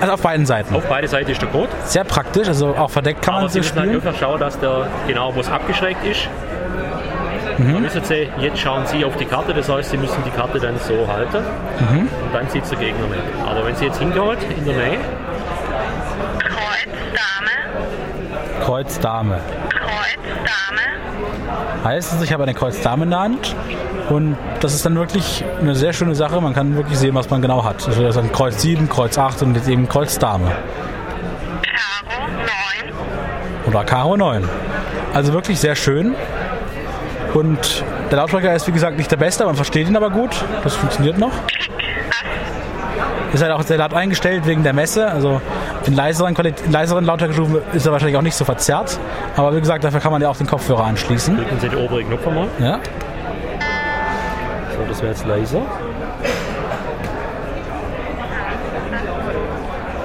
Also 0.00 0.14
auf 0.14 0.22
beiden 0.22 0.46
Seiten. 0.46 0.74
Auf 0.74 0.86
beide 0.88 1.06
Seiten 1.08 1.30
ist 1.30 1.40
der 1.40 1.48
Code. 1.48 1.68
Sehr 1.84 2.04
praktisch, 2.04 2.48
also 2.48 2.74
auch 2.76 2.90
verdeckt 2.90 3.22
kann 3.22 3.34
Aber 3.34 3.42
man 3.44 3.50
Sie 3.50 3.54
sie 3.54 3.58
müssen 3.60 3.78
halt 3.78 3.88
spielen. 4.02 4.14
schauen, 4.18 4.40
dass 4.40 4.58
der 4.58 4.86
genau 5.06 5.32
muss 5.32 5.50
abgeschrägt 5.50 6.04
ist. 6.04 6.28
Mhm. 7.58 7.74
Dann 7.74 7.82
müssen 7.82 8.04
Sie, 8.04 8.28
jetzt 8.38 8.58
schauen 8.58 8.86
Sie 8.86 9.04
auf 9.04 9.16
die 9.16 9.26
Karte, 9.26 9.52
das 9.52 9.68
heißt, 9.68 9.90
Sie 9.90 9.98
müssen 9.98 10.22
die 10.24 10.30
Karte 10.30 10.58
dann 10.58 10.78
so 10.78 11.06
halten 11.06 11.38
Mhm. 11.80 11.98
und 12.00 12.34
dann 12.34 12.48
sieht 12.48 12.70
der 12.70 12.78
Gegner 12.78 13.06
nicht. 13.08 13.20
Aber 13.46 13.66
wenn 13.66 13.76
Sie 13.76 13.84
jetzt 13.86 13.98
hingeholt 13.98 14.38
in 14.56 14.64
der 14.64 14.74
Nähe, 14.76 14.98
Kreuz 18.64 18.98
Dame. 19.00 19.38
Heißt 21.82 22.12
es, 22.12 22.22
ich 22.22 22.32
habe 22.32 22.42
eine 22.42 22.52
Kreuz 22.52 22.82
Dame 22.82 23.04
in 23.04 23.10
der 23.10 23.20
Hand 23.20 23.56
und 24.10 24.36
das 24.60 24.74
ist 24.74 24.84
dann 24.84 24.96
wirklich 24.96 25.44
eine 25.60 25.74
sehr 25.74 25.92
schöne 25.94 26.14
Sache. 26.14 26.40
Man 26.40 26.52
kann 26.52 26.76
wirklich 26.76 26.98
sehen, 26.98 27.14
was 27.14 27.30
man 27.30 27.40
genau 27.40 27.64
hat. 27.64 27.86
Also 27.86 28.02
das 28.02 28.16
ist 28.16 28.22
dann 28.22 28.32
Kreuz 28.32 28.60
7, 28.60 28.88
Kreuz 28.88 29.16
8 29.16 29.42
und 29.42 29.54
jetzt 29.54 29.68
eben 29.68 29.88
Kreuz 29.88 30.18
Dame. 30.18 30.52
Oder 33.66 33.84
Karo 33.84 34.16
9. 34.16 34.46
Also 35.14 35.32
wirklich 35.32 35.58
sehr 35.58 35.74
schön. 35.74 36.14
Und 37.32 37.84
der 38.10 38.18
Lautsprecher 38.18 38.54
ist 38.54 38.66
wie 38.66 38.72
gesagt 38.72 38.98
nicht 38.98 39.10
der 39.10 39.16
beste, 39.16 39.46
man 39.46 39.54
versteht 39.54 39.88
ihn 39.88 39.96
aber 39.96 40.10
gut. 40.10 40.44
Das 40.62 40.74
funktioniert 40.74 41.18
noch. 41.18 41.32
Ist 43.32 43.42
halt 43.42 43.52
auch 43.52 43.62
sehr 43.62 43.78
laut 43.78 43.94
eingestellt 43.94 44.46
wegen 44.46 44.64
der 44.64 44.72
Messe. 44.72 45.10
Also 45.10 45.40
in 45.86 45.94
leiseren, 45.94 46.34
Qualit- 46.34 46.62
in 46.64 46.72
leiseren 46.72 47.04
Lautstärkestufen 47.04 47.58
ist 47.72 47.86
er 47.86 47.92
wahrscheinlich 47.92 48.16
auch 48.16 48.22
nicht 48.22 48.34
so 48.36 48.44
verzerrt. 48.44 48.98
Aber 49.36 49.54
wie 49.56 49.60
gesagt, 49.60 49.82
dafür 49.84 50.00
kann 50.00 50.12
man 50.12 50.20
ja 50.22 50.28
auch 50.28 50.36
den 50.36 50.46
Kopfhörer 50.46 50.84
anschließen. 50.84 51.36
drücken 51.36 51.58
Sie 51.60 51.68
den 51.68 51.78
oberen 51.78 52.06
Knopf 52.08 52.26
einmal. 52.26 52.48
Ja. 52.58 52.78
So, 54.76 54.84
das 54.88 55.00
wäre 55.02 55.12
jetzt 55.12 55.26
leiser. 55.26 55.62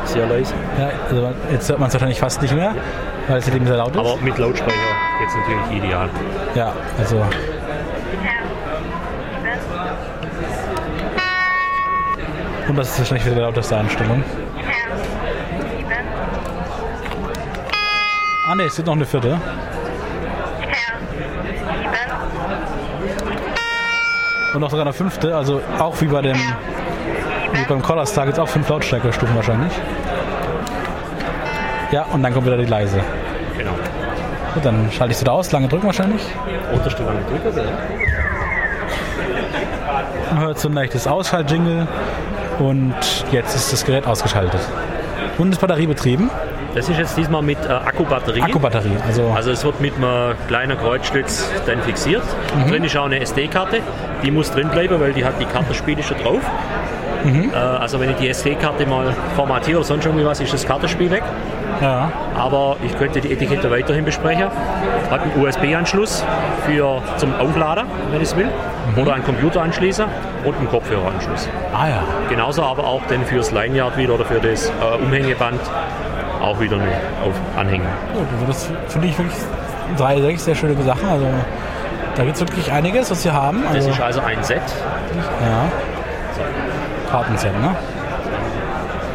Sehr 0.05 0.27
leise. 0.27 0.53
ja 0.79 0.89
also 1.09 1.33
jetzt 1.51 1.69
hört 1.69 1.79
man 1.79 1.87
es 1.87 1.93
wahrscheinlich 1.93 2.19
fast 2.19 2.41
nicht 2.41 2.53
mehr, 2.53 2.73
weil 3.27 3.39
es 3.39 3.47
eben 3.49 3.65
sehr 3.65 3.75
laut 3.77 3.91
ist. 3.91 3.97
Aber 3.99 4.15
mit 4.21 4.37
Lautsprecher 4.37 4.77
jetzt 5.21 5.35
natürlich 5.35 5.83
ideal. 5.83 6.09
ja, 6.55 6.71
also. 6.97 7.21
Und 12.67 12.77
das 12.77 12.89
ist 12.89 12.99
wahrscheinlich 12.99 13.25
wieder 13.25 13.35
die 13.35 13.41
lauteste 13.41 13.77
Einstellung. 13.77 14.23
Ah 18.47 18.53
ne, 18.53 18.63
es 18.63 18.75
gibt 18.75 18.85
noch 18.85 18.95
eine 18.95 19.05
vierte. 19.05 19.39
Und 24.53 24.61
noch 24.61 24.69
sogar 24.69 24.85
eine 24.85 24.93
fünfte, 24.93 25.35
also 25.35 25.61
auch 25.79 25.99
wie 25.99 26.05
bei 26.05 26.21
dem 26.21 26.37
wie 27.53 27.65
beim 27.67 27.81
Collar 27.81 28.05
Star 28.05 28.25
gibt 28.25 28.37
es 28.37 28.43
auch 28.43 28.47
fünf 28.47 28.69
Lautstärkestufen 28.69 29.35
wahrscheinlich. 29.35 29.73
Ja, 31.91 32.03
und 32.03 32.21
dann 32.21 32.33
kommt 32.33 32.45
wieder 32.45 32.57
die 32.57 32.65
leise. 32.65 33.01
Genau. 33.57 33.71
Gut, 34.53 34.63
dann 34.63 34.91
schalte 34.91 35.11
ich 35.11 35.17
sie 35.17 35.25
da 35.25 35.31
aus, 35.31 35.51
lange 35.51 35.67
drücken 35.67 35.87
wahrscheinlich. 35.87 36.21
Unterste 36.73 37.03
lange 37.03 37.21
drücken, 37.21 37.57
ja. 37.57 37.63
Man 40.31 40.43
hört 40.43 40.59
so 40.59 40.69
ein 40.69 40.73
leichtes 40.73 41.07
Ausschaltjingle 41.07 41.87
und 42.59 42.95
jetzt 43.31 43.55
ist 43.55 43.73
das 43.73 43.85
Gerät 43.85 44.05
ausgeschaltet. 44.05 44.61
Und 45.37 45.51
ist 45.51 45.61
batteriebetrieben. 45.61 46.29
Das 46.75 46.89
ist 46.89 46.97
jetzt 46.97 47.17
diesmal 47.17 47.41
mit 47.41 47.57
äh, 47.65 47.69
Akkubatterie. 47.69 48.41
Akkubatterie, 48.41 48.97
also 49.07 49.31
Also 49.33 49.51
es 49.51 49.63
wird 49.63 49.79
mit 49.79 49.95
einem 49.95 50.35
kleinen 50.47 50.77
Kreuzschlitz 50.77 51.49
dann 51.65 51.81
fixiert. 51.81 52.23
Mhm. 52.53 52.69
Drin 52.69 52.83
ist 52.83 52.97
auch 52.97 53.05
eine 53.05 53.21
SD-Karte. 53.21 53.79
Die 54.23 54.29
muss 54.29 54.51
drin 54.51 54.67
bleiben, 54.67 54.99
weil 54.99 55.13
die 55.13 55.23
hat 55.23 55.39
die 55.39 55.45
Kartenspiele 55.45 56.03
schon 56.03 56.17
drauf. 56.17 56.41
Mhm. 57.23 57.51
Äh, 57.53 57.55
also 57.55 57.99
wenn 58.01 58.09
ich 58.09 58.17
die 58.17 58.27
SD-Karte 58.27 58.85
mal 58.85 59.15
formatiere 59.37 59.77
oder 59.77 59.85
sonst 59.85 60.05
irgendwie 60.05 60.25
was, 60.25 60.41
ist 60.41 60.53
das 60.53 60.65
Kartenspiel 60.65 61.09
weg. 61.11 61.23
Ja. 61.81 62.11
Aber 62.37 62.75
ich 62.83 62.97
könnte 62.97 63.21
die 63.21 63.31
Etikette 63.31 63.71
weiterhin 63.71 64.03
besprechen. 64.03 64.47
Hat 65.09 65.21
einen 65.21 65.41
USB-Anschluss 65.41 66.25
für 66.65 67.01
zum 67.15 67.33
Aufladen, 67.39 67.85
wenn 68.11 68.21
ich 68.21 68.29
es 68.29 68.35
will. 68.35 68.49
Oder 68.97 69.13
einen 69.13 69.23
Computer 69.23 69.61
anschließen 69.61 70.05
und 70.43 70.57
einen 70.57 70.69
Kopfhöreranschluss. 70.69 71.49
Ah 71.73 71.87
ja. 71.87 72.03
Genauso 72.29 72.63
aber 72.63 72.85
auch 72.85 73.01
dann 73.07 73.25
fürs 73.25 73.51
Lanyard 73.51 73.97
wieder 73.97 74.13
oder 74.15 74.25
für 74.25 74.39
das 74.39 74.69
äh, 74.69 75.03
Umhängeband 75.03 75.59
auch 76.45 76.59
wieder 76.59 76.77
auf 76.77 77.33
Anhängen. 77.57 77.87
Gut, 78.13 78.25
also 78.33 78.45
das 78.47 78.69
finde 78.91 79.07
ich 79.07 79.17
wirklich 79.17 79.37
drei, 79.97 80.21
sechs 80.21 80.45
sehr 80.45 80.55
schöne 80.55 80.81
Sachen. 80.83 81.07
Also 81.09 81.25
da 82.15 82.23
gibt 82.23 82.35
es 82.35 82.41
wirklich 82.41 82.71
einiges, 82.71 83.11
was 83.11 83.23
wir 83.25 83.33
haben. 83.33 83.61
Das 83.63 83.75
Also, 83.75 83.89
ist 83.89 84.01
also 84.01 84.21
ein 84.21 84.41
Set. 84.43 84.61
ja. 85.41 85.65
Kartenset, 87.11 87.59
ne? 87.61 87.69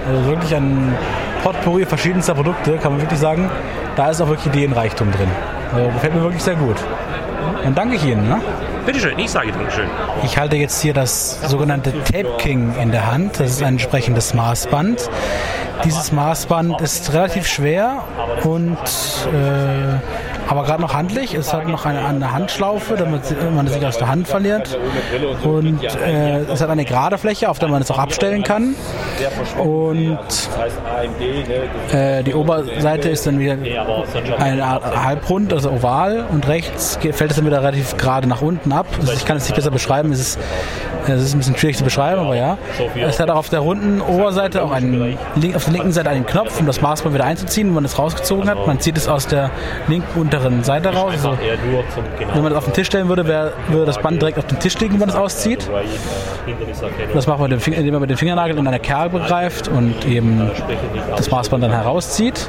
Also 0.09 0.27
wirklich 0.31 0.55
ein 0.55 0.95
Potpourri 1.43 1.85
verschiedenster 1.87 2.35
Produkte, 2.35 2.77
kann 2.79 2.93
man 2.93 3.01
wirklich 3.01 3.19
sagen. 3.21 3.51
Da 3.97 4.09
ist 4.11 4.21
auch 4.21 4.29
wirklich 4.29 4.47
Ideenreichtum 4.55 5.11
drin. 5.13 5.29
Also 5.75 5.89
gefällt 5.91 6.15
mir 6.15 6.23
wirklich 6.23 6.43
sehr 6.43 6.55
gut. 6.55 6.77
Dann 7.65 7.75
danke 7.75 7.97
ich 7.97 8.05
Ihnen. 8.05 8.29
Ne? 8.29 8.41
Bitteschön, 8.91 9.21
ich 9.21 9.31
sage 9.31 9.53
Dankeschön. 9.53 9.89
Ich 10.25 10.37
halte 10.37 10.57
jetzt 10.57 10.83
hier 10.83 10.93
das 10.93 11.41
sogenannte 11.49 11.93
Tape 12.03 12.37
King 12.39 12.75
in 12.83 12.91
der 12.91 13.09
Hand. 13.09 13.39
Das 13.39 13.53
ist 13.53 13.63
ein 13.63 13.75
entsprechendes 13.75 14.35
Maßband. 14.35 15.09
Dieses 15.85 16.11
Maßband 16.11 16.81
ist 16.81 17.13
relativ 17.13 17.47
schwer 17.47 18.03
und 18.43 18.79
äh, 19.33 20.30
aber 20.51 20.65
gerade 20.65 20.83
noch 20.83 20.95
handlich. 20.95 21.35
Es 21.35 21.53
hat 21.53 21.69
noch 21.69 21.87
eine, 21.87 22.05
eine 22.05 22.33
Handschlaufe, 22.33 22.97
damit 22.97 23.23
man 23.55 23.69
es 23.69 23.75
nicht 23.75 23.85
aus 23.85 23.99
der 23.99 24.09
Hand 24.09 24.27
verliert. 24.27 24.77
Und 25.45 25.85
äh, 25.85 26.41
es 26.41 26.61
hat 26.61 26.69
eine 26.71 26.85
gerade 26.85 27.19
Fläche, 27.19 27.49
auf 27.49 27.61
der 27.61 27.69
man 27.69 27.81
es 27.83 27.91
auch 27.91 27.99
abstellen 27.99 28.43
kann. 28.43 28.75
Und 29.59 30.19
äh, 31.93 32.25
die 32.25 32.35
Oberseite 32.35 33.11
ist 33.11 33.29
dann 33.29 33.39
wieder 33.39 33.57
eine 34.39 34.65
Art 34.65 35.05
Halbrund, 35.05 35.53
also 35.53 35.71
oval. 35.71 36.27
Und 36.29 36.49
rechts 36.49 36.99
fällt 37.01 37.31
es 37.31 37.37
dann 37.37 37.47
wieder 37.47 37.63
relativ 37.63 37.97
gerade 37.97 38.27
nach 38.27 38.43
unten 38.43 38.73
ab. 38.73 38.87
Also 39.01 39.13
ich 39.13 39.25
kann 39.25 39.37
es 39.37 39.45
nicht 39.45 39.55
besser 39.55 39.71
beschreiben. 39.71 40.11
Es 40.11 40.19
ist, 40.19 40.39
es 41.09 41.23
ist 41.23 41.35
ein 41.35 41.39
bisschen 41.39 41.57
schwierig 41.57 41.77
zu 41.77 41.85
beschreiben, 41.85 42.21
aber 42.21 42.37
ja. 42.37 42.59
Es 42.97 43.21
hat 43.21 43.31
auch 43.31 43.37
auf 43.37 43.49
der 43.49 43.61
runden 43.61 44.01
Oberseite 44.01 44.63
auch 44.63 44.73
einen, 44.73 45.17
auf 45.55 45.65
der 45.65 45.73
linken 45.73 45.93
Seite 45.93 46.11
einen 46.11 46.27
Knopf, 46.27 46.61
um 46.61 46.67
das 46.67 46.81
Maßband 46.81 47.15
wieder 47.15 47.25
einzuziehen, 47.25 47.69
wenn 47.69 47.75
man 47.75 47.85
es 47.85 47.99
rausgezogen 47.99 48.49
hat. 48.49 48.67
Man 48.67 48.81
zieht 48.81 48.97
es 48.97 49.09
aus 49.09 49.27
der 49.27 49.51
linken 49.89 50.21
unteren 50.21 50.63
Seite 50.65 50.93
raus. 50.93 51.13
Also, 51.13 51.37
genau. 52.19 52.35
wenn 52.35 52.43
man 52.43 52.53
das 52.53 52.59
auf 52.59 52.65
den 52.65 52.75
Tisch 52.75 52.87
stellen 52.87 53.09
würde, 53.09 53.27
wär, 53.27 53.53
würde 53.69 53.87
das 53.87 53.99
Band 53.99 54.21
direkt 54.21 54.39
auf 54.39 54.47
den 54.47 54.59
Tisch 54.59 54.79
liegen, 54.79 54.95
wenn 54.95 55.01
man 55.01 55.09
es 55.11 55.15
auszieht. 55.15 55.69
Hinderniserkennung. 56.47 57.15
Das 57.15 57.27
macht 57.27 57.41
man, 57.41 57.51
indem 57.53 57.93
man 57.93 58.01
mit 58.01 58.11
dem 58.11 58.17
Fingernagel 58.17 58.59
in 58.59 58.67
einer 58.67 58.79
Kerbe 58.79 59.21
greift 59.21 59.69
und 59.69 60.05
eben 60.07 60.51
das 61.17 61.31
Maßband 61.31 61.63
dann 61.63 61.73
herauszieht. 61.73 62.49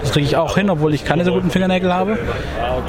Das 0.00 0.12
kriege 0.12 0.26
ich 0.26 0.36
auch 0.36 0.56
hin, 0.56 0.70
obwohl 0.70 0.94
ich 0.94 1.04
keine 1.04 1.24
so 1.24 1.32
guten 1.32 1.50
Fingernägel 1.50 1.92
habe. 1.92 2.18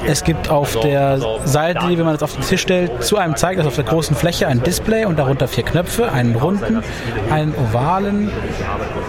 Es 0.05 0.23
gibt 0.23 0.49
auf 0.49 0.79
der 0.79 1.19
Seite, 1.45 1.81
wenn 1.87 2.05
man 2.05 2.15
es 2.15 2.23
auf 2.23 2.33
den 2.33 2.43
Tisch 2.43 2.61
stellt, 2.61 3.03
zu 3.03 3.17
einem 3.17 3.35
zeigt, 3.35 3.59
also 3.59 3.69
auf 3.69 3.75
der 3.75 3.85
großen 3.85 4.15
Fläche 4.15 4.47
ein 4.47 4.61
Display 4.63 4.90
und 4.91 5.17
darunter 5.17 5.47
vier 5.47 5.63
Knöpfe, 5.63 6.11
einen 6.11 6.35
runden, 6.35 6.83
einen 7.29 7.53
ovalen 7.55 8.29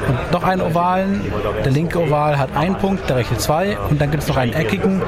und 0.08 0.32
noch 0.32 0.44
einen 0.44 0.62
ovalen. 0.62 1.20
Der 1.64 1.72
linke 1.72 2.00
Oval 2.00 2.38
hat 2.38 2.56
einen 2.56 2.76
Punkt, 2.76 3.08
der 3.08 3.16
rechte 3.16 3.36
zwei 3.36 3.76
und 3.90 4.00
dann 4.00 4.10
gibt 4.10 4.22
es 4.22 4.28
noch 4.28 4.36
einen 4.36 4.52
eckigen, 4.52 5.02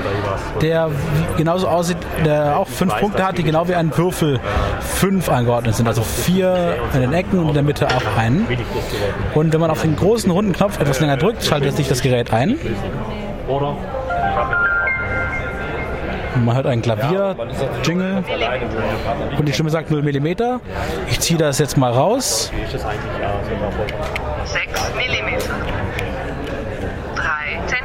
der 0.61 0.91
genauso 1.37 1.69
aussieht, 1.69 1.99
der 2.25 2.59
auch 2.59 2.69
fünf 2.69 2.97
Punkte 2.99 3.27
hat, 3.27 3.39
die 3.39 3.45
genau 3.45 3.69
wie 3.69 3.75
ein 3.75 3.97
Würfel 3.97 4.41
fünf 4.81 5.29
angeordnet 5.29 5.77
sind. 5.77 5.87
Also 5.87 6.03
vier 6.03 6.77
in 6.93 7.01
den 7.01 7.13
Ecken 7.13 7.39
und 7.39 7.49
in 7.49 7.55
der 7.55 7.63
Mitte 7.63 7.87
auch 7.87 8.19
einen. 8.19 8.47
Und 9.35 9.53
wenn 9.53 9.61
man 9.61 9.71
auf 9.71 9.83
den 9.83 9.97
großen 9.97 10.31
runden 10.31 10.53
Knopf 10.53 10.81
etwas 10.81 11.01
länger 11.01 11.17
drückt, 11.17 11.45
schaltet 11.45 11.77
sich 11.77 11.89
das 11.89 12.03
Gerät 12.03 12.33
ein. 12.33 12.59
Oder? 13.49 13.77
Und 16.35 16.45
Man 16.45 16.57
hört 16.57 16.67
einen 16.67 16.83
Klavier-Jingle 16.83 18.25
und 19.39 19.47
die 19.47 19.53
Stimme 19.53 19.71
sagt 19.71 19.91
0 19.91 20.03
mm. 20.03 20.27
Ich 21.09 21.21
ziehe 21.21 21.39
das 21.39 21.59
jetzt 21.59 21.77
mal 21.77 21.93
raus. 21.93 22.51
Ist 22.65 22.75
das 22.75 22.85
eigentlich 22.85 23.03
ja 23.21 23.33
sogar 23.49 23.73
voll. 23.73 23.87
6 24.45 24.67
mm. 24.95 25.29
3 27.15 27.25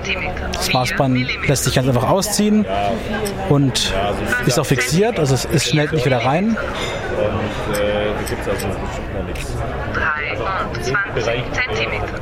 cm. 0.03 0.23
Das 0.51 0.73
Maßband 0.73 1.47
lässt 1.47 1.63
sich 1.65 1.75
ganz 1.75 1.87
einfach 1.87 2.09
ausziehen 2.09 2.65
und 3.49 3.93
ist 4.45 4.59
auch 4.59 4.65
fixiert, 4.65 5.19
also 5.19 5.35
es, 5.35 5.45
es 5.45 5.65
schnellt 5.67 5.93
nicht 5.93 6.05
wieder 6.05 6.25
rein. 6.25 6.57
23 9.93 10.93
cm. 10.93 11.91
5 12.01 12.19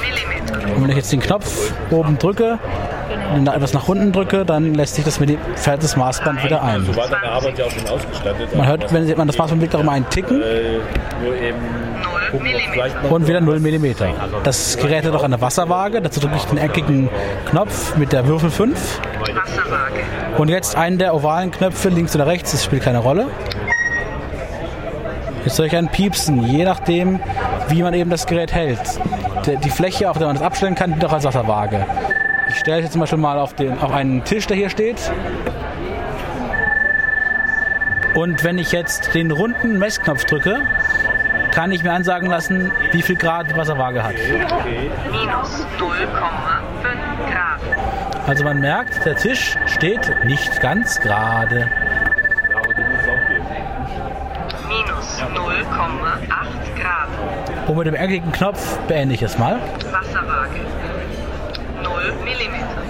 mm. 0.00 0.76
Und 0.76 0.82
wenn 0.82 0.90
ich 0.90 0.96
jetzt 0.96 1.12
den 1.12 1.20
Knopf 1.20 1.72
oben 1.90 2.18
drücke 2.18 2.52
und 2.52 2.93
etwas 3.34 3.72
nach 3.72 3.88
unten 3.88 4.12
drücke, 4.12 4.44
dann 4.44 4.74
lässt 4.74 4.94
sich 4.94 5.04
das, 5.04 5.20
mit 5.20 5.28
dem, 5.28 5.38
fährt 5.56 5.82
das 5.82 5.96
Maßband 5.96 6.44
wieder 6.44 6.62
ein. 6.62 6.84
So 6.84 6.96
war 6.96 7.08
deine 7.08 7.28
Arbeit 7.28 7.58
ja 7.58 7.66
auch 7.66 7.70
schon 7.70 7.88
ausgestattet. 7.88 8.54
Man 8.56 8.66
hört, 8.66 8.92
wenn 8.92 9.16
man 9.16 9.26
das 9.26 9.38
Maßband 9.38 9.60
blickt, 9.60 9.74
auch 9.74 9.80
immer 9.80 9.92
ein 9.92 10.08
Ticken 10.10 10.40
noch 10.40 13.10
und 13.10 13.28
wieder 13.28 13.40
0 13.40 13.60
mm. 13.60 13.94
Das 14.42 14.76
Gerät 14.76 15.04
hat 15.04 15.14
auch 15.14 15.22
eine 15.22 15.40
Wasserwaage, 15.40 16.00
dazu 16.00 16.20
drücke 16.20 16.36
ich 16.36 16.44
den 16.44 16.58
eckigen 16.58 17.08
Knopf 17.50 17.96
mit 17.96 18.12
der 18.12 18.26
Würfel 18.26 18.50
5. 18.50 19.00
Wasserwaage. 19.20 20.38
Und 20.38 20.48
jetzt 20.48 20.76
einen 20.76 20.98
der 20.98 21.14
ovalen 21.14 21.50
Knöpfe, 21.50 21.88
links 21.88 22.14
oder 22.14 22.26
rechts, 22.26 22.52
das 22.52 22.64
spielt 22.64 22.82
keine 22.82 22.98
Rolle. 22.98 23.26
Jetzt 25.44 25.56
soll 25.56 25.66
ich 25.66 25.76
ein 25.76 25.88
Piepsen, 25.88 26.46
je 26.46 26.64
nachdem, 26.64 27.20
wie 27.68 27.82
man 27.82 27.92
eben 27.92 28.10
das 28.10 28.26
Gerät 28.26 28.54
hält. 28.54 28.80
Die, 29.44 29.56
die 29.58 29.70
Fläche, 29.70 30.10
auf 30.10 30.16
der 30.16 30.26
man 30.26 30.36
das 30.36 30.44
abstellen 30.44 30.74
kann, 30.74 30.92
dient 30.92 31.04
auch 31.04 31.12
als 31.12 31.24
Wasserwaage. 31.24 31.86
Ich 32.64 32.66
stelle 32.66 32.80
jetzt 32.80 32.92
zum 32.92 33.02
Beispiel 33.02 33.18
mal 33.18 33.38
auf, 33.38 33.52
den, 33.52 33.78
auf 33.78 33.92
einen 33.92 34.24
Tisch, 34.24 34.46
der 34.46 34.56
hier 34.56 34.70
steht. 34.70 34.96
Und 38.14 38.42
wenn 38.42 38.56
ich 38.56 38.72
jetzt 38.72 39.14
den 39.14 39.30
runden 39.32 39.78
Messknopf 39.78 40.24
drücke, 40.24 40.62
kann 41.50 41.72
ich 41.72 41.82
mir 41.82 41.92
ansagen 41.92 42.26
lassen, 42.26 42.72
wie 42.92 43.02
viel 43.02 43.16
Grad 43.16 43.50
die 43.50 43.56
Wasserwaage 43.58 44.02
hat. 44.02 44.14
Minus 44.14 45.66
0,5 45.78 46.10
Grad. 47.30 47.60
Also 48.26 48.44
man 48.44 48.60
merkt, 48.60 49.04
der 49.04 49.16
Tisch 49.16 49.58
steht 49.66 50.24
nicht 50.24 50.62
ganz 50.62 50.98
gerade. 51.02 51.70
Minus 54.66 55.20
0,8 55.20 56.80
Grad. 56.80 57.68
Und 57.68 57.76
mit 57.76 57.86
dem 57.88 57.94
eckigen 57.94 58.32
Knopf 58.32 58.78
beende 58.88 59.14
ich 59.14 59.20
es 59.20 59.36
mal 59.36 59.60
Wasserwaage. 59.92 60.60
0 61.84 62.12
Millimeter. 62.24 62.82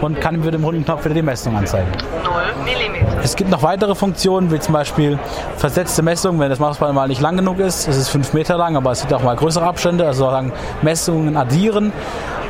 Und 0.00 0.20
kann 0.20 0.40
mit 0.40 0.54
dem 0.54 0.64
runden 0.64 0.84
Knopf 0.84 1.04
wieder 1.04 1.14
die 1.14 1.22
Messung 1.22 1.56
anzeigen. 1.56 1.88
0 2.24 2.32
Millimeter. 2.64 3.18
Es 3.22 3.36
gibt 3.36 3.50
noch 3.50 3.62
weitere 3.62 3.94
Funktionen, 3.94 4.50
wie 4.50 4.58
zum 4.58 4.74
Beispiel 4.74 5.18
versetzte 5.56 6.02
Messungen, 6.02 6.40
wenn 6.40 6.50
das 6.50 6.58
Mausband 6.58 6.94
mal 6.94 7.08
nicht 7.08 7.20
lang 7.20 7.36
genug 7.36 7.58
ist. 7.58 7.88
Es 7.88 7.96
ist 7.96 8.08
5 8.08 8.32
Meter 8.32 8.56
lang, 8.56 8.76
aber 8.76 8.92
es 8.92 9.00
gibt 9.00 9.12
auch 9.12 9.22
mal 9.22 9.36
größere 9.36 9.64
Abstände, 9.64 10.06
also 10.06 10.24
sozusagen 10.24 10.52
Messungen 10.82 11.36
addieren. 11.36 11.92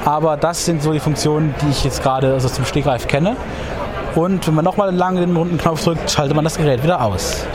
Aber 0.05 0.37
das 0.37 0.65
sind 0.65 0.83
so 0.83 0.93
die 0.93 1.01
Funktionen, 1.01 1.55
die 1.63 1.71
ich 1.71 1.85
jetzt 1.85 2.03
gerade 2.03 2.33
also 2.33 2.49
zum 2.49 2.65
Stegreif 2.65 3.09
kenne. 3.09 3.37
Und 4.15 4.47
wenn 4.47 4.55
man 4.55 4.65
nochmal 4.65 4.95
lang 4.95 5.17
den 5.17 5.37
runden 5.37 5.59
Knopf 5.59 5.85
drückt, 5.85 6.11
schaltet 6.11 6.35
man 6.35 6.45
das 6.45 6.57
Gerät 6.57 6.83
wieder 6.83 7.03
aus. 7.03 7.47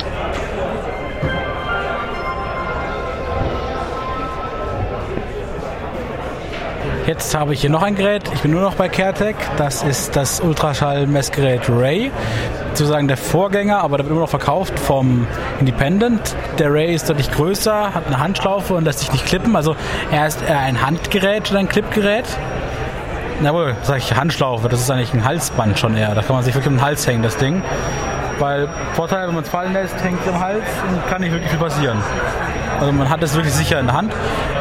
Jetzt 7.05 7.35
habe 7.35 7.53
ich 7.53 7.59
hier 7.59 7.69
noch 7.69 7.83
ein 7.83 7.95
Gerät. 7.95 8.23
Ich 8.33 8.41
bin 8.43 8.51
nur 8.51 8.61
noch 8.61 8.75
bei 8.75 8.87
CareTech. 8.87 9.35
Das 9.57 9.83
ist 9.83 10.15
das 10.15 10.39
Ultraschallmessgerät 10.39 11.69
Ray. 11.69 12.11
Sozusagen 12.69 13.09
der 13.09 13.17
Vorgänger, 13.17 13.79
aber 13.79 13.97
der 13.97 14.05
wird 14.05 14.11
immer 14.11 14.21
noch 14.21 14.29
verkauft 14.29 14.79
vom 14.79 15.27
Independent. 15.59 16.33
Der 16.59 16.71
Ray 16.71 16.95
ist 16.95 17.09
deutlich 17.09 17.29
größer, 17.29 17.93
hat 17.93 18.07
eine 18.07 18.19
Handschlaufe 18.19 18.73
und 18.75 18.85
lässt 18.85 18.99
sich 18.99 19.11
nicht 19.11 19.25
klippen. 19.25 19.57
Also 19.57 19.75
er 20.13 20.27
ist 20.27 20.41
eher 20.47 20.59
ein 20.59 20.81
Handgerät 20.81 21.51
oder 21.51 21.59
ein 21.59 21.67
Clipgerät. 21.67 22.25
Jawohl, 23.43 23.75
sage 23.81 23.99
ich 23.99 24.15
Handschlaufe. 24.15 24.69
Das 24.69 24.79
ist 24.79 24.89
eigentlich 24.89 25.13
ein 25.13 25.25
Halsband 25.25 25.77
schon 25.77 25.97
eher. 25.97 26.15
Da 26.15 26.21
kann 26.21 26.37
man 26.37 26.45
sich 26.45 26.55
wirklich 26.55 26.69
um 26.69 26.77
den 26.77 26.85
Hals 26.85 27.05
hängen, 27.05 27.21
das 27.21 27.35
Ding. 27.35 27.61
Weil 28.39 28.69
Vorteil, 28.93 29.27
wenn 29.27 29.35
man 29.35 29.43
es 29.43 29.49
fallen 29.49 29.73
lässt, 29.73 30.01
hängt 30.01 30.21
es 30.21 30.27
am 30.29 30.39
Hals 30.39 30.63
und 30.89 31.05
kann 31.09 31.19
nicht 31.19 31.33
wirklich 31.33 31.49
viel 31.49 31.59
passieren. 31.59 31.97
Also 32.79 32.91
man 32.91 33.09
hat 33.09 33.23
es 33.23 33.35
wirklich 33.35 33.53
sicher 33.53 33.79
in 33.79 33.87
der 33.87 33.95
Hand. 33.95 34.13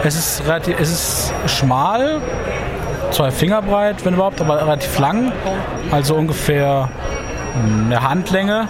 Es 0.04 0.14
ist 0.14 0.46
relativ, 0.46 0.78
es 0.80 0.90
ist 0.90 1.34
schmal, 1.46 2.20
zwei 3.10 3.30
Finger 3.30 3.62
breit, 3.62 4.04
wenn 4.04 4.14
überhaupt, 4.14 4.40
aber 4.40 4.62
relativ 4.62 4.98
lang. 4.98 5.32
Also 5.90 6.14
ungefähr 6.14 6.88
eine 7.54 8.02
Handlänge. 8.02 8.68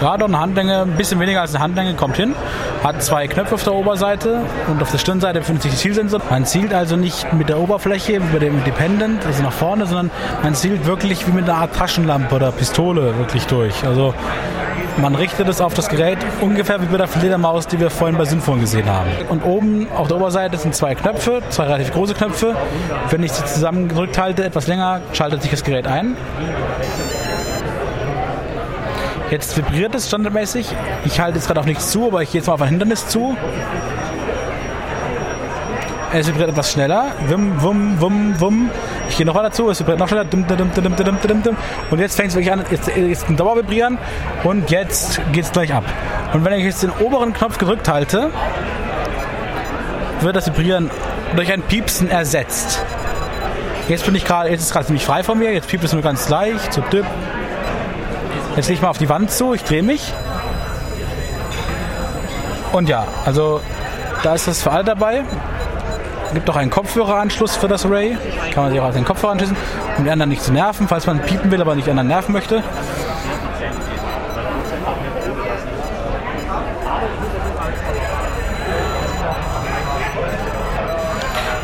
Doch 0.00 0.14
eine 0.14 0.40
Handlänge, 0.40 0.82
ein 0.82 0.96
bisschen 0.96 1.20
weniger 1.20 1.42
als 1.42 1.54
eine 1.54 1.62
Handlänge, 1.62 1.94
kommt 1.94 2.16
hin. 2.16 2.34
Hat 2.82 3.02
zwei 3.02 3.26
Knöpfe 3.26 3.54
auf 3.54 3.64
der 3.64 3.74
Oberseite 3.74 4.40
und 4.68 4.80
auf 4.80 4.90
der 4.90 4.98
Stirnseite 4.98 5.40
befindet 5.40 5.62
sich 5.64 5.72
der 5.72 5.80
Zielsensor. 5.80 6.20
Man 6.30 6.46
zielt 6.46 6.72
also 6.72 6.96
nicht 6.96 7.30
mit 7.34 7.50
der 7.50 7.58
Oberfläche, 7.58 8.14
wie 8.14 8.32
bei 8.32 8.38
dem 8.38 8.58
Independent, 8.58 9.26
also 9.26 9.42
nach 9.42 9.52
vorne, 9.52 9.84
sondern 9.86 10.10
man 10.42 10.54
zielt 10.54 10.86
wirklich 10.86 11.26
wie 11.26 11.32
mit 11.32 11.48
einer 11.48 11.58
Art 11.58 11.76
Taschenlampe 11.76 12.34
oder 12.34 12.50
Pistole 12.50 13.18
wirklich 13.18 13.46
durch. 13.46 13.84
Also 13.84 14.14
man 15.00 15.14
richtet 15.14 15.48
es 15.48 15.60
auf 15.60 15.74
das 15.74 15.88
Gerät 15.88 16.18
ungefähr 16.40 16.80
wie 16.82 16.86
bei 16.86 16.98
der 16.98 17.08
Fledermaus, 17.08 17.66
die 17.66 17.80
wir 17.80 17.90
vorhin 17.90 18.18
bei 18.18 18.24
Synfon 18.24 18.60
gesehen 18.60 18.88
haben. 18.88 19.08
Und 19.28 19.44
oben 19.44 19.88
auf 19.96 20.08
der 20.08 20.18
Oberseite 20.18 20.58
sind 20.58 20.74
zwei 20.74 20.94
Knöpfe, 20.94 21.42
zwei 21.50 21.64
relativ 21.64 21.92
große 21.92 22.14
Knöpfe. 22.14 22.54
Wenn 23.08 23.22
ich 23.22 23.32
sie 23.32 23.44
zusammengedrückt 23.44 24.18
halte, 24.18 24.44
etwas 24.44 24.66
länger, 24.66 25.00
schaltet 25.12 25.42
sich 25.42 25.50
das 25.50 25.64
Gerät 25.64 25.86
ein. 25.86 26.16
Jetzt 29.30 29.56
vibriert 29.56 29.94
es 29.94 30.08
standardmäßig. 30.08 30.66
Ich 31.04 31.20
halte 31.20 31.38
jetzt 31.38 31.46
gerade 31.46 31.60
auf 31.60 31.66
nichts 31.66 31.90
zu, 31.90 32.08
aber 32.08 32.22
ich 32.22 32.32
gehe 32.32 32.40
jetzt 32.40 32.48
mal 32.48 32.54
auf 32.54 32.62
ein 32.62 32.68
Hindernis 32.68 33.06
zu. 33.06 33.36
Es 36.12 36.26
vibriert 36.26 36.50
etwas 36.50 36.72
schneller. 36.72 37.12
Wum, 37.28 37.62
wum, 37.62 38.00
wum, 38.00 38.40
wum. 38.40 38.70
Ich 39.10 39.16
gehe 39.16 39.26
noch 39.26 39.34
weiter 39.34 39.50
zu. 39.50 39.68
Es 39.68 39.80
vibriert 39.80 39.98
noch 39.98 40.08
schneller. 40.08 40.24
Und 41.90 41.98
jetzt 41.98 42.16
fängt 42.16 42.30
es 42.30 42.34
wirklich 42.36 42.52
an. 42.52 42.64
Jetzt 42.70 42.88
ist 42.88 43.28
ein 43.28 43.36
Dauervibrieren. 43.36 43.98
Und 44.44 44.70
jetzt 44.70 45.20
geht 45.32 45.44
es 45.44 45.52
gleich 45.52 45.74
ab. 45.74 45.84
Und 46.32 46.44
wenn 46.44 46.52
ich 46.54 46.64
jetzt 46.64 46.82
den 46.82 46.90
oberen 46.90 47.32
Knopf 47.32 47.58
gedrückt 47.58 47.88
halte, 47.88 48.30
wird 50.20 50.36
das 50.36 50.46
Vibrieren 50.46 50.90
durch 51.34 51.52
ein 51.52 51.62
Piepsen 51.62 52.08
ersetzt. 52.08 52.82
Jetzt 53.88 54.06
bin 54.06 54.14
ich 54.14 54.24
gerade, 54.24 54.48
jetzt 54.48 54.62
ist 54.62 54.72
gerade 54.72 54.86
ziemlich 54.86 55.04
frei 55.04 55.24
von 55.24 55.38
mir. 55.38 55.52
Jetzt 55.52 55.68
piept 55.68 55.82
es 55.82 55.92
nur 55.92 56.02
ganz 56.02 56.28
leicht. 56.28 56.72
So 56.72 56.80
düpp. 56.80 57.06
Jetzt 58.54 58.68
lege 58.68 58.76
ich 58.76 58.82
mal 58.82 58.90
auf 58.90 58.98
die 58.98 59.08
Wand 59.08 59.30
zu, 59.32 59.54
ich 59.54 59.64
drehe 59.64 59.82
mich. 59.82 60.12
Und 62.72 62.88
ja, 62.88 63.06
also 63.24 63.60
da 64.22 64.34
ist 64.34 64.46
das 64.46 64.62
für 64.62 64.70
alle 64.70 64.84
dabei. 64.84 65.24
Es 66.30 66.34
gibt 66.34 66.48
auch 66.48 66.54
einen 66.54 66.70
Kopfhöreranschluss 66.70 67.56
für 67.56 67.66
das 67.66 67.90
Ray. 67.90 68.16
Kann 68.54 68.62
man 68.62 68.70
sich 68.70 68.80
auch 68.80 68.84
auf 68.84 68.94
den 68.94 69.04
Kopfhörer 69.04 69.32
anschließen, 69.32 69.56
um 69.98 70.04
die 70.04 70.10
anderen 70.10 70.30
nicht 70.30 70.44
zu 70.44 70.52
nerven, 70.52 70.86
falls 70.86 71.04
man 71.04 71.18
piepen 71.18 71.50
will, 71.50 71.60
aber 71.60 71.74
nicht 71.74 71.88
anderen 71.88 72.06
nerven 72.06 72.32
möchte. 72.32 72.62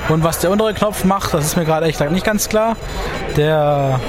Und 0.08 0.24
was 0.24 0.40
der 0.40 0.50
untere 0.50 0.74
Knopf 0.74 1.04
macht, 1.04 1.32
das 1.32 1.44
ist 1.44 1.56
mir 1.56 1.64
gerade 1.64 1.86
echt 1.86 2.00
nicht 2.10 2.26
ganz 2.26 2.48
klar. 2.48 2.74
Der 3.36 4.00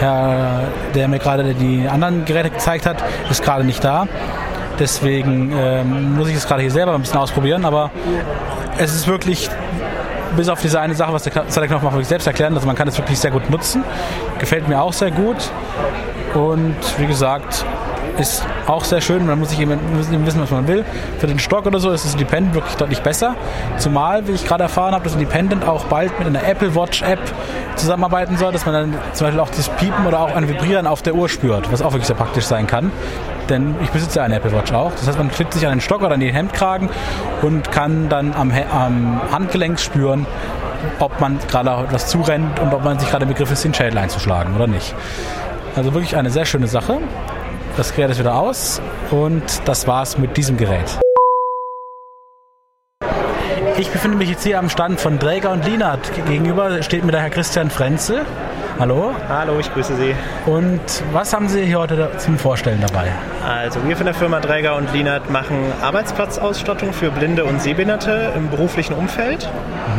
Herr, 0.00 0.62
der 0.96 1.06
mir 1.06 1.20
gerade 1.20 1.54
die 1.54 1.86
anderen 1.88 2.24
Geräte 2.24 2.50
gezeigt 2.50 2.86
hat, 2.86 2.96
ist 3.30 3.44
gerade 3.44 3.62
nicht 3.62 3.84
da. 3.84 4.08
Deswegen 4.80 5.52
ähm, 5.56 6.16
muss 6.16 6.28
ich 6.28 6.34
es 6.34 6.48
gerade 6.48 6.62
hier 6.62 6.72
selber 6.72 6.94
ein 6.94 7.02
bisschen 7.02 7.18
ausprobieren. 7.18 7.64
Aber 7.64 7.92
es 8.80 8.94
ist 8.94 9.06
wirklich, 9.06 9.50
bis 10.36 10.48
auf 10.48 10.60
diese 10.60 10.80
eine 10.80 10.94
Sache, 10.94 11.12
was 11.12 11.24
der 11.24 11.32
Knopf 11.32 11.82
macht, 11.82 11.92
wirklich 11.92 12.08
selbst 12.08 12.26
erklären. 12.26 12.54
Also 12.54 12.66
man 12.66 12.76
kann 12.76 12.88
es 12.88 12.96
wirklich 12.96 13.18
sehr 13.18 13.30
gut 13.30 13.50
nutzen. 13.50 13.84
Gefällt 14.38 14.68
mir 14.68 14.80
auch 14.80 14.94
sehr 14.94 15.10
gut. 15.10 15.36
Und 16.34 16.76
wie 16.96 17.06
gesagt, 17.06 17.64
ist 18.18 18.44
auch 18.66 18.84
sehr 18.84 19.02
schön. 19.02 19.26
Man 19.26 19.38
muss 19.38 19.50
sich 19.50 19.60
eben, 19.60 19.78
wissen, 19.98 20.40
was 20.40 20.50
man 20.50 20.66
will. 20.66 20.84
Für 21.18 21.26
den 21.26 21.38
Stock 21.38 21.66
oder 21.66 21.78
so 21.78 21.90
ist 21.90 22.06
das 22.06 22.14
Independent 22.14 22.54
wirklich 22.54 22.74
deutlich 22.76 23.02
besser. 23.02 23.36
Zumal, 23.76 24.26
wie 24.26 24.32
ich 24.32 24.46
gerade 24.46 24.62
erfahren 24.62 24.94
habe, 24.94 25.04
dass 25.04 25.12
Independent 25.12 25.66
auch 25.68 25.84
bald 25.84 26.18
mit 26.18 26.28
einer 26.28 26.46
Apple 26.46 26.74
Watch 26.74 27.02
App 27.02 27.20
zusammenarbeiten 27.76 28.38
soll, 28.38 28.52
dass 28.52 28.64
man 28.64 28.74
dann 28.74 28.94
zum 29.12 29.26
Beispiel 29.26 29.40
auch 29.40 29.50
das 29.50 29.68
Piepen 29.68 30.06
oder 30.06 30.20
auch 30.20 30.34
ein 30.34 30.48
Vibrieren 30.48 30.86
auf 30.86 31.02
der 31.02 31.14
Uhr 31.14 31.28
spürt, 31.28 31.70
was 31.70 31.82
auch 31.82 31.92
wirklich 31.92 32.06
sehr 32.06 32.16
praktisch 32.16 32.44
sein 32.44 32.66
kann. 32.66 32.92
Denn 33.50 33.74
ich 33.82 33.90
besitze 33.90 34.22
eine 34.22 34.36
Apple 34.36 34.52
Watch 34.52 34.72
auch. 34.72 34.92
Das 34.92 35.08
heißt, 35.08 35.18
man 35.18 35.30
klippt 35.30 35.52
sich 35.54 35.66
an 35.66 35.72
den 35.72 35.80
Stock 35.80 36.02
oder 36.02 36.14
an 36.14 36.20
den 36.20 36.32
Hemdkragen 36.32 36.88
und 37.42 37.70
kann 37.72 38.08
dann 38.08 38.32
am, 38.32 38.52
am 38.72 39.20
Handgelenk 39.32 39.80
spüren, 39.80 40.26
ob 41.00 41.20
man 41.20 41.38
gerade 41.48 41.70
etwas 41.84 42.06
zurennt 42.06 42.60
und 42.60 42.72
ob 42.72 42.84
man 42.84 42.98
sich 42.98 43.10
gerade 43.10 43.24
im 43.24 43.28
Begriff 43.28 43.50
ist, 43.50 43.64
den 43.64 43.74
Schädel 43.74 43.98
einzuschlagen 43.98 44.54
oder 44.54 44.68
nicht. 44.68 44.94
Also 45.76 45.92
wirklich 45.92 46.16
eine 46.16 46.30
sehr 46.30 46.46
schöne 46.46 46.68
Sache. 46.68 46.98
Das 47.76 47.94
Gerät 47.94 48.10
ist 48.10 48.18
wieder 48.18 48.36
aus 48.36 48.80
und 49.10 49.42
das 49.64 49.86
war's 49.86 50.16
mit 50.16 50.36
diesem 50.36 50.56
Gerät. 50.56 50.98
Ich 53.78 53.88
befinde 53.88 54.18
mich 54.18 54.28
jetzt 54.28 54.44
hier 54.44 54.58
am 54.58 54.68
Stand 54.68 55.00
von 55.00 55.18
Dräger 55.18 55.50
und 55.50 55.64
Lienert. 55.64 56.12
Gegenüber 56.26 56.82
steht 56.82 57.04
mir 57.04 57.12
der 57.12 57.22
Herr 57.22 57.30
Christian 57.30 57.70
Frenzel. 57.70 58.26
Hallo. 58.80 59.14
Hallo, 59.28 59.60
ich 59.60 59.70
grüße 59.74 59.94
Sie. 59.96 60.14
Und 60.46 60.80
was 61.12 61.34
haben 61.34 61.48
Sie 61.48 61.66
hier 61.66 61.80
heute 61.80 62.12
zum 62.16 62.38
Vorstellen 62.38 62.80
dabei? 62.80 63.12
Also 63.46 63.78
wir 63.86 63.94
von 63.94 64.06
der 64.06 64.14
Firma 64.14 64.40
Dräger 64.40 64.74
und 64.76 64.90
Lienert 64.94 65.28
machen 65.28 65.70
Arbeitsplatzausstattung 65.82 66.94
für 66.94 67.10
Blinde 67.10 67.44
und 67.44 67.60
Sehbehinderte 67.60 68.32
im 68.34 68.48
beruflichen 68.48 68.94
Umfeld. 68.94 69.50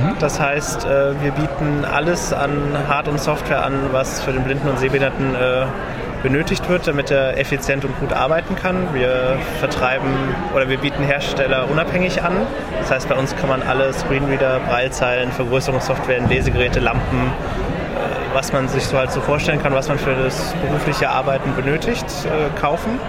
Mhm. 0.04 0.16
Das 0.18 0.40
heißt, 0.40 0.86
äh, 0.86 1.14
wir 1.22 1.32
bieten 1.34 1.86
alles 1.86 2.34
an 2.34 2.76
Hard- 2.90 3.08
und 3.08 3.20
Software 3.20 3.64
an, 3.64 3.74
was 3.92 4.24
für 4.24 4.32
den 4.32 4.44
Blinden 4.44 4.68
und 4.68 4.80
Sehbehinderten 4.80 5.36
äh, 5.36 5.66
benötigt 6.24 6.68
wird, 6.68 6.88
damit 6.88 7.12
er 7.12 7.38
effizient 7.38 7.86
und 7.86 8.00
gut 8.00 8.14
arbeiten 8.14 8.56
kann. 8.56 8.96
Wir 8.96 9.38
vertreiben 9.60 10.10
oder 10.56 10.70
wir 10.70 10.80
bieten 10.80 11.04
Hersteller 11.04 11.70
unabhängig 11.70 12.24
an. 12.24 12.34
Das 12.80 12.90
heißt, 12.90 13.10
bei 13.10 13.16
uns 13.16 13.36
kann 13.36 13.50
man 13.50 13.62
alle 13.62 13.94
Screenreader, 13.94 14.60
Braillezeilen, 14.68 15.32
Vergrößerungssoftware, 15.32 16.22
Lesegeräte, 16.28 16.80
Lampen, 16.80 17.32
was 18.34 18.54
man 18.54 18.68
sich 18.68 18.86
so 18.86 18.98
halt 18.98 19.12
so 19.12 19.22
vorstellen 19.22 19.62
kann, 19.62 19.74
was 19.74 19.88
man 19.88 20.00
für 20.00 20.16
das 20.16 20.54
berufliche 20.62 21.10
Arbeiten 21.10 21.54
benötigt, 21.56 22.06
äh, 22.26 22.60
kaufen. 22.60 23.00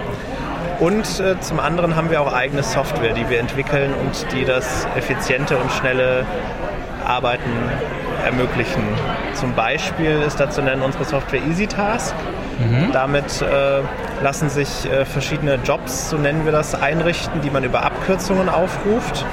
Und 0.79 1.19
äh, 1.19 1.39
zum 1.39 1.59
anderen 1.59 1.95
haben 1.95 2.09
wir 2.09 2.21
auch 2.21 2.33
eigene 2.33 2.63
Software, 2.63 3.13
die 3.13 3.29
wir 3.29 3.39
entwickeln 3.39 3.93
und 3.93 4.31
die 4.33 4.43
das 4.43 4.87
effiziente 4.97 5.57
und 5.57 5.71
schnelle 5.71 6.25
Arbeiten 7.05 7.51
ermöglichen. 8.25 8.83
Zum 9.33 9.53
Beispiel 9.53 10.21
ist 10.25 10.39
da 10.39 10.49
zu 10.49 10.61
nennen 10.61 10.81
unsere 10.81 11.05
Software 11.05 11.41
EasyTask. 11.41 12.15
Mhm. 12.59 12.91
Damit 12.91 13.41
äh, 13.41 13.81
lassen 14.23 14.49
sich 14.49 14.89
äh, 14.89 15.05
verschiedene 15.05 15.59
Jobs, 15.63 16.09
so 16.09 16.17
nennen 16.17 16.45
wir 16.45 16.51
das, 16.51 16.75
einrichten, 16.75 17.41
die 17.41 17.49
man 17.49 17.63
über 17.63 17.83
Abkürzungen 17.83 18.49
aufruft. 18.49 19.25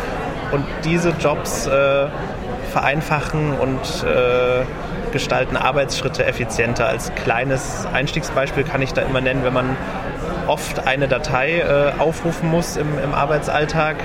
Und 0.52 0.64
diese 0.84 1.10
Jobs 1.20 1.66
äh, 1.66 2.06
vereinfachen 2.72 3.58
und 3.58 4.04
äh, 4.04 4.64
gestalten 5.12 5.56
Arbeitsschritte 5.56 6.24
effizienter. 6.24 6.86
Als 6.86 7.14
kleines 7.14 7.86
Einstiegsbeispiel 7.92 8.64
kann 8.64 8.82
ich 8.82 8.92
da 8.92 9.02
immer 9.02 9.20
nennen, 9.20 9.44
wenn 9.44 9.52
man 9.52 9.76
oft 10.46 10.86
eine 10.86 11.08
Datei 11.08 11.60
äh, 11.60 12.00
aufrufen 12.00 12.50
muss 12.50 12.76
im, 12.76 12.98
im 13.02 13.14
Arbeitsalltag, 13.14 13.96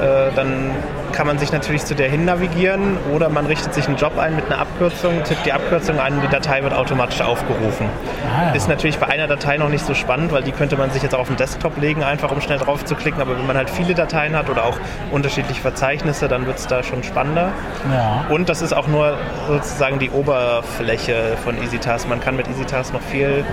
äh, 0.00 0.34
dann 0.34 0.72
kann 1.12 1.26
man 1.26 1.38
sich 1.38 1.52
natürlich 1.52 1.84
zu 1.84 1.94
der 1.94 2.08
hin 2.08 2.24
navigieren 2.24 2.98
oder 3.14 3.28
man 3.28 3.46
richtet 3.46 3.74
sich 3.74 3.86
einen 3.86 3.96
Job 3.96 4.18
ein 4.18 4.36
mit 4.36 4.46
einer 4.46 4.58
Abkürzung, 4.58 5.22
tippt 5.24 5.46
die 5.46 5.52
Abkürzung 5.52 5.98
ein 5.98 6.14
und 6.14 6.22
die 6.22 6.28
Datei 6.28 6.62
wird 6.62 6.72
automatisch 6.72 7.20
aufgerufen. 7.20 7.88
Ah, 8.24 8.46
ja. 8.46 8.52
Ist 8.52 8.68
natürlich 8.68 8.98
bei 8.98 9.06
einer 9.06 9.26
Datei 9.26 9.56
noch 9.56 9.68
nicht 9.68 9.84
so 9.84 9.94
spannend, 9.94 10.32
weil 10.32 10.42
die 10.42 10.52
könnte 10.52 10.76
man 10.76 10.90
sich 10.90 11.02
jetzt 11.02 11.14
auch 11.14 11.20
auf 11.20 11.28
den 11.28 11.36
Desktop 11.36 11.78
legen, 11.78 12.02
einfach 12.02 12.30
um 12.30 12.40
schnell 12.40 12.58
drauf 12.58 12.84
zu 12.84 12.94
klicken. 12.94 13.20
Aber 13.20 13.36
wenn 13.36 13.46
man 13.46 13.56
halt 13.56 13.70
viele 13.70 13.94
Dateien 13.94 14.36
hat 14.36 14.48
oder 14.50 14.64
auch 14.64 14.78
unterschiedliche 15.10 15.60
Verzeichnisse, 15.60 16.28
dann 16.28 16.46
wird 16.46 16.58
es 16.58 16.66
da 16.66 16.82
schon 16.82 17.02
spannender. 17.02 17.50
Ja. 17.92 18.24
Und 18.28 18.48
das 18.48 18.62
ist 18.62 18.72
auch 18.72 18.86
nur 18.86 19.16
sozusagen 19.48 19.98
die 19.98 20.10
Oberfläche 20.10 21.36
von 21.44 21.60
EasyTask. 21.62 22.08
Man 22.08 22.20
kann 22.20 22.36
mit 22.36 22.48
EasyTask 22.48 22.92
noch 22.92 23.02
viel 23.02 23.44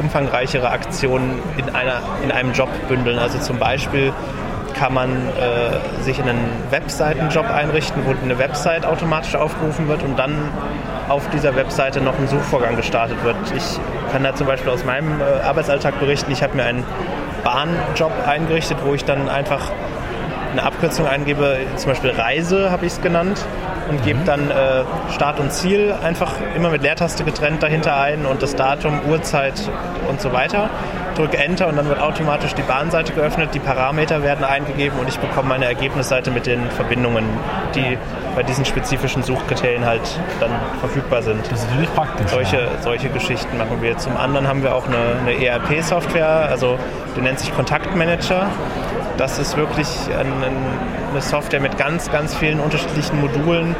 umfangreichere 0.00 0.70
Aktionen 0.70 1.40
in, 1.56 1.74
einer, 1.74 2.00
in 2.22 2.30
einem 2.30 2.52
Job 2.52 2.68
bündeln. 2.88 3.18
Also 3.18 3.38
zum 3.38 3.58
Beispiel 3.58 4.12
kann 4.74 4.94
man 4.94 5.10
äh, 5.10 6.02
sich 6.02 6.20
einen 6.20 6.38
Webseitenjob 6.70 7.48
einrichten, 7.50 8.02
wo 8.06 8.14
eine 8.22 8.38
Website 8.38 8.86
automatisch 8.86 9.34
aufgerufen 9.34 9.88
wird 9.88 10.02
und 10.02 10.18
dann 10.18 10.34
auf 11.08 11.28
dieser 11.30 11.56
Webseite 11.56 12.00
noch 12.00 12.18
ein 12.18 12.28
Suchvorgang 12.28 12.76
gestartet 12.76 13.22
wird. 13.24 13.36
Ich 13.56 13.80
kann 14.12 14.22
da 14.22 14.34
zum 14.34 14.46
Beispiel 14.46 14.70
aus 14.70 14.84
meinem 14.84 15.20
äh, 15.20 15.42
Arbeitsalltag 15.42 15.98
berichten. 16.00 16.32
Ich 16.32 16.42
habe 16.42 16.56
mir 16.56 16.64
einen 16.64 16.84
Bahnjob 17.44 18.12
eingerichtet, 18.26 18.78
wo 18.84 18.94
ich 18.94 19.04
dann 19.04 19.28
einfach 19.28 19.72
eine 20.58 20.66
Abkürzung 20.66 21.06
eingebe, 21.06 21.58
zum 21.76 21.90
Beispiel 21.90 22.10
Reise 22.10 22.70
habe 22.70 22.86
ich 22.86 22.92
es 22.92 23.00
genannt 23.00 23.44
und 23.88 24.04
gebe 24.04 24.20
dann 24.24 24.50
äh, 24.50 24.84
Start 25.12 25.40
und 25.40 25.52
Ziel 25.52 25.94
einfach 26.02 26.34
immer 26.56 26.70
mit 26.70 26.82
Leertaste 26.82 27.24
getrennt 27.24 27.62
dahinter 27.62 27.96
ein 27.96 28.26
und 28.26 28.42
das 28.42 28.56
Datum, 28.56 29.00
Uhrzeit 29.08 29.54
und 30.08 30.20
so 30.20 30.32
weiter. 30.32 30.68
Drücke 31.16 31.38
Enter 31.38 31.68
und 31.68 31.76
dann 31.76 31.88
wird 31.88 32.00
automatisch 32.00 32.54
die 32.54 32.62
Bahnseite 32.62 33.12
geöffnet, 33.12 33.50
die 33.52 33.58
Parameter 33.58 34.22
werden 34.22 34.44
eingegeben 34.44 34.98
und 34.98 35.08
ich 35.08 35.18
bekomme 35.18 35.48
meine 35.48 35.64
Ergebnisseite 35.64 36.30
mit 36.30 36.46
den 36.46 36.70
Verbindungen, 36.70 37.24
die 37.74 37.98
bei 38.36 38.42
diesen 38.42 38.64
spezifischen 38.64 39.22
Suchkriterien 39.22 39.84
halt 39.84 40.02
dann 40.38 40.50
verfügbar 40.80 41.22
sind. 41.22 41.40
Das 41.50 41.60
ist 41.60 41.70
natürlich 41.70 41.92
praktisch. 41.94 42.30
Solche, 42.30 42.56
ja. 42.56 42.68
solche 42.80 43.08
Geschichten 43.08 43.58
machen 43.58 43.82
wir. 43.82 43.96
Zum 43.98 44.16
anderen 44.16 44.46
haben 44.46 44.62
wir 44.62 44.74
auch 44.74 44.86
eine, 44.86 45.18
eine 45.20 45.44
ERP-Software, 45.44 46.48
also 46.50 46.78
die 47.16 47.20
nennt 47.20 47.40
sich 47.40 47.52
Kontaktmanager. 47.54 48.48
Das 49.18 49.38
ist 49.40 49.56
wirklich 49.56 49.88
ein, 50.16 50.32
ein, 50.44 50.56
eine 51.10 51.20
Software 51.20 51.60
mit 51.60 51.76
ganz, 51.76 52.08
ganz 52.10 52.36
vielen 52.36 52.60
unterschiedlichen 52.60 53.20
Modulen 53.20 53.74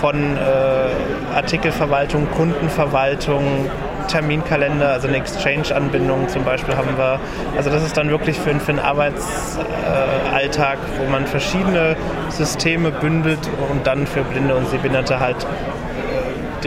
von 0.00 0.36
äh, 0.36 1.34
Artikelverwaltung, 1.34 2.30
Kundenverwaltung, 2.30 3.68
Terminkalender, 4.06 4.90
also 4.90 5.08
eine 5.08 5.16
Exchange-Anbindung 5.16 6.28
zum 6.28 6.44
Beispiel 6.44 6.76
haben 6.76 6.96
wir. 6.96 7.18
Also 7.56 7.70
das 7.70 7.82
ist 7.82 7.96
dann 7.96 8.08
wirklich 8.08 8.38
für, 8.38 8.54
für 8.60 8.70
einen 8.70 8.78
Arbeitsalltag, 8.78 10.78
äh, 10.78 11.00
wo 11.00 11.10
man 11.10 11.26
verschiedene 11.26 11.96
Systeme 12.28 12.92
bündelt 12.92 13.50
und 13.72 13.84
dann 13.84 14.06
für 14.06 14.22
Blinde 14.22 14.54
und 14.54 14.68
Sehbehinderte 14.68 15.18
halt 15.18 15.44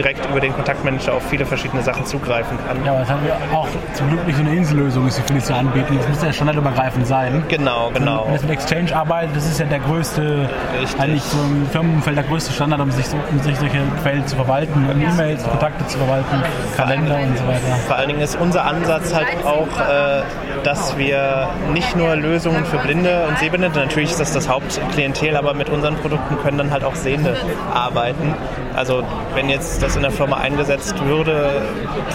direkt 0.00 0.24
über 0.30 0.40
den 0.40 0.54
Kontaktmanager 0.54 1.14
auf 1.14 1.22
viele 1.28 1.44
verschiedene 1.44 1.82
Sachen 1.82 2.06
zugreifen 2.06 2.56
kann. 2.66 2.82
Ja, 2.84 2.92
aber 2.92 3.02
es 3.02 3.10
hat 3.10 3.18
ja 3.26 3.36
auch 3.54 3.68
zum 3.92 4.08
Glück 4.08 4.26
nicht 4.26 4.36
so 4.36 4.42
eine 4.42 4.56
Insellösung, 4.56 5.06
ist, 5.06 5.22
die 5.28 5.40
sie 5.40 5.52
anbieten. 5.52 5.96
Das 5.98 6.08
muss 6.08 6.22
ja 6.22 6.32
standardübergreifend 6.32 7.06
sein. 7.06 7.44
Genau, 7.48 7.90
genau. 7.92 8.26
Wenn 8.26 8.34
es 8.34 8.42
mit 8.42 8.50
Exchange 8.52 8.96
arbeitet, 8.96 9.36
das 9.36 9.46
ist 9.46 9.60
ja 9.60 9.66
der 9.66 9.80
größte, 9.80 10.48
Richtig. 10.80 11.00
eigentlich 11.00 11.22
so 11.22 11.38
im 11.38 11.66
Firmenumfeld 11.68 12.16
der 12.16 12.24
größte 12.24 12.52
Standard, 12.52 12.80
um 12.80 12.90
sich, 12.90 13.06
so, 13.06 13.16
um 13.30 13.40
sich 13.40 13.56
solche 13.58 13.78
Quellen 14.02 14.26
zu 14.26 14.36
verwalten, 14.36 14.88
um 14.90 15.00
E-Mails, 15.00 15.44
Kontakte 15.44 15.86
zu 15.86 15.98
verwalten, 15.98 16.42
Kalender 16.76 17.18
und 17.18 17.36
so 17.36 17.46
weiter. 17.46 17.76
Vor 17.86 17.96
allen 17.96 18.08
Dingen 18.08 18.20
ist 18.20 18.38
unser 18.40 18.64
Ansatz 18.64 19.14
halt 19.14 19.44
auch, 19.44 19.68
äh, 19.80 20.22
dass 20.64 20.96
wir 20.98 21.48
nicht 21.72 21.96
nur 21.96 22.14
Lösungen 22.16 22.64
für 22.64 22.78
Blinde 22.78 23.24
und 23.28 23.38
Sehbehinderte, 23.38 23.80
natürlich 23.80 24.10
ist 24.10 24.20
das 24.20 24.32
das 24.32 24.48
Hauptklientel, 24.48 25.36
aber 25.36 25.54
mit 25.54 25.68
unseren 25.70 25.96
Produkten 25.96 26.38
können 26.42 26.58
dann 26.58 26.70
halt 26.70 26.84
auch 26.84 26.94
Sehende 26.94 27.36
arbeiten. 27.72 28.34
Also 28.74 29.02
wenn 29.34 29.48
jetzt 29.48 29.82
das 29.82 29.96
in 29.96 30.02
der 30.02 30.10
Firma 30.10 30.36
eingesetzt 30.36 30.94
würde 31.04 31.50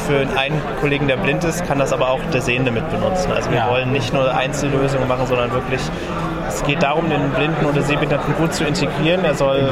für 0.08 0.20
einen 0.38 0.62
Kollegen, 0.80 1.08
der 1.08 1.18
blind 1.18 1.44
ist, 1.44 1.66
kann 1.66 1.80
das 1.80 1.92
aber 1.94 2.10
auch 2.10 2.20
der 2.34 2.42
Sehende 2.42 2.72
mit 2.72 2.90
benutzen. 2.90 3.32
Also 3.32 3.50
wir 3.52 3.58
Ja. 3.60 3.70
wollen 3.70 3.92
nicht 3.92 4.14
nur 4.14 4.34
Einzellösungen 4.34 5.08
machen, 5.08 5.26
sondern 5.28 5.52
wirklich, 5.52 5.82
es 6.48 6.64
geht 6.64 6.84
darum, 6.84 7.10
den 7.10 7.30
Blinden 7.32 7.66
oder 7.66 7.82
Sehbehinderten 7.82 8.36
gut 8.36 8.54
zu 8.54 8.64
integrieren. 8.66 9.26
Er 9.26 9.36
soll 9.36 9.70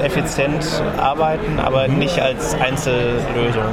äh, 0.00 0.04
effizient 0.04 0.82
arbeiten, 0.98 1.58
aber 1.58 1.88
nicht 1.88 2.20
als 2.20 2.54
Einzellösung. 2.54 3.64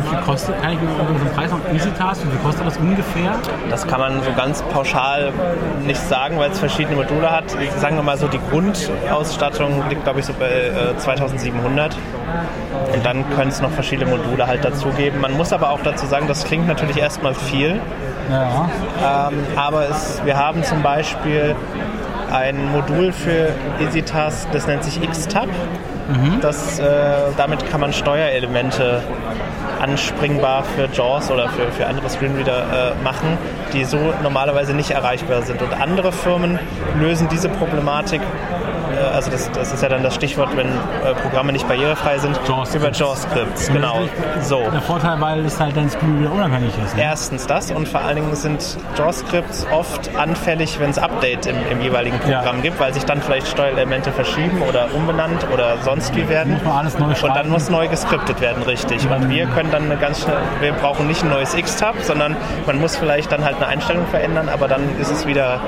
Wie 0.00 0.08
viel 0.08 0.18
kostet, 0.18 0.60
kann 0.62 0.72
ich 0.72 0.80
mir 0.80 0.90
über 0.90 1.18
den 1.18 1.32
Preis 1.34 1.50
noch 1.50 1.60
EasyTask, 1.72 2.24
wie 2.24 2.30
viel 2.30 2.40
kostet 2.40 2.66
das 2.66 2.76
ungefähr? 2.76 3.32
Das 3.70 3.86
kann 3.86 4.00
man 4.00 4.22
so 4.22 4.32
ganz 4.36 4.62
pauschal 4.62 5.32
nicht 5.86 6.00
sagen, 6.00 6.38
weil 6.38 6.50
es 6.50 6.58
verschiedene 6.58 6.96
Module 6.96 7.30
hat. 7.30 7.44
Sagen 7.78 7.96
wir 7.96 8.02
mal 8.02 8.16
so, 8.16 8.28
die 8.28 8.40
Grundausstattung 8.50 9.88
liegt, 9.88 10.04
glaube 10.04 10.20
ich, 10.20 10.26
so 10.26 10.32
bei 10.32 10.48
äh, 10.48 10.96
2700. 10.96 11.96
Und 12.94 13.04
dann 13.04 13.28
können 13.30 13.50
es 13.50 13.60
noch 13.60 13.70
verschiedene 13.70 14.10
Module 14.10 14.46
halt 14.46 14.64
dazugeben. 14.64 15.20
Man 15.20 15.36
muss 15.36 15.52
aber 15.52 15.70
auch 15.70 15.80
dazu 15.82 16.06
sagen, 16.06 16.26
das 16.28 16.44
klingt 16.44 16.66
natürlich 16.66 16.96
erstmal 16.96 17.34
viel. 17.34 17.80
Ja. 18.30 19.28
Ähm, 19.28 19.38
aber 19.56 19.88
es, 19.88 20.20
wir 20.24 20.36
haben 20.36 20.62
zum 20.64 20.82
Beispiel 20.82 21.54
ein 22.32 22.72
Modul 22.72 23.12
für 23.12 23.50
EasyTask, 23.80 24.50
das 24.52 24.66
nennt 24.66 24.82
sich 24.84 25.02
X-Tab. 25.02 25.48
Das, 26.42 26.78
äh, 26.78 26.84
damit 27.36 27.70
kann 27.70 27.80
man 27.80 27.92
Steuerelemente 27.92 29.02
anspringbar 29.80 30.64
für 30.64 30.86
JAWS 30.92 31.30
oder 31.30 31.48
für, 31.48 31.70
für 31.72 31.86
andere 31.86 32.08
Screenreader 32.10 32.92
äh, 32.92 33.02
machen, 33.02 33.38
die 33.72 33.84
so 33.84 34.12
normalerweise 34.22 34.74
nicht 34.74 34.90
erreichbar 34.90 35.42
sind. 35.42 35.62
Und 35.62 35.72
andere 35.80 36.12
Firmen 36.12 36.58
lösen 37.00 37.28
diese 37.30 37.48
Problematik, 37.48 38.20
also 39.12 39.30
das, 39.30 39.50
das 39.52 39.72
ist 39.72 39.82
ja 39.82 39.88
dann 39.88 40.02
das 40.02 40.14
Stichwort, 40.14 40.56
wenn 40.56 40.68
äh, 40.68 41.14
Programme 41.22 41.52
nicht 41.52 41.66
barrierefrei 41.68 42.18
sind, 42.18 42.38
über 42.74 42.90
JAWS-Scripts. 42.90 43.72
Genau. 43.72 44.00
So. 44.42 44.62
Der 44.70 44.80
Vorteil, 44.82 45.20
weil 45.20 45.44
es 45.44 45.58
halt 45.60 45.76
dein 45.76 45.88
Screen 45.90 46.20
wieder 46.20 46.32
unabhängig 46.32 46.72
ist. 46.84 46.96
Ne? 46.96 47.02
Erstens 47.02 47.46
das 47.46 47.70
und 47.70 47.88
vor 47.88 48.00
allen 48.02 48.16
Dingen 48.16 48.34
sind 48.34 48.76
JAWS-Scripts 48.96 49.66
oft 49.72 50.14
anfällig, 50.16 50.78
wenn 50.80 50.90
es 50.90 50.98
Update 50.98 51.46
im, 51.46 51.56
im 51.70 51.80
jeweiligen 51.80 52.18
Programm 52.20 52.62
gibt, 52.62 52.78
weil 52.80 52.92
sich 52.92 53.04
dann 53.04 53.20
vielleicht 53.22 53.48
Steuerelemente 53.48 54.12
verschieben 54.12 54.62
oder 54.68 54.88
umbenannt 54.94 55.46
oder 55.52 55.76
sonst 55.82 56.14
wie 56.16 56.28
werden. 56.28 56.54
Muss 56.54 56.64
man 56.64 56.76
alles 56.76 56.98
neu 56.98 57.04
Und 57.06 57.22
dann 57.22 57.32
schreiben. 57.32 57.50
muss 57.50 57.70
neu 57.70 57.88
geskriptet 57.88 58.40
werden, 58.40 58.62
richtig. 58.64 59.08
Und 59.10 59.28
wir 59.30 59.46
können 59.46 59.70
dann 59.70 59.84
eine 59.84 59.96
ganz 59.96 60.22
schnell, 60.22 60.36
wir 60.60 60.72
brauchen 60.72 61.06
nicht 61.06 61.22
ein 61.22 61.30
neues 61.30 61.54
X-Tab, 61.54 61.96
sondern 62.02 62.36
man 62.66 62.80
muss 62.80 62.96
vielleicht 62.96 63.32
dann 63.32 63.44
halt 63.44 63.56
eine 63.56 63.66
Einstellung 63.66 64.06
verändern, 64.06 64.48
aber 64.48 64.68
dann 64.68 64.82
ist 65.00 65.10
es 65.10 65.26
wieder 65.26 65.54
äh, 65.56 65.58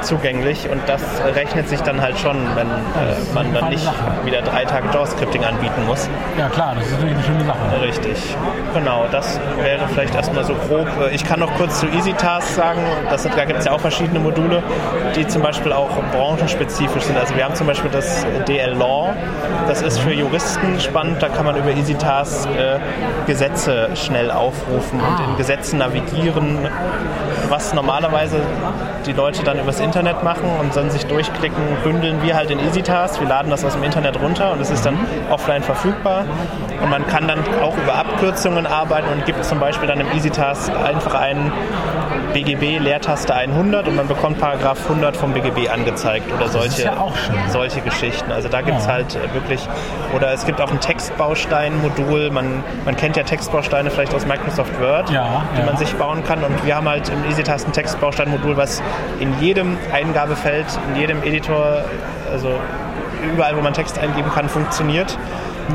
zugänglich 0.00 0.68
und 0.68 0.80
das 0.86 1.02
rechnet 1.34 1.68
sich 1.68 1.80
dann 1.82 2.00
halt 2.00 2.18
schon, 2.18 2.36
wenn 2.54 2.66
äh, 2.66 3.34
man 3.34 3.52
dann 3.52 3.68
nicht 3.68 3.88
wieder 4.24 4.42
drei 4.42 4.64
Tage 4.64 4.88
JAWS-Scripting 4.92 5.44
anbieten 5.44 5.86
muss. 5.86 6.08
Ja 6.38 6.48
klar, 6.48 6.74
das 6.74 6.86
ist 6.86 6.92
natürlich 6.92 7.14
eine 7.14 7.24
schöne 7.24 7.44
Sache. 7.44 7.82
Richtig. 7.82 8.36
Genau, 8.74 9.06
das 9.10 9.38
wäre 9.60 9.86
vielleicht 9.88 10.14
erstmal 10.14 10.44
so 10.44 10.54
grob. 10.54 10.88
Ich 11.12 11.24
kann 11.24 11.40
noch 11.40 11.52
kurz 11.54 11.80
zu 11.80 11.86
EasyTask 11.86 12.48
sagen, 12.54 12.80
das, 13.10 13.22
da 13.24 13.44
gibt 13.44 13.58
es 13.58 13.66
ja 13.66 13.72
auch 13.72 13.80
verschiedene 13.80 14.18
Module, 14.18 14.62
die 15.14 15.26
zum 15.26 15.42
Beispiel 15.42 15.72
auch 15.72 15.90
branchenspezifisch 16.12 17.04
sind. 17.04 17.18
Also 17.18 17.36
wir 17.36 17.44
haben 17.44 17.54
zum 17.54 17.66
Beispiel 17.66 17.90
das 17.90 18.24
DL 18.48 18.72
Law, 18.72 19.14
das 19.68 19.82
ist 19.82 19.98
für 19.98 20.12
Juristen 20.12 20.80
spannend, 20.80 21.22
da 21.22 21.28
kann 21.28 21.44
man 21.44 21.56
über 21.56 21.70
EasyTask 21.70 22.48
äh, 22.50 22.78
Gesetze 23.26 23.90
schnell 23.94 24.30
aufrufen 24.30 25.00
und 25.00 25.30
in 25.30 25.36
Gesetzen 25.36 25.78
navigieren, 25.78 26.68
was 27.48 27.74
normalerweise 27.74 28.40
die 29.06 29.12
Leute 29.12 29.42
dann 29.42 29.58
übers 29.58 29.80
Internet 29.82 30.22
machen 30.22 30.48
und 30.60 30.74
dann 30.74 30.90
sich 30.90 31.04
durchklicken, 31.06 31.62
bündeln 31.82 32.22
wir 32.22 32.34
halt 32.34 32.50
in 32.50 32.58
EasyTask. 32.58 33.20
Wir 33.20 33.28
laden 33.28 33.50
das 33.50 33.64
aus 33.64 33.74
dem 33.74 33.82
Internet 33.82 34.20
runter 34.20 34.52
und 34.52 34.60
es 34.60 34.70
ist 34.70 34.86
dann 34.86 34.96
offline 35.30 35.62
verfügbar. 35.62 36.24
Und 36.82 36.90
man 36.90 37.06
kann 37.06 37.28
dann 37.28 37.40
auch 37.62 37.76
über 37.76 37.94
Abkürzungen 37.94 38.66
arbeiten 38.66 39.08
und 39.12 39.24
gibt 39.26 39.44
zum 39.44 39.58
Beispiel 39.60 39.88
dann 39.88 40.00
im 40.00 40.10
EasyTask 40.12 40.72
einfach 40.84 41.14
einen 41.14 41.52
BGB 42.32 42.78
Leertaste 42.78 43.34
100 43.34 43.88
und 43.88 43.96
man 43.96 44.08
bekommt 44.08 44.38
Paragraph 44.38 44.78
100 44.88 45.16
vom 45.16 45.32
BGB 45.32 45.68
angezeigt 45.68 46.32
oder 46.32 46.46
ist 46.46 46.52
solche, 46.52 46.82
ja 46.84 47.12
solche 47.48 47.80
Geschichten. 47.80 48.30
Also 48.32 48.48
da 48.48 48.60
gibt 48.62 48.78
es 48.78 48.86
Ja. 48.86 48.92
halt 48.92 49.14
äh, 49.16 49.34
wirklich, 49.34 49.66
oder 50.14 50.32
es 50.32 50.44
gibt 50.46 50.60
auch 50.60 50.70
ein 50.70 50.80
Textbaustein-Modul. 50.80 52.30
Man, 52.30 52.62
man 52.84 52.96
kennt 52.96 53.16
ja 53.16 53.22
Textbausteine 53.22 53.90
vielleicht 53.90 54.14
aus 54.14 54.26
Microsoft 54.26 54.78
Word, 54.80 55.10
Ja, 55.10 55.42
die 55.58 55.62
man 55.62 55.76
sich 55.76 55.94
bauen 55.94 56.22
kann. 56.24 56.42
Und 56.44 56.64
wir 56.64 56.76
haben 56.76 56.88
halt 56.88 57.08
im 57.08 57.24
EasyTask 57.30 57.66
ein 57.68 57.72
Textbaustein-Modul, 57.72 58.56
was 58.56 58.82
in 59.20 59.38
jedem 59.40 59.76
Eingabefeld, 59.92 60.66
in 60.94 61.00
jedem 61.00 61.22
Editor, 61.22 61.84
also 62.32 62.50
überall, 63.32 63.56
wo 63.56 63.60
man 63.60 63.72
Text 63.74 63.98
eingeben 63.98 64.30
kann, 64.34 64.48
funktioniert. 64.48 65.16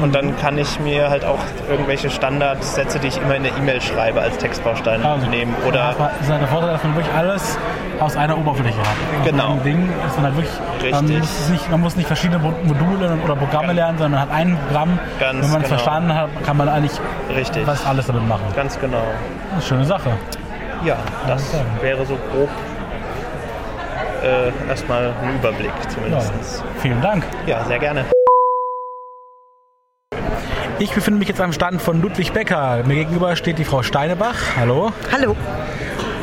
Und 0.01 0.13
dann 0.13 0.37
kann 0.37 0.57
ich 0.57 0.79
mir 0.79 1.09
halt 1.09 1.23
auch 1.25 1.39
irgendwelche 1.69 2.09
Standardsätze, 2.09 2.99
die 2.99 3.07
ich 3.07 3.17
immer 3.21 3.35
in 3.35 3.43
der 3.43 3.55
E-Mail 3.57 3.81
schreibe, 3.81 4.21
als 4.21 4.37
Textbaustein 4.37 5.03
Also, 5.05 5.27
nehmen. 5.27 5.55
Oder 5.67 5.95
Das 5.97 6.11
ist 6.21 6.29
halt 6.31 6.41
der 6.41 6.47
Vorteil, 6.47 6.71
dass 6.73 6.83
man 6.83 6.95
wirklich 6.95 7.15
alles 7.15 7.57
aus 7.99 8.15
einer 8.15 8.37
Oberfläche 8.37 8.77
hat. 8.77 9.23
Genau. 9.25 9.45
Auf 9.45 9.51
einem 9.53 9.63
Ding 9.63 9.89
ist 10.05 10.15
man 10.17 10.25
halt 10.25 10.35
wirklich, 10.37 10.91
man 10.91 10.99
Richtig. 11.05 11.19
muss, 11.19 11.39
es 11.39 11.49
nicht, 11.49 11.71
man 11.71 11.81
muss 11.81 11.95
nicht 11.95 12.05
verschiedene 12.07 12.37
Mo- 12.39 12.53
Module 12.63 13.17
oder 13.23 13.35
Programme 13.35 13.73
lernen, 13.73 13.97
sondern 13.97 14.19
man 14.19 14.29
hat 14.29 14.35
ein 14.35 14.57
Programm. 14.67 14.99
Ganz 15.19 15.33
Wenn 15.45 15.51
man 15.51 15.61
es 15.61 15.67
genau. 15.69 15.79
verstanden 15.81 16.13
hat, 16.13 16.29
kann 16.45 16.57
man 16.57 16.69
eigentlich 16.69 16.91
Richtig. 17.35 17.65
fast 17.65 17.87
alles 17.87 18.05
damit 18.07 18.27
machen. 18.27 18.43
ganz 18.55 18.79
genau. 18.79 19.01
Eine 19.53 19.61
schöne 19.61 19.85
Sache. 19.85 20.11
Ja, 20.85 20.97
das 21.27 21.43
wäre 21.81 22.05
so 22.05 22.17
grob 22.31 22.49
äh, 24.23 24.69
erstmal 24.69 25.11
ein 25.23 25.35
Überblick 25.35 25.71
zumindest. 25.89 26.63
Vielen 26.81 27.01
Dank. 27.01 27.23
Ja, 27.47 27.63
sehr 27.65 27.79
gerne. 27.79 28.05
Ich 30.79 30.93
befinde 30.93 31.17
mich 31.17 31.27
jetzt 31.27 31.41
am 31.41 31.53
Stand 31.53 31.81
von 31.81 32.03
Ludwig 32.03 32.33
Becker. 32.33 32.83
Mir 32.85 32.95
gegenüber 32.95 33.35
steht 33.35 33.57
die 33.57 33.63
Frau 33.63 33.81
Steinebach. 33.81 34.35
Hallo. 34.55 34.91
Hallo. 35.11 35.35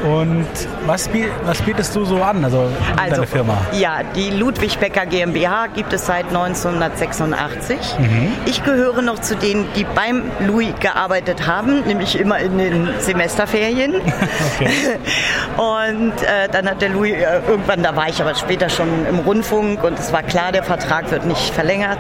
Und 0.05 0.47
was, 0.87 1.09
was 1.45 1.63
bietest 1.63 1.97
du 1.97 2.05
so 2.05 2.23
an, 2.23 2.45
also, 2.45 2.69
Also, 2.97 3.15
deine 3.15 3.27
Firma? 3.27 3.57
Ja, 3.73 4.01
die 4.15 4.29
Ludwig 4.31 4.79
Becker 4.79 5.07
GmbH 5.07 5.69
gibt 5.69 5.95
es 5.95 6.05
seit 6.05 6.27
1986. 6.27 7.79
Mhm. 7.99 8.33
Ich 8.45 8.63
gehöre 8.63 9.01
noch 9.01 9.19
zu 9.21 9.35
denen, 9.35 9.67
die 9.75 9.85
beim 9.85 10.25
Louis 10.41 10.75
gearbeitet 10.79 11.47
haben, 11.47 11.85
nämlich 11.87 12.19
immer 12.19 12.39
in 12.39 12.59
den 12.59 12.89
Semesterferien. 12.99 13.95
Und 15.57 16.13
äh, 16.23 16.49
dann 16.53 16.69
hat 16.69 16.83
der 16.83 16.91
Louis 16.91 17.15
äh, 17.15 17.41
irgendwann, 17.49 17.83
da 17.83 17.97
war 17.97 18.09
ich 18.09 18.21
aber 18.21 18.35
später 18.35 18.69
schon 18.69 19.07
im 19.09 19.21
Rundfunk 19.21 19.83
und 19.85 19.99
es 19.99 20.13
war 20.13 20.23
klar, 20.23 20.53
der 20.53 20.65
Vertrag 20.65 21.11
wird 21.11 21.25
nicht 21.27 21.55
verlängert. 21.55 21.99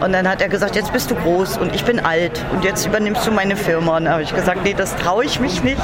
Und 0.00 0.12
dann 0.12 0.28
hat 0.28 0.42
er 0.42 0.48
gesagt, 0.48 0.74
jetzt 0.76 0.92
bist 0.92 1.10
du 1.10 1.14
groß 1.14 1.58
und 1.58 1.74
ich 1.74 1.84
bin 1.84 2.00
alt 2.00 2.44
und 2.52 2.64
jetzt 2.64 2.84
übernimmst 2.86 3.26
du 3.26 3.30
meine 3.30 3.56
Firma. 3.56 3.96
Und 3.96 4.04
da 4.06 4.12
habe 4.12 4.22
ich 4.22 4.34
gesagt, 4.34 4.60
nee, 4.64 4.74
das 4.76 4.96
traue 4.96 5.24
ich 5.24 5.38
mich 5.40 5.62
nicht. 5.62 5.80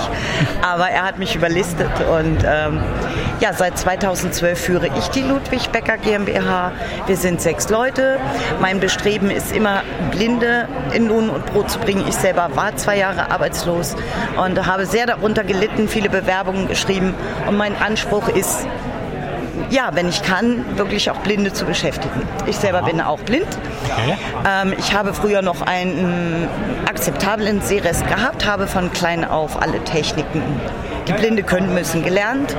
Aber 0.61 0.89
er 0.89 1.05
hat 1.05 1.19
mich 1.19 1.35
überlistet 1.49 1.91
und 2.11 2.45
ähm, 2.45 2.81
ja, 3.41 3.53
seit 3.53 3.79
2012 3.79 4.59
führe 4.59 4.91
ich 4.99 5.09
die 5.09 5.23
Ludwig 5.23 5.71
Becker 5.71 5.97
GmbH. 5.97 6.73
Wir 7.07 7.17
sind 7.17 7.41
sechs 7.41 7.71
Leute. 7.71 8.19
Mein 8.61 8.81
Bestreben 8.81 9.31
ist 9.31 9.53
immer, 9.53 9.83
Blinde 10.11 10.69
in 10.93 11.09
Lohn 11.09 11.31
und 11.31 11.47
Brot 11.47 11.71
zu 11.71 11.79
bringen. 11.79 12.05
Ich 12.07 12.17
selber 12.17 12.51
war 12.55 12.77
zwei 12.77 12.99
Jahre 12.99 13.31
arbeitslos 13.31 13.97
und 14.45 14.67
habe 14.67 14.87
sehr 14.87 15.07
darunter 15.07 15.45
gelitten, 15.45 15.89
viele 15.89 16.11
Bewerbungen 16.11 16.69
geschrieben. 16.69 17.15
Und 17.47 17.57
mein 17.57 17.77
Anspruch 17.77 18.29
ist, 18.29 18.67
ja, 19.71 19.91
wenn 19.95 20.09
ich 20.09 20.23
kann, 20.23 20.65
wirklich 20.77 21.11
auch 21.11 21.19
Blinde 21.19 21.53
zu 21.53 21.65
beschäftigen. 21.65 22.23
Ich 22.47 22.57
selber 22.57 22.83
bin 22.83 23.01
auch 23.01 23.21
blind. 23.21 23.47
Ähm, 24.47 24.75
ich 24.79 24.95
habe 24.95 25.15
früher 25.15 25.43
noch 25.43 25.63
einen 25.63 26.49
akzeptablen 26.89 27.61
Sehrest 27.63 28.07
gehabt, 28.07 28.47
habe 28.47 28.67
von 28.67 28.93
klein 28.93 29.25
auf 29.25 29.61
alle 29.61 29.83
Techniken, 29.85 30.43
die 31.09 31.13
Blinde 31.15 31.43
können 31.43 31.75
müssen, 31.75 32.03
gelernt, 32.05 32.55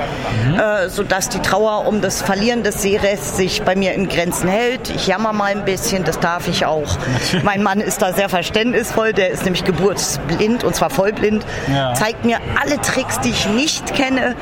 äh, 0.57 0.89
sodass 0.89 1.29
die 1.29 1.39
Trauer 1.39 1.87
um 1.87 2.01
das 2.01 2.21
Verlieren 2.21 2.63
des 2.63 2.81
Sehrests 2.81 3.37
sich 3.37 3.61
bei 3.63 3.75
mir 3.75 3.93
in 3.93 4.09
Grenzen 4.09 4.49
hält. 4.49 4.89
Ich 4.89 5.07
jammer 5.07 5.31
mal 5.33 5.51
ein 5.51 5.65
bisschen, 5.65 6.03
das 6.03 6.19
darf 6.19 6.47
ich 6.47 6.65
auch. 6.65 6.97
Mein 7.43 7.63
Mann 7.63 7.79
ist 7.79 8.01
da 8.01 8.11
sehr 8.13 8.29
verständnisvoll, 8.29 9.13
der 9.13 9.29
ist 9.29 9.43
nämlich 9.43 9.63
geburtsblind 9.63 10.63
und 10.63 10.75
zwar 10.75 10.89
vollblind, 10.89 11.45
Ja. 11.73 11.93
zeigt 11.93 12.25
mir 12.25 12.37
alle 12.61 12.79
Tricks, 12.81 13.19
die 13.21 13.29
ich 13.29 13.47
nicht 13.47 13.93
kenne 13.95 14.35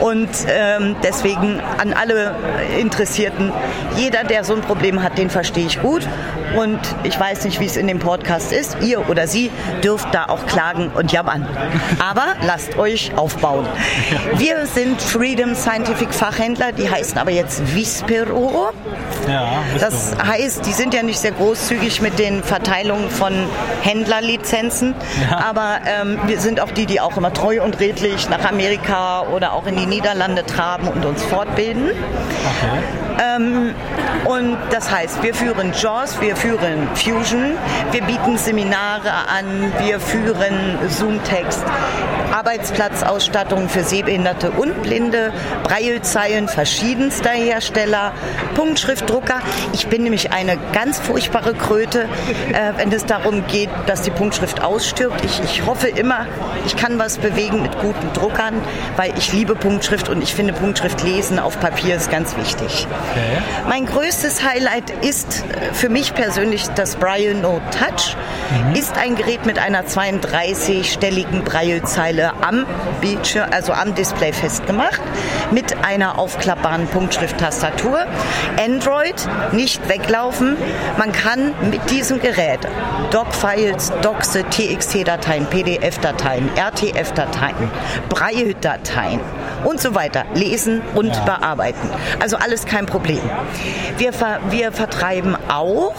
und 0.00 0.28
ähm, 0.48 0.96
deswegen 1.02 1.60
an 1.78 1.92
alle 1.92 2.34
Interessierten, 2.80 3.52
jeder, 3.96 4.24
der 4.24 4.44
so 4.44 4.54
ein 4.54 4.60
Problem 4.62 5.02
hat, 5.02 5.18
den 5.18 5.30
verstehe 5.30 5.66
ich 5.66 5.80
gut 5.82 6.06
und 6.56 6.78
ich 7.04 7.18
weiß 7.18 7.44
nicht, 7.44 7.60
wie 7.60 7.66
es 7.66 7.76
in 7.76 7.86
dem 7.86 7.98
Podcast 7.98 8.52
ist. 8.52 8.78
Ihr 8.82 9.08
oder 9.08 9.26
sie 9.26 9.50
dürft 9.84 10.12
da 10.14 10.24
auch 10.28 10.46
klagen 10.46 10.90
und 10.94 11.12
jammern. 11.12 11.46
Aber 12.10 12.24
lasst 12.46 12.76
euch 12.78 13.12
aufbauen. 13.16 13.49
Wir 14.36 14.66
sind 14.66 15.00
Freedom 15.00 15.54
Scientific 15.54 16.12
Fachhändler, 16.12 16.72
die 16.72 16.88
heißen 16.90 17.18
aber 17.18 17.30
jetzt 17.30 17.74
Vispero. 17.74 18.70
Ja, 19.28 19.62
Das 19.78 20.12
heißt, 20.24 20.66
die 20.66 20.72
sind 20.72 20.94
ja 20.94 21.02
nicht 21.02 21.18
sehr 21.18 21.32
großzügig 21.32 22.00
mit 22.00 22.18
den 22.18 22.42
Verteilungen 22.42 23.10
von 23.10 23.32
Händlerlizenzen, 23.82 24.94
aber 25.30 25.78
ähm, 25.86 26.18
wir 26.26 26.40
sind 26.40 26.60
auch 26.60 26.70
die, 26.70 26.86
die 26.86 27.00
auch 27.00 27.16
immer 27.16 27.32
treu 27.32 27.62
und 27.62 27.80
redlich 27.80 28.28
nach 28.28 28.44
Amerika 28.48 29.22
oder 29.22 29.52
auch 29.52 29.66
in 29.66 29.76
die 29.76 29.86
Niederlande 29.86 30.44
traben 30.46 30.88
und 30.88 31.04
uns 31.04 31.22
fortbilden. 31.22 31.90
Ähm, 33.18 33.74
und 34.24 34.58
das 34.70 34.90
heißt, 34.90 35.22
wir 35.22 35.34
führen 35.34 35.72
JAWS, 35.72 36.20
wir 36.20 36.36
führen 36.36 36.88
Fusion, 36.94 37.56
wir 37.92 38.02
bieten 38.02 38.36
Seminare 38.36 39.10
an, 39.10 39.72
wir 39.78 39.98
führen 40.00 40.78
Zoom-Text, 40.88 41.62
Arbeitsplatzausstattung 42.32 43.68
für 43.68 43.82
Sehbehinderte 43.82 44.50
und 44.50 44.82
Blinde, 44.82 45.32
Braillezeilen 45.64 46.48
verschiedenster 46.48 47.30
Hersteller, 47.30 48.12
Punktschriftdrucker. 48.54 49.40
Ich 49.72 49.88
bin 49.88 50.02
nämlich 50.02 50.32
eine 50.32 50.58
ganz 50.72 50.98
furchtbare 50.98 51.54
Kröte, 51.54 52.02
äh, 52.52 52.72
wenn 52.76 52.92
es 52.92 53.06
darum 53.06 53.46
geht, 53.46 53.70
dass 53.86 54.02
die 54.02 54.10
Punktschrift 54.10 54.62
ausstirbt. 54.62 55.24
Ich, 55.24 55.40
ich 55.42 55.66
hoffe 55.66 55.88
immer, 55.88 56.26
ich 56.66 56.76
kann 56.76 56.98
was 56.98 57.18
bewegen 57.18 57.62
mit 57.62 57.78
guten 57.80 58.12
Druckern, 58.12 58.54
weil 58.96 59.16
ich 59.18 59.32
liebe 59.32 59.54
Punktschrift 59.54 60.08
und 60.08 60.22
ich 60.22 60.34
finde 60.34 60.52
Punktschrift 60.52 61.02
lesen 61.02 61.38
auf 61.38 61.58
Papier 61.60 61.96
ist 61.96 62.10
ganz 62.10 62.36
wichtig. 62.36 62.86
Mein 63.68 63.86
größtes 64.10 64.42
Highlight 64.42 64.90
ist 65.04 65.44
äh, 65.44 65.72
für 65.72 65.88
mich 65.88 66.14
persönlich 66.14 66.66
das 66.74 66.96
Braille 66.96 67.32
No 67.32 67.60
Touch. 67.70 68.16
Ist 68.74 68.96
ein 68.96 69.14
Gerät 69.14 69.46
mit 69.46 69.60
einer 69.60 69.84
32-stelligen 69.84 71.42
Braillezeile 71.44 72.32
am 72.40 72.66
Bildschirm, 73.00 73.48
also 73.52 73.72
am 73.72 73.94
Display 73.94 74.32
festgemacht, 74.32 75.00
mit 75.52 75.84
einer 75.84 76.18
aufklappbaren 76.18 76.88
Punktschrift-Tastatur. 76.88 78.04
Android, 78.58 79.14
nicht 79.52 79.88
weglaufen. 79.88 80.56
Man 80.98 81.12
kann 81.12 81.54
mit 81.70 81.88
diesem 81.88 82.20
Gerät 82.20 82.66
Doc-Files, 83.12 83.92
Doxe, 84.02 84.42
TXT-Dateien, 84.42 85.46
PDF-Dateien, 85.46 86.50
RTF-Dateien, 86.56 87.70
Braille-Dateien 88.08 89.20
und 89.64 89.80
so 89.80 89.94
weiter 89.94 90.24
lesen 90.34 90.82
und 90.94 91.12
bearbeiten. 91.24 91.88
Also 92.18 92.36
alles 92.36 92.66
kein 92.66 92.86
Problem. 92.86 93.20
Wir, 93.98 94.12
ver 94.12 94.40
wir 94.50 94.72
vertreiben 94.72 95.36
auch 95.48 95.94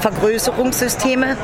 Vergrößerungssysteme. 0.00 1.36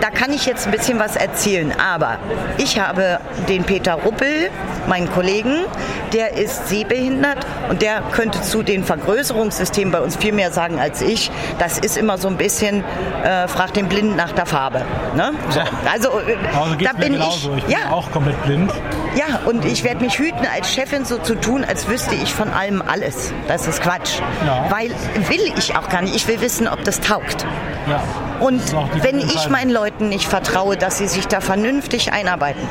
Da 0.00 0.10
kann 0.10 0.32
ich 0.32 0.46
jetzt 0.46 0.66
ein 0.66 0.70
bisschen 0.72 0.98
was 0.98 1.16
erzählen, 1.16 1.72
aber 1.78 2.18
ich 2.56 2.78
habe 2.78 3.18
den 3.48 3.64
Peter 3.64 3.94
Ruppel, 3.94 4.50
meinen 4.86 5.10
Kollegen, 5.10 5.64
der 6.12 6.34
ist 6.34 6.68
sehbehindert 6.68 7.38
und 7.68 7.82
der 7.82 8.02
könnte 8.12 8.40
zu 8.42 8.62
den 8.62 8.84
Vergrößerungssystemen 8.84 9.92
bei 9.92 10.00
uns 10.00 10.16
viel 10.16 10.32
mehr 10.32 10.52
sagen 10.52 10.78
als 10.78 11.02
ich. 11.02 11.30
Das 11.58 11.78
ist 11.78 11.96
immer 11.96 12.16
so 12.16 12.28
ein 12.28 12.36
bisschen, 12.36 12.84
äh, 13.24 13.48
frag 13.48 13.74
den 13.74 13.88
Blinden 13.88 14.16
nach 14.16 14.32
der 14.32 14.46
Farbe. 14.46 14.82
Ne? 15.16 15.32
So. 15.50 15.60
Also 15.90 16.08
Also 16.08 16.74
da 16.82 16.92
bin 16.92 17.14
ich, 17.14 17.18
genauso. 17.18 17.54
Ich 17.56 17.64
bin 17.64 17.72
ja, 17.72 17.90
auch 17.90 18.10
komplett 18.12 18.40
blind. 18.44 18.72
ja, 19.16 19.40
und 19.46 19.64
ich 19.64 19.84
werde 19.84 20.04
mich 20.04 20.18
hüten, 20.18 20.46
als 20.54 20.72
Chefin 20.72 21.04
so 21.04 21.18
zu 21.18 21.34
tun, 21.34 21.64
als 21.64 21.88
wüsste 21.88 22.14
ich 22.14 22.32
von 22.32 22.50
allem 22.50 22.82
alles. 22.86 23.32
Das 23.48 23.66
ist 23.66 23.82
Quatsch. 23.82 24.20
Ja. 24.46 24.66
Weil 24.70 24.90
will 25.28 25.52
ich 25.56 25.76
auch 25.76 25.88
gar 25.88 26.02
nicht. 26.02 26.14
Ich 26.14 26.26
will 26.28 26.40
wissen, 26.40 26.68
ob 26.68 26.84
das 26.84 27.00
taugt. 27.00 27.46
Ja. 27.88 28.02
Und 28.40 28.62
wenn 29.02 29.18
ich 29.18 29.48
meinen 29.48 29.70
Leuten 29.70 30.08
nicht 30.08 30.28
vertraue, 30.28 30.76
dass 30.76 30.98
sie 30.98 31.08
sich 31.08 31.26
da 31.26 31.40
vernünftig 31.40 32.12
einarbeiten, 32.12 32.62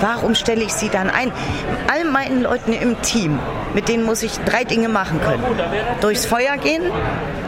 warum 0.00 0.34
stelle 0.34 0.62
ich 0.62 0.72
sie 0.72 0.88
dann 0.88 1.10
ein? 1.10 1.32
All 1.92 2.04
meinen 2.04 2.42
Leuten 2.42 2.72
im 2.72 3.00
Team, 3.02 3.38
mit 3.74 3.88
denen 3.88 4.04
muss 4.04 4.22
ich 4.22 4.38
drei 4.40 4.64
Dinge 4.64 4.88
machen 4.88 5.20
können. 5.20 5.42
Durchs 6.00 6.26
Feuer 6.26 6.56
gehen, 6.56 6.82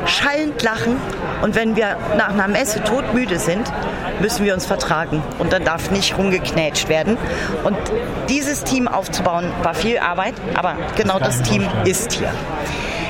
schallend 0.06 0.62
lachen 0.62 0.97
und 1.42 1.55
wenn 1.55 1.76
wir 1.76 1.97
nach 2.16 2.30
einer 2.30 2.48
Messe 2.48 2.82
todmüde 2.82 3.38
sind, 3.38 3.70
müssen 4.20 4.44
wir 4.44 4.55
uns 4.55 4.66
vertragen 4.66 5.22
und 5.38 5.52
dann 5.52 5.64
darf 5.64 5.90
nicht 5.90 6.18
rumgeknätscht 6.18 6.88
werden. 6.88 7.16
Und 7.64 7.76
dieses 8.28 8.64
Team 8.64 8.88
aufzubauen 8.88 9.51
war 9.62 9.74
viel 9.74 9.98
Arbeit, 9.98 10.34
aber 10.55 10.76
genau 10.97 11.18
das 11.18 11.42
Team 11.42 11.66
ist 11.84 12.12
hier. 12.12 12.32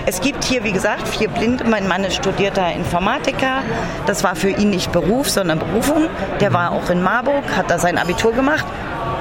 Es 0.07 0.21
gibt 0.21 0.45
hier, 0.45 0.65
wie 0.65 0.73
gesagt, 0.73 1.07
vier 1.09 1.29
Blinde. 1.29 1.65
Mein 1.65 1.87
Mann 1.87 2.05
ist 2.05 2.17
studierter 2.17 2.73
Informatiker. 2.73 3.63
Das 4.07 4.25
war 4.25 4.35
für 4.35 4.51
ihn 4.51 4.71
nicht 4.71 4.93
Beruf, 4.93 5.29
sondern 5.29 5.59
Berufung. 5.59 6.09
Der 6.41 6.53
war 6.53 6.73
auch 6.73 6.91
in 6.91 7.03
Marburg, 7.03 7.45
hat 7.57 7.71
da 7.71 7.79
sein 7.79 7.99
Abitur 7.99 8.33
gemacht. 8.33 8.65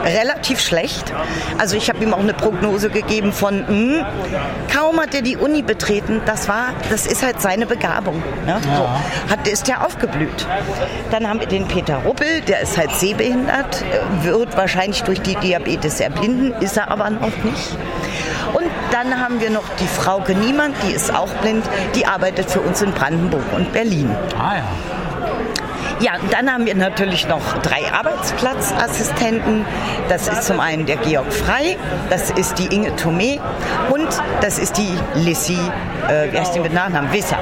Relativ 0.03 0.59
schlecht. 0.59 1.13
Also 1.57 1.75
ich 1.75 1.89
habe 1.89 2.03
ihm 2.03 2.13
auch 2.13 2.19
eine 2.19 2.33
Prognose 2.33 2.89
gegeben 2.89 3.33
von, 3.33 3.67
hm, 3.67 4.05
kaum 4.73 4.99
hat 4.99 5.13
er 5.13 5.21
die 5.21 5.37
Uni 5.37 5.61
betreten, 5.61 6.21
das 6.25 6.47
war, 6.47 6.73
das 6.89 7.05
ist 7.05 7.23
halt 7.23 7.41
seine 7.41 7.65
Begabung. 7.65 8.23
Ne? 8.45 8.59
So, 8.63 8.89
hat, 9.31 9.47
ist 9.47 9.67
der 9.67 9.85
aufgeblüht. 9.85 10.47
Dann 11.11 11.27
haben 11.27 11.39
wir 11.39 11.47
den 11.47 11.67
Peter 11.67 11.97
Ruppel, 11.97 12.41
der 12.41 12.61
ist 12.61 12.77
halt 12.77 12.91
sehbehindert, 12.91 13.83
wird 14.21 14.55
wahrscheinlich 14.57 15.03
durch 15.03 15.21
die 15.21 15.35
Diabetes 15.35 15.99
erblinden, 15.99 16.53
ist 16.61 16.77
er 16.77 16.91
aber 16.91 17.09
noch 17.09 17.43
nicht. 17.43 17.77
Und 18.53 18.65
dann 18.91 19.19
haben 19.19 19.39
wir 19.41 19.49
noch 19.49 19.67
die 19.79 19.87
Frauke 19.87 20.33
Niemand, 20.33 20.75
die 20.87 20.93
ist 20.93 21.13
auch 21.13 21.29
blind, 21.35 21.65
die 21.95 22.05
arbeitet 22.05 22.49
für 22.49 22.61
uns 22.61 22.81
in 22.81 22.91
Brandenburg 22.93 23.43
und 23.55 23.71
Berlin. 23.73 24.09
Ah 24.37 24.55
ja. 24.55 24.63
Ja, 26.01 26.13
dann 26.31 26.49
haben 26.49 26.65
wir 26.65 26.75
natürlich 26.75 27.27
noch 27.27 27.57
drei 27.61 27.91
Arbeitsplatzassistenten. 27.91 29.65
Das 30.07 30.29
ist 30.29 30.43
zum 30.43 30.61
einen 30.61 30.85
der 30.85 30.95
Georg 30.95 31.33
Frei, 31.33 31.77
das 32.09 32.31
ist 32.31 32.57
die 32.57 32.73
Inge 32.73 32.91
Thomé 32.91 33.39
und 33.89 34.07
das 34.39 34.59
ist 34.59 34.77
die 34.77 34.97
Lissy, 35.15 35.59
äh, 36.09 36.31
wie 36.31 36.39
heißt 36.39 36.55
die 36.55 36.59
mit 36.59 36.73
Nachnamen? 36.73 37.11
Wisser. 37.11 37.37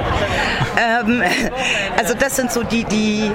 Ähm, 0.76 1.22
also 1.98 2.14
das 2.14 2.36
sind 2.36 2.52
so 2.52 2.62
die, 2.62 2.84
die 2.84 3.30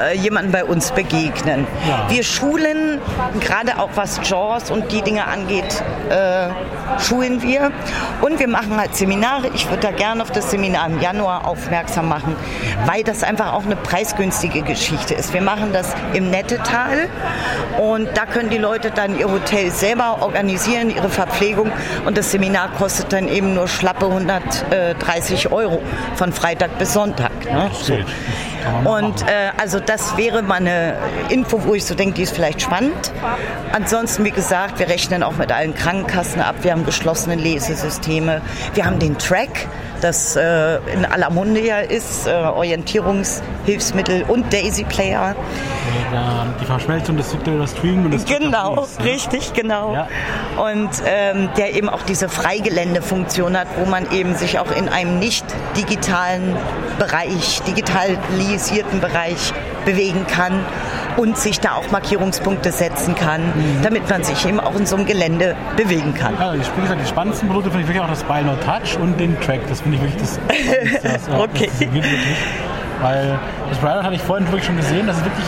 äh, 0.00 0.16
jemanden 0.16 0.52
bei 0.52 0.64
uns 0.64 0.90
begegnen. 0.92 1.66
Wir 2.08 2.22
schulen, 2.22 3.00
gerade 3.40 3.78
auch 3.78 3.90
was 3.94 4.20
Jaws 4.28 4.70
und 4.70 4.92
die 4.92 5.02
Dinge 5.02 5.26
angeht, 5.26 5.82
äh, 6.10 6.48
schulen 7.00 7.42
wir. 7.42 7.72
Und 8.20 8.38
wir 8.38 8.48
machen 8.48 8.76
halt 8.76 8.94
Seminare. 8.94 9.48
Ich 9.54 9.68
würde 9.68 9.82
da 9.82 9.90
gerne 9.90 10.22
auf 10.22 10.30
das 10.30 10.50
Seminar 10.50 10.86
im 10.86 11.00
Januar 11.00 11.46
aufmerksam 11.46 12.08
machen, 12.08 12.36
weil 12.86 13.02
das 13.04 13.22
einfach 13.22 13.52
auch 13.52 13.64
eine 13.64 13.76
preisgünstige 13.76 14.62
Geschichte 14.62 15.14
ist. 15.14 15.32
Wir 15.32 15.42
machen 15.42 15.72
das 15.72 15.94
im 16.12 16.30
Nettetal 16.30 17.08
und 17.78 18.08
da 18.16 18.26
können 18.26 18.50
die 18.50 18.58
Leute 18.58 18.90
dann 18.90 19.18
ihr 19.18 19.30
Hotel 19.30 19.70
selber 19.70 20.18
organisieren, 20.20 20.90
ihre 20.90 21.08
Verpflegung 21.08 21.70
und 22.04 22.16
das 22.18 22.30
Seminar 22.32 22.70
kostet 22.78 23.12
dann 23.12 23.28
eben 23.28 23.54
nur 23.54 23.68
schlappe 23.68 24.06
130 24.72 25.52
Euro 25.52 25.80
von 26.16 26.32
Freitag 26.32 26.78
bis 26.78 26.92
Sonntag. 26.94 27.32
Ne? 27.44 27.70
So. 27.72 27.94
Und 28.84 29.22
äh, 29.22 29.50
also 29.60 29.80
das 29.80 30.16
wäre 30.16 30.42
mal 30.42 30.56
eine 30.56 30.96
Info, 31.28 31.64
wo 31.64 31.74
ich 31.74 31.84
so 31.84 31.94
denke, 31.94 32.14
die 32.14 32.22
ist 32.22 32.34
vielleicht 32.34 32.62
spannend. 32.62 33.12
Ansonsten, 33.72 34.24
wie 34.24 34.30
gesagt, 34.30 34.78
wir 34.78 34.88
rechnen 34.88 35.22
auch 35.22 35.36
mit 35.36 35.52
allen 35.52 35.74
Krankenkassen 35.74 36.40
ab. 36.40 36.56
Wir 36.62 36.72
haben 36.72 36.86
geschlossene 36.86 37.34
Lesesysteme. 37.34 38.40
Wir 38.74 38.86
haben 38.86 38.98
den 38.98 39.18
Track, 39.18 39.68
das 40.02 40.36
äh, 40.36 40.76
in 40.92 41.04
aller 41.04 41.30
Munde 41.30 41.60
ja 41.64 41.78
ist, 41.78 42.26
äh, 42.26 42.30
Orientierungshilfsmittel 42.32 44.24
und 44.28 44.52
Daisy 44.52 44.84
Player. 44.84 45.34
Ja, 46.12 46.46
die 46.60 46.64
Verschmelzung 46.64 47.16
des 47.16 47.32
Victoria 47.32 47.66
Stream 47.66 48.04
und 48.04 48.10
des 48.12 48.24
Genau, 48.24 48.74
Trapeze, 48.74 49.00
ne? 49.02 49.04
richtig, 49.08 49.52
genau. 49.54 50.06
Und 50.56 50.90
ähm, 51.06 51.48
der 51.56 51.74
eben 51.74 51.88
auch 51.88 52.02
diese 52.02 52.28
Freigeländefunktion 52.28 53.58
hat, 53.58 53.68
wo 53.78 53.88
man 53.88 54.10
eben 54.12 54.34
sich 54.34 54.58
auch 54.58 54.70
in 54.76 54.88
einem 54.88 55.18
nicht 55.18 55.44
digitalen 55.76 56.56
Bereich, 56.98 57.62
digitalisierten 57.62 59.00
Bereich 59.00 59.52
bewegen 59.84 60.26
kann 60.26 60.64
und 61.16 61.36
sich 61.36 61.60
da 61.60 61.74
auch 61.74 61.90
Markierungspunkte 61.90 62.72
setzen 62.72 63.14
kann, 63.14 63.52
damit 63.82 64.08
man 64.08 64.22
sich 64.22 64.46
eben 64.46 64.60
auch 64.60 64.74
in 64.74 64.86
so 64.86 64.96
einem 64.96 65.06
Gelände 65.06 65.56
bewegen 65.76 66.14
kann. 66.14 66.34
Ja, 66.38 66.54
ich 66.54 66.66
wie 66.76 66.82
gesagt, 66.82 67.00
die 67.00 67.06
spannendsten 67.08 67.48
Produkte 67.48 67.70
finde 67.70 67.82
ich 67.82 67.88
wirklich 67.88 68.04
auch 68.04 68.10
das 68.10 68.24
Buy 68.24 68.42
No 68.42 68.54
Touch 68.56 68.98
und 69.00 69.18
den 69.18 69.38
Track. 69.40 69.60
Das 69.68 69.80
finde 69.80 69.96
ich 69.98 70.02
wirklich 70.02 70.20
das. 70.22 70.40
das, 71.02 71.26
das 71.26 71.28
Okay. 71.38 71.70
Das 71.70 71.80
wirklich. 71.80 72.36
Weil 73.02 73.38
das 73.68 73.78
Bridal 73.78 74.04
hatte 74.04 74.14
ich 74.14 74.22
vorhin 74.22 74.46
wirklich 74.46 74.64
schon 74.64 74.76
gesehen, 74.76 75.06
das 75.08 75.16
ist 75.16 75.24
wirklich, 75.24 75.44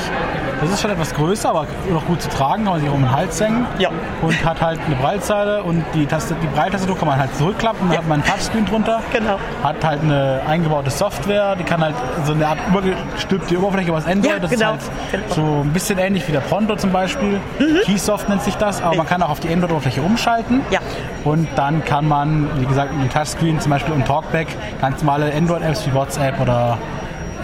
das 0.60 0.70
ist 0.70 0.80
schon 0.80 0.90
etwas 0.90 1.14
größer, 1.14 1.50
aber 1.50 1.66
noch 1.90 2.04
gut 2.06 2.22
zu 2.22 2.28
tragen, 2.28 2.64
kann 2.64 2.74
man 2.74 2.80
sich 2.80 2.90
um 2.90 3.00
den 3.00 3.10
Hals 3.10 3.40
hängen. 3.40 3.66
Ja. 3.78 3.90
Und 4.22 4.44
hat 4.44 4.60
halt 4.60 4.80
eine 4.86 4.94
Breitseite 4.96 5.62
und 5.62 5.84
die, 5.94 6.06
Taste, 6.06 6.34
die 6.42 6.46
Breiltastatur 6.48 6.96
kann 6.96 7.08
man 7.08 7.18
halt 7.18 7.34
zurückklappen, 7.36 7.88
dann 7.88 7.98
hat 7.98 8.08
man 8.08 8.20
ein 8.20 8.26
Touchscreen 8.26 8.66
drunter. 8.66 9.00
Genau. 9.12 9.38
Hat 9.62 9.84
halt 9.84 10.02
eine 10.02 10.40
eingebaute 10.46 10.90
Software, 10.90 11.56
die 11.56 11.64
kann 11.64 11.82
halt 11.82 11.94
so 12.24 12.32
eine 12.32 12.46
Art 12.46 12.58
übergestülpte 12.68 13.58
Oberfläche 13.58 13.88
über 13.88 13.98
das 13.98 14.06
Android. 14.06 14.34
Ja, 14.34 14.38
das 14.38 14.50
genau. 14.50 14.74
ist 14.74 14.90
halt 15.12 15.32
so 15.32 15.62
ein 15.64 15.72
bisschen 15.72 15.98
ähnlich 15.98 16.26
wie 16.28 16.32
der 16.32 16.40
Pronto 16.40 16.76
zum 16.76 16.92
Beispiel. 16.92 17.40
Mhm. 17.58 17.78
Keysoft 17.84 18.28
nennt 18.28 18.42
sich 18.42 18.56
das, 18.56 18.82
aber 18.82 18.96
man 18.96 19.06
kann 19.06 19.22
auch 19.22 19.30
auf 19.30 19.40
die 19.40 19.52
Android-Oberfläche 19.52 20.02
umschalten. 20.02 20.60
Ja. 20.70 20.80
Und 21.24 21.48
dann 21.56 21.84
kann 21.84 22.06
man, 22.06 22.48
wie 22.60 22.66
gesagt, 22.66 22.92
mit 22.92 23.02
dem 23.02 23.10
Touchscreen 23.10 23.60
zum 23.60 23.70
Beispiel 23.70 23.94
und 23.94 24.06
Talkback 24.06 24.48
ganz 24.80 25.02
normale 25.02 25.32
Android-Apps 25.34 25.86
wie 25.86 25.94
WhatsApp 25.94 26.40
oder 26.40 26.78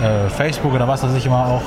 äh, 0.02 0.28
Facebook 0.30 0.74
oder 0.74 0.88
was 0.88 1.02
weiß 1.02 1.14
ich 1.14 1.26
immer 1.26 1.46
auch 1.46 1.62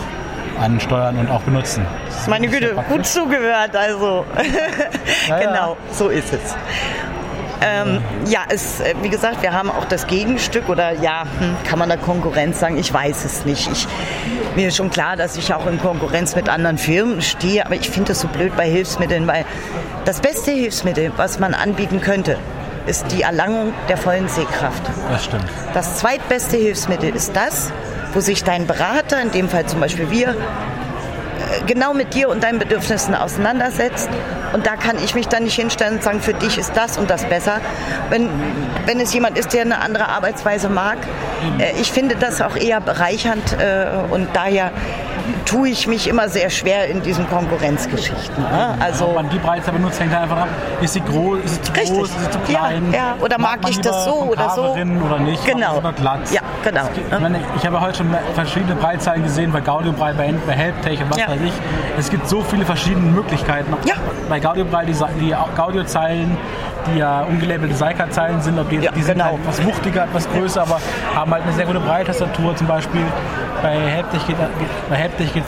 ansteuern 0.60 1.18
und 1.18 1.30
auch 1.30 1.42
benutzen. 1.42 1.86
Das 2.06 2.28
Meine 2.28 2.48
Güte, 2.48 2.76
gut 2.90 3.06
zugehört, 3.06 3.76
also. 3.76 4.26
Ja, 5.28 5.40
ja. 5.40 5.48
genau, 5.48 5.78
so 5.92 6.10
ist 6.10 6.34
es. 6.34 6.56
Ähm, 7.62 8.02
ja, 8.26 8.42
es, 8.50 8.82
äh, 8.82 8.94
wie 9.02 9.10
gesagt, 9.10 9.42
wir 9.42 9.54
haben 9.54 9.72
auch 9.72 9.86
das 9.86 10.08
Gegenstück 10.08 10.68
oder 10.68 10.92
ja, 10.94 11.24
hm, 11.40 11.56
kann 11.68 11.80
man 11.80 11.88
da 11.88 11.96
Konkurrenz 11.96 12.60
sagen? 12.60 12.78
Ich 12.78 12.94
weiß 12.94 13.24
es 13.24 13.46
nicht. 13.46 13.72
Ich, 13.72 13.88
mir 14.56 14.68
ist 14.68 14.76
schon 14.76 14.90
klar, 14.90 15.16
dass 15.16 15.38
ich 15.38 15.54
auch 15.54 15.66
in 15.68 15.80
Konkurrenz 15.80 16.36
mit 16.36 16.50
anderen 16.50 16.78
Firmen 16.78 17.22
stehe, 17.22 17.66
aber 17.66 17.76
ich 17.76 17.90
finde 17.90 18.10
das 18.10 18.20
so 18.20 18.28
blöd 18.28 18.56
bei 18.58 18.68
Hilfsmitteln, 18.68 19.28
weil 19.28 19.46
das 20.04 20.20
beste 20.20 20.52
Hilfsmittel, 20.52 21.14
was 21.16 21.40
man 21.40 21.54
anbieten 21.54 22.02
könnte, 22.02 22.38
ist 22.86 23.06
die 23.12 23.22
Erlangung 23.22 23.74
der 23.88 23.96
vollen 23.96 24.28
Sehkraft. 24.28 24.84
Das 25.10 25.24
stimmt. 25.24 25.46
Das 25.74 26.00
zweitbeste 26.00 26.58
Hilfsmittel 26.58 27.16
ist 27.16 27.34
das, 27.34 27.72
wo 28.14 28.20
sich 28.20 28.44
dein 28.44 28.68
Berater, 28.68 29.22
in 29.22 29.32
dem 29.32 29.50
Fall 29.50 29.66
zum 29.66 29.80
Beispiel 29.80 30.12
wir, 30.12 30.36
genau 31.68 31.94
mit 31.94 32.14
dir 32.14 32.30
und 32.30 32.44
deinen 32.44 32.60
Bedürfnissen 32.60 33.16
auseinandersetzt. 33.16 34.10
Und 34.54 34.66
da 34.68 34.76
kann 34.76 34.98
ich 35.04 35.16
mich 35.16 35.28
dann 35.28 35.44
nicht 35.44 35.56
hinstellen 35.56 35.96
und 35.96 36.04
sagen, 36.04 36.22
für 36.22 36.34
dich 36.34 36.58
ist 36.58 36.76
das 36.76 36.98
und 36.98 37.10
das 37.10 37.26
besser. 37.26 37.60
Wenn, 38.10 38.30
wenn 38.86 39.00
es 39.00 39.14
jemand 39.14 39.38
ist, 39.38 39.54
der 39.54 39.62
eine 39.62 39.82
andere 39.82 40.08
Arbeitsweise 40.10 40.70
mag, 40.70 40.98
äh, 41.60 41.72
ich 41.82 41.92
finde 41.92 42.16
das 42.16 42.42
auch 42.42 42.56
eher 42.56 42.80
bereichernd 42.82 43.54
äh, 43.60 43.88
und 44.14 44.28
daher 44.34 44.72
tue 45.46 45.70
ich 45.70 45.88
mich 45.88 46.08
immer 46.10 46.28
sehr 46.28 46.50
schwer 46.50 46.88
in 46.88 47.02
diesen 47.02 47.28
Konkurrenzgeschichten. 47.30 48.44
Ne? 48.44 48.76
Also 48.80 49.06
Ob 49.08 49.16
man 49.16 49.30
die 49.30 49.38
Breite 49.40 49.72
benutzt, 49.72 50.00
hängt 50.00 50.14
einfach 50.14 50.38
ab, 50.38 50.48
ist 50.82 50.94
sie 50.94 51.02
groß, 51.02 51.40
ist 51.46 51.56
sie 51.56 51.62
zu 51.62 51.72
Richtig. 51.74 51.98
groß, 51.98 52.10
ist 52.10 52.20
sie 52.26 52.32
zu 52.32 52.40
Ja, 52.52 52.60
klein? 52.60 52.94
ja. 52.94 53.16
Oder 53.22 53.38
mag 53.40 53.62
man 53.62 53.72
ich 53.72 53.80
das 53.80 54.06
so 54.06 54.16
oder 54.32 54.50
so? 54.50 54.64
Oder 54.74 55.20
nicht? 55.20 55.46
Genau. 55.46 55.82
Glatt? 55.96 56.20
Ja, 56.32 56.42
genau. 56.64 56.82
Es 56.84 56.94
gibt- 56.94 57.14
Ich, 57.14 57.20
meine, 57.20 57.40
ich 57.58 57.66
habe 57.66 57.80
heute 57.80 57.98
schon 58.00 58.16
verschiedene 58.36 58.76
Breitzahlen 58.76 59.24
gesehen, 59.24 59.52
bei 59.52 59.62
Gaudiobrei, 59.62 60.14
bei, 60.14 60.34
bei 60.46 60.54
Helptech 60.54 61.00
und 61.02 61.12
was 61.12 61.18
Ja. 61.18 61.28
Weiß 61.34 61.42
ich. 61.48 61.54
Es 61.98 62.10
gibt 62.10 62.28
so 62.28 62.42
viele 62.42 62.66
verschiedene 62.66 63.12
Möglichkeiten. 63.12 63.74
Ja. 63.86 63.96
Bei 64.30 64.40
Gaudiobrei, 64.40 64.86
die, 64.86 64.96
die 65.20 65.34
Gaudiozeilen, 65.56 66.38
die 66.88 67.00
ja 67.00 67.22
ungelabelte 67.22 67.76
Seika-Zeilen 67.76 68.42
sind, 68.42 68.60
ob 68.60 68.70
die, 68.70 68.80
die 68.80 69.02
sind 69.02 69.16
genau. 69.16 69.26
halt 69.26 69.40
etwas 69.40 69.64
wuchtiger, 69.66 70.04
etwas 70.04 70.30
größer, 70.30 70.62
aber 70.62 70.80
haben 71.16 71.32
halt 71.32 71.44
eine 71.44 71.54
sehr 71.54 71.66
gute 71.66 71.80
Breitastatur 71.80 72.56
zum 72.56 72.68
Beispiel. 72.68 73.04
Bei 73.62 73.78
Helptech 73.78 74.26
geht 74.28 74.38
bei 74.38 74.98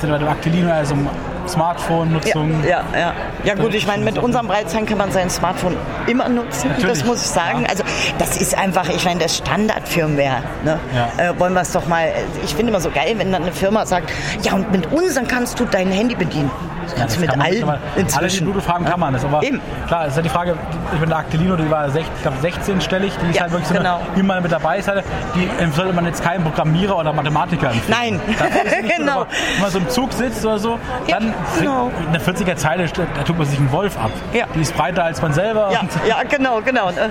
es 0.02 0.10
bei 0.10 0.18
dem 0.18 0.28
Actilino 0.28 0.72
also 0.72 0.94
um 0.94 1.10
Smartphone-Nutzung. 1.48 2.64
Ja, 2.64 2.84
ja. 2.98 3.14
Ja 3.44 3.54
gut, 3.56 3.74
ich 3.74 3.86
meine, 3.88 4.04
mit 4.04 4.18
unserem 4.18 4.48
Breitzeichen 4.48 4.86
kann 4.86 4.98
man 4.98 5.12
sein 5.12 5.30
Smartphone 5.30 5.78
immer 6.08 6.28
nutzen. 6.30 6.70
Natürlich, 6.70 7.00
Das 7.00 7.06
muss 7.06 7.22
ich 7.22 7.28
sagen. 7.28 7.66
Also 7.70 7.84
das 8.18 8.38
ist 8.38 8.58
einfach, 8.58 8.90
ich 8.90 9.06
meine, 9.06 9.20
das 9.20 9.38
Standardfirmware. 9.38 10.44
Ne? 10.64 10.80
Äh, 11.18 11.40
wollen 11.40 11.54
wir 11.54 11.62
es 11.62 11.72
doch 11.72 11.88
mal. 11.88 12.12
Ich 12.44 12.56
finde 12.56 12.72
immer 12.72 12.82
so 12.82 12.90
geil, 12.92 13.16
wenn 13.18 13.32
dann 13.32 13.44
eine 13.44 13.52
Firma 13.52 13.86
sagt, 13.86 14.12
ja 14.44 14.54
und 14.54 14.72
mit 14.72 14.92
unseren 14.92 15.28
kannst 15.28 15.60
du 15.60 15.66
dein 15.66 15.92
Handy 15.92 16.16
bedienen. 16.16 16.52
Das 16.86 16.96
kannst 16.96 17.16
du 17.18 17.22
mit 17.22 17.30
kann 17.30 17.40
man 17.40 17.48
allen 17.48 17.54
nicht, 17.96 18.18
Alle 18.18 18.68
haben, 18.68 18.86
kann 18.86 19.00
man 19.00 19.14
das. 19.14 19.26
Aber 19.26 19.44
Eben. 19.44 19.62
klar, 19.88 20.08
ist 20.08 20.16
ja 20.16 20.22
die 20.22 20.30
Frage, 20.30 20.56
ich 20.94 21.00
bin 21.00 21.10
der 21.10 21.18
Actilino, 21.20 21.56
die 21.56 21.70
war 21.70 21.86
sech- 21.88 22.06
ich 22.16 22.22
glaube 22.22 22.38
16-stellig, 22.42 23.12
die 23.24 23.30
ist 23.30 23.36
Ja, 23.36 23.42
halt 23.44 23.52
wirklich 23.52 23.68
so 23.68 23.74
genau. 23.76 24.00
eine, 24.12 24.20
immer 24.20 24.42
mit 24.42 24.52
dabei 24.52 24.78
ist. 24.80 24.88
Halt, 24.88 25.04
die 25.36 25.50
sollte 25.76 25.94
man 25.94 26.06
jetzt 26.06 26.24
keinen 26.24 26.44
Programmierer 26.44 26.98
oder 26.98 27.12
Mathematiker 27.14 27.72
empfehlen. 27.72 28.20
Nein, 28.20 28.22
es 28.28 28.64
nicht 28.72 28.82
gut, 28.88 28.98
genau. 28.98 29.12
aber 29.22 29.28
Wenn 29.54 29.62
man 29.62 29.72
so 29.72 29.80
im 29.80 29.90
Zug 29.90 30.14
sitzt 30.14 30.46
oder 30.46 30.60
so, 30.60 30.80
dann 31.08 31.34
genau. 31.60 31.92
in 32.06 32.14
der 32.14 32.22
40er 32.22 32.56
Zeile, 32.56 32.86
da 32.88 33.24
tut 33.24 33.38
man 33.38 33.48
sich 33.48 33.60
einen 33.60 33.72
Wolf 33.72 33.98
ab. 33.98 34.12
Die 34.56 34.62
ist 34.62 34.76
breiter 34.76 35.04
als 35.04 35.22
man 35.22 35.34
selber. 35.34 35.70
Ja, 35.72 35.80
Und- 35.82 35.90
ja, 36.08 36.18
genau, 36.30 36.62
genau. 36.62 36.88
Und, 36.90 36.98
äh, 36.98 37.10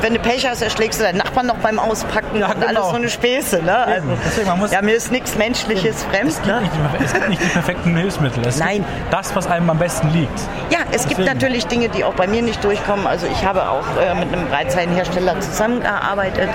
wenn 0.00 0.14
du 0.14 0.20
Pech 0.20 0.46
hast, 0.46 0.62
erschlägst 0.62 1.00
du 1.00 1.04
deinen 1.04 1.18
Nachbarn 1.18 1.46
noch 1.46 1.56
beim 1.56 1.78
Auspacken 1.78 2.36
und 2.36 2.42
alles 2.44 2.68
genau. 2.68 2.90
so 2.90 2.96
eine 2.96 3.08
Späße. 3.08 3.62
Ne? 3.62 3.76
Also, 3.76 4.08
Deswegen, 4.26 4.48
man 4.48 4.58
muss- 4.58 4.72
ja, 4.72 4.82
mir 4.82 4.94
ist 4.94 5.10
nichts 5.12 5.36
Menschliches 5.36 6.04
fremd. 6.04 6.44
Ne? 6.46 6.60
Es 7.04 7.12
gibt 7.12 7.28
nicht 7.28 7.42
die 7.42 7.48
perfekten 7.48 7.96
Hilfsmittel. 7.96 8.46
Es 8.46 8.58
Nein. 8.58 8.84
Gibt 9.14 9.26
das, 9.26 9.36
was 9.36 9.46
einem 9.46 9.70
am 9.70 9.78
besten 9.78 10.10
liegt. 10.12 10.40
Ja, 10.70 10.78
es 10.90 11.02
gibt 11.02 11.20
Deswegen. 11.20 11.24
natürlich 11.26 11.66
Dinge, 11.68 11.88
die 11.88 12.02
auch 12.02 12.14
bei 12.14 12.26
mir 12.26 12.42
nicht 12.42 12.64
durchkommen. 12.64 13.06
Also 13.06 13.28
ich 13.28 13.44
habe 13.44 13.68
auch 13.68 13.84
äh, 13.96 14.12
mit 14.16 14.32
einem 14.32 14.48
Breitzeilenhersteller 14.48 15.38
zusammengearbeitet. 15.38 16.48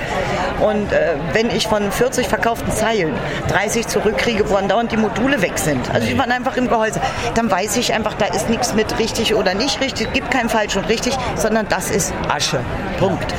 Und 0.60 0.91
äh, 0.91 1.15
wenn 1.31 1.49
ich 1.52 1.68
von 1.68 1.90
40 1.90 2.27
verkauften 2.27 2.69
Zeilen 2.69 3.14
30 3.48 3.88
zurückkriege, 3.88 4.49
wo 4.49 4.56
andauernd 4.56 4.91
die 4.91 4.98
Module 4.98 5.41
weg 5.41 5.57
sind, 5.57 5.90
also 5.94 6.06
die 6.06 6.18
waren 6.18 6.34
einfach 6.34 6.57
im 6.57 6.68
Gehäuse, 6.68 6.99
dann 7.36 7.49
weiß 7.49 7.77
ich 7.77 7.94
einfach, 7.94 8.15
da 8.15 8.26
ist 8.26 8.49
nichts 8.49 8.73
mit 8.73 8.99
richtig 8.99 9.36
oder 9.36 9.53
nicht 9.53 9.80
richtig, 9.80 10.07
es 10.07 10.14
gibt 10.14 10.30
kein 10.30 10.49
falsch 10.49 10.76
und 10.76 10.90
richtig, 10.90 11.18
sondern 11.36 11.65
das 11.69 11.90
ist 11.90 12.14
Asche. 12.27 12.60
Punkt. 12.99 13.34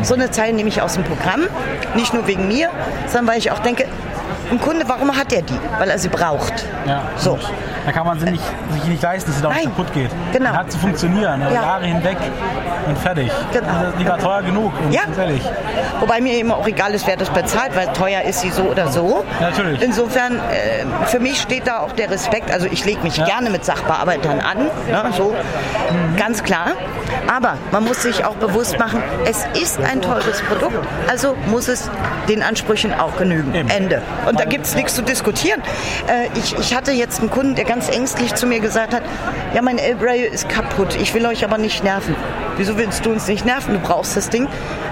So 0.00 0.14
eine 0.14 0.30
Zeile 0.30 0.54
nehme 0.54 0.70
ich 0.70 0.80
aus 0.80 0.94
dem 0.94 1.04
Programm, 1.04 1.42
nicht 1.94 2.14
nur 2.14 2.26
wegen 2.26 2.48
mir, 2.48 2.70
sondern 3.06 3.34
weil 3.34 3.38
ich 3.38 3.50
auch 3.50 3.58
denke, 3.58 3.86
ein 4.50 4.60
Kunde, 4.60 4.84
warum 4.88 5.16
hat 5.16 5.32
er 5.32 5.42
die? 5.42 5.58
Weil 5.78 5.90
er 5.90 5.98
sie 5.98 6.08
braucht. 6.08 6.52
Ja. 6.86 7.02
So. 7.16 7.38
da 7.84 7.90
kann 7.92 8.06
man 8.06 8.18
sie 8.20 8.26
nicht, 8.30 8.42
sich 8.72 8.84
nicht 8.84 9.02
leisten, 9.02 9.30
dass 9.30 9.38
sie 9.38 9.42
da 9.42 9.50
kaputt 9.50 9.92
geht. 9.92 10.10
Genau. 10.32 10.50
Hat 10.50 10.70
zu 10.70 10.78
funktionieren, 10.78 11.42
also 11.42 11.54
Ja. 11.54 11.62
Jahre 11.62 11.84
hinweg 11.86 12.16
und 12.86 12.96
fertig. 12.98 13.30
Genau. 13.52 13.66
Also, 13.68 13.92
die 13.98 14.06
war 14.08 14.18
teuer 14.18 14.42
genug, 14.42 14.72
und 14.84 14.92
Ja. 14.92 15.00
ehrlich. 15.18 15.42
Wobei 16.00 16.20
mir 16.20 16.34
eben 16.34 16.52
auch 16.52 16.66
egal 16.66 16.92
ist, 16.94 17.06
wer 17.06 17.16
das 17.16 17.30
bezahlt, 17.30 17.74
weil 17.74 17.88
teuer 17.88 18.22
ist 18.22 18.40
sie 18.40 18.50
so 18.50 18.62
oder 18.62 18.88
so. 18.88 19.24
Ja, 19.40 19.50
natürlich. 19.50 19.82
Insofern, 19.82 20.36
äh, 20.36 21.06
für 21.06 21.18
mich 21.20 21.40
steht 21.40 21.66
da 21.66 21.80
auch 21.80 21.92
der 21.92 22.10
Respekt. 22.10 22.50
Also 22.52 22.66
ich 22.70 22.84
lege 22.84 23.00
mich 23.02 23.16
gerne 23.24 23.50
mit 23.50 23.64
Sachbearbeitern 23.64 24.40
an, 24.40 24.58
ne, 24.88 25.12
so 25.16 25.34
ganz 26.16 26.42
klar. 26.42 26.68
Aber 27.32 27.54
man 27.70 27.84
muss 27.84 28.02
sich 28.02 28.24
auch 28.24 28.34
bewusst 28.36 28.78
machen, 28.78 29.02
es 29.26 29.44
ist 29.60 29.78
ein 29.80 30.00
teures 30.02 30.40
Produkt, 30.42 30.86
also 31.08 31.36
muss 31.46 31.68
es 31.68 31.90
den 32.28 32.42
Ansprüchen 32.42 32.92
auch 32.98 33.16
genügen. 33.16 33.54
Ende. 33.68 34.02
Und 34.26 34.40
da 34.42 34.48
gibt 34.48 34.66
es 34.66 34.74
nichts 34.74 34.96
zu 34.96 35.02
diskutieren. 35.02 35.62
Äh, 36.08 36.26
ich, 36.36 36.58
ich 36.58 36.74
hatte 36.74 36.90
jetzt 36.90 37.20
einen 37.20 37.30
Kunden, 37.30 37.54
der 37.54 37.64
ganz 37.64 37.88
ängstlich 37.88 38.34
zu 38.34 38.46
mir 38.46 38.58
gesagt 38.58 38.92
hat, 38.92 39.02
ja, 39.54 39.62
mein 39.62 39.78
Elbrail 39.78 40.24
ist 40.24 40.48
kaputt, 40.48 40.96
ich 41.00 41.14
will 41.14 41.24
euch 41.26 41.44
aber 41.44 41.58
nicht 41.58 41.84
nerven. 41.84 42.16
Wieso 42.56 42.76
willst 42.76 43.06
du 43.06 43.10
uns 43.10 43.28
nicht 43.28 43.46
nerven? 43.46 43.74
Du 43.74 43.80
brauchst 43.80 44.16
das 44.16 44.30
Ding. 44.30 44.48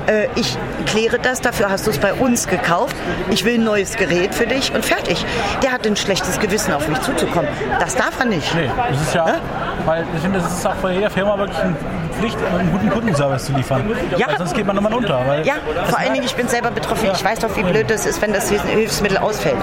Äh, 0.07 0.29
ich 0.37 0.57
kläre 0.87 1.19
das, 1.19 1.41
dafür 1.41 1.69
hast 1.69 1.89
du 1.89 1.91
es 1.91 1.99
bei 1.99 2.15
uns 2.15 2.47
gekauft. 2.47 2.95
Ich 3.31 3.45
will 3.45 3.55
ein 3.55 3.65
neues 3.65 3.97
Gerät 3.97 4.37
für 4.37 4.47
dich 4.47 4.73
und 4.73 4.85
fertig. 4.85 5.25
Der 5.65 5.73
hat 5.73 5.85
ein 5.85 5.97
schlechtes 5.97 6.39
Gewissen, 6.39 6.73
auf 6.73 6.87
mich 6.87 7.01
zuzukommen. 7.01 7.51
Das 7.81 7.97
darf 7.97 8.21
er 8.21 8.27
nicht. 8.27 8.55
Nee, 8.55 8.71
das 8.89 9.03
ist 9.03 9.15
ja, 9.15 9.41
weil 9.85 10.07
ich 10.15 10.23
finde, 10.23 10.39
das 10.39 10.53
ist 10.53 10.65
auch 10.67 10.77
bei 10.77 10.93
jeder 10.93 11.11
Firma 11.11 11.37
wirklich 11.37 11.59
eine 11.59 11.75
Pflicht, 12.21 12.39
einen 12.59 12.71
guten 12.71 12.91
Kundenservice 12.91 13.47
zu 13.47 13.53
liefern. 13.53 13.91
Ja. 14.17 14.29
Weil 14.29 14.39
sonst 14.39 14.55
geht 14.55 14.67
man 14.67 14.77
nochmal 14.77 14.95
unter. 14.95 15.43
Ja, 15.43 15.55
vor 15.89 15.99
allen 15.99 16.13
Dingen, 16.13 16.27
ich 16.27 16.35
bin 16.35 16.49
selber 16.49 16.71
betroffen. 16.71 17.09
Ich 17.15 17.25
weiß 17.25 17.41
doch, 17.41 17.57
wie 17.57 17.63
blöd 17.63 17.91
das 17.91 18.07
ist, 18.07 18.21
wenn 18.23 18.33
das 18.33 18.51
Hilfsmittel 18.51 19.19
ausfällt. 19.19 19.57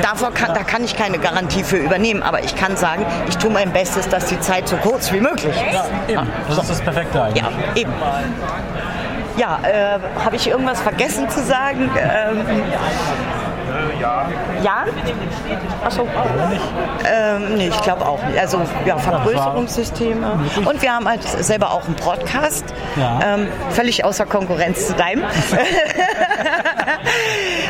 Davor 0.00 0.32
kann, 0.32 0.54
da 0.54 0.62
kann 0.62 0.84
ich 0.84 0.96
keine 0.96 1.18
Garantie 1.18 1.64
für 1.64 1.76
übernehmen, 1.76 2.22
aber 2.22 2.42
ich 2.44 2.54
kann 2.54 2.76
sagen, 2.76 3.04
ich 3.28 3.36
tue 3.36 3.50
mein 3.50 3.72
Bestes, 3.72 4.08
dass 4.08 4.26
die 4.26 4.38
Zeit 4.40 4.68
so 4.68 4.76
kurz 4.76 5.12
wie 5.12 5.20
möglich 5.20 5.54
ist. 5.54 5.74
Ja, 5.74 5.84
eben. 6.08 6.28
Das 6.48 6.58
ist 6.58 6.70
das 6.70 6.80
Perfekte 6.80 7.22
eigentlich. 7.22 7.42
Ja, 7.42 7.50
eben. 7.74 7.92
Ja, 9.36 9.58
äh, 9.64 9.98
habe 10.24 10.36
ich 10.36 10.48
irgendwas 10.48 10.80
vergessen 10.80 11.28
zu 11.28 11.42
sagen? 11.42 11.90
Ähm, 11.98 12.44
ja? 14.00 14.84
Achso. 15.84 16.08
Ähm, 17.04 17.56
nee, 17.56 17.68
ich 17.68 17.80
glaube 17.82 18.06
auch 18.06 18.22
nicht. 18.24 18.38
Also 18.38 18.60
ja, 18.84 18.98
Vergrößerungssysteme. 18.98 20.40
Und 20.64 20.82
wir 20.82 20.92
haben 20.92 21.08
halt 21.08 21.22
selber 21.22 21.72
auch 21.72 21.84
einen 21.84 21.96
Podcast. 21.96 22.64
Ja. 22.96 23.20
Ähm, 23.24 23.48
völlig 23.70 24.04
außer 24.04 24.26
Konkurrenz 24.26 24.88
zu 24.88 24.94
deinem. 24.94 25.24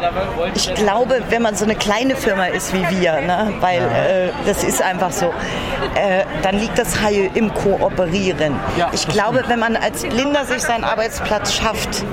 ich 0.54 0.74
glaube, 0.74 1.22
wenn 1.30 1.42
man 1.42 1.54
so 1.54 1.64
eine 1.64 1.74
kleine 1.74 2.14
Firma 2.16 2.46
ist 2.46 2.72
wie 2.72 2.84
wir, 3.00 3.20
ne, 3.20 3.52
weil 3.60 3.78
äh, 3.80 4.30
das 4.46 4.62
ist 4.64 4.82
einfach 4.82 5.10
so, 5.10 5.26
äh, 5.26 6.24
dann 6.42 6.58
liegt 6.58 6.78
das 6.78 7.00
Heil 7.00 7.30
im 7.34 7.52
Kooperieren. 7.54 8.54
Ja, 8.76 8.90
ich 8.92 9.06
glaube, 9.08 9.38
stimmt. 9.38 9.50
wenn 9.50 9.58
man 9.58 9.76
als 9.76 10.02
Blinder 10.02 10.44
sich 10.44 10.62
seinen 10.62 10.84
Arbeitsplatz 10.84 11.54
schafft 11.54 12.04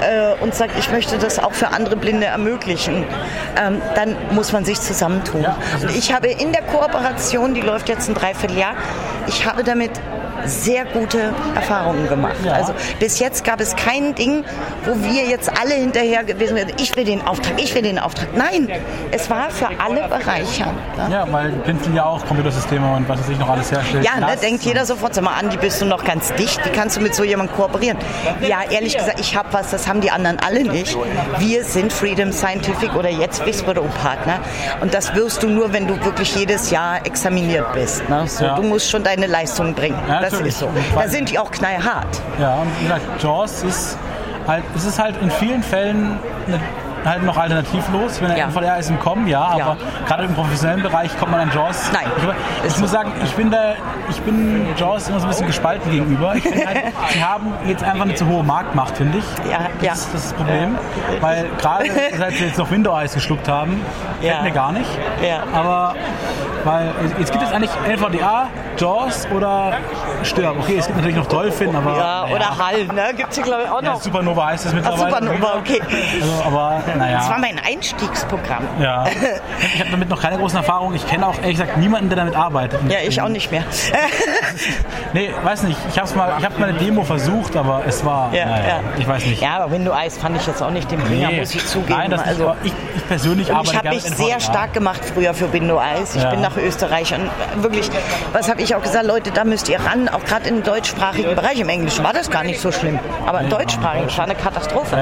äh, 0.00 0.42
und 0.42 0.54
sagt, 0.54 0.72
ich 0.78 0.90
möchte 0.90 1.18
das 1.18 1.38
auch 1.38 1.52
für 1.52 1.68
andere 1.68 1.96
Blinde 1.96 2.26
ermöglichen, 2.26 3.04
ähm, 3.60 3.80
dann 3.94 4.16
muss 4.30 4.52
man 4.52 4.64
sich 4.64 4.80
zusammentun. 4.80 5.44
Und 5.82 5.90
ich 5.96 6.12
habe 6.14 6.28
in 6.28 6.52
der 6.52 6.62
Kooperation, 6.62 7.47
die 7.54 7.60
läuft 7.60 7.88
jetzt 7.88 8.08
ein 8.08 8.14
Dreivierteljahr, 8.14 8.74
ich 9.26 9.46
habe 9.46 9.64
damit 9.64 9.92
sehr 10.44 10.84
gute 10.86 11.32
Erfahrungen 11.54 12.08
gemacht. 12.08 12.36
Ja. 12.44 12.52
Also 12.52 12.74
bis 12.98 13.18
jetzt 13.18 13.44
gab 13.44 13.60
es 13.60 13.76
kein 13.76 14.14
Ding, 14.14 14.44
wo 14.84 14.94
wir 15.04 15.24
jetzt 15.26 15.50
alle 15.60 15.74
hinterher 15.74 16.24
gewesen 16.24 16.56
wären, 16.56 16.72
ich 16.78 16.94
will 16.96 17.04
den 17.04 17.26
Auftrag, 17.26 17.54
ich 17.60 17.74
will 17.74 17.82
den 17.82 17.98
Auftrag. 17.98 18.28
Nein, 18.36 18.68
es 19.10 19.28
war 19.30 19.50
für 19.50 19.68
alle 19.78 20.08
bereichernd. 20.08 20.78
Ne? 20.96 21.08
Ja, 21.10 21.26
weil 21.30 21.50
Blinzeln 21.50 21.94
ja 21.94 22.04
auch 22.04 22.24
Computersysteme 22.26 22.94
und 22.94 23.08
was 23.08 23.20
weiß 23.20 23.28
ich 23.30 23.38
noch 23.38 23.48
alles 23.48 23.70
herstellt. 23.70 24.04
Ja, 24.04 24.20
ne, 24.20 24.36
denkt 24.40 24.62
jeder 24.64 24.84
sofort, 24.84 25.14
sag 25.14 25.24
mal, 25.24 25.34
Andi, 25.38 25.56
bist 25.56 25.80
du 25.80 25.86
noch 25.86 26.04
ganz 26.04 26.32
dicht? 26.34 26.60
Wie 26.64 26.70
kannst 26.70 26.96
du 26.96 27.00
mit 27.00 27.14
so 27.14 27.24
jemandem 27.24 27.54
kooperieren? 27.56 27.98
Ja, 28.40 28.58
ehrlich 28.70 28.96
gesagt, 28.96 29.20
ich 29.20 29.36
habe 29.36 29.48
was, 29.52 29.70
das 29.70 29.86
haben 29.88 30.00
die 30.00 30.10
anderen 30.10 30.38
alle 30.44 30.64
nicht. 30.64 30.96
Wir 31.38 31.64
sind 31.64 31.92
Freedom 31.92 32.32
Scientific 32.32 32.94
oder 32.94 33.08
jetzt 33.08 33.44
Whisperow-Partner. 33.44 34.40
Und 34.80 34.94
das 34.94 35.14
wirst 35.14 35.42
du 35.42 35.48
nur, 35.48 35.72
wenn 35.72 35.86
du 35.86 36.02
wirklich 36.04 36.34
jedes 36.34 36.70
Jahr 36.70 37.04
examiniert 37.06 37.72
bist. 37.72 38.08
Ne? 38.08 38.26
So, 38.26 38.44
Ja. 38.44 38.56
Du 38.56 38.62
musst 38.62 38.90
schon 38.90 39.02
deine 39.02 39.26
Leistung 39.26 39.74
bringen. 39.74 39.98
Ja, 40.08 40.20
das 40.30 40.40
natürlich. 40.40 40.54
ist 40.54 40.60
so. 40.60 40.68
Da 40.94 41.08
sind 41.08 41.30
die 41.30 41.38
auch 41.38 41.50
knallhart. 41.50 42.20
Ja, 42.40 42.62
und 42.62 42.68
wie 42.78 42.84
gesagt, 42.84 43.22
Jaws 43.22 43.62
ist 43.62 43.98
halt, 44.46 44.64
es 44.74 44.84
ist 44.84 44.98
halt 44.98 45.20
in 45.20 45.30
vielen 45.30 45.62
Fällen 45.62 46.18
eine, 46.46 46.60
halt 47.04 47.22
noch 47.22 47.36
alternativlos. 47.36 48.20
Wenn 48.20 48.28
der 48.28 48.38
Ja. 48.38 48.44
NVDA 48.46 48.76
ist 48.76 48.90
im 48.90 48.98
Kommen, 48.98 49.26
ja, 49.26 49.40
aber 49.42 49.76
gerade 50.06 50.24
im 50.24 50.34
professionellen 50.34 50.82
Bereich 50.82 51.16
kommt 51.18 51.32
man 51.32 51.40
an 51.42 51.50
Jaws. 51.54 51.90
Nein. 51.92 52.06
Ich, 52.64 52.74
ich 52.74 52.78
muss 52.80 52.90
sagen, 52.90 53.12
ich 53.24 53.32
bin 53.34 53.50
da, 53.50 53.74
ich 54.08 54.20
bin 54.22 54.66
Jaws 54.76 55.08
immer 55.08 55.18
so 55.20 55.26
ein 55.26 55.30
bisschen 55.30 55.46
gespalten 55.46 55.90
gegenüber. 55.90 56.34
Ich 56.34 56.42
finde 56.42 56.66
halt, 56.66 56.78
sie 57.12 57.22
haben 57.24 57.52
jetzt 57.66 57.82
einfach 57.84 58.04
eine 58.04 58.14
zu 58.14 58.26
hohe 58.26 58.42
Marktmacht, 58.42 58.96
finde 58.96 59.18
ich. 59.18 59.24
Ja, 59.50 59.58
ja. 59.80 59.90
Das, 59.90 60.00
ist, 60.00 60.14
das 60.14 60.24
ist 60.24 60.30
das 60.32 60.38
Problem. 60.38 60.76
Weil 61.20 61.46
gerade 61.58 61.84
seit 62.18 62.32
sie 62.32 62.44
jetzt 62.46 62.58
noch 62.58 62.70
Window 62.70 62.96
Eyes 62.98 63.14
geschluckt 63.14 63.48
haben, 63.48 63.80
Ja. 64.20 64.32
fällt 64.34 64.44
mir 64.44 64.50
gar 64.52 64.72
nicht. 64.72 64.90
Ja. 65.22 65.42
Aber 65.52 65.94
weil 66.64 66.90
jetzt 67.18 67.32
gibt 67.32 67.44
es 67.44 67.52
eigentlich 67.52 67.70
NVDA, 67.88 68.48
Jaws 68.76 69.26
oder 69.34 69.72
Stirb. 70.22 70.56
Okay, 70.60 70.76
es 70.78 70.86
gibt 70.86 70.96
natürlich 70.98 71.16
noch 71.16 71.26
Dolphin, 71.26 71.74
aber. 71.74 71.96
Ja, 71.96 72.24
oder 72.34 72.58
Hall, 72.58 72.84
ne? 72.86 73.14
Gibt 73.16 73.30
es 73.30 73.36
hier, 73.36 73.44
glaube 73.44 73.62
ich, 73.64 73.70
auch 73.70 73.82
Ja, 73.82 73.92
noch. 73.92 74.00
Supernova 74.02 74.46
heißt 74.46 74.66
es 74.66 74.72
Ach, 74.72 74.74
mittlerweile. 74.76 75.10
Supernova, 75.26 75.54
okay. 75.58 75.80
Also, 76.20 76.42
aber 76.46 76.80
naja. 76.96 77.18
Das 77.18 77.28
war 77.30 77.38
mein 77.38 77.58
Einstiegsprogramm. 77.58 78.64
Ja. 78.80 79.04
Ich 79.74 79.80
habe 79.80 79.90
damit 79.90 80.08
noch 80.08 80.20
keine 80.22 80.38
großen 80.38 80.56
Erfahrungen. 80.56 80.94
Ich 80.94 81.06
kenne 81.08 81.26
auch 81.26 81.34
ehrlich 81.38 81.58
gesagt 81.58 81.76
niemanden, 81.78 82.08
der 82.08 82.16
damit 82.18 82.36
arbeitet. 82.36 82.80
Ja, 82.88 82.98
ich 83.06 83.20
auch 83.20 83.28
nicht 83.28 83.50
mehr. 83.50 83.62
Nee, 85.12 85.30
weiß 85.42 85.62
nicht. 85.64 85.78
Ich 85.90 85.98
habe 85.98 86.14
mal, 86.16 86.34
ich 86.38 86.44
habe 86.44 86.58
mal 86.58 86.68
eine 86.68 86.78
Demo 86.78 87.02
versucht, 87.02 87.56
aber 87.56 87.82
es 87.86 88.04
war. 88.04 88.32
Ja, 88.34 88.46
naja, 88.46 88.66
ja. 88.68 88.80
Ich 88.98 89.08
weiß 89.08 89.24
nicht. 89.26 89.40
Ja, 89.40 89.56
aber 89.60 89.70
Window 89.72 89.92
Eyes 89.92 90.18
fand 90.18 90.36
ich 90.36 90.46
jetzt 90.46 90.62
auch 90.62 90.70
nicht 90.70 90.90
den 90.90 91.00
Bringer, 91.00 91.30
muss 91.32 91.54
ich 91.54 91.66
zugeben. 91.66 91.98
Nein, 91.98 92.10
das 92.10 92.22
also, 92.22 92.54
ich, 92.62 92.72
ich 92.96 93.06
persönlich 93.08 93.50
arbeite 93.52 93.70
ich 93.70 93.76
habe 93.78 93.88
mich 93.90 94.02
sehr 94.02 94.10
NVDA. 94.36 94.40
stark 94.40 94.72
gemacht 94.74 95.00
früher 95.14 95.32
für 95.34 95.52
Window 95.52 95.80
Eyes. 95.80 96.14
Ich 96.14 96.22
Ja. 96.22 96.30
bin 96.30 96.40
nach 96.40 96.56
Österreich 96.56 97.14
und 97.14 97.62
wirklich, 97.62 97.90
was 98.32 98.50
habe 98.50 98.60
ich 98.60 98.74
auch 98.74 98.82
gesagt, 98.82 99.06
Leute, 99.06 99.30
da 99.30 99.44
müsst 99.44 99.68
ihr 99.68 99.80
ran, 99.80 100.08
auch 100.08 100.24
gerade 100.24 100.48
im 100.48 100.62
deutschsprachigen 100.62 101.34
Bereich. 101.34 101.58
Im 101.58 101.68
Englischen 101.68 102.04
war 102.04 102.12
das 102.12 102.30
gar 102.30 102.44
nicht 102.44 102.60
so 102.60 102.70
schlimm, 102.70 102.98
aber 103.26 103.40
im 103.40 103.48
deutschsprachigen 103.48 104.08
war 104.16 104.24
eine 104.24 104.34
Katastrophe. 104.34 104.96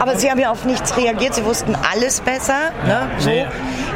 Aber 0.00 0.16
sie 0.16 0.30
haben 0.30 0.38
ja 0.40 0.50
auf 0.50 0.64
nichts 0.64 0.96
reagiert. 0.96 1.09
Reagiert. 1.10 1.34
Sie 1.34 1.44
wussten 1.44 1.76
alles 1.90 2.20
besser. 2.20 2.70
Ne? 2.86 3.08
So. 3.18 3.30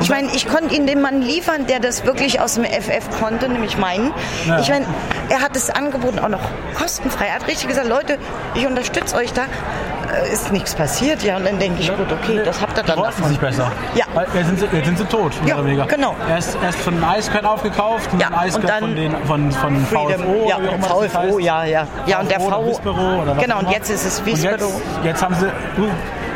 Ich 0.00 0.10
meine, 0.10 0.28
ich 0.34 0.48
konnte 0.48 0.74
Ihnen 0.74 0.86
den 0.86 1.00
Mann 1.00 1.22
liefern, 1.22 1.66
der 1.66 1.80
das 1.80 2.04
wirklich 2.04 2.40
aus 2.40 2.54
dem 2.54 2.64
FF 2.64 3.08
konnte, 3.20 3.48
nämlich 3.48 3.78
meinen. 3.78 4.12
Ich 4.60 4.68
meine, 4.68 4.86
er 5.28 5.40
hat 5.40 5.56
es 5.56 5.70
angeboten, 5.70 6.18
auch 6.18 6.28
noch 6.28 6.40
kostenfrei. 6.78 7.26
Er 7.26 7.34
hat 7.36 7.46
richtig 7.46 7.68
gesagt, 7.68 7.88
Leute, 7.88 8.18
ich 8.54 8.66
unterstütze 8.66 9.16
euch 9.16 9.32
da. 9.32 9.42
Äh, 9.42 10.32
Ist 10.32 10.52
nichts 10.52 10.74
passiert, 10.74 11.22
ja. 11.22 11.36
Und 11.38 11.46
dann 11.46 11.58
denke 11.58 11.80
ich, 11.80 11.88
gut, 11.88 12.06
okay, 12.12 12.40
das 12.44 12.60
habt 12.60 12.76
ihr 12.76 12.82
dann 12.82 12.96
Die 12.98 13.02
davon. 13.02 13.28
sich 13.30 13.38
besser. 13.38 13.72
Ja. 13.94 14.04
Weil 14.14 14.26
jetzt 14.34 14.46
sind 14.46 14.58
sie, 14.60 14.66
jetzt 14.76 14.84
sind 14.86 14.98
sie 14.98 15.04
tot, 15.06 15.32
Ja, 15.46 15.56
genau. 15.86 16.14
Erst, 16.28 16.56
erst 16.62 16.78
von 16.80 16.94
Icecard 17.18 17.44
aufgekauft 17.46 18.10
Ja, 18.18 18.28
Icecard 18.44 18.54
und 18.56 18.68
dann 18.68 18.80
von, 18.80 18.96
den, 18.96 19.16
von, 19.26 19.52
von 19.52 19.86
Freedom, 19.86 20.22
VFO. 20.22 20.46
ja, 20.48 20.56
immer 20.58 20.76
das 20.78 20.86
VFO, 20.88 21.18
heißt. 21.18 21.40
ja, 21.40 21.64
ja. 21.64 21.86
Ja, 22.06 22.20
und 22.20 22.30
der 22.30 22.38
VFO 22.40 22.46
oder 22.48 22.56
V- 22.58 22.66
Wispero 22.68 23.22
oder 23.22 23.36
was 23.36 23.42
genau, 23.42 23.58
und 23.60 23.70
jetzt 23.70 23.90
ist 23.90 24.04
es 24.04 24.24
Wispero. 24.26 24.52
Jetzt, 24.66 25.04
jetzt 25.04 25.22
haben 25.22 25.34
sie, 25.36 25.46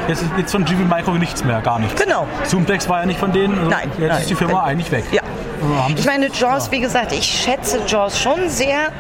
jetzt 0.09 0.23
ist 0.23 0.31
jetzt 0.37 0.53
von 0.53 0.65
GV 0.65 0.81
Micro 0.85 1.13
nichts 1.13 1.45
mehr, 1.45 1.61
gar 1.61 1.79
nichts. 1.79 2.01
Genau. 2.03 2.27
Zoomtex 2.45 2.89
war 2.89 3.01
ja 3.01 3.07
nicht 3.07 3.21
von 3.21 3.33
denen. 3.33 3.57
also 3.59 3.71
Nein, 3.71 3.91
Jetzt 3.99 4.09
nein. 4.09 4.21
ist 4.21 4.31
die 4.31 4.35
Firma 4.35 4.63
eigentlich 4.65 4.91
weg. 4.91 5.05
Ja. 5.13 5.23
Ich 5.97 6.07
meine, 6.07 6.29
Jaws, 6.29 6.71
wie 6.71 6.81
gesagt, 6.81 7.13
ich 7.13 7.25
schätze 7.25 7.81
Jaws 7.87 8.19
schon 8.19 8.49
sehr, 8.49 8.93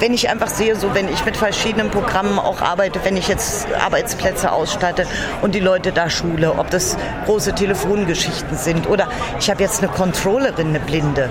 wenn 0.00 0.12
ich 0.14 0.28
einfach 0.28 0.48
sehe, 0.48 0.76
so 0.76 0.94
wenn 0.94 1.08
ich 1.08 1.24
mit 1.24 1.36
verschiedenen 1.36 1.90
Programmen 1.90 2.38
auch 2.38 2.60
arbeite, 2.62 3.00
wenn 3.04 3.16
ich 3.16 3.28
jetzt 3.28 3.66
Arbeitsplätze 3.84 4.52
ausstatte 4.52 5.06
und 5.42 5.54
die 5.54 5.60
Leute 5.60 5.92
da 5.92 6.08
schule, 6.10 6.52
ob 6.58 6.70
das 6.70 6.96
große 7.26 7.54
Telefongeschichten 7.54 8.56
sind 8.56 8.88
oder 8.88 9.08
ich 9.38 9.50
habe 9.50 9.62
jetzt 9.62 9.82
eine 9.82 9.90
Controllerin, 9.92 10.68
eine 10.68 10.80
Blinde. 10.80 11.30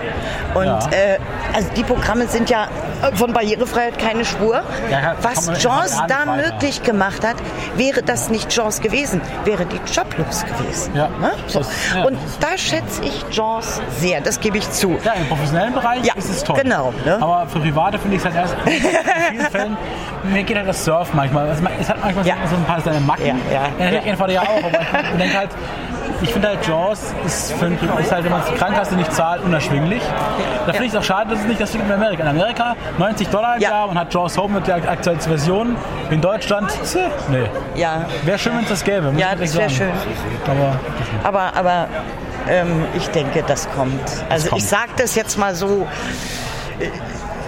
Und 0.53 0.65
Ja. 0.65 0.79
äh, 0.91 1.17
also 1.53 1.69
die 1.75 1.83
Programme 1.83 2.27
sind 2.27 2.49
ja 2.49 2.67
von 3.15 3.33
Barrierefreiheit 3.33 3.97
keine 3.99 4.25
Spur. 4.25 4.61
Ja, 4.91 5.15
Was 5.21 5.47
Jaws 5.63 5.97
da 6.07 6.25
möglich 6.35 6.83
gemacht 6.83 7.25
hat, 7.25 7.35
wäre 7.75 8.01
das 8.03 8.29
nicht 8.29 8.53
Jaws 8.55 8.81
gewesen, 8.81 9.21
wäre 9.45 9.65
die 9.65 9.79
joblos 9.93 10.43
gewesen. 10.45 10.95
Ja. 10.95 11.09
Ne? 11.19 11.31
So. 11.47 11.59
Das- 11.59 11.67
Und 12.05 12.17
da 12.39 12.57
schätze 12.57 13.03
ich 13.03 13.25
Jaws 13.31 13.79
sehr, 13.99 14.21
das 14.21 14.39
gebe 14.39 14.57
ich 14.57 14.69
zu. 14.71 14.97
Ja, 15.03 15.13
im 15.13 15.27
professionellen 15.27 15.73
Bereich 15.73 16.03
ist 16.15 16.29
es 16.29 16.43
toll. 16.43 16.59
genau, 16.61 16.93
ne? 17.05 17.17
Aber 17.21 17.47
für 17.47 17.59
Private 17.59 17.99
finde 17.99 18.15
ich 18.17 18.21
es 18.21 18.25
halt 18.25 18.35
erst 18.35 18.55
in 18.65 18.71
vielen 18.71 19.51
Fällen, 19.51 19.77
mir 20.23 20.43
geht 20.43 20.57
halt 20.57 20.67
das 20.67 20.83
Surf 20.83 21.13
manchmal. 21.13 21.49
Also, 21.49 21.63
es 21.79 21.89
hat 21.89 21.97
manchmal 22.01 22.25
so 22.25 22.55
ein 22.55 22.63
paar 22.65 22.81
seine 22.81 22.99
Macken. 23.01 23.25
Ja, 23.25 23.33
ja, 23.79 23.85
ja, 23.85 23.91
ja. 23.91 24.01
NVD 24.01 24.33
ja 24.33 24.41
auch, 24.41 24.63
aber 24.63 24.79
ich 24.79 25.17
denke 25.19 25.37
halt, 25.37 25.49
ich 26.21 26.31
finde 26.31 26.47
halt 26.47 26.65
Jaws 26.67 27.13
ist, 27.25 27.53
für 27.53 27.67
einen, 27.67 27.77
ist 27.99 28.11
halt, 28.11 28.23
wenn 28.23 28.31
man 28.31 28.41
die 28.49 28.55
Krankenkasse 28.55 28.95
nicht 28.95 29.13
zahlt, 29.13 29.43
unerschwinglich. 29.43 30.01
Da 30.65 30.71
finde 30.71 30.85
ich 30.87 30.93
es 30.93 30.97
auch 30.97 31.03
schade, 31.03 31.29
dass 31.29 31.39
es 31.39 31.45
nicht 31.45 31.61
das 31.61 31.75
in 31.75 31.91
Amerika. 31.91 32.23
In 32.23 32.29
Amerika 32.29 32.75
90 32.97 33.27
Dollar 33.29 33.55
im 33.55 33.61
Jahr 33.61 33.87
und 33.87 33.99
hat 33.99 34.11
Jaws 34.13 34.37
Home 34.37 34.55
mit 34.55 34.67
der 34.67 34.77
aktuellen 34.77 35.19
Version. 35.19 35.75
In 36.09 36.19
Deutschland, 36.21 36.71
nee. 37.29 37.43
Ja. 37.75 38.05
Wäre 38.23 38.39
schön, 38.39 38.53
wenn 38.55 38.63
es 38.63 38.69
das 38.69 38.83
gäbe. 38.83 39.13
Ja, 39.17 39.33
ich 39.33 39.41
das 39.41 39.57
wäre 39.57 39.69
schön. 39.69 39.91
Aber 40.47 40.79
Aber, 41.23 41.55
aber 41.55 41.87
ähm, 42.49 42.85
ich 42.95 43.07
denke, 43.09 43.43
das 43.45 43.69
kommt. 43.75 44.01
Also 44.29 44.49
kommt. 44.49 44.61
ich 44.61 44.67
sage 44.67 44.91
das 44.97 45.15
jetzt 45.15 45.37
mal 45.37 45.53
so. 45.53 45.87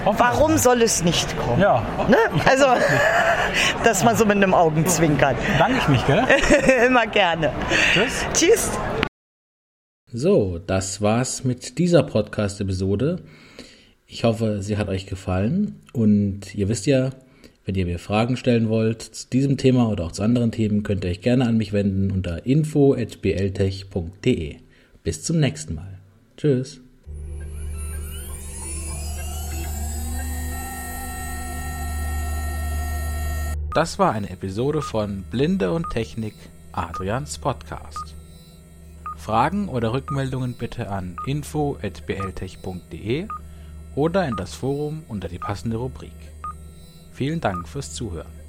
Warum 0.06 0.58
soll 0.58 0.82
es 0.82 1.04
nicht 1.04 1.38
kommen? 1.38 1.62
Ja. 1.62 1.84
Ne? 2.10 2.18
Also, 2.46 2.66
das 3.84 4.04
mal 4.04 4.16
so 4.16 4.26
mit 4.26 4.38
einem 4.38 4.54
Augenzwinkern. 4.54 5.36
Danke 5.58 5.80
ich 5.80 5.88
mich, 5.88 6.06
gell? 6.08 6.24
Immer 6.88 7.08
gerne. 7.08 7.52
Tschüss. 7.94 8.26
Tschüss. 8.34 8.72
So, 10.12 10.58
das 10.58 11.02
war's 11.02 11.44
mit 11.44 11.78
dieser 11.78 12.02
Podcast-Episode. 12.04 13.20
Ich 14.08 14.24
hoffe, 14.24 14.64
sie 14.64 14.78
hat 14.78 14.90
euch 14.90 15.06
gefallen 15.06 15.82
und 15.94 16.56
ihr 16.56 16.68
wisst 16.68 16.88
ja, 16.88 17.12
wenn 17.66 17.76
ihr 17.76 17.86
mir 17.86 18.00
Fragen 18.00 18.36
stellen 18.36 18.70
wollt 18.70 19.04
zu 19.04 19.30
diesem 19.30 19.58
Thema 19.58 19.88
oder 19.90 20.06
auch 20.06 20.12
zu 20.12 20.24
anderen 20.24 20.52
Themen, 20.52 20.82
könnt 20.82 21.04
ihr 21.04 21.12
euch 21.12 21.22
gerne 21.22 21.46
an 21.46 21.58
mich 21.58 21.74
wenden 21.74 22.10
unter 22.10 22.48
info@bltech.de. 22.48 24.56
Bis 25.04 25.24
zum 25.24 25.40
nächsten 25.40 25.76
Mal. 25.76 26.00
Tschüss. 26.38 26.82
Das 33.74 33.98
war 34.00 34.14
eine 34.14 34.32
Episode 34.32 34.82
von 34.82 35.22
Blinde 35.22 35.72
und 35.72 35.92
Technik 35.92 36.34
Adrians 36.72 37.38
Podcast. 37.38 38.16
Fragen 39.16 39.70
oder 39.70 39.94
Rückmeldungen 39.94 40.54
bitte 40.54 40.90
an 40.90 41.16
info@bltech.de 41.28 43.28
oder 43.94 44.28
in 44.28 44.36
das 44.38 44.56
Forum 44.56 45.04
unter 45.08 45.28
die 45.28 45.38
passende 45.38 45.78
Rubrik. 45.78 46.10
Vielen 47.14 47.42
Dank 47.42 47.68
fürs 47.68 47.94
Zuhören. 47.94 48.40